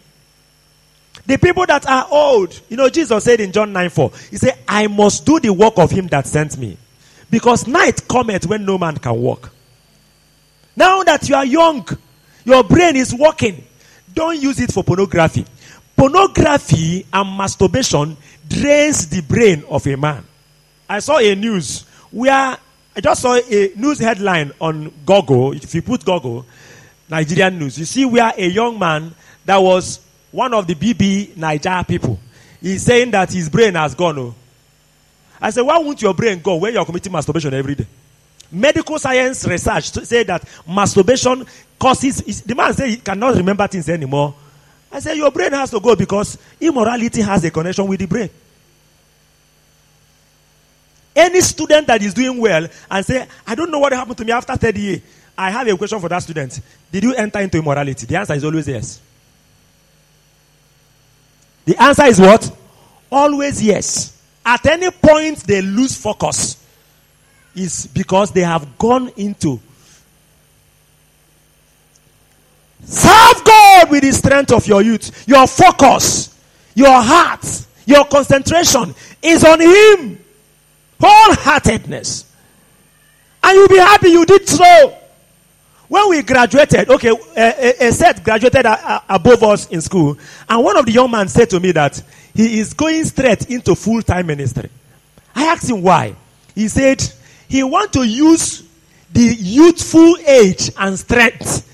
The 1.26 1.38
people 1.38 1.64
that 1.66 1.86
are 1.88 2.06
old, 2.10 2.60
you 2.68 2.76
know, 2.76 2.88
Jesus 2.88 3.22
said 3.24 3.40
in 3.40 3.52
John 3.52 3.72
9 3.72 3.90
4, 3.90 4.10
He 4.30 4.36
said, 4.36 4.58
I 4.66 4.86
must 4.88 5.24
do 5.24 5.38
the 5.38 5.52
work 5.52 5.74
of 5.78 5.90
Him 5.90 6.08
that 6.08 6.26
sent 6.26 6.58
me. 6.58 6.76
Because 7.30 7.66
night 7.66 8.06
cometh 8.08 8.46
when 8.46 8.64
no 8.64 8.76
man 8.76 8.96
can 8.96 9.14
walk. 9.14 9.50
Now 10.76 11.02
that 11.02 11.28
you 11.28 11.34
are 11.34 11.44
young, 11.44 11.86
your 12.44 12.64
brain 12.64 12.96
is 12.96 13.14
working. 13.14 13.64
Don't 14.12 14.40
use 14.40 14.60
it 14.60 14.72
for 14.72 14.82
pornography. 14.82 15.46
Pornography 15.96 17.06
and 17.12 17.36
masturbation 17.36 18.16
drains 18.48 19.06
the 19.08 19.22
brain 19.22 19.64
of 19.68 19.86
a 19.86 19.96
man. 19.96 20.24
I 20.92 20.98
saw 20.98 21.16
a 21.16 21.34
news 21.34 21.86
where 22.10 22.58
I 22.94 23.00
just 23.00 23.22
saw 23.22 23.34
a 23.36 23.72
news 23.76 23.98
headline 23.98 24.52
on 24.60 24.92
Google. 25.06 25.52
If 25.52 25.74
you 25.74 25.80
put 25.80 26.04
Google, 26.04 26.44
Nigerian 27.08 27.58
news, 27.58 27.78
you 27.78 27.86
see 27.86 28.04
where 28.04 28.30
a 28.36 28.46
young 28.46 28.78
man 28.78 29.14
that 29.46 29.56
was 29.56 30.00
one 30.30 30.52
of 30.52 30.66
the 30.66 30.74
BBNaija 30.74 31.88
people 31.88 32.20
is 32.60 32.82
saying 32.84 33.10
that 33.12 33.32
his 33.32 33.48
brain 33.48 33.72
has 33.74 33.94
gone. 33.94 34.18
Oh. 34.18 34.34
I 35.40 35.48
said, 35.48 35.62
why 35.62 35.78
won't 35.78 36.02
your 36.02 36.12
brain 36.12 36.40
go 36.42 36.56
when 36.56 36.74
you're 36.74 36.84
committing 36.84 37.10
masturbation 37.10 37.54
every 37.54 37.74
day? 37.74 37.86
Medical 38.50 38.98
science 38.98 39.46
research 39.46 39.92
say 39.92 40.24
that 40.24 40.46
masturbation 40.68 41.46
causes. 41.80 42.42
The 42.42 42.54
man 42.54 42.74
said 42.74 42.90
he 42.90 42.96
cannot 42.98 43.34
remember 43.36 43.66
things 43.66 43.88
anymore. 43.88 44.34
I 44.92 45.00
said 45.00 45.16
your 45.16 45.30
brain 45.30 45.52
has 45.52 45.70
to 45.70 45.80
go 45.80 45.96
because 45.96 46.36
immorality 46.60 47.22
has 47.22 47.42
a 47.46 47.50
connection 47.50 47.86
with 47.86 47.98
the 47.98 48.06
brain. 48.06 48.28
Any 51.14 51.40
student 51.40 51.86
that 51.88 52.02
is 52.02 52.14
doing 52.14 52.38
well 52.38 52.66
and 52.90 53.06
say, 53.06 53.26
I 53.46 53.54
don't 53.54 53.70
know 53.70 53.78
what 53.78 53.92
happened 53.92 54.16
to 54.18 54.24
me 54.24 54.32
after 54.32 54.56
third 54.56 54.78
year. 54.78 55.02
I 55.36 55.50
have 55.50 55.66
a 55.66 55.76
question 55.76 56.00
for 56.00 56.08
that 56.08 56.22
student. 56.22 56.60
Did 56.90 57.04
you 57.04 57.14
enter 57.14 57.40
into 57.40 57.58
immorality? 57.58 58.06
The 58.06 58.16
answer 58.16 58.34
is 58.34 58.44
always 58.44 58.68
yes. 58.68 59.00
The 61.64 61.80
answer 61.80 62.04
is 62.04 62.20
what? 62.20 62.56
Always 63.10 63.62
yes. 63.62 64.20
At 64.44 64.64
any 64.66 64.90
point 64.90 65.38
they 65.40 65.62
lose 65.62 65.96
focus 65.96 66.56
is 67.54 67.86
because 67.86 68.32
they 68.32 68.40
have 68.40 68.78
gone 68.78 69.10
into 69.16 69.60
serve 72.84 73.44
God 73.44 73.90
with 73.90 74.02
the 74.02 74.12
strength 74.12 74.52
of 74.52 74.66
your 74.66 74.82
youth. 74.82 75.26
Your 75.28 75.46
focus, 75.46 76.36
your 76.74 77.00
heart, 77.00 77.44
your 77.86 78.04
concentration 78.06 78.94
is 79.22 79.44
on 79.44 79.60
Him. 79.60 80.21
Wholeheartedness. 81.02 82.24
And 83.42 83.56
you'll 83.56 83.68
be 83.68 83.78
happy 83.78 84.10
you 84.10 84.24
did 84.24 84.48
so. 84.48 84.96
When 85.88 86.08
we 86.08 86.22
graduated, 86.22 86.88
okay, 86.88 87.10
a, 87.36 87.84
a, 87.84 87.88
a 87.88 87.92
set 87.92 88.24
graduated 88.24 88.64
a, 88.64 89.02
above 89.08 89.42
us 89.42 89.68
in 89.68 89.80
school, 89.82 90.16
and 90.48 90.64
one 90.64 90.76
of 90.78 90.86
the 90.86 90.92
young 90.92 91.10
men 91.10 91.28
said 91.28 91.50
to 91.50 91.60
me 91.60 91.72
that 91.72 92.02
he 92.34 92.60
is 92.60 92.72
going 92.72 93.04
straight 93.04 93.50
into 93.50 93.74
full 93.74 94.00
time 94.00 94.26
ministry. 94.28 94.70
I 95.34 95.44
asked 95.44 95.68
him 95.68 95.82
why. 95.82 96.14
He 96.54 96.68
said 96.68 97.02
he 97.48 97.62
want 97.62 97.92
to 97.94 98.04
use 98.04 98.62
the 99.12 99.20
youthful 99.38 100.16
age 100.26 100.70
and 100.78 100.98
strength 100.98 101.68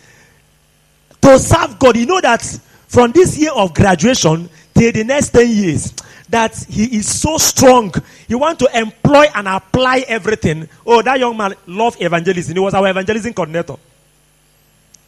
to 1.21 1.39
serve 1.39 1.79
God. 1.79 1.97
You 1.97 2.07
know 2.07 2.21
that 2.21 2.43
from 2.89 3.13
this 3.13 3.39
year 3.39 3.53
of 3.53 3.75
graduation 3.75 4.49
till 4.75 4.93
the 4.93 5.05
next 5.05 5.31
10 5.31 5.49
years, 5.49 5.93
that 6.29 6.55
he 6.69 6.99
is 6.99 7.21
so 7.21 7.39
strong. 7.39 7.93
He 8.27 8.35
want 8.35 8.59
to 8.59 8.79
employ 8.79 9.27
and 9.35 9.49
apply 9.49 10.05
everything. 10.09 10.69
Oh, 10.87 11.03
that 11.03 11.19
young 11.19 11.37
man 11.37 11.55
loved 11.67 12.03
evangelism. 12.03 12.55
He 12.55 12.61
was 12.61 12.75
our 12.75 12.89
evangelism 12.89 13.33
coordinator. 13.33 13.77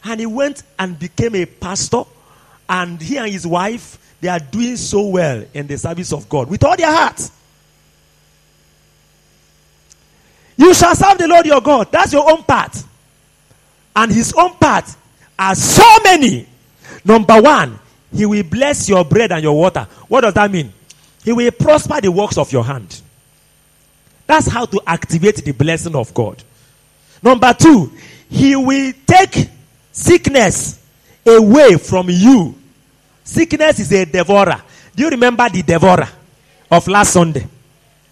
And 0.03 0.19
he 0.19 0.25
went 0.25 0.63
and 0.79 0.97
became 0.97 1.35
a 1.35 1.45
pastor. 1.45 2.03
And 2.67 3.01
he 3.01 3.17
and 3.17 3.29
his 3.29 3.45
wife, 3.45 3.97
they 4.19 4.29
are 4.29 4.39
doing 4.39 4.77
so 4.77 5.07
well 5.07 5.43
in 5.53 5.67
the 5.67 5.77
service 5.77 6.11
of 6.13 6.27
God 6.27 6.49
with 6.49 6.63
all 6.63 6.75
their 6.75 6.91
hearts. 6.91 7.31
You 10.57 10.73
shall 10.73 10.95
serve 10.95 11.17
the 11.17 11.27
Lord 11.27 11.45
your 11.45 11.61
God. 11.61 11.91
That's 11.91 12.13
your 12.13 12.29
own 12.29 12.43
part. 12.43 12.75
And 13.95 14.11
his 14.11 14.33
own 14.33 14.55
part 14.55 14.85
are 15.37 15.55
so 15.55 15.97
many. 16.03 16.47
Number 17.03 17.41
one, 17.41 17.79
he 18.13 18.25
will 18.25 18.43
bless 18.43 18.87
your 18.87 19.03
bread 19.03 19.31
and 19.31 19.43
your 19.43 19.57
water. 19.57 19.87
What 20.07 20.21
does 20.21 20.33
that 20.33 20.51
mean? 20.51 20.71
He 21.23 21.31
will 21.31 21.51
prosper 21.51 22.01
the 22.01 22.11
works 22.11 22.37
of 22.37 22.51
your 22.51 22.63
hand. 22.63 23.01
That's 24.27 24.47
how 24.47 24.65
to 24.65 24.81
activate 24.87 25.37
the 25.43 25.51
blessing 25.51 25.95
of 25.95 26.13
God. 26.13 26.41
Number 27.21 27.53
two, 27.53 27.91
he 28.29 28.55
will 28.55 28.93
take 29.05 29.49
sickness 29.91 30.79
away 31.25 31.77
from 31.77 32.09
you. 32.09 32.55
Sickness 33.23 33.79
is 33.79 33.91
a 33.91 34.05
devourer. 34.05 34.61
Do 34.95 35.03
you 35.03 35.09
remember 35.09 35.47
the 35.49 35.61
devourer 35.61 36.07
of 36.69 36.87
last 36.87 37.13
Sunday? 37.13 37.45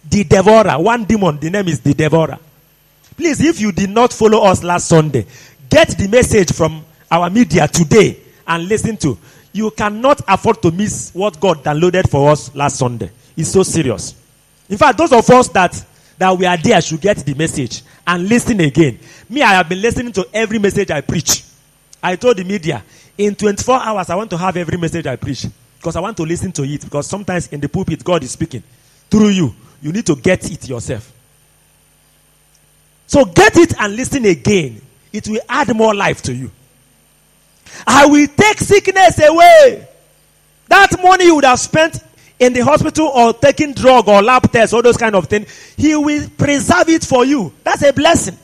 The 0.08 0.24
devourer, 0.24 0.78
one 0.80 1.04
demon, 1.04 1.38
the 1.38 1.50
name 1.50 1.68
is 1.68 1.80
the 1.80 1.94
devourer. 1.94 2.38
Please, 3.16 3.40
if 3.40 3.60
you 3.60 3.72
did 3.72 3.90
not 3.90 4.12
follow 4.12 4.42
us 4.44 4.62
last 4.62 4.88
Sunday, 4.88 5.26
get 5.68 5.88
the 5.90 6.08
message 6.08 6.52
from 6.52 6.84
our 7.10 7.28
media 7.28 7.66
today 7.68 8.18
and 8.46 8.66
listen 8.68 8.96
to. 8.98 9.18
You 9.52 9.70
cannot 9.70 10.20
afford 10.28 10.62
to 10.62 10.70
miss 10.70 11.12
what 11.12 11.40
God 11.40 11.64
downloaded 11.64 12.08
for 12.08 12.30
us 12.30 12.54
last 12.54 12.76
Sunday. 12.78 13.10
It's 13.36 13.50
so 13.50 13.62
serious. 13.62 14.14
In 14.68 14.78
fact, 14.78 14.98
those 14.98 15.12
of 15.12 15.28
us 15.30 15.48
that 15.48 15.84
that 16.20 16.36
we 16.36 16.44
are 16.44 16.56
there 16.58 16.80
should 16.82 17.00
get 17.00 17.16
the 17.16 17.34
message 17.34 17.82
and 18.06 18.28
listen 18.28 18.60
again. 18.60 18.98
Me, 19.30 19.40
I 19.40 19.54
have 19.54 19.70
been 19.70 19.80
listening 19.80 20.12
to 20.12 20.28
every 20.34 20.58
message 20.58 20.90
I 20.90 21.00
preach. 21.00 21.44
I 22.02 22.16
told 22.16 22.36
the 22.36 22.44
media, 22.44 22.84
in 23.16 23.34
24 23.34 23.80
hours, 23.82 24.10
I 24.10 24.16
want 24.16 24.28
to 24.30 24.36
have 24.36 24.54
every 24.58 24.76
message 24.76 25.06
I 25.06 25.16
preach 25.16 25.46
because 25.78 25.96
I 25.96 26.00
want 26.00 26.18
to 26.18 26.24
listen 26.24 26.52
to 26.52 26.62
it. 26.62 26.82
Because 26.82 27.06
sometimes 27.06 27.48
in 27.48 27.58
the 27.58 27.70
pulpit, 27.70 28.04
God 28.04 28.22
is 28.22 28.32
speaking 28.32 28.62
through 29.10 29.28
you. 29.28 29.54
You 29.80 29.92
need 29.92 30.04
to 30.06 30.14
get 30.14 30.50
it 30.50 30.68
yourself. 30.68 31.10
So 33.06 33.24
get 33.24 33.56
it 33.56 33.74
and 33.80 33.96
listen 33.96 34.24
again. 34.26 34.80
It 35.12 35.26
will 35.26 35.40
add 35.48 35.74
more 35.74 35.94
life 35.94 36.20
to 36.22 36.34
you. 36.34 36.50
I 37.86 38.06
will 38.06 38.26
take 38.26 38.58
sickness 38.58 39.18
away. 39.18 39.86
That 40.68 41.02
money 41.02 41.24
you 41.24 41.34
would 41.34 41.44
have 41.44 41.58
spent 41.58 42.02
in 42.38 42.54
the 42.54 42.60
hospital 42.60 43.06
or 43.08 43.34
taking 43.34 43.74
drug 43.74 44.08
or 44.08 44.22
lab 44.22 44.50
tests, 44.50 44.72
all 44.72 44.82
those 44.82 44.96
kind 44.96 45.14
of 45.14 45.26
things, 45.26 45.74
he 45.76 45.94
will 45.94 46.28
preserve 46.38 46.88
it 46.88 47.04
for 47.04 47.24
you. 47.24 47.52
That's 47.62 47.82
a 47.82 47.92
blessing. 47.92 48.38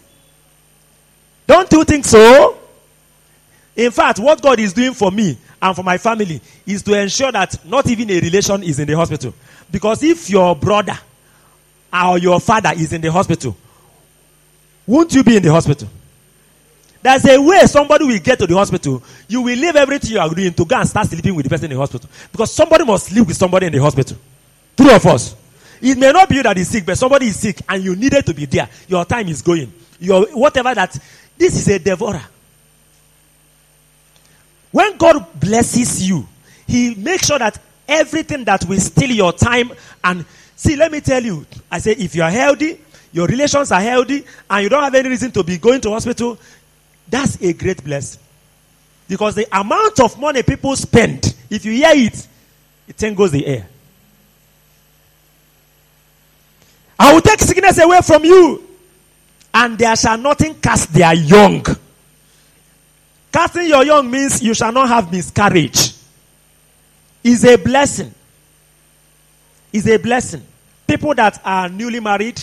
Don't 1.46 1.70
you 1.72 1.84
think 1.84 2.04
so? 2.04 2.58
In 3.74 3.90
fact, 3.90 4.18
what 4.18 4.42
God 4.42 4.58
is 4.58 4.72
doing 4.72 4.92
for 4.92 5.10
me 5.10 5.38
and 5.60 5.76
for 5.76 5.82
my 5.82 5.98
family 5.98 6.40
is 6.66 6.82
to 6.82 6.98
ensure 7.00 7.32
that 7.32 7.64
not 7.64 7.88
even 7.88 8.10
a 8.10 8.20
relation 8.20 8.62
is 8.62 8.78
in 8.78 8.86
the 8.86 8.96
hospital. 8.96 9.34
Because 9.70 10.02
if 10.02 10.28
your 10.28 10.54
brother 10.54 10.98
or 11.92 12.18
your 12.18 12.40
father 12.40 12.72
is 12.74 12.92
in 12.92 13.00
the 13.00 13.10
hospital, 13.10 13.56
won't 14.86 15.14
you 15.14 15.22
be 15.24 15.36
in 15.36 15.42
the 15.42 15.50
hospital? 15.50 15.88
There's 17.06 17.24
a 17.24 17.40
way 17.40 17.60
somebody 17.66 18.04
will 18.04 18.18
get 18.18 18.36
to 18.40 18.48
the 18.48 18.56
hospital. 18.56 19.00
You 19.28 19.40
will 19.40 19.56
leave 19.56 19.76
everything 19.76 20.10
you 20.10 20.18
are 20.18 20.28
doing 20.28 20.52
to 20.52 20.64
go 20.64 20.74
and 20.74 20.88
start 20.88 21.06
sleeping 21.06 21.36
with 21.36 21.44
the 21.44 21.50
person 21.50 21.66
in 21.66 21.70
the 21.70 21.76
hospital. 21.76 22.10
Because 22.32 22.50
somebody 22.50 22.84
must 22.84 23.06
sleep 23.06 23.28
with 23.28 23.36
somebody 23.36 23.66
in 23.66 23.72
the 23.72 23.78
hospital. 23.80 24.16
Three 24.76 24.92
of 24.92 25.06
us. 25.06 25.36
It 25.80 25.96
may 25.96 26.10
not 26.10 26.28
be 26.28 26.34
you 26.34 26.42
that 26.42 26.58
is 26.58 26.68
sick, 26.68 26.84
but 26.84 26.98
somebody 26.98 27.26
is 27.26 27.38
sick 27.38 27.60
and 27.68 27.84
you 27.84 27.94
needed 27.94 28.26
to 28.26 28.34
be 28.34 28.46
there. 28.46 28.68
Your 28.88 29.04
time 29.04 29.28
is 29.28 29.40
going. 29.40 29.72
Your 30.00 30.26
whatever 30.32 30.74
that. 30.74 30.98
This 31.38 31.54
is 31.54 31.68
a 31.68 31.78
devourer. 31.78 32.24
When 34.72 34.96
God 34.96 35.26
blesses 35.38 36.08
you, 36.08 36.26
He 36.66 36.96
makes 36.96 37.28
sure 37.28 37.38
that 37.38 37.56
everything 37.86 38.42
that 38.46 38.64
will 38.64 38.80
steal 38.80 39.12
your 39.12 39.32
time 39.32 39.70
and 40.02 40.24
see, 40.56 40.74
let 40.74 40.90
me 40.90 41.00
tell 41.00 41.22
you, 41.22 41.46
I 41.70 41.78
say 41.78 41.92
if 41.92 42.16
you 42.16 42.24
are 42.24 42.30
healthy, 42.32 42.80
your 43.12 43.26
relations 43.26 43.72
are 43.72 43.80
healthy, 43.80 44.24
and 44.50 44.62
you 44.62 44.68
don't 44.68 44.82
have 44.82 44.94
any 44.94 45.08
reason 45.08 45.30
to 45.30 45.42
be 45.42 45.56
going 45.56 45.80
to 45.80 45.90
hospital, 45.90 46.38
that's 47.08 47.40
a 47.40 47.52
great 47.52 47.82
blessing. 47.82 48.20
Because 49.08 49.34
the 49.34 49.46
amount 49.56 50.00
of 50.00 50.18
money 50.18 50.42
people 50.42 50.74
spend, 50.74 51.34
if 51.48 51.64
you 51.64 51.72
hear 51.72 51.92
it, 51.92 52.26
it 52.88 52.96
tangles 52.96 53.30
the 53.30 53.46
air. 53.46 53.68
I 56.98 57.12
will 57.12 57.20
take 57.20 57.40
sickness 57.40 57.78
away 57.78 58.00
from 58.02 58.24
you, 58.24 58.66
and 59.52 59.78
there 59.78 59.94
shall 59.96 60.18
nothing 60.18 60.54
cast 60.60 60.92
their 60.92 61.14
young. 61.14 61.64
Casting 63.32 63.68
your 63.68 63.84
young 63.84 64.10
means 64.10 64.42
you 64.42 64.54
shall 64.54 64.72
not 64.72 64.88
have 64.88 65.12
miscarriage. 65.12 65.92
Is 67.22 67.44
a 67.44 67.56
blessing. 67.56 68.14
Is 69.72 69.86
a 69.88 69.98
blessing. 69.98 70.42
People 70.86 71.14
that 71.14 71.40
are 71.44 71.68
newly 71.68 72.00
married, 72.00 72.42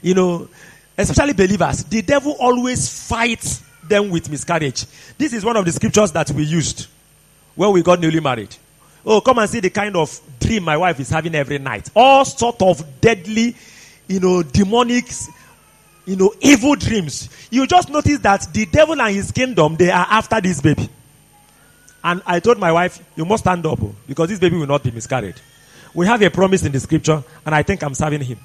you 0.00 0.14
know, 0.14 0.48
especially 0.96 1.32
believers, 1.32 1.84
the 1.84 2.02
devil 2.02 2.36
always 2.38 3.08
fights 3.08 3.62
them 3.82 4.10
with 4.10 4.30
miscarriage. 4.30 4.86
This 5.18 5.32
is 5.32 5.44
one 5.44 5.56
of 5.56 5.64
the 5.64 5.72
scriptures 5.72 6.12
that 6.12 6.30
we 6.30 6.44
used 6.44 6.86
when 7.54 7.72
we 7.72 7.82
got 7.82 8.00
newly 8.00 8.20
married. 8.20 8.54
Oh, 9.04 9.20
come 9.20 9.38
and 9.38 9.50
see 9.50 9.60
the 9.60 9.70
kind 9.70 9.96
of 9.96 10.20
dream 10.38 10.62
my 10.62 10.76
wife 10.76 11.00
is 11.00 11.10
having 11.10 11.34
every 11.34 11.58
night. 11.58 11.90
All 11.94 12.24
sort 12.24 12.62
of 12.62 13.00
deadly, 13.00 13.56
you 14.06 14.20
know, 14.20 14.42
demonic, 14.42 15.06
you 16.06 16.16
know, 16.16 16.32
evil 16.40 16.76
dreams. 16.76 17.28
You 17.50 17.66
just 17.66 17.90
notice 17.90 18.18
that 18.20 18.46
the 18.52 18.66
devil 18.66 19.00
and 19.00 19.14
his 19.14 19.32
kingdom, 19.32 19.76
they 19.76 19.90
are 19.90 20.06
after 20.08 20.40
this 20.40 20.60
baby. 20.60 20.88
And 22.04 22.22
I 22.26 22.40
told 22.40 22.58
my 22.58 22.72
wife, 22.72 23.02
you 23.16 23.24
must 23.24 23.44
stand 23.44 23.64
up 23.66 23.82
oh, 23.82 23.94
because 24.06 24.28
this 24.28 24.38
baby 24.38 24.56
will 24.56 24.66
not 24.66 24.82
be 24.82 24.90
miscarried. 24.90 25.36
We 25.94 26.06
have 26.06 26.22
a 26.22 26.30
promise 26.30 26.64
in 26.64 26.72
the 26.72 26.80
scripture, 26.80 27.22
and 27.44 27.54
I 27.54 27.62
think 27.62 27.82
I'm 27.82 27.94
serving 27.94 28.22
him. 28.22 28.38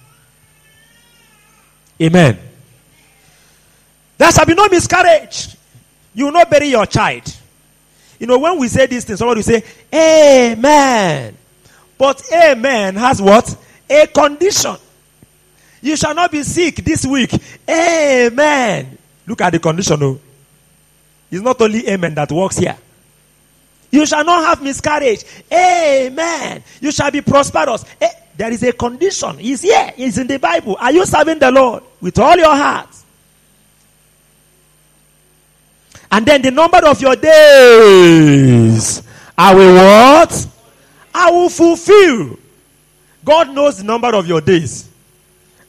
Amen. 2.01 2.39
There 4.17 4.31
shall 4.31 4.45
be 4.45 4.55
no 4.55 4.67
miscarriage. 4.67 5.55
You 6.13 6.25
will 6.25 6.31
not 6.31 6.49
bury 6.49 6.67
your 6.67 6.85
child. 6.85 7.23
You 8.19 8.27
know, 8.27 8.39
when 8.39 8.57
we 8.59 8.67
say 8.67 8.87
these 8.87 9.05
things, 9.05 9.19
somebody 9.19 9.39
will 9.39 9.43
say, 9.43 9.63
Amen. 9.93 11.37
But 11.97 12.21
Amen 12.33 12.95
has 12.95 13.21
what? 13.21 13.55
A 13.89 14.07
condition. 14.07 14.75
You 15.81 15.95
shall 15.95 16.15
not 16.15 16.31
be 16.31 16.43
sick 16.43 16.75
this 16.77 17.05
week. 17.05 17.31
Amen. 17.69 18.97
Look 19.25 19.41
at 19.41 19.51
the 19.51 19.59
condition. 19.59 20.01
Oh. 20.01 20.19
It's 21.29 21.41
not 21.41 21.61
only 21.61 21.87
Amen 21.87 22.15
that 22.15 22.31
works 22.31 22.57
here. 22.57 22.77
You 23.91 24.05
shall 24.05 24.23
not 24.23 24.43
have 24.45 24.61
miscarriage. 24.61 25.23
Amen. 25.51 26.63
You 26.81 26.91
shall 26.91 27.11
be 27.11 27.21
prosperous. 27.21 27.85
There 28.37 28.51
is 28.51 28.61
a 28.61 28.71
condition. 28.71 29.39
He's 29.39 29.61
here. 29.61 29.91
He's 29.95 30.17
in 30.19 30.27
the 30.27 30.37
Bible. 30.37 30.77
Are 30.79 30.91
you 30.91 31.05
serving 31.05 31.39
the 31.39 31.51
Lord 31.51 31.83
with 31.99 32.19
all 32.19 32.37
your 32.37 32.55
heart? 32.55 32.89
And 36.11 36.25
then 36.25 36.43
the 36.43 36.51
number 36.51 36.77
of 36.85 37.01
your 37.01 37.15
days. 37.15 39.03
I 39.35 39.53
will 39.55 39.73
what? 39.73 40.47
I 41.13 41.31
will 41.31 41.49
fulfill. 41.49 42.37
God 43.25 43.49
knows 43.49 43.79
the 43.79 43.83
number 43.83 44.15
of 44.15 44.27
your 44.27 44.39
days. 44.39 44.87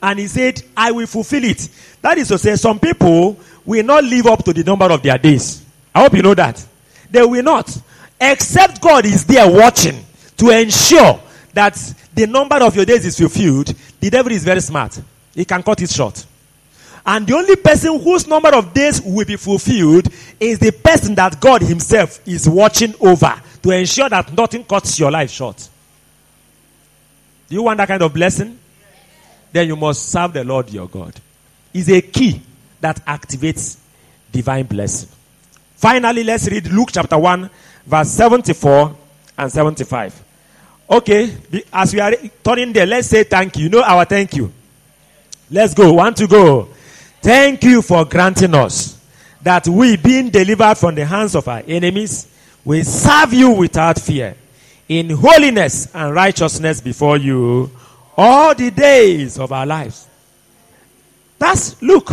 And 0.01 0.19
he 0.19 0.27
said, 0.27 0.61
I 0.77 0.91
will 0.91 1.07
fulfill 1.07 1.43
it. 1.43 1.67
That 2.01 2.19
is 2.19 2.29
to 2.29 2.37
say, 2.37 2.55
some 2.55 2.79
people 2.79 3.37
will 3.65 3.83
not 3.83 4.03
live 4.03 4.27
up 4.27 4.45
to 4.45 4.53
the 4.53 4.63
number 4.63 4.85
of 4.85 5.01
their 5.01 5.17
days. 5.17 5.65
I 5.93 6.03
hope 6.03 6.13
you 6.13 6.21
know 6.21 6.35
that. 6.35 6.65
They 7.09 7.25
will 7.25 7.43
not. 7.43 7.75
Except 8.21 8.79
God 8.79 9.05
is 9.05 9.25
there 9.25 9.49
watching 9.51 10.05
to 10.37 10.49
ensure 10.51 11.19
that 11.53 11.75
the 12.13 12.27
number 12.27 12.57
of 12.57 12.75
your 12.75 12.85
days 12.85 13.05
is 13.05 13.17
fulfilled. 13.17 13.73
The 13.99 14.09
devil 14.09 14.31
is 14.31 14.43
very 14.43 14.61
smart. 14.61 14.99
He 15.33 15.45
can 15.45 15.63
cut 15.63 15.81
it 15.81 15.89
short. 15.89 16.25
And 17.05 17.25
the 17.25 17.33
only 17.33 17.55
person 17.55 17.99
whose 17.99 18.27
number 18.27 18.49
of 18.49 18.73
days 18.73 19.01
will 19.01 19.25
be 19.25 19.35
fulfilled 19.35 20.07
is 20.39 20.59
the 20.59 20.71
person 20.71 21.15
that 21.15 21.39
God 21.39 21.61
Himself 21.61 22.19
is 22.27 22.47
watching 22.47 22.93
over 22.99 23.33
to 23.63 23.71
ensure 23.71 24.09
that 24.09 24.31
nothing 24.33 24.63
cuts 24.63 24.99
your 24.99 25.11
life 25.11 25.31
short. 25.31 25.57
Do 27.47 27.55
you 27.55 27.63
want 27.63 27.77
that 27.77 27.87
kind 27.87 28.01
of 28.01 28.13
blessing? 28.13 28.59
Then 29.51 29.67
you 29.67 29.75
must 29.75 30.09
serve 30.09 30.33
the 30.33 30.43
Lord 30.43 30.69
your 30.69 30.87
God. 30.87 31.13
Is 31.73 31.89
a 31.89 32.01
key 32.01 32.41
that 32.81 33.03
activates 33.05 33.77
divine 34.31 34.65
blessing. 34.65 35.09
Finally, 35.75 36.23
let's 36.23 36.47
read 36.47 36.67
Luke 36.67 36.89
chapter 36.91 37.17
1, 37.17 37.49
verse 37.85 38.09
74 38.09 38.95
and 39.37 39.51
75. 39.51 40.23
Okay, 40.89 41.35
as 41.71 41.93
we 41.93 41.99
are 41.99 42.13
turning 42.43 42.73
there, 42.73 42.85
let's 42.85 43.07
say 43.07 43.23
thank 43.23 43.57
you. 43.57 43.63
You 43.65 43.69
know 43.69 43.83
our 43.83 44.05
thank 44.05 44.35
you. 44.35 44.51
Let's 45.51 45.73
go. 45.73 45.93
One 45.93 46.13
to 46.15 46.27
go. 46.27 46.69
Thank 47.21 47.63
you 47.63 47.81
for 47.81 48.05
granting 48.05 48.55
us 48.55 48.99
that 49.41 49.67
we, 49.67 49.97
being 49.97 50.29
delivered 50.29 50.75
from 50.75 50.95
the 50.95 51.05
hands 51.05 51.35
of 51.35 51.47
our 51.47 51.61
enemies, 51.67 52.27
will 52.65 52.83
serve 52.83 53.33
you 53.33 53.51
without 53.51 53.99
fear, 53.99 54.35
in 54.87 55.09
holiness 55.11 55.93
and 55.93 56.13
righteousness 56.13 56.81
before 56.81 57.17
you 57.17 57.69
all 58.17 58.55
the 58.55 58.71
days 58.71 59.37
of 59.37 59.51
our 59.51 59.65
lives. 59.65 60.07
That's 61.37 61.81
Luke 61.81 62.09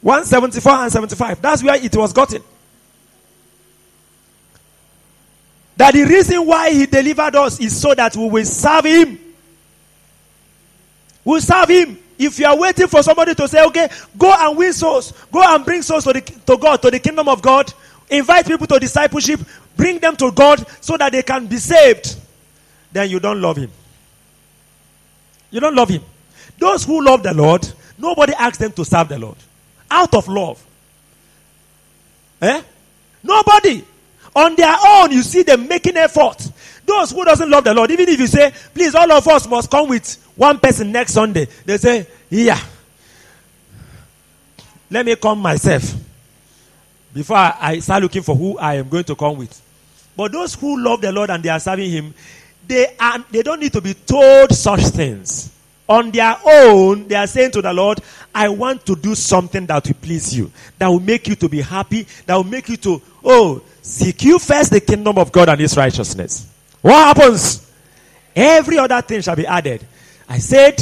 174 0.00 0.72
and 0.72 0.92
75. 0.92 1.42
That's 1.42 1.62
where 1.62 1.82
it 1.82 1.94
was 1.96 2.12
gotten. 2.12 2.42
That 5.76 5.94
the 5.94 6.04
reason 6.04 6.46
why 6.46 6.70
he 6.70 6.86
delivered 6.86 7.34
us 7.36 7.60
is 7.60 7.80
so 7.80 7.94
that 7.94 8.16
we 8.16 8.28
will 8.28 8.44
serve 8.44 8.84
him. 8.84 9.18
We'll 11.24 11.40
serve 11.40 11.68
him. 11.68 11.98
If 12.18 12.38
you 12.38 12.46
are 12.46 12.56
waiting 12.56 12.86
for 12.86 13.02
somebody 13.02 13.34
to 13.34 13.48
say, 13.48 13.64
okay, 13.66 13.88
go 14.16 14.32
and 14.32 14.56
win 14.56 14.72
souls, 14.72 15.12
go 15.32 15.42
and 15.42 15.64
bring 15.64 15.82
souls 15.82 16.04
to, 16.04 16.12
the, 16.12 16.20
to 16.20 16.56
God, 16.56 16.80
to 16.82 16.90
the 16.90 17.00
kingdom 17.00 17.28
of 17.28 17.42
God, 17.42 17.72
invite 18.08 18.46
people 18.46 18.66
to 18.68 18.78
discipleship, 18.78 19.40
bring 19.76 19.98
them 19.98 20.16
to 20.16 20.30
God 20.30 20.64
so 20.80 20.96
that 20.96 21.10
they 21.10 21.22
can 21.22 21.46
be 21.46 21.56
saved, 21.56 22.16
then 22.92 23.10
you 23.10 23.18
don't 23.18 23.40
love 23.40 23.56
him. 23.56 23.70
You 25.50 25.60
don't 25.60 25.74
love 25.74 25.88
him. 25.88 26.02
Those 26.58 26.84
who 26.84 27.04
love 27.04 27.22
the 27.24 27.34
Lord, 27.34 27.68
nobody 27.98 28.32
asks 28.34 28.58
them 28.58 28.72
to 28.72 28.84
serve 28.84 29.08
the 29.08 29.18
Lord. 29.18 29.36
Out 29.90 30.14
of 30.14 30.28
love. 30.28 30.64
Eh? 32.40 32.62
Nobody. 33.22 33.84
On 34.34 34.54
their 34.56 34.76
own, 34.86 35.12
you 35.12 35.22
see 35.22 35.42
them 35.42 35.68
making 35.68 35.96
effort. 35.96 36.50
Those 36.84 37.12
who 37.12 37.24
doesn't 37.24 37.48
love 37.48 37.64
the 37.64 37.72
Lord, 37.72 37.90
even 37.90 38.08
if 38.08 38.18
you 38.18 38.26
say, 38.26 38.52
please, 38.74 38.94
all 38.94 39.10
of 39.10 39.26
us 39.28 39.48
must 39.48 39.70
come 39.70 39.88
with 39.88 40.16
one 40.36 40.58
person 40.58 40.92
next 40.92 41.12
Sunday, 41.14 41.46
they 41.64 41.78
say, 41.78 42.06
yeah. 42.28 42.58
let 44.90 45.06
me 45.06 45.16
come 45.16 45.38
myself 45.40 45.94
before 47.12 47.36
I, 47.36 47.56
I 47.60 47.78
start 47.78 48.02
looking 48.02 48.22
for 48.22 48.34
who 48.34 48.58
I 48.58 48.74
am 48.74 48.88
going 48.88 49.04
to 49.04 49.14
come 49.14 49.38
with. 49.38 49.60
But 50.16 50.32
those 50.32 50.54
who 50.54 50.80
love 50.80 51.00
the 51.00 51.12
Lord 51.12 51.30
and 51.30 51.42
they 51.42 51.48
are 51.48 51.60
serving 51.60 51.90
Him, 51.90 52.14
they 52.66 52.94
are 52.98 53.24
they 53.30 53.42
don't 53.42 53.60
need 53.60 53.72
to 53.72 53.80
be 53.80 53.94
told 53.94 54.52
such 54.52 54.80
things. 54.82 55.52
On 55.88 56.10
their 56.10 56.34
own, 56.46 57.08
they 57.08 57.14
are 57.14 57.26
saying 57.26 57.50
to 57.52 57.62
the 57.62 57.72
Lord, 57.72 58.00
I 58.34 58.48
want 58.48 58.86
to 58.86 58.96
do 58.96 59.14
something 59.14 59.66
that 59.66 59.86
will 59.86 59.94
please 59.94 60.34
you, 60.36 60.50
that 60.78 60.88
will 60.88 61.00
make 61.00 61.28
you 61.28 61.34
to 61.36 61.48
be 61.48 61.60
happy, 61.60 62.06
that 62.26 62.34
will 62.36 62.44
make 62.44 62.68
you 62.68 62.76
to, 62.78 63.02
oh, 63.22 63.62
seek 63.84 64.24
you 64.24 64.38
first 64.38 64.72
the 64.72 64.80
kingdom 64.80 65.18
of 65.18 65.30
God 65.30 65.50
and 65.50 65.60
His 65.60 65.76
righteousness. 65.76 66.48
What 66.80 67.16
happens? 67.16 67.70
Every 68.34 68.78
other 68.78 69.00
thing 69.02 69.20
shall 69.20 69.36
be 69.36 69.46
added. 69.46 69.86
I 70.28 70.38
said, 70.38 70.80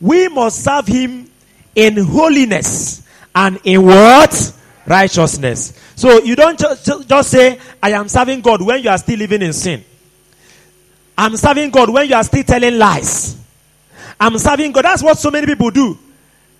we 0.00 0.28
must 0.28 0.62
serve 0.62 0.86
Him 0.86 1.30
in 1.74 1.96
holiness 1.96 3.02
and 3.34 3.58
in 3.64 3.84
what? 3.84 4.52
Righteousness. 4.86 5.72
So 5.96 6.20
you 6.22 6.36
don't 6.36 6.58
just, 6.58 7.30
say, 7.30 7.58
I 7.82 7.90
am 7.90 8.08
serving 8.08 8.42
God 8.42 8.62
when 8.62 8.82
you 8.82 8.90
are 8.90 8.98
still 8.98 9.18
living 9.18 9.42
in 9.42 9.52
sin. 9.52 9.82
I'm 11.18 11.36
serving 11.36 11.70
God 11.70 11.90
when 11.90 12.06
you 12.06 12.14
are 12.14 12.22
still 12.22 12.44
telling 12.44 12.78
lies. 12.78 13.36
I'm 14.20 14.36
serving 14.38 14.72
God. 14.72 14.84
That's 14.84 15.02
what 15.02 15.18
so 15.18 15.30
many 15.30 15.46
people 15.46 15.70
do. 15.70 15.98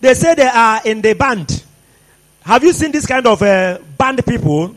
They 0.01 0.15
say 0.15 0.35
they 0.35 0.47
are 0.47 0.81
in 0.85 1.03
the 1.03 1.13
band. 1.13 1.63
Have 2.41 2.65
you 2.65 2.73
seen 2.73 2.93
this 2.93 3.07
kind 3.07 3.27
of 3.27 3.43
uh, 3.43 3.79
band 3.99 4.25
people 4.25 4.75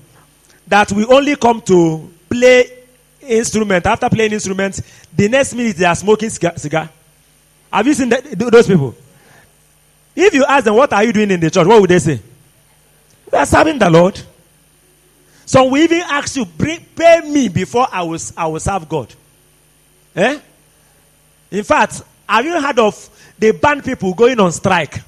that 0.69 0.91
we 0.91 1.03
only 1.05 1.35
come 1.35 1.61
to 1.63 2.09
play 2.29 2.71
instrument 3.21 3.85
after 3.85 4.07
playing 4.09 4.31
instrument, 4.31 4.79
The 5.15 5.27
next 5.27 5.53
minute 5.53 5.75
they 5.75 5.85
are 5.85 5.95
smoking 5.95 6.29
cigar. 6.29 6.89
Have 7.71 7.87
you 7.87 7.93
seen 7.93 8.09
that, 8.09 8.23
those 8.37 8.67
people? 8.67 8.95
If 10.15 10.33
you 10.33 10.45
ask 10.45 10.65
them, 10.65 10.75
what 10.75 10.93
are 10.93 11.03
you 11.03 11.13
doing 11.13 11.31
in 11.31 11.39
the 11.39 11.49
church? 11.49 11.67
What 11.67 11.81
would 11.81 11.89
they 11.89 11.99
say? 11.99 12.19
We 13.31 13.37
are 13.37 13.45
serving 13.45 13.79
the 13.79 13.89
Lord. 13.89 14.19
So 15.45 15.65
we 15.65 15.83
even 15.83 16.01
ask 16.01 16.35
you, 16.35 16.45
pay 16.45 17.21
me 17.21 17.47
before 17.49 17.87
I 17.91 18.03
will, 18.03 18.19
I 18.37 18.47
will 18.47 18.59
serve 18.59 18.87
God. 18.87 19.13
Eh? 20.15 20.39
In 21.51 21.63
fact, 21.63 22.03
have 22.27 22.45
you 22.45 22.59
heard 22.61 22.77
of 22.79 23.09
the 23.37 23.51
band 23.51 23.83
people 23.83 24.13
going 24.13 24.39
on 24.39 24.51
strike? 24.51 25.01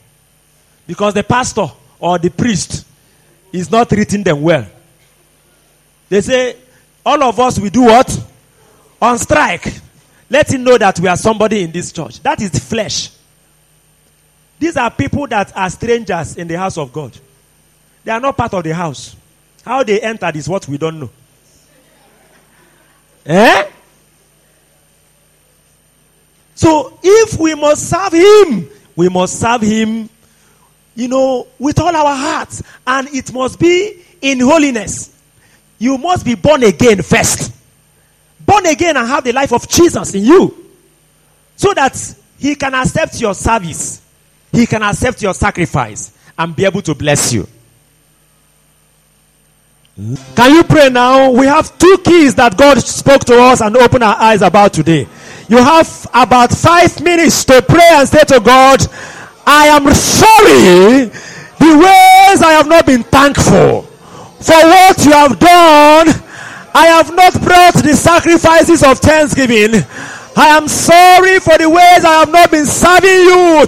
Because 0.88 1.14
the 1.14 1.24
pastor 1.24 1.68
or 2.00 2.18
the 2.18 2.30
priest 2.30 2.86
is 3.52 3.70
not 3.70 3.90
treating 3.90 4.24
them 4.24 4.42
well. 4.42 4.66
They 6.12 6.20
say, 6.20 6.58
all 7.06 7.24
of 7.24 7.40
us, 7.40 7.58
we 7.58 7.70
do 7.70 7.84
what? 7.84 8.28
On 9.02 9.18
strike. 9.18 9.66
Let 10.30 10.52
him 10.52 10.62
know 10.62 10.78
that 10.78 11.00
we 11.00 11.08
are 11.08 11.16
somebody 11.16 11.64
in 11.64 11.72
this 11.72 11.94
church. 11.94 12.20
That 12.20 12.42
is 12.42 12.52
flesh. 12.60 13.12
These 14.60 14.76
are 14.76 14.92
people 14.92 15.26
that 15.28 15.56
are 15.56 15.70
strangers 15.70 16.36
in 16.36 16.50
the 16.50 16.58
house 16.58 16.78
of 16.78 16.92
God. 16.92 17.18
They 18.04 18.12
are 18.12 18.20
not 18.20 18.36
part 18.36 18.54
of 18.54 18.62
the 18.62 18.76
house. 18.76 19.16
How 19.64 19.84
they 19.84 20.02
entered 20.02 20.36
is 20.36 20.50
what 20.50 20.68
we 20.68 20.78
don't 20.78 21.00
know. 21.00 21.10
Eh? 23.26 23.70
So 26.56 27.00
if 27.02 27.40
we 27.40 27.56
must 27.56 27.90
serve 27.90 28.12
him, 28.12 28.70
we 28.98 29.08
must 29.08 29.40
serve 29.40 29.62
him, 29.62 30.10
you 30.94 31.08
know, 31.08 31.48
with 31.58 31.80
all 31.80 31.96
our 31.96 32.16
hearts. 32.18 32.62
And 32.86 33.08
it 33.14 33.32
must 33.32 33.58
be 33.58 34.04
in 34.22 34.42
holiness. 34.42 35.12
You 35.82 35.98
must 35.98 36.24
be 36.24 36.36
born 36.36 36.62
again 36.62 37.02
first. 37.02 37.52
Born 38.40 38.68
again 38.68 38.96
and 38.98 39.08
have 39.08 39.24
the 39.24 39.32
life 39.34 39.52
of 39.52 39.68
Jesus 39.68 40.14
in 40.14 40.24
you. 40.24 40.70
So 41.56 41.74
that 41.74 42.16
he 42.38 42.54
can 42.54 42.76
accept 42.76 43.20
your 43.20 43.34
service. 43.34 44.00
He 44.52 44.68
can 44.68 44.84
accept 44.84 45.24
your 45.24 45.34
sacrifice 45.34 46.16
and 46.38 46.56
be 46.56 46.66
able 46.66 46.84
to 46.84 46.94
bless 46.94 47.34
you. 47.34 47.48
Can 50.36 50.54
you 50.54 50.64
pray 50.66 50.90
now? 50.90 51.32
We 51.32 51.48
have 51.48 51.76
two 51.80 51.98
keys 52.06 52.36
that 52.36 52.56
God 52.56 52.78
spoke 52.84 53.26
to 53.26 53.42
us 53.42 53.62
and 53.62 53.76
opened 53.76 54.04
our 54.04 54.18
eyes 54.18 54.44
about 54.44 54.74
today. 54.74 55.08
You 55.50 55.58
have 55.58 56.08
about 56.14 56.52
five 56.52 57.02
minutes 57.02 57.44
to 57.46 57.60
pray 57.68 57.90
and 57.94 58.08
say 58.08 58.22
to 58.28 58.40
God, 58.40 58.86
I 59.48 59.66
am 59.66 59.92
sorry 59.96 61.06
the 61.58 61.76
ways 61.76 62.44
I 62.44 62.52
have 62.52 62.68
not 62.68 62.86
been 62.86 63.02
thankful 63.02 63.91
for 64.42 64.58
what 64.58 64.98
you 65.06 65.12
have 65.12 65.40
done. 65.40 66.08
I 66.74 66.88
have 66.88 67.14
not 67.14 67.34
brought 67.42 67.76
the 67.76 67.94
sacrifices 67.96 68.84
of 68.84 69.00
thanksgiving. 69.00 69.84
I 70.36 70.48
am 70.58 70.68
sorry 70.68 71.40
for 71.40 71.58
the 71.58 71.70
ways 71.70 72.06
I 72.06 72.24
have 72.24 72.32
not 72.32 72.50
been 72.50 72.66
serving 72.66 73.10
you 73.10 73.66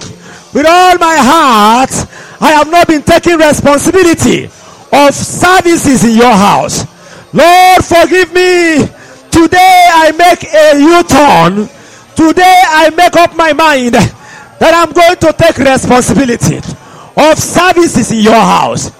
with 0.54 0.66
all 0.66 0.96
my 0.98 1.16
heart. 1.20 1.92
I 2.40 2.52
have 2.52 2.70
not 2.70 2.88
been 2.88 3.02
taking 3.02 3.36
responsibility 3.36 4.44
of 4.92 5.14
services 5.14 6.04
in 6.04 6.16
your 6.16 6.32
house. 6.32 6.86
Lord, 7.34 7.84
forgive 7.84 8.32
me. 8.32 8.86
Today 9.30 9.88
I 9.92 10.12
make 10.16 10.44
a 10.44 10.78
U-turn. 10.78 11.68
Today 12.16 12.60
I 12.66 12.90
make 12.96 13.16
up 13.16 13.36
my 13.36 13.52
mind 13.52 13.94
that 13.94 14.72
I'm 14.72 14.92
going 14.92 15.16
to 15.18 15.32
take 15.36 15.58
responsibility 15.58 16.58
of 16.58 17.38
services 17.38 18.12
in 18.12 18.20
your 18.20 18.40
house. 18.40 18.90